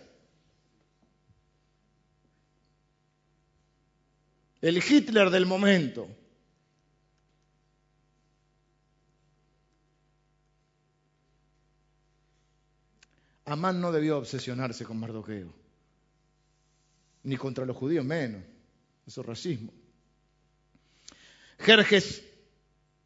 El 4.61 4.78
Hitler 4.78 5.30
del 5.30 5.45
momento. 5.45 6.07
Amán 13.54 13.80
no 13.80 13.91
debió 13.91 14.18
obsesionarse 14.18 14.84
con 14.84 14.99
Mardoqueo, 14.99 15.54
ni 17.24 17.38
contra 17.38 17.66
los 17.66 17.78
judíos 17.78 18.04
menos, 18.04 18.41
eso 19.06 19.22
es 19.22 19.28
racismo. 19.28 19.72
Jerjes 21.60 22.24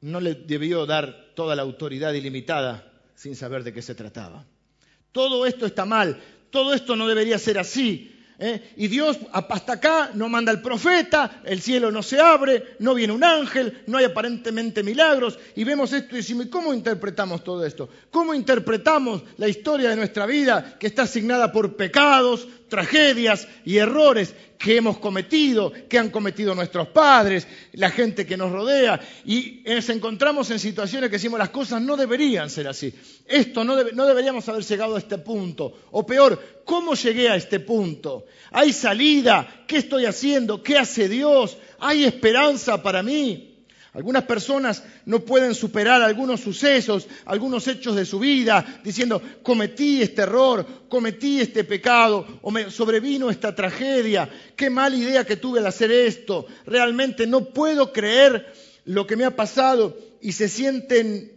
no 0.01 0.19
le 0.19 0.35
debió 0.35 0.85
dar 0.85 1.33
toda 1.35 1.55
la 1.55 1.63
autoridad 1.63 2.13
ilimitada 2.13 2.91
sin 3.13 3.35
saber 3.35 3.63
de 3.63 3.73
qué 3.73 3.81
se 3.81 3.93
trataba. 3.93 4.45
Todo 5.11 5.45
esto 5.45 5.65
está 5.65 5.85
mal, 5.85 6.21
todo 6.49 6.73
esto 6.73 6.95
no 6.95 7.07
debería 7.07 7.37
ser 7.39 7.59
así. 7.59 8.16
¿Eh? 8.39 8.73
Y 8.77 8.87
Dios 8.87 9.17
hasta 9.31 9.73
acá 9.73 10.11
no 10.13 10.29
manda 10.29 10.51
el 10.51 10.61
profeta, 10.61 11.41
el 11.43 11.61
cielo 11.61 11.91
no 11.91 12.03
se 12.03 12.19
abre, 12.19 12.75
no 12.79 12.93
viene 12.93 13.13
un 13.13 13.23
ángel, 13.23 13.83
no 13.87 13.97
hay 13.97 14.05
aparentemente 14.05 14.83
milagros. 14.83 15.39
Y 15.55 15.63
vemos 15.63 15.93
esto 15.93 16.15
y 16.15 16.17
decimos, 16.17 16.47
¿cómo 16.47 16.73
interpretamos 16.73 17.43
todo 17.43 17.65
esto? 17.65 17.89
¿Cómo 18.11 18.33
interpretamos 18.33 19.23
la 19.37 19.47
historia 19.47 19.89
de 19.89 19.95
nuestra 19.95 20.25
vida 20.25 20.77
que 20.79 20.87
está 20.87 21.03
asignada 21.03 21.51
por 21.51 21.75
pecados, 21.75 22.47
tragedias 22.67 23.47
y 23.65 23.77
errores 23.77 24.33
que 24.57 24.77
hemos 24.77 24.97
cometido, 24.97 25.71
que 25.87 25.99
han 25.99 26.09
cometido 26.09 26.55
nuestros 26.55 26.87
padres, 26.87 27.47
la 27.73 27.89
gente 27.89 28.25
que 28.25 28.37
nos 28.37 28.51
rodea, 28.51 28.99
y 29.25 29.61
nos 29.65 29.87
encontramos 29.89 30.49
en 30.51 30.59
situaciones 30.59 31.09
que 31.09 31.17
decimos 31.17 31.39
las 31.39 31.49
cosas 31.49 31.81
no 31.81 31.95
deberían 31.95 32.49
ser 32.49 32.67
así. 32.67 32.93
Esto 33.25 33.63
no, 33.63 33.75
no 33.93 34.05
deberíamos 34.05 34.47
haber 34.49 34.63
llegado 34.63 34.95
a 34.95 34.99
este 34.99 35.19
punto. 35.19 35.73
O 35.91 36.05
peor, 36.05 36.61
¿cómo 36.65 36.95
llegué 36.95 37.29
a 37.29 37.35
este 37.35 37.59
punto? 37.59 38.25
¿Hay 38.51 38.73
salida? 38.73 39.63
¿Qué 39.67 39.77
estoy 39.77 40.05
haciendo? 40.05 40.63
¿Qué 40.63 40.77
hace 40.77 41.07
Dios? 41.07 41.57
¿Hay 41.79 42.03
esperanza 42.03 42.81
para 42.81 43.03
mí? 43.03 43.46
Algunas 43.97 44.25
personas 44.25 44.83
no 45.05 45.21
pueden 45.21 45.55
superar 45.55 46.03
algunos 46.03 46.41
sucesos, 46.41 47.07
algunos 47.25 47.67
hechos 47.67 47.95
de 47.95 48.05
su 48.05 48.19
vida, 48.19 48.79
diciendo, 48.83 49.19
cometí 49.41 50.03
este 50.03 50.21
error, 50.21 50.63
cometí 50.87 51.41
este 51.41 51.63
pecado, 51.63 52.27
o 52.43 52.51
me 52.51 52.69
sobrevino 52.69 53.31
esta 53.31 53.55
tragedia, 53.55 54.29
qué 54.55 54.69
mala 54.69 54.95
idea 54.95 55.25
que 55.25 55.37
tuve 55.37 55.61
al 55.61 55.65
hacer 55.65 55.91
esto, 55.91 56.45
realmente 56.67 57.25
no 57.25 57.45
puedo 57.45 57.91
creer 57.91 58.53
lo 58.85 59.07
que 59.07 59.15
me 59.15 59.25
ha 59.25 59.35
pasado 59.35 59.97
y 60.21 60.33
se 60.33 60.47
sienten 60.47 61.31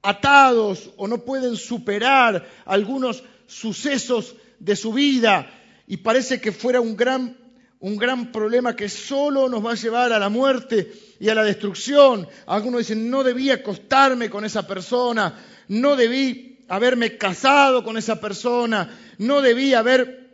atados 0.00 0.92
o 0.96 1.08
no 1.08 1.24
pueden 1.24 1.56
superar 1.56 2.48
algunos 2.64 3.24
sucesos 3.48 4.36
de 4.60 4.76
su 4.76 4.92
vida 4.92 5.50
y 5.88 5.96
parece 5.96 6.40
que 6.40 6.52
fuera 6.52 6.80
un 6.80 6.96
gran 6.96 7.43
un 7.84 7.98
gran 7.98 8.32
problema 8.32 8.74
que 8.74 8.88
solo 8.88 9.46
nos 9.46 9.62
va 9.62 9.72
a 9.72 9.74
llevar 9.74 10.10
a 10.10 10.18
la 10.18 10.30
muerte 10.30 10.90
y 11.20 11.28
a 11.28 11.34
la 11.34 11.44
destrucción. 11.44 12.26
Algunos 12.46 12.78
dicen, 12.78 13.10
no 13.10 13.22
debí 13.22 13.50
acostarme 13.50 14.30
con 14.30 14.46
esa 14.46 14.66
persona, 14.66 15.38
no 15.68 15.94
debí 15.94 16.64
haberme 16.68 17.18
casado 17.18 17.84
con 17.84 17.98
esa 17.98 18.22
persona, 18.22 18.88
no 19.18 19.42
debí 19.42 19.74
haber 19.74 20.30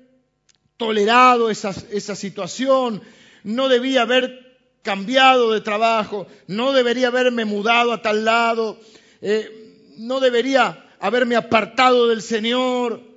tolerado 0.77 1.51
esa, 1.51 1.73
situación, 2.15 3.03
no 3.43 3.69
debí 3.69 3.97
haber 3.97 4.61
cambiado 4.83 5.51
de 5.51 5.61
trabajo, 5.61 6.29
no 6.47 6.73
debería 6.73 7.09
haberme 7.09 7.47
mudado 7.47 7.93
a 7.93 8.01
tal 8.01 8.25
lado, 8.25 8.79
eh, 9.23 9.91
no 9.97 10.21
debería 10.21 10.89
haberme 11.01 11.35
apartado 11.35 12.07
del 12.07 12.23
Señor, 12.23 13.10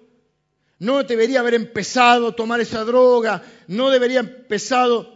no 0.79 1.03
debería 1.03 1.39
haber 1.39 1.53
empezado 1.53 2.27
a 2.27 2.35
tomar 2.35 2.59
esa 2.61 2.83
droga, 2.83 3.43
no 3.67 3.89
debería 3.89 4.19
haber 4.19 4.31
empezado 4.31 5.13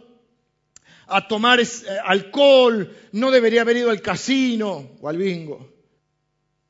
a 1.08 1.26
tomar 1.26 1.60
eh, 1.60 1.66
alcohol, 2.04 2.94
no 3.12 3.30
debería 3.30 3.62
haber 3.62 3.78
ido 3.78 3.90
al 3.90 4.02
casino 4.02 4.92
o 5.00 5.08
al 5.08 5.16
bingo. 5.16 5.74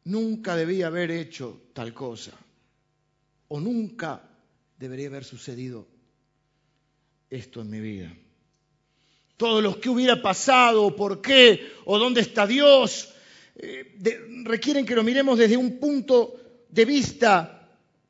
Nunca 0.05 0.57
debía 0.57 0.87
haber 0.87 1.11
hecho 1.11 1.69
tal 1.73 1.93
cosa. 1.93 2.33
O 3.49 3.61
nunca 3.61 4.23
debería 4.79 5.09
haber 5.09 5.25
sucedido 5.25 5.87
esto 7.29 7.61
en 7.61 7.71
mi 7.71 7.81
vida. 7.81 8.13
Todo 9.37 9.61
lo 9.61 9.81
que 9.81 9.89
hubiera 9.89 10.21
pasado, 10.21 10.95
por 10.97 11.21
qué, 11.21 11.73
o 11.85 11.99
dónde 11.99 12.21
está 12.21 12.47
Dios, 12.47 13.13
eh, 13.57 13.97
requieren 14.45 14.87
que 14.87 14.95
lo 14.95 15.03
miremos 15.03 15.39
desde 15.39 15.57
un 15.57 15.79
punto 15.79 16.35
de 16.69 16.85
vista 16.85 17.58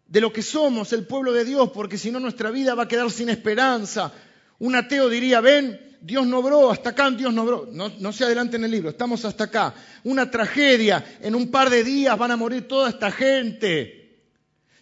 de 0.09 0.20
lo 0.20 0.32
que 0.32 0.42
somos, 0.42 0.92
el 0.92 1.06
pueblo 1.06 1.32
de 1.32 1.44
Dios, 1.44 1.70
porque 1.72 1.98
si 1.98 2.11
no 2.11 2.18
nuestra 2.18 2.50
vida 2.50 2.74
va 2.74 2.84
a 2.84 2.88
quedar 2.88 3.11
sin 3.11 3.28
esperanza. 3.28 4.12
Un 4.59 4.74
ateo 4.74 5.09
diría, 5.09 5.40
ven, 5.40 5.78
Dios 6.00 6.26
no 6.26 6.38
obró, 6.38 6.70
hasta 6.70 6.90
acá 6.90 7.11
Dios 7.11 7.32
no 7.32 7.42
obró. 7.42 7.68
No, 7.70 7.90
no 8.00 8.12
se 8.12 8.24
adelante 8.24 8.56
en 8.56 8.64
el 8.64 8.70
libro, 8.70 8.90
estamos 8.90 9.24
hasta 9.26 9.44
acá. 9.44 9.74
Una 10.04 10.30
tragedia, 10.30 11.18
en 11.20 11.34
un 11.34 11.50
par 11.50 11.68
de 11.68 11.84
días 11.84 12.16
van 12.16 12.30
a 12.30 12.36
morir 12.36 12.66
toda 12.66 12.88
esta 12.88 13.11
gente. 13.11 14.24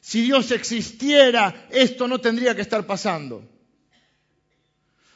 Si 0.00 0.22
Dios 0.22 0.52
existiera, 0.52 1.66
esto 1.70 2.06
no 2.06 2.20
tendría 2.20 2.54
que 2.54 2.62
estar 2.62 2.86
pasando. 2.86 3.42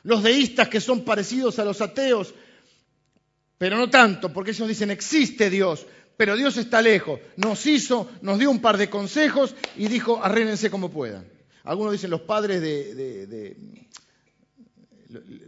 Los 0.02 0.24
deístas 0.24 0.68
que 0.68 0.80
son 0.80 1.04
parecidos 1.04 1.61
a 1.61 1.64
los 1.64 1.80
ateos, 1.80 2.34
pero 3.58 3.76
no 3.76 3.88
tanto, 3.88 4.32
porque 4.32 4.50
ellos 4.50 4.66
dicen 4.66 4.90
existe 4.90 5.50
Dios, 5.50 5.86
pero 6.21 6.37
Dios 6.37 6.59
está 6.59 6.83
lejos. 6.83 7.18
Nos 7.37 7.64
hizo, 7.64 8.11
nos 8.21 8.39
dio 8.39 8.51
un 8.51 8.61
par 8.61 8.77
de 8.77 8.91
consejos 8.91 9.55
y 9.79 9.89
dijo, 9.89 10.23
arrénense 10.23 10.71
como 10.71 10.91
puedan. 10.91 11.25
Algunos 11.64 11.93
dicen 11.93 12.11
los 12.11 12.21
padres 12.21 12.61
de, 12.61 13.57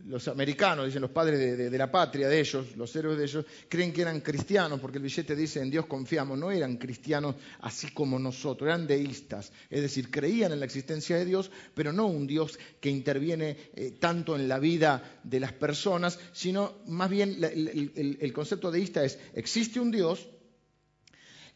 los 0.06 0.28
americanos, 0.28 0.86
dicen 0.86 1.02
los 1.02 1.10
padres 1.10 1.58
de, 1.58 1.76
la 1.76 1.92
patria 1.92 2.26
de 2.26 2.40
ellos, 2.40 2.74
los 2.74 2.96
héroes 2.96 3.18
de 3.18 3.24
ellos, 3.24 3.44
creen 3.68 3.92
que 3.92 4.00
eran 4.00 4.22
cristianos, 4.22 4.80
porque 4.80 4.96
el 4.96 5.02
billete 5.02 5.36
dice 5.36 5.60
en 5.60 5.68
Dios 5.68 5.84
confiamos. 5.84 6.38
No 6.38 6.50
eran 6.50 6.78
cristianos 6.78 7.34
así 7.60 7.90
como 7.90 8.18
nosotros, 8.18 8.66
eran 8.66 8.86
deístas. 8.86 9.52
Es 9.68 9.82
decir, 9.82 10.10
creían 10.10 10.52
en 10.52 10.60
la 10.60 10.64
existencia 10.64 11.18
de 11.18 11.26
Dios, 11.26 11.50
pero 11.74 11.92
no 11.92 12.06
un 12.06 12.26
Dios 12.26 12.58
que 12.80 12.88
interviene 12.88 13.58
eh, 13.74 13.90
tanto 14.00 14.36
en 14.36 14.48
la 14.48 14.58
vida 14.58 15.20
de 15.22 15.38
las 15.38 15.52
personas, 15.52 16.18
sino 16.32 16.78
más 16.86 17.10
bien 17.10 17.44
el, 17.44 18.16
el 18.18 18.32
concepto 18.32 18.70
deísta 18.70 19.04
es, 19.04 19.18
existe 19.34 19.78
un 19.78 19.90
Dios, 19.90 20.28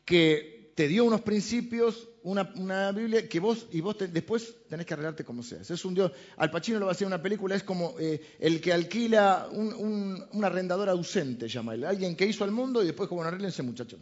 que 0.07 0.73
te 0.75 0.89
dio 0.89 1.05
unos 1.05 1.21
principios, 1.23 2.09
una, 2.23 2.93
Biblia 2.93 3.29
que 3.29 3.41
vos 3.41 3.67
y 3.73 3.81
vos 3.81 3.97
después 3.99 4.55
tenés 4.69 4.87
que 4.87 4.95
arreglarte 4.95 5.25
como 5.25 5.43
seas. 5.43 5.71
Es 5.71 5.85
un 5.85 5.95
Dios. 5.95 6.13
Al 6.37 6.51
Pacino 6.51 6.79
lo 6.79 6.87
va 6.87 6.93
a 6.93 6.95
hacer 6.95 7.07
una 7.07 7.21
película, 7.21 7.55
es 7.57 7.63
como 7.63 7.95
eh, 7.99 8.21
el 8.39 8.61
que 8.61 8.73
alquila 8.73 9.49
un, 9.51 10.45
arrendador 10.45 10.89
ausente, 10.89 11.49
llama 11.49 11.75
él. 11.75 11.85
Alguien 11.85 12.17
que 12.17 12.27
hizo 12.27 12.45
al 12.45 12.53
mundo 12.53 12.83
y 12.83 12.87
después 12.87 13.09
como 13.09 13.23
no 13.23 13.29
arreglen 13.29 13.51
ese 13.51 13.63
muchacho. 13.63 13.99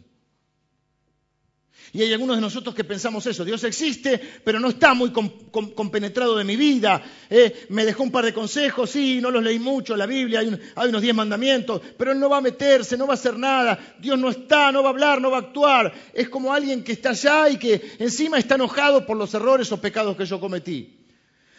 Y 1.93 2.01
hay 2.01 2.11
algunos 2.11 2.37
de 2.37 2.41
nosotros 2.41 2.75
que 2.75 2.83
pensamos 2.83 3.25
eso, 3.25 3.45
Dios 3.45 3.63
existe, 3.63 4.19
pero 4.43 4.59
no 4.59 4.69
está 4.69 4.93
muy 4.93 5.11
compenetrado 5.11 6.37
de 6.37 6.43
mi 6.43 6.55
vida. 6.55 7.01
Eh, 7.29 7.67
me 7.69 7.85
dejó 7.85 8.03
un 8.03 8.11
par 8.11 8.25
de 8.25 8.33
consejos, 8.33 8.89
sí, 8.89 9.19
no 9.21 9.31
los 9.31 9.43
leí 9.43 9.59
mucho, 9.59 9.95
la 9.95 10.05
Biblia, 10.05 10.39
hay, 10.39 10.89
unos 10.89 11.01
diez 11.01 11.15
mandamientos, 11.15 11.81
pero 11.97 12.11
Él 12.11 12.19
no 12.19 12.29
va 12.29 12.37
a 12.37 12.41
meterse, 12.41 12.97
no 12.97 13.07
va 13.07 13.13
a 13.13 13.15
hacer 13.15 13.37
nada. 13.37 13.95
Dios 13.99 14.19
no 14.19 14.29
está, 14.29 14.71
no 14.71 14.83
va 14.83 14.89
a 14.89 14.91
hablar, 14.91 15.21
no 15.21 15.31
va 15.31 15.37
a 15.37 15.41
actuar. 15.41 15.93
Es 16.13 16.29
como 16.29 16.53
alguien 16.53 16.83
que 16.83 16.93
está 16.93 17.11
allá 17.11 17.49
y 17.49 17.57
que 17.57 17.81
encima 17.99 18.37
está 18.37 18.55
enojado 18.55 19.05
por 19.05 19.17
los 19.17 19.33
errores 19.33 19.71
o 19.71 19.79
pecados 19.79 20.17
que 20.17 20.25
yo 20.25 20.39
cometí. 20.39 21.05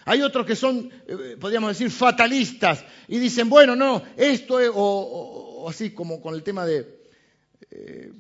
Hay 0.05 0.23
otros 0.23 0.47
que 0.47 0.55
son, 0.55 0.89
eh, 1.09 1.37
podríamos 1.39 1.71
decir, 1.71 1.91
fatalistas 1.91 2.85
y 3.09 3.19
dicen, 3.19 3.49
bueno, 3.49 3.75
no, 3.75 4.03
esto 4.17 4.61
es, 4.61 4.71
o, 4.73 5.67
así 5.69 5.91
como 5.91 6.21
con 6.21 6.35
el 6.35 6.43
tema 6.43 6.65
de... 6.65 7.09
Eh, 7.71 8.13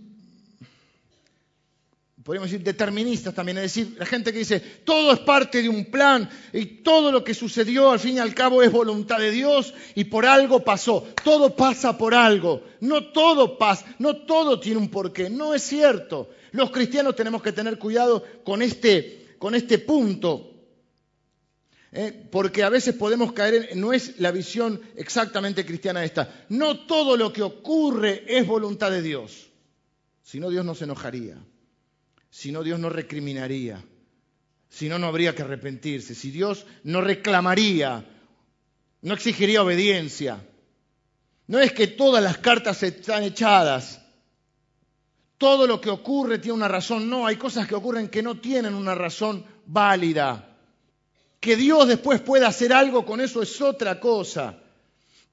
podríamos 2.26 2.50
decir, 2.50 2.64
deterministas 2.64 3.32
también, 3.32 3.58
es 3.58 3.72
decir, 3.72 3.94
la 3.96 4.04
gente 4.04 4.32
que 4.32 4.40
dice, 4.40 4.58
todo 4.58 5.12
es 5.12 5.20
parte 5.20 5.62
de 5.62 5.68
un 5.68 5.84
plan 5.84 6.28
y 6.52 6.66
todo 6.82 7.12
lo 7.12 7.22
que 7.22 7.34
sucedió 7.34 7.92
al 7.92 8.00
fin 8.00 8.16
y 8.16 8.18
al 8.18 8.34
cabo 8.34 8.64
es 8.64 8.72
voluntad 8.72 9.20
de 9.20 9.30
Dios 9.30 9.72
y 9.94 10.02
por 10.02 10.26
algo 10.26 10.64
pasó, 10.64 11.06
todo 11.22 11.54
pasa 11.54 11.96
por 11.96 12.16
algo, 12.16 12.64
no 12.80 13.12
todo 13.12 13.56
pasa, 13.56 13.86
no 14.00 14.16
todo 14.26 14.58
tiene 14.58 14.80
un 14.80 14.88
porqué, 14.88 15.30
no 15.30 15.54
es 15.54 15.62
cierto. 15.62 16.28
Los 16.50 16.72
cristianos 16.72 17.14
tenemos 17.14 17.44
que 17.44 17.52
tener 17.52 17.78
cuidado 17.78 18.24
con 18.42 18.60
este, 18.60 19.36
con 19.38 19.54
este 19.54 19.78
punto. 19.78 20.50
¿eh? 21.92 22.26
porque 22.32 22.64
a 22.64 22.70
veces 22.70 22.96
podemos 22.96 23.34
caer 23.34 23.68
en, 23.70 23.80
no 23.80 23.92
es 23.92 24.18
la 24.18 24.32
visión 24.32 24.80
exactamente 24.96 25.64
cristiana 25.64 26.02
esta, 26.02 26.44
no 26.48 26.86
todo 26.86 27.16
lo 27.16 27.32
que 27.32 27.44
ocurre 27.44 28.24
es 28.26 28.44
voluntad 28.48 28.90
de 28.90 29.00
Dios, 29.00 29.46
si 30.24 30.40
no 30.40 30.50
Dios 30.50 30.64
no 30.64 30.74
se 30.74 30.84
enojaría. 30.84 31.38
Si 32.36 32.52
no, 32.52 32.62
Dios 32.62 32.78
no 32.78 32.90
recriminaría. 32.90 33.82
Si 34.68 34.90
no, 34.90 34.98
no 34.98 35.06
habría 35.06 35.34
que 35.34 35.40
arrepentirse. 35.40 36.14
Si 36.14 36.30
Dios 36.30 36.66
no 36.84 37.00
reclamaría, 37.00 38.04
no 39.00 39.14
exigiría 39.14 39.62
obediencia. 39.62 40.46
No 41.46 41.60
es 41.60 41.72
que 41.72 41.86
todas 41.86 42.22
las 42.22 42.36
cartas 42.36 42.82
están 42.82 43.22
echadas. 43.22 44.02
Todo 45.38 45.66
lo 45.66 45.80
que 45.80 45.88
ocurre 45.88 46.38
tiene 46.38 46.58
una 46.58 46.68
razón. 46.68 47.08
No, 47.08 47.26
hay 47.26 47.36
cosas 47.36 47.66
que 47.66 47.74
ocurren 47.74 48.10
que 48.10 48.22
no 48.22 48.38
tienen 48.38 48.74
una 48.74 48.94
razón 48.94 49.42
válida. 49.64 50.58
Que 51.40 51.56
Dios 51.56 51.88
después 51.88 52.20
pueda 52.20 52.48
hacer 52.48 52.74
algo 52.74 53.06
con 53.06 53.22
eso 53.22 53.40
es 53.40 53.58
otra 53.62 53.98
cosa. 53.98 54.58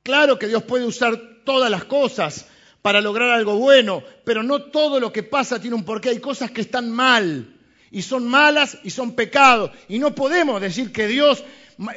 Claro 0.03 0.39
que 0.39 0.47
Dios 0.47 0.63
puede 0.63 0.85
usar 0.85 1.41
todas 1.43 1.69
las 1.69 1.83
cosas, 1.83 2.45
para 2.83 2.99
lograr 2.99 3.29
algo 3.29 3.55
bueno, 3.55 4.03
pero 4.25 4.43
no 4.43 4.63
todo 4.65 4.99
lo 4.99 5.11
que 5.13 5.23
pasa 5.23 5.59
tiene 5.59 5.77
un 5.77 5.85
porqué. 5.85 6.09
Hay 6.09 6.19
cosas 6.19 6.51
que 6.51 6.59
están 6.59 6.91
mal 6.91 7.57
y 7.89 8.01
son 8.01 8.27
malas 8.27 8.77
y 8.83 8.89
son 8.89 9.15
pecados. 9.15 9.71
Y 9.87 9.99
no 9.99 10.13
podemos 10.13 10.59
decir 10.59 10.91
que 10.91 11.07
Dios, 11.07 11.45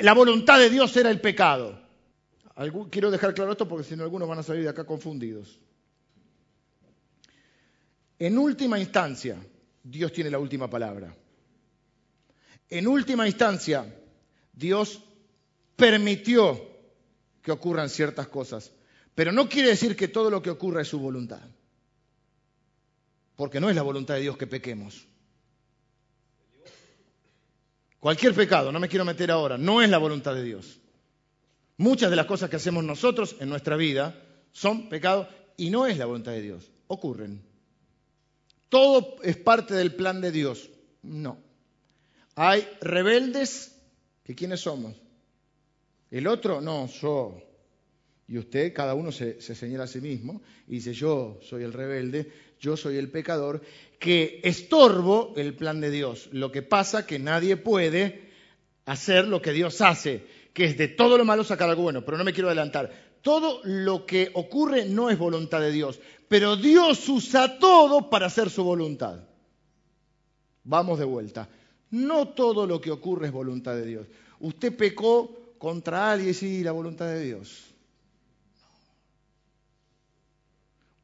la 0.01 0.15
voluntad 0.15 0.61
de 0.61 0.71
Dios 0.71 0.97
era 0.97 1.11
el 1.11 1.21
pecado. 1.21 1.77
Quiero 2.89 3.11
dejar 3.11 3.35
claro 3.35 3.51
esto 3.51 3.67
porque 3.67 3.83
si 3.83 3.97
no 3.97 4.05
algunos 4.05 4.29
van 4.29 4.39
a 4.39 4.45
salir 4.45 4.63
de 4.63 4.69
acá 4.69 4.85
confundidos. 4.85 5.59
En 8.21 8.39
última 8.39 8.79
instancia, 8.79 9.37
Dios 9.83 10.13
tiene 10.13 10.31
la 10.31 10.39
última 10.39 10.71
palabra. 10.71 11.13
En 12.71 12.87
última 12.87 13.27
instancia, 13.27 13.93
Dios 14.53 15.03
permitió 15.75 16.65
que 17.43 17.51
ocurran 17.51 17.91
ciertas 17.91 18.29
cosas 18.29 18.71
pero 19.17 19.33
no 19.33 19.49
quiere 19.49 19.71
decir 19.71 19.97
que 19.97 20.09
todo 20.09 20.31
lo 20.31 20.43
que 20.43 20.51
ocurra 20.51 20.83
es 20.83 20.89
su 20.89 21.01
voluntad. 21.01 21.41
Porque 23.35 23.61
no 23.61 23.71
es 23.71 23.75
la 23.75 23.81
voluntad 23.81 24.15
de 24.15 24.21
Dios 24.21 24.37
que 24.37 24.47
pequemos. 24.47 25.07
Cualquier 27.99 28.35
pecado, 28.35 28.71
no 28.71 28.79
me 28.79 28.91
quiero 28.91 29.07
meter 29.07 29.31
ahora, 29.31 29.57
no 29.57 29.81
es 29.81 29.89
la 29.89 29.97
voluntad 29.97 30.35
de 30.35 30.45
Dios. 30.45 30.79
Muchas 31.79 32.11
de 32.11 32.17
las 32.17 32.27
cosas 32.27 32.51
que 32.51 32.57
hacemos 32.57 32.85
nosotros 32.85 33.37
en 33.41 33.49
nuestra 33.49 33.77
vida 33.77 34.23
son 34.53 34.91
pecados 34.91 35.29
y 35.57 35.71
no 35.71 35.87
es 35.87 35.97
la 35.97 36.05
voluntad 36.05 36.33
de 36.33 36.43
Dios. 36.43 36.71
Ocurren. 36.87 37.43
Todo 38.69 39.17
es 39.23 39.39
parte 39.39 39.73
del 39.73 39.95
plan 39.95 40.21
de 40.21 40.31
Dios. 40.31 40.69
No. 41.01 41.39
Hay 42.35 42.69
rebeldes 42.83 43.75
que 44.25 44.35
quiénes 44.35 44.61
somos. 44.61 44.95
El 46.11 46.27
otro, 46.27 46.61
no, 46.61 46.87
yo. 46.87 47.46
Y 48.29 48.39
usted, 48.39 48.73
cada 48.73 48.95
uno 48.95 49.13
se, 49.13 49.41
señala 49.41 49.85
a 49.85 49.89
sí 49.89 50.01
mismo 50.01 50.43
y 50.67 50.77
dice, 50.77 50.93
yo 50.93 51.39
soy 51.43 51.63
el 51.63 51.73
rebelde, 51.73 52.31
yo 52.59 52.77
soy 52.77 52.97
el 52.97 53.11
pecador, 53.11 53.63
que 54.01 54.41
estorbo 54.43 55.33
el 55.37 55.55
plan 55.55 55.81
de 55.81 55.91
Dios. 55.91 56.29
Lo 56.33 56.51
que 56.51 56.63
pasa 56.63 57.07
que 57.07 57.19
nadie 57.19 57.57
puede 57.57 58.31
hacer 58.85 59.29
lo 59.29 59.41
que 59.41 59.53
Dios 59.53 59.81
hace, 59.81 60.27
que 60.53 60.65
es 60.65 60.77
de 60.77 60.89
todo 60.89 61.19
lo 61.19 61.25
malo 61.25 61.45
sacar 61.45 61.69
algo 61.69 61.83
bueno, 61.83 62.05
pero 62.05 62.19
no 62.19 62.25
me 62.25 62.33
quiero 62.33 62.49
adelantar. 62.49 62.91
Todo 63.23 63.61
lo 63.65 64.07
que 64.07 64.31
ocurre 64.35 64.87
no 64.87 65.09
es 65.11 65.19
voluntad 65.19 65.61
de 65.61 65.71
Dios, 65.71 66.01
pero 66.29 66.57
Dios 66.57 67.09
usa 67.09 67.59
todo 67.59 68.11
para 68.11 68.27
hacer 68.27 68.51
su 68.51 68.65
voluntad. 68.65 69.21
Vamos 70.65 70.99
de 70.99 71.05
vuelta. 71.05 71.49
No 71.91 72.29
todo 72.29 72.67
lo 72.67 72.81
que 72.81 72.91
ocurre 72.91 73.27
es 73.27 73.33
voluntad 73.33 73.77
de 73.77 73.87
Dios. 73.87 74.07
Usted 74.41 74.77
pecó 74.77 75.55
contra 75.59 76.11
alguien, 76.11 76.35
sí, 76.35 76.65
la 76.65 76.73
voluntad 76.73 77.07
de 77.07 77.25
Dios. 77.25 77.76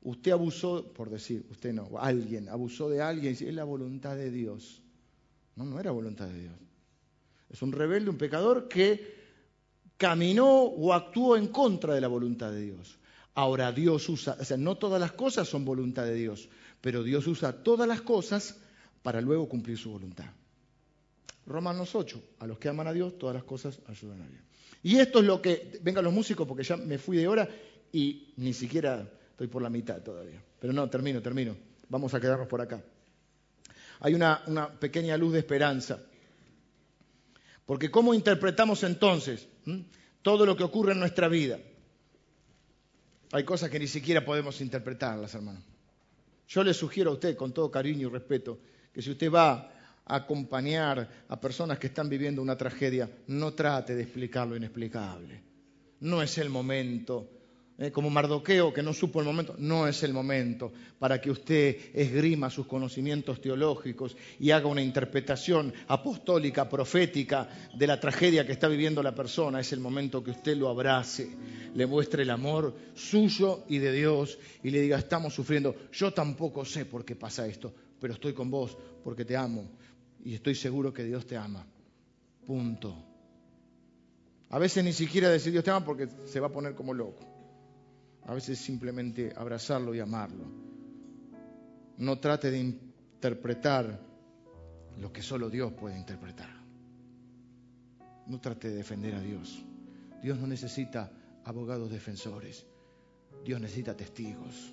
Usted 0.02 0.32
abusó, 0.32 0.92
por 0.92 1.10
decir, 1.10 1.46
usted 1.50 1.72
no, 1.72 1.88
alguien 1.98 2.48
abusó 2.48 2.88
de 2.88 3.00
alguien, 3.00 3.34
es 3.34 3.54
la 3.54 3.64
voluntad 3.64 4.16
de 4.16 4.30
Dios. 4.30 4.82
No, 5.54 5.64
no 5.64 5.78
era 5.78 5.90
voluntad 5.90 6.26
de 6.26 6.40
Dios. 6.40 6.54
Es 7.48 7.62
un 7.62 7.72
rebelde, 7.72 8.10
un 8.10 8.18
pecador 8.18 8.68
que 8.68 9.22
caminó 9.96 10.62
o 10.62 10.92
actuó 10.92 11.36
en 11.36 11.48
contra 11.48 11.94
de 11.94 12.00
la 12.00 12.08
voluntad 12.08 12.50
de 12.50 12.62
Dios. 12.62 12.98
Ahora 13.34 13.70
Dios 13.72 14.08
usa, 14.08 14.36
o 14.40 14.44
sea, 14.44 14.56
no 14.56 14.76
todas 14.76 15.00
las 15.00 15.12
cosas 15.12 15.48
son 15.48 15.64
voluntad 15.64 16.04
de 16.04 16.14
Dios, 16.14 16.48
pero 16.80 17.02
Dios 17.02 17.26
usa 17.26 17.62
todas 17.62 17.86
las 17.86 18.02
cosas 18.02 18.58
para 19.02 19.20
luego 19.20 19.48
cumplir 19.48 19.78
su 19.78 19.90
voluntad. 19.90 20.26
Romanos 21.46 21.94
8, 21.94 22.22
a 22.40 22.46
los 22.46 22.58
que 22.58 22.68
aman 22.68 22.86
a 22.86 22.92
Dios, 22.92 23.18
todas 23.18 23.34
las 23.34 23.44
cosas 23.44 23.80
ayudan 23.86 24.22
a 24.22 24.28
Dios. 24.28 24.42
Y 24.82 24.98
esto 24.98 25.20
es 25.20 25.24
lo 25.24 25.40
que, 25.40 25.78
vengan 25.82 26.04
los 26.04 26.12
músicos 26.12 26.46
porque 26.46 26.64
ya 26.64 26.76
me 26.76 26.98
fui 26.98 27.16
de 27.16 27.28
hora 27.28 27.48
y 27.92 28.32
ni 28.36 28.52
siquiera 28.52 29.08
Estoy 29.42 29.50
por 29.54 29.62
la 29.62 29.70
mitad 29.70 30.00
todavía. 30.00 30.40
Pero 30.60 30.72
no, 30.72 30.88
termino, 30.88 31.20
termino. 31.20 31.56
Vamos 31.88 32.14
a 32.14 32.20
quedarnos 32.20 32.46
por 32.46 32.60
acá. 32.60 32.80
Hay 33.98 34.14
una, 34.14 34.40
pequeña 34.78 35.16
luz 35.16 35.32
de 35.32 35.40
esperanza. 35.40 35.98
Porque 37.66 37.90
¿cómo 37.90 38.14
interpretamos 38.14 38.84
entonces 38.84 39.48
todo 40.22 40.46
lo 40.46 40.56
que 40.56 40.62
ocurre 40.62 40.92
en 40.92 41.00
nuestra 41.00 41.26
vida? 41.26 41.58
Hay 43.32 43.42
cosas 43.42 43.68
que 43.68 43.80
ni 43.80 43.88
siquiera 43.88 44.24
podemos 44.24 44.60
interpretarlas, 44.60 45.34
hermano. 45.34 45.60
Yo 46.46 46.62
le 46.62 46.72
sugiero 46.72 47.10
a 47.10 47.14
usted, 47.14 47.36
con 47.36 47.52
todo 47.52 47.68
cariño 47.68 48.06
y 48.06 48.12
respeto, 48.12 48.60
que 48.92 49.02
si 49.02 49.10
usted 49.10 49.28
va 49.28 49.72
a 50.04 50.14
acompañar 50.14 51.24
a 51.26 51.40
personas 51.40 51.80
que 51.80 51.88
están 51.88 52.08
viviendo 52.08 52.40
una 52.40 52.56
tragedia, 52.56 53.10
no 53.26 53.54
trate 53.54 53.96
de 53.96 54.04
explicar 54.04 54.46
lo 54.46 54.54
inexplicable. 54.54 55.42
No 55.98 56.22
es 56.22 56.38
el 56.38 56.48
momento 56.48 57.41
como 57.92 58.10
Mardoqueo, 58.10 58.72
que 58.72 58.82
no 58.82 58.92
supo 58.92 59.18
el 59.20 59.26
momento, 59.26 59.56
no 59.58 59.88
es 59.88 60.02
el 60.02 60.12
momento 60.12 60.72
para 60.98 61.20
que 61.20 61.30
usted 61.30 61.76
esgrima 61.94 62.50
sus 62.50 62.66
conocimientos 62.66 63.40
teológicos 63.40 64.16
y 64.38 64.50
haga 64.50 64.66
una 64.66 64.82
interpretación 64.82 65.72
apostólica, 65.88 66.68
profética 66.68 67.48
de 67.74 67.86
la 67.86 67.98
tragedia 67.98 68.46
que 68.46 68.52
está 68.52 68.68
viviendo 68.68 69.02
la 69.02 69.14
persona. 69.14 69.58
Es 69.58 69.72
el 69.72 69.80
momento 69.80 70.22
que 70.22 70.30
usted 70.30 70.56
lo 70.56 70.68
abrace, 70.68 71.34
le 71.74 71.86
muestre 71.86 72.22
el 72.22 72.30
amor 72.30 72.74
suyo 72.94 73.64
y 73.68 73.78
de 73.78 73.92
Dios 73.92 74.38
y 74.62 74.70
le 74.70 74.80
diga, 74.80 74.98
estamos 74.98 75.34
sufriendo. 75.34 75.74
Yo 75.92 76.12
tampoco 76.12 76.64
sé 76.64 76.84
por 76.84 77.04
qué 77.04 77.16
pasa 77.16 77.46
esto, 77.46 77.72
pero 77.98 78.14
estoy 78.14 78.32
con 78.32 78.50
vos 78.50 78.76
porque 79.02 79.24
te 79.24 79.36
amo 79.36 79.68
y 80.24 80.34
estoy 80.34 80.54
seguro 80.54 80.92
que 80.92 81.04
Dios 81.04 81.26
te 81.26 81.36
ama. 81.36 81.66
Punto. 82.46 82.94
A 84.50 84.58
veces 84.58 84.84
ni 84.84 84.92
siquiera 84.92 85.30
decir 85.30 85.50
Dios 85.50 85.64
te 85.64 85.70
ama 85.70 85.84
porque 85.84 86.06
se 86.26 86.38
va 86.38 86.48
a 86.48 86.52
poner 86.52 86.74
como 86.74 86.92
loco. 86.92 87.31
A 88.26 88.34
veces 88.34 88.58
simplemente 88.58 89.32
abrazarlo 89.36 89.94
y 89.94 90.00
amarlo. 90.00 90.44
No 91.98 92.18
trate 92.18 92.50
de 92.50 92.58
interpretar 92.58 94.00
lo 94.98 95.12
que 95.12 95.22
solo 95.22 95.50
Dios 95.50 95.72
puede 95.72 95.98
interpretar. 95.98 96.50
No 98.26 98.40
trate 98.40 98.70
de 98.70 98.76
defender 98.76 99.14
a 99.14 99.20
Dios. 99.20 99.64
Dios 100.22 100.38
no 100.38 100.46
necesita 100.46 101.12
abogados 101.44 101.90
defensores. 101.90 102.64
Dios 103.44 103.60
necesita 103.60 103.96
testigos. 103.96 104.72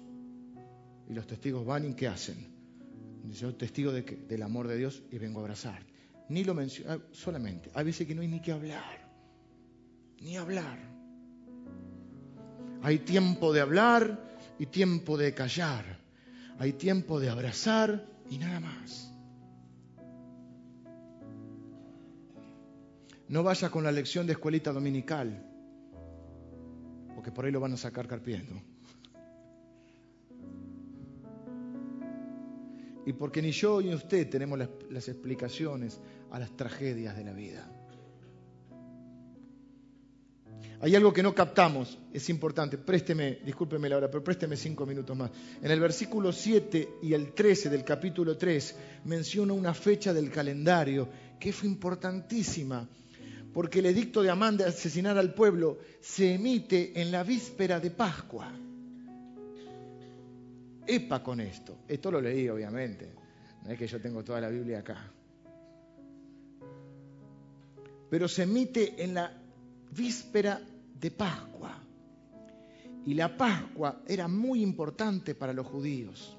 Y 1.08 1.14
los 1.14 1.26
testigos 1.26 1.66
van 1.66 1.86
y 1.86 1.94
¿qué 1.96 2.08
hacen? 2.08 2.60
Yo 3.32 3.56
testigo 3.56 3.92
de 3.92 4.04
del 4.04 4.44
amor 4.44 4.68
de 4.68 4.78
Dios 4.78 5.04
y 5.12 5.18
vengo 5.18 5.40
a 5.40 5.44
abrazar. 5.44 5.84
Ni 6.30 6.44
lo 6.44 6.54
menciono, 6.54 6.94
ah, 6.94 7.00
solamente. 7.12 7.72
Hay 7.74 7.86
veces 7.86 8.08
que 8.08 8.14
no 8.14 8.22
hay 8.22 8.28
ni 8.28 8.40
que 8.42 8.52
hablar. 8.52 9.10
Ni 10.22 10.38
hablar. 10.38 10.78
Hay 12.82 13.00
tiempo 13.00 13.52
de 13.54 13.62
hablar 13.62 14.20
y 14.58 14.66
tiempo 14.68 15.18
de 15.18 15.34
callar. 15.34 16.00
Hay 16.60 16.74
tiempo 16.74 17.20
de 17.20 17.30
abrazar 17.30 18.06
y 18.30 18.38
nada 18.38 18.60
más. 18.60 19.14
No 23.28 23.44
vaya 23.44 23.70
con 23.70 23.84
la 23.84 23.92
lección 23.92 24.26
de 24.26 24.34
escuelita 24.34 24.72
dominical, 24.74 25.46
porque 27.14 27.32
por 27.32 27.46
ahí 27.46 27.52
lo 27.52 27.60
van 27.60 27.74
a 27.74 27.78
sacar 27.78 28.08
carpiendo. 28.08 28.60
Y 33.06 33.14
porque 33.14 33.42
ni 33.42 33.52
yo 33.52 33.82
ni 33.82 33.94
usted 33.94 34.30
tenemos 34.30 34.58
las, 34.58 34.70
las 34.90 35.08
explicaciones 35.08 36.00
a 36.32 36.40
las 36.40 36.56
tragedias 36.56 37.16
de 37.16 37.24
la 37.24 37.34
vida. 37.34 37.79
Hay 40.82 40.96
algo 40.96 41.12
que 41.12 41.22
no 41.22 41.36
captamos, 41.36 41.98
es 42.14 42.30
importante. 42.30 42.78
Présteme, 42.78 43.40
discúlpeme 43.44 43.90
la 43.90 43.98
hora, 43.98 44.10
pero 44.10 44.24
présteme 44.24 44.56
cinco 44.56 44.86
minutos 44.86 45.16
más. 45.16 45.30
En 45.62 45.70
el 45.72 45.80
versículo 45.80 46.32
7 46.32 47.00
y 47.04 47.14
el 47.14 47.34
13 47.34 47.70
del 47.70 47.84
capítulo 47.84 48.38
3 48.38 48.76
menciona 49.04 49.52
una 49.52 49.74
fecha 49.74 50.14
del 50.14 50.32
calendario 50.32 51.10
que 51.38 51.52
fue 51.52 51.68
importantísima, 51.68 52.88
porque 53.54 53.80
el 53.80 53.88
edicto 53.88 54.22
de 54.22 54.30
Amán 54.30 54.56
de 54.56 54.66
asesinar 54.66 55.18
al 55.18 55.34
pueblo 55.34 55.80
se 56.00 56.36
emite 56.36 57.02
en 57.02 57.12
la 57.12 57.24
víspera 57.24 57.82
de 57.82 57.92
Pascua. 57.92 58.50
Epa 60.88 61.22
con 61.22 61.42
esto. 61.42 61.80
Esto 61.90 62.10
lo 62.10 62.22
leí, 62.22 62.48
obviamente. 62.48 63.12
No 63.66 63.72
es 63.72 63.78
que 63.78 63.86
yo 63.86 64.00
tengo 64.00 64.24
toda 64.24 64.40
la 64.40 64.50
Biblia 64.50 64.80
acá. 64.80 65.12
Pero 68.10 68.28
se 68.30 68.44
emite 68.44 69.04
en 69.04 69.14
la 69.14 69.32
víspera 69.92 70.62
de 71.00 71.12
Pascua. 71.12 71.84
Y 73.06 73.14
la 73.14 73.36
Pascua 73.36 74.02
era 74.08 74.28
muy 74.28 74.62
importante 74.62 75.36
para 75.36 75.54
los 75.54 75.66
judíos. 75.66 76.38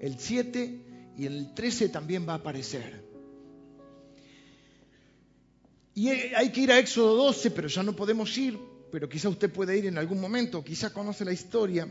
El 0.00 0.18
7 0.18 1.14
y 1.16 1.26
el 1.26 1.54
13 1.54 1.88
también 1.88 2.26
va 2.28 2.34
a 2.34 2.36
aparecer. 2.36 3.04
Y 5.94 6.08
hay 6.10 6.52
que 6.52 6.60
ir 6.60 6.70
a 6.70 6.78
Éxodo 6.78 7.16
12, 7.16 7.50
pero 7.50 7.66
ya 7.66 7.82
no 7.82 7.96
podemos 7.96 8.36
ir, 8.38 8.56
pero 8.92 9.08
quizá 9.08 9.28
usted 9.28 9.50
puede 9.50 9.76
ir 9.76 9.86
en 9.86 9.98
algún 9.98 10.20
momento, 10.20 10.62
quizá 10.62 10.92
conoce 10.92 11.24
la 11.24 11.32
historia. 11.32 11.88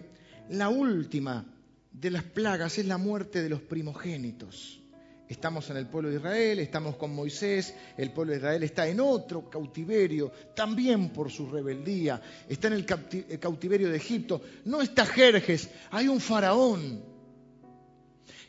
La 0.50 0.70
última 0.70 1.46
de 1.92 2.12
las 2.12 2.24
plagas 2.24 2.78
es 2.78 2.86
la 2.86 2.98
muerte 2.98 3.42
de 3.42 3.50
los 3.50 3.62
primogénitos. 3.62 4.82
Estamos 5.30 5.70
en 5.70 5.78
el 5.78 5.88
pueblo 5.88 6.10
de 6.10 6.18
Israel, 6.18 6.60
estamos 6.60 6.96
con 6.96 7.14
Moisés, 7.14 7.76
el 7.98 8.12
pueblo 8.12 8.32
de 8.32 8.38
Israel 8.38 8.64
está 8.64 8.88
en 8.88 9.02
otro 9.02 9.50
cautiverio, 9.50 10.32
también 10.56 11.10
por 11.10 11.30
su 11.30 11.50
rebeldía, 11.50 12.22
está 12.48 12.68
en 12.68 12.74
el 12.74 12.86
cautiverio 12.86 13.90
de 13.90 13.98
Egipto. 13.98 14.42
No 14.64 14.82
está 14.82 15.06
Jerjes, 15.06 15.70
hay 15.92 16.08
un 16.08 16.22
faraón 16.22 17.04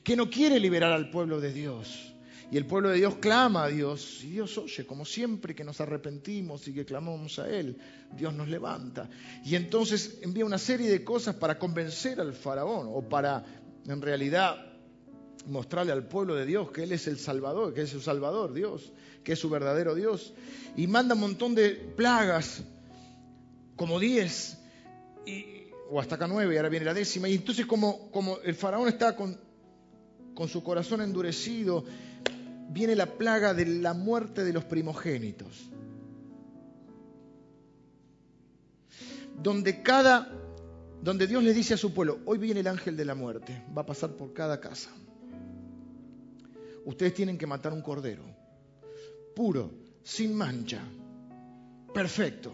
que 0.05 0.15
no 0.15 0.31
quiere 0.31 0.61
liberar 0.61 0.93
al 0.93 1.11
pueblo 1.11 1.41
de 1.41 1.53
Dios. 1.53 2.15
Y 2.51 2.57
el 2.57 2.65
pueblo 2.65 2.89
de 2.91 2.97
Dios 2.97 3.17
clama 3.17 3.65
a 3.65 3.69
Dios, 3.69 4.23
y 4.23 4.31
Dios 4.31 4.57
oye, 4.57 4.87
como 4.87 5.05
siempre 5.05 5.55
que 5.55 5.65
nos 5.65 5.81
arrepentimos 5.81 6.67
y 6.67 6.73
que 6.73 6.87
clamamos 6.87 7.39
a 7.41 7.51
Él, 7.51 7.77
Dios 8.17 8.33
nos 8.33 8.49
levanta. 8.49 9.11
Y 9.45 9.55
entonces 9.55 10.19
envía 10.23 10.47
una 10.47 10.57
serie 10.57 10.89
de 10.91 11.05
cosas 11.05 11.35
para 11.35 11.59
convencer 11.59 12.21
al 12.21 12.33
faraón, 12.33 12.89
o 12.91 13.07
para, 13.07 13.45
en 13.87 14.01
realidad, 14.01 14.68
mostrarle 15.49 15.93
al 15.93 16.07
pueblo 16.07 16.35
de 16.35 16.47
Dios 16.47 16.71
que 16.71 16.83
Él 16.85 16.93
es 16.93 17.07
el 17.07 17.19
Salvador, 17.19 17.75
que 17.75 17.83
es 17.83 17.91
su 17.91 18.01
Salvador, 18.01 18.53
Dios, 18.53 18.93
que 19.25 19.33
es 19.33 19.39
su 19.39 19.51
verdadero 19.51 19.95
Dios. 19.95 20.35
Y 20.77 20.87
manda 20.87 21.15
un 21.15 21.21
montón 21.21 21.55
de 21.55 21.71
plagas, 21.71 22.63
como 23.77 23.99
diez, 23.99 24.59
o 25.91 26.01
hasta 26.01 26.17
acá 26.17 26.27
nueve, 26.27 26.55
y 26.55 26.57
ahora 26.57 26.69
viene 26.69 26.87
la 26.87 26.95
décima. 26.95 27.29
Y 27.29 27.35
entonces 27.35 27.67
como, 27.67 28.11
como 28.11 28.39
el 28.45 28.55
faraón 28.55 28.89
está 28.89 29.17
con, 29.17 29.39
con 30.35 30.49
su 30.49 30.63
corazón 30.63 31.01
endurecido, 31.01 31.85
viene 32.71 32.95
la 32.95 33.07
plaga 33.07 33.55
de 33.55 33.67
la 33.67 33.95
muerte 33.95 34.45
de 34.45 34.53
los 34.53 34.65
primogénitos. 34.65 35.71
Donde 39.41 39.83
cada 39.83 40.33
donde 41.03 41.27
Dios 41.27 41.43
le 41.43 41.55
dice 41.55 41.75
a 41.75 41.77
su 41.77 41.95
pueblo, 41.95 42.19
hoy 42.27 42.39
viene 42.39 42.61
el 42.61 42.67
ángel 42.67 42.97
de 42.97 43.05
la 43.05 43.15
muerte, 43.15 43.65
va 43.77 43.83
a 43.83 43.87
pasar 43.87 44.11
por 44.11 44.33
cada 44.33 44.61
casa. 44.61 44.91
Ustedes 46.89 47.13
tienen 47.13 47.37
que 47.37 47.47
matar 47.47 47.75
un 47.75 47.83
cordero, 47.83 48.23
puro, 49.37 49.71
sin 50.03 50.35
mancha, 50.35 50.81
perfecto. 51.93 52.51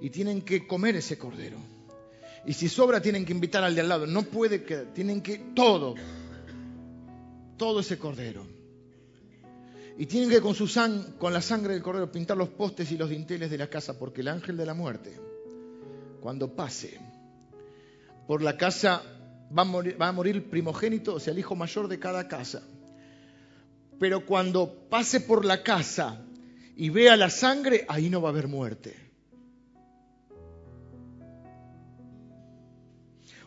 Y 0.00 0.10
tienen 0.10 0.42
que 0.42 0.66
comer 0.66 0.96
ese 0.96 1.16
cordero. 1.16 1.58
Y 2.44 2.54
si 2.54 2.68
sobra, 2.68 3.00
tienen 3.00 3.24
que 3.24 3.32
invitar 3.32 3.62
al 3.62 3.76
de 3.76 3.82
al 3.82 3.88
lado. 3.88 4.04
No 4.04 4.24
puede 4.24 4.64
quedar, 4.64 4.86
tienen 4.86 5.20
que 5.20 5.38
todo, 5.54 5.94
todo 7.56 7.78
ese 7.78 8.00
cordero. 8.00 8.44
Y 9.96 10.06
tienen 10.06 10.28
que 10.28 10.40
con, 10.40 10.56
su 10.56 10.68
con 11.16 11.32
la 11.32 11.40
sangre 11.40 11.74
del 11.74 11.84
cordero 11.84 12.10
pintar 12.10 12.36
los 12.36 12.48
postes 12.48 12.90
y 12.90 12.96
los 12.96 13.10
dinteles 13.10 13.48
de 13.48 13.58
la 13.58 13.70
casa, 13.70 13.96
porque 13.96 14.22
el 14.22 14.28
ángel 14.28 14.56
de 14.56 14.66
la 14.66 14.74
muerte, 14.74 15.16
cuando 16.20 16.56
pase 16.56 16.98
por 18.26 18.42
la 18.42 18.56
casa, 18.56 19.04
va 19.56 19.62
a 19.62 19.66
morir, 19.66 19.96
va 20.02 20.08
a 20.08 20.12
morir 20.12 20.50
primogénito, 20.50 21.14
o 21.14 21.20
sea, 21.20 21.32
el 21.32 21.38
hijo 21.38 21.54
mayor 21.54 21.86
de 21.86 22.00
cada 22.00 22.26
casa. 22.26 22.64
Pero 24.00 24.24
cuando 24.24 24.88
pase 24.88 25.20
por 25.20 25.44
la 25.44 25.62
casa 25.62 26.22
y 26.74 26.88
vea 26.88 27.18
la 27.18 27.28
sangre, 27.28 27.84
ahí 27.86 28.08
no 28.08 28.22
va 28.22 28.30
a 28.30 28.32
haber 28.32 28.48
muerte. 28.48 28.96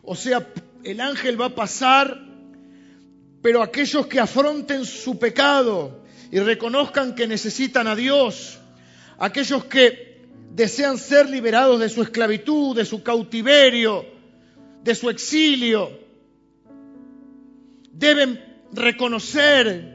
O 0.04 0.14
sea, 0.14 0.46
el 0.84 1.00
ángel 1.00 1.40
va 1.40 1.46
a 1.46 1.54
pasar, 1.56 2.24
pero 3.42 3.64
aquellos 3.64 4.06
que 4.06 4.20
afronten 4.20 4.84
su 4.84 5.18
pecado 5.18 6.04
y 6.30 6.38
reconozcan 6.38 7.16
que 7.16 7.26
necesitan 7.26 7.88
a 7.88 7.96
Dios, 7.96 8.60
aquellos 9.18 9.64
que 9.64 10.24
desean 10.52 10.98
ser 10.98 11.28
liberados 11.28 11.80
de 11.80 11.88
su 11.88 12.00
esclavitud, 12.00 12.76
de 12.76 12.84
su 12.84 13.02
cautiverio, 13.02 14.06
de 14.84 14.94
su 14.94 15.10
exilio, 15.10 15.90
deben 17.90 18.40
reconocer 18.72 19.93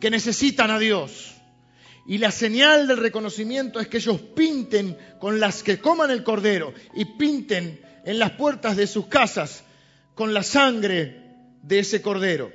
que 0.00 0.10
necesitan 0.10 0.70
a 0.70 0.78
Dios. 0.78 1.34
Y 2.06 2.18
la 2.18 2.30
señal 2.30 2.88
del 2.88 2.96
reconocimiento 2.96 3.78
es 3.78 3.88
que 3.88 3.98
ellos 3.98 4.20
pinten 4.34 4.96
con 5.20 5.38
las 5.38 5.62
que 5.62 5.78
coman 5.78 6.10
el 6.10 6.24
cordero 6.24 6.72
y 6.94 7.04
pinten 7.04 7.80
en 8.04 8.18
las 8.18 8.32
puertas 8.32 8.76
de 8.76 8.86
sus 8.86 9.06
casas 9.06 9.62
con 10.14 10.34
la 10.34 10.42
sangre 10.42 11.16
de 11.62 11.78
ese 11.78 12.02
cordero. 12.02 12.50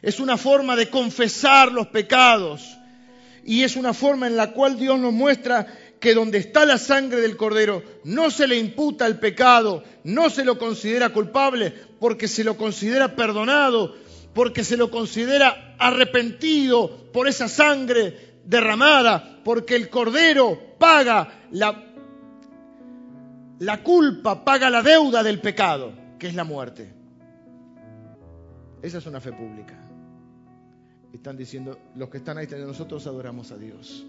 Es 0.00 0.18
una 0.18 0.36
forma 0.36 0.74
de 0.74 0.90
confesar 0.90 1.70
los 1.70 1.88
pecados 1.88 2.76
y 3.44 3.62
es 3.62 3.76
una 3.76 3.94
forma 3.94 4.26
en 4.26 4.36
la 4.36 4.52
cual 4.52 4.78
Dios 4.78 4.98
nos 4.98 5.12
muestra 5.12 5.66
que 6.00 6.14
donde 6.14 6.38
está 6.38 6.64
la 6.66 6.78
sangre 6.78 7.20
del 7.20 7.36
cordero 7.36 7.82
no 8.02 8.30
se 8.30 8.48
le 8.48 8.58
imputa 8.58 9.06
el 9.06 9.20
pecado, 9.20 9.84
no 10.02 10.30
se 10.30 10.44
lo 10.44 10.58
considera 10.58 11.10
culpable 11.10 11.72
porque 12.00 12.26
se 12.26 12.42
lo 12.42 12.56
considera 12.56 13.14
perdonado, 13.14 13.94
porque 14.34 14.64
se 14.64 14.76
lo 14.76 14.90
considera 14.90 15.76
arrepentido 15.78 17.10
por 17.12 17.28
esa 17.28 17.48
sangre 17.48 18.40
derramada, 18.44 19.40
porque 19.44 19.76
el 19.76 19.88
cordero 19.88 20.76
paga 20.78 21.46
la, 21.50 21.94
la 23.58 23.82
culpa, 23.82 24.44
paga 24.44 24.70
la 24.70 24.82
deuda 24.82 25.22
del 25.22 25.40
pecado, 25.40 25.92
que 26.18 26.28
es 26.28 26.34
la 26.34 26.44
muerte. 26.44 26.92
Esa 28.80 28.98
es 28.98 29.06
una 29.06 29.20
fe 29.20 29.32
pública. 29.32 29.78
Están 31.12 31.36
diciendo, 31.36 31.78
los 31.94 32.08
que 32.08 32.18
están 32.18 32.38
ahí, 32.38 32.46
nosotros 32.46 33.06
adoramos 33.06 33.52
a 33.52 33.58
Dios. 33.58 34.04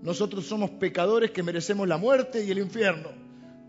Nosotros 0.00 0.46
somos 0.46 0.70
pecadores 0.70 1.32
que 1.32 1.42
merecemos 1.42 1.88
la 1.88 1.96
muerte 1.96 2.44
y 2.44 2.50
el 2.50 2.58
infierno, 2.58 3.08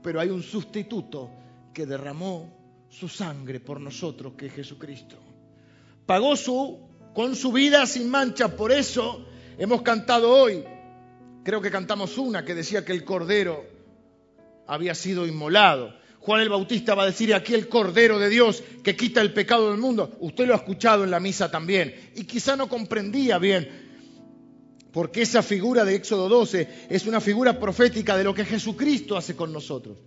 pero 0.04 0.20
hay 0.20 0.30
un 0.30 0.44
sustituto 0.44 1.32
que 1.74 1.86
derramó 1.86 2.54
su 2.88 3.10
sangre 3.10 3.60
por 3.60 3.82
nosotros, 3.82 4.34
que 4.38 4.46
es 4.46 4.54
Jesucristo 4.54 5.25
pagó 6.06 6.36
su, 6.36 6.80
con 7.14 7.36
su 7.36 7.52
vida 7.52 7.86
sin 7.86 8.10
mancha. 8.10 8.56
Por 8.56 8.72
eso 8.72 9.26
hemos 9.58 9.82
cantado 9.82 10.32
hoy, 10.32 10.64
creo 11.44 11.62
que 11.62 11.72
cantamos 11.72 12.18
una 12.18 12.46
que 12.46 12.56
decía 12.56 12.86
que 12.86 12.92
el 12.92 13.04
Cordero 13.04 13.66
había 14.68 14.96
sido 14.96 15.26
inmolado. 15.26 15.94
Juan 16.20 16.42
el 16.42 16.50
Bautista 16.50 16.96
va 16.96 17.04
a 17.04 17.08
decir 17.08 17.36
aquí 17.36 17.54
el 17.54 17.70
Cordero 17.70 18.18
de 18.18 18.30
Dios 18.30 18.64
que 18.84 18.96
quita 18.96 19.22
el 19.22 19.32
pecado 19.34 19.70
del 19.70 19.80
mundo. 19.80 20.18
Usted 20.20 20.48
lo 20.48 20.54
ha 20.54 20.58
escuchado 20.58 21.04
en 21.04 21.12
la 21.12 21.20
misa 21.20 21.52
también. 21.52 21.94
Y 22.16 22.24
quizá 22.24 22.56
no 22.56 22.68
comprendía 22.68 23.38
bien, 23.38 23.70
porque 24.92 25.22
esa 25.22 25.44
figura 25.44 25.86
de 25.86 25.94
Éxodo 25.94 26.28
12 26.28 26.88
es 26.90 27.06
una 27.06 27.22
figura 27.22 27.60
profética 27.60 28.18
de 28.18 28.24
lo 28.24 28.34
que 28.34 28.44
Jesucristo 28.44 29.18
hace 29.18 29.36
con 29.36 29.54
nosotros. 29.54 30.00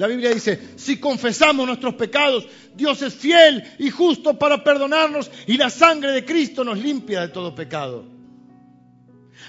La 0.00 0.06
Biblia 0.06 0.30
dice, 0.30 0.58
si 0.76 0.98
confesamos 0.98 1.66
nuestros 1.66 1.92
pecados, 1.92 2.46
Dios 2.74 3.02
es 3.02 3.12
fiel 3.12 3.62
y 3.78 3.90
justo 3.90 4.38
para 4.38 4.64
perdonarnos 4.64 5.30
y 5.46 5.58
la 5.58 5.68
sangre 5.68 6.12
de 6.12 6.24
Cristo 6.24 6.64
nos 6.64 6.78
limpia 6.78 7.20
de 7.20 7.28
todo 7.28 7.54
pecado. 7.54 8.06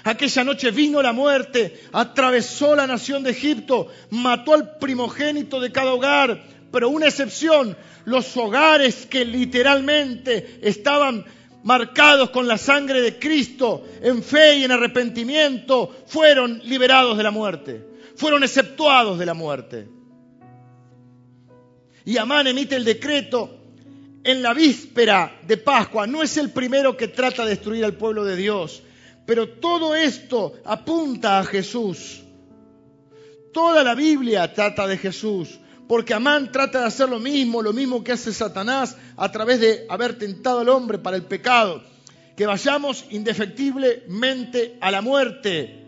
Aquella 0.04 0.44
noche 0.44 0.70
vino 0.70 1.00
la 1.00 1.14
muerte, 1.14 1.80
atravesó 1.94 2.76
la 2.76 2.86
nación 2.86 3.22
de 3.22 3.30
Egipto, 3.30 3.88
mató 4.10 4.52
al 4.52 4.76
primogénito 4.76 5.58
de 5.58 5.72
cada 5.72 5.94
hogar, 5.94 6.44
pero 6.70 6.90
una 6.90 7.06
excepción, 7.06 7.74
los 8.04 8.36
hogares 8.36 9.06
que 9.06 9.24
literalmente 9.24 10.60
estaban 10.60 11.24
marcados 11.62 12.28
con 12.28 12.46
la 12.46 12.58
sangre 12.58 13.00
de 13.00 13.18
Cristo, 13.18 13.86
en 14.02 14.22
fe 14.22 14.58
y 14.58 14.64
en 14.64 14.72
arrepentimiento, 14.72 16.04
fueron 16.08 16.60
liberados 16.62 17.16
de 17.16 17.22
la 17.22 17.30
muerte, 17.30 17.86
fueron 18.16 18.44
exceptuados 18.44 19.18
de 19.18 19.24
la 19.24 19.32
muerte. 19.32 20.01
Y 22.04 22.16
Amán 22.16 22.46
emite 22.46 22.76
el 22.76 22.84
decreto 22.84 23.58
en 24.24 24.42
la 24.42 24.54
víspera 24.54 25.40
de 25.46 25.56
Pascua. 25.56 26.06
No 26.06 26.22
es 26.22 26.36
el 26.36 26.50
primero 26.50 26.96
que 26.96 27.08
trata 27.08 27.44
de 27.44 27.50
destruir 27.50 27.84
al 27.84 27.94
pueblo 27.94 28.24
de 28.24 28.36
Dios, 28.36 28.82
pero 29.26 29.48
todo 29.48 29.94
esto 29.94 30.54
apunta 30.64 31.38
a 31.38 31.44
Jesús. 31.44 32.22
Toda 33.52 33.84
la 33.84 33.94
Biblia 33.94 34.52
trata 34.54 34.86
de 34.86 34.96
Jesús, 34.96 35.58
porque 35.86 36.14
Amán 36.14 36.50
trata 36.52 36.80
de 36.80 36.86
hacer 36.86 37.08
lo 37.08 37.18
mismo, 37.18 37.62
lo 37.62 37.72
mismo 37.72 38.02
que 38.02 38.12
hace 38.12 38.32
Satanás 38.32 38.96
a 39.16 39.30
través 39.30 39.60
de 39.60 39.86
haber 39.88 40.18
tentado 40.18 40.60
al 40.60 40.68
hombre 40.70 40.98
para 40.98 41.16
el 41.16 41.24
pecado, 41.24 41.82
que 42.36 42.46
vayamos 42.46 43.04
indefectiblemente 43.10 44.78
a 44.80 44.90
la 44.90 45.02
muerte. 45.02 45.84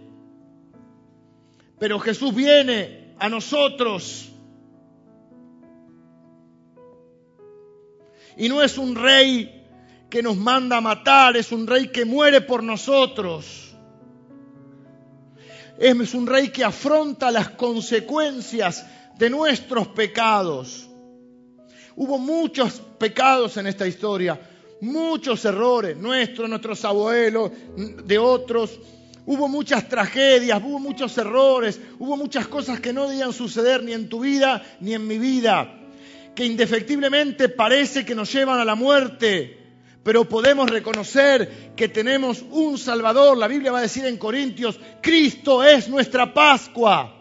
Pero 1.79 1.99
Jesús 1.99 2.35
viene 2.35 3.15
a 3.19 3.29
nosotros 3.29 4.31
Y 8.37 8.49
no 8.49 8.63
es 8.63 8.79
un 8.79 8.97
rey 8.97 9.65
que 10.11 10.23
nos 10.23 10.37
manda 10.37 10.77
a 10.77 10.81
matar, 10.81 11.37
es 11.37 11.53
un 11.53 11.67
rey 11.67 11.89
que 11.89 12.05
muere 12.05 12.41
por 12.41 12.63
nosotros. 12.63 13.75
Es 15.79 16.15
un 16.15 16.27
rey 16.27 16.51
que 16.51 16.65
afronta 16.65 17.31
las 17.31 17.51
consecuencias 17.51 18.87
de 19.19 19.31
nuestros 19.31 19.89
pecados. 19.89 20.89
Hubo 21.97 22.19
muchos 22.19 22.81
pecados 22.99 23.57
en 23.57 23.67
esta 23.67 23.87
historia, 23.87 24.41
muchos 24.81 25.45
errores, 25.45 25.97
nuestros, 25.97 26.49
nuestros 26.49 26.85
abuelos, 26.85 27.51
de 27.77 28.19
otros. 28.19 28.79
Hubo 29.27 29.49
muchas 29.49 29.89
tragedias, 29.89 30.61
hubo 30.63 30.79
muchos 30.79 31.17
errores, 31.19 31.81
hubo 31.99 32.17
muchas 32.17 32.47
cosas 32.49 32.81
que 32.81 32.93
no 32.93 33.09
debían 33.09 33.33
suceder 33.33 33.83
ni 33.83 33.93
en 33.93 34.09
tu 34.09 34.21
vida 34.21 34.63
ni 34.81 34.95
en 34.95 35.07
mi 35.07 35.19
vida 35.19 35.81
que 36.35 36.45
indefectiblemente 36.45 37.49
parece 37.49 38.05
que 38.05 38.15
nos 38.15 38.33
llevan 38.33 38.59
a 38.59 38.65
la 38.65 38.75
muerte, 38.75 39.59
pero 40.03 40.29
podemos 40.29 40.69
reconocer 40.69 41.73
que 41.77 41.89
tenemos 41.89 42.45
un 42.51 42.77
Salvador. 42.79 43.39
La 43.39 43.49
Biblia 43.49 43.73
va 43.73 43.79
a 43.79 43.83
decir 43.83 44.05
en 44.05 44.17
Corintios, 44.17 44.79
Cristo 45.01 45.63
es 45.63 45.89
nuestra 45.89 46.33
Pascua. 46.35 47.15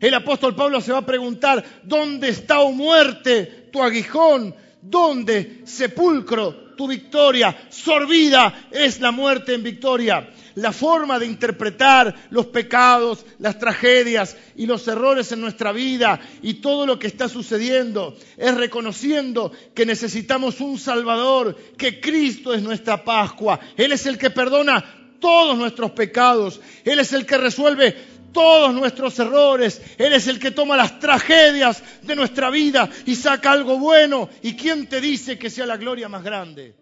El 0.00 0.14
apóstol 0.14 0.54
Pablo 0.54 0.80
se 0.80 0.92
va 0.92 0.98
a 0.98 1.06
preguntar, 1.06 1.62
¿dónde 1.84 2.30
está, 2.30 2.60
o 2.60 2.72
muerte, 2.72 3.68
tu 3.70 3.82
aguijón? 3.82 4.54
¿Dónde, 4.82 5.60
sepulcro, 5.64 6.74
tu 6.74 6.88
victoria? 6.88 7.66
Sorbida 7.68 8.68
es 8.70 9.00
la 9.00 9.10
muerte 9.10 9.54
en 9.54 9.62
victoria 9.62 10.30
la 10.54 10.72
forma 10.72 11.18
de 11.18 11.26
interpretar 11.26 12.14
los 12.30 12.46
pecados, 12.46 13.24
las 13.38 13.58
tragedias 13.58 14.36
y 14.56 14.66
los 14.66 14.86
errores 14.88 15.32
en 15.32 15.40
nuestra 15.40 15.72
vida 15.72 16.20
y 16.42 16.54
todo 16.54 16.86
lo 16.86 16.98
que 16.98 17.06
está 17.06 17.28
sucediendo 17.28 18.16
es 18.36 18.54
reconociendo 18.54 19.52
que 19.74 19.86
necesitamos 19.86 20.60
un 20.60 20.78
Salvador, 20.78 21.56
que 21.76 22.00
Cristo 22.00 22.54
es 22.54 22.62
nuestra 22.62 23.04
Pascua. 23.04 23.60
Él 23.76 23.92
es 23.92 24.06
el 24.06 24.18
que 24.18 24.30
perdona 24.30 25.16
todos 25.20 25.56
nuestros 25.56 25.92
pecados. 25.92 26.60
Él 26.84 26.98
es 26.98 27.12
el 27.12 27.26
que 27.26 27.38
resuelve 27.38 27.96
todos 28.32 28.72
nuestros 28.72 29.18
errores. 29.18 29.80
Él 29.98 30.12
es 30.12 30.26
el 30.26 30.38
que 30.38 30.50
toma 30.50 30.76
las 30.76 30.98
tragedias 30.98 31.82
de 32.02 32.16
nuestra 32.16 32.50
vida 32.50 32.88
y 33.06 33.14
saca 33.14 33.52
algo 33.52 33.78
bueno. 33.78 34.28
¿Y 34.42 34.54
quién 34.54 34.88
te 34.88 35.00
dice 35.00 35.38
que 35.38 35.50
sea 35.50 35.66
la 35.66 35.76
gloria 35.76 36.08
más 36.08 36.22
grande? 36.22 36.79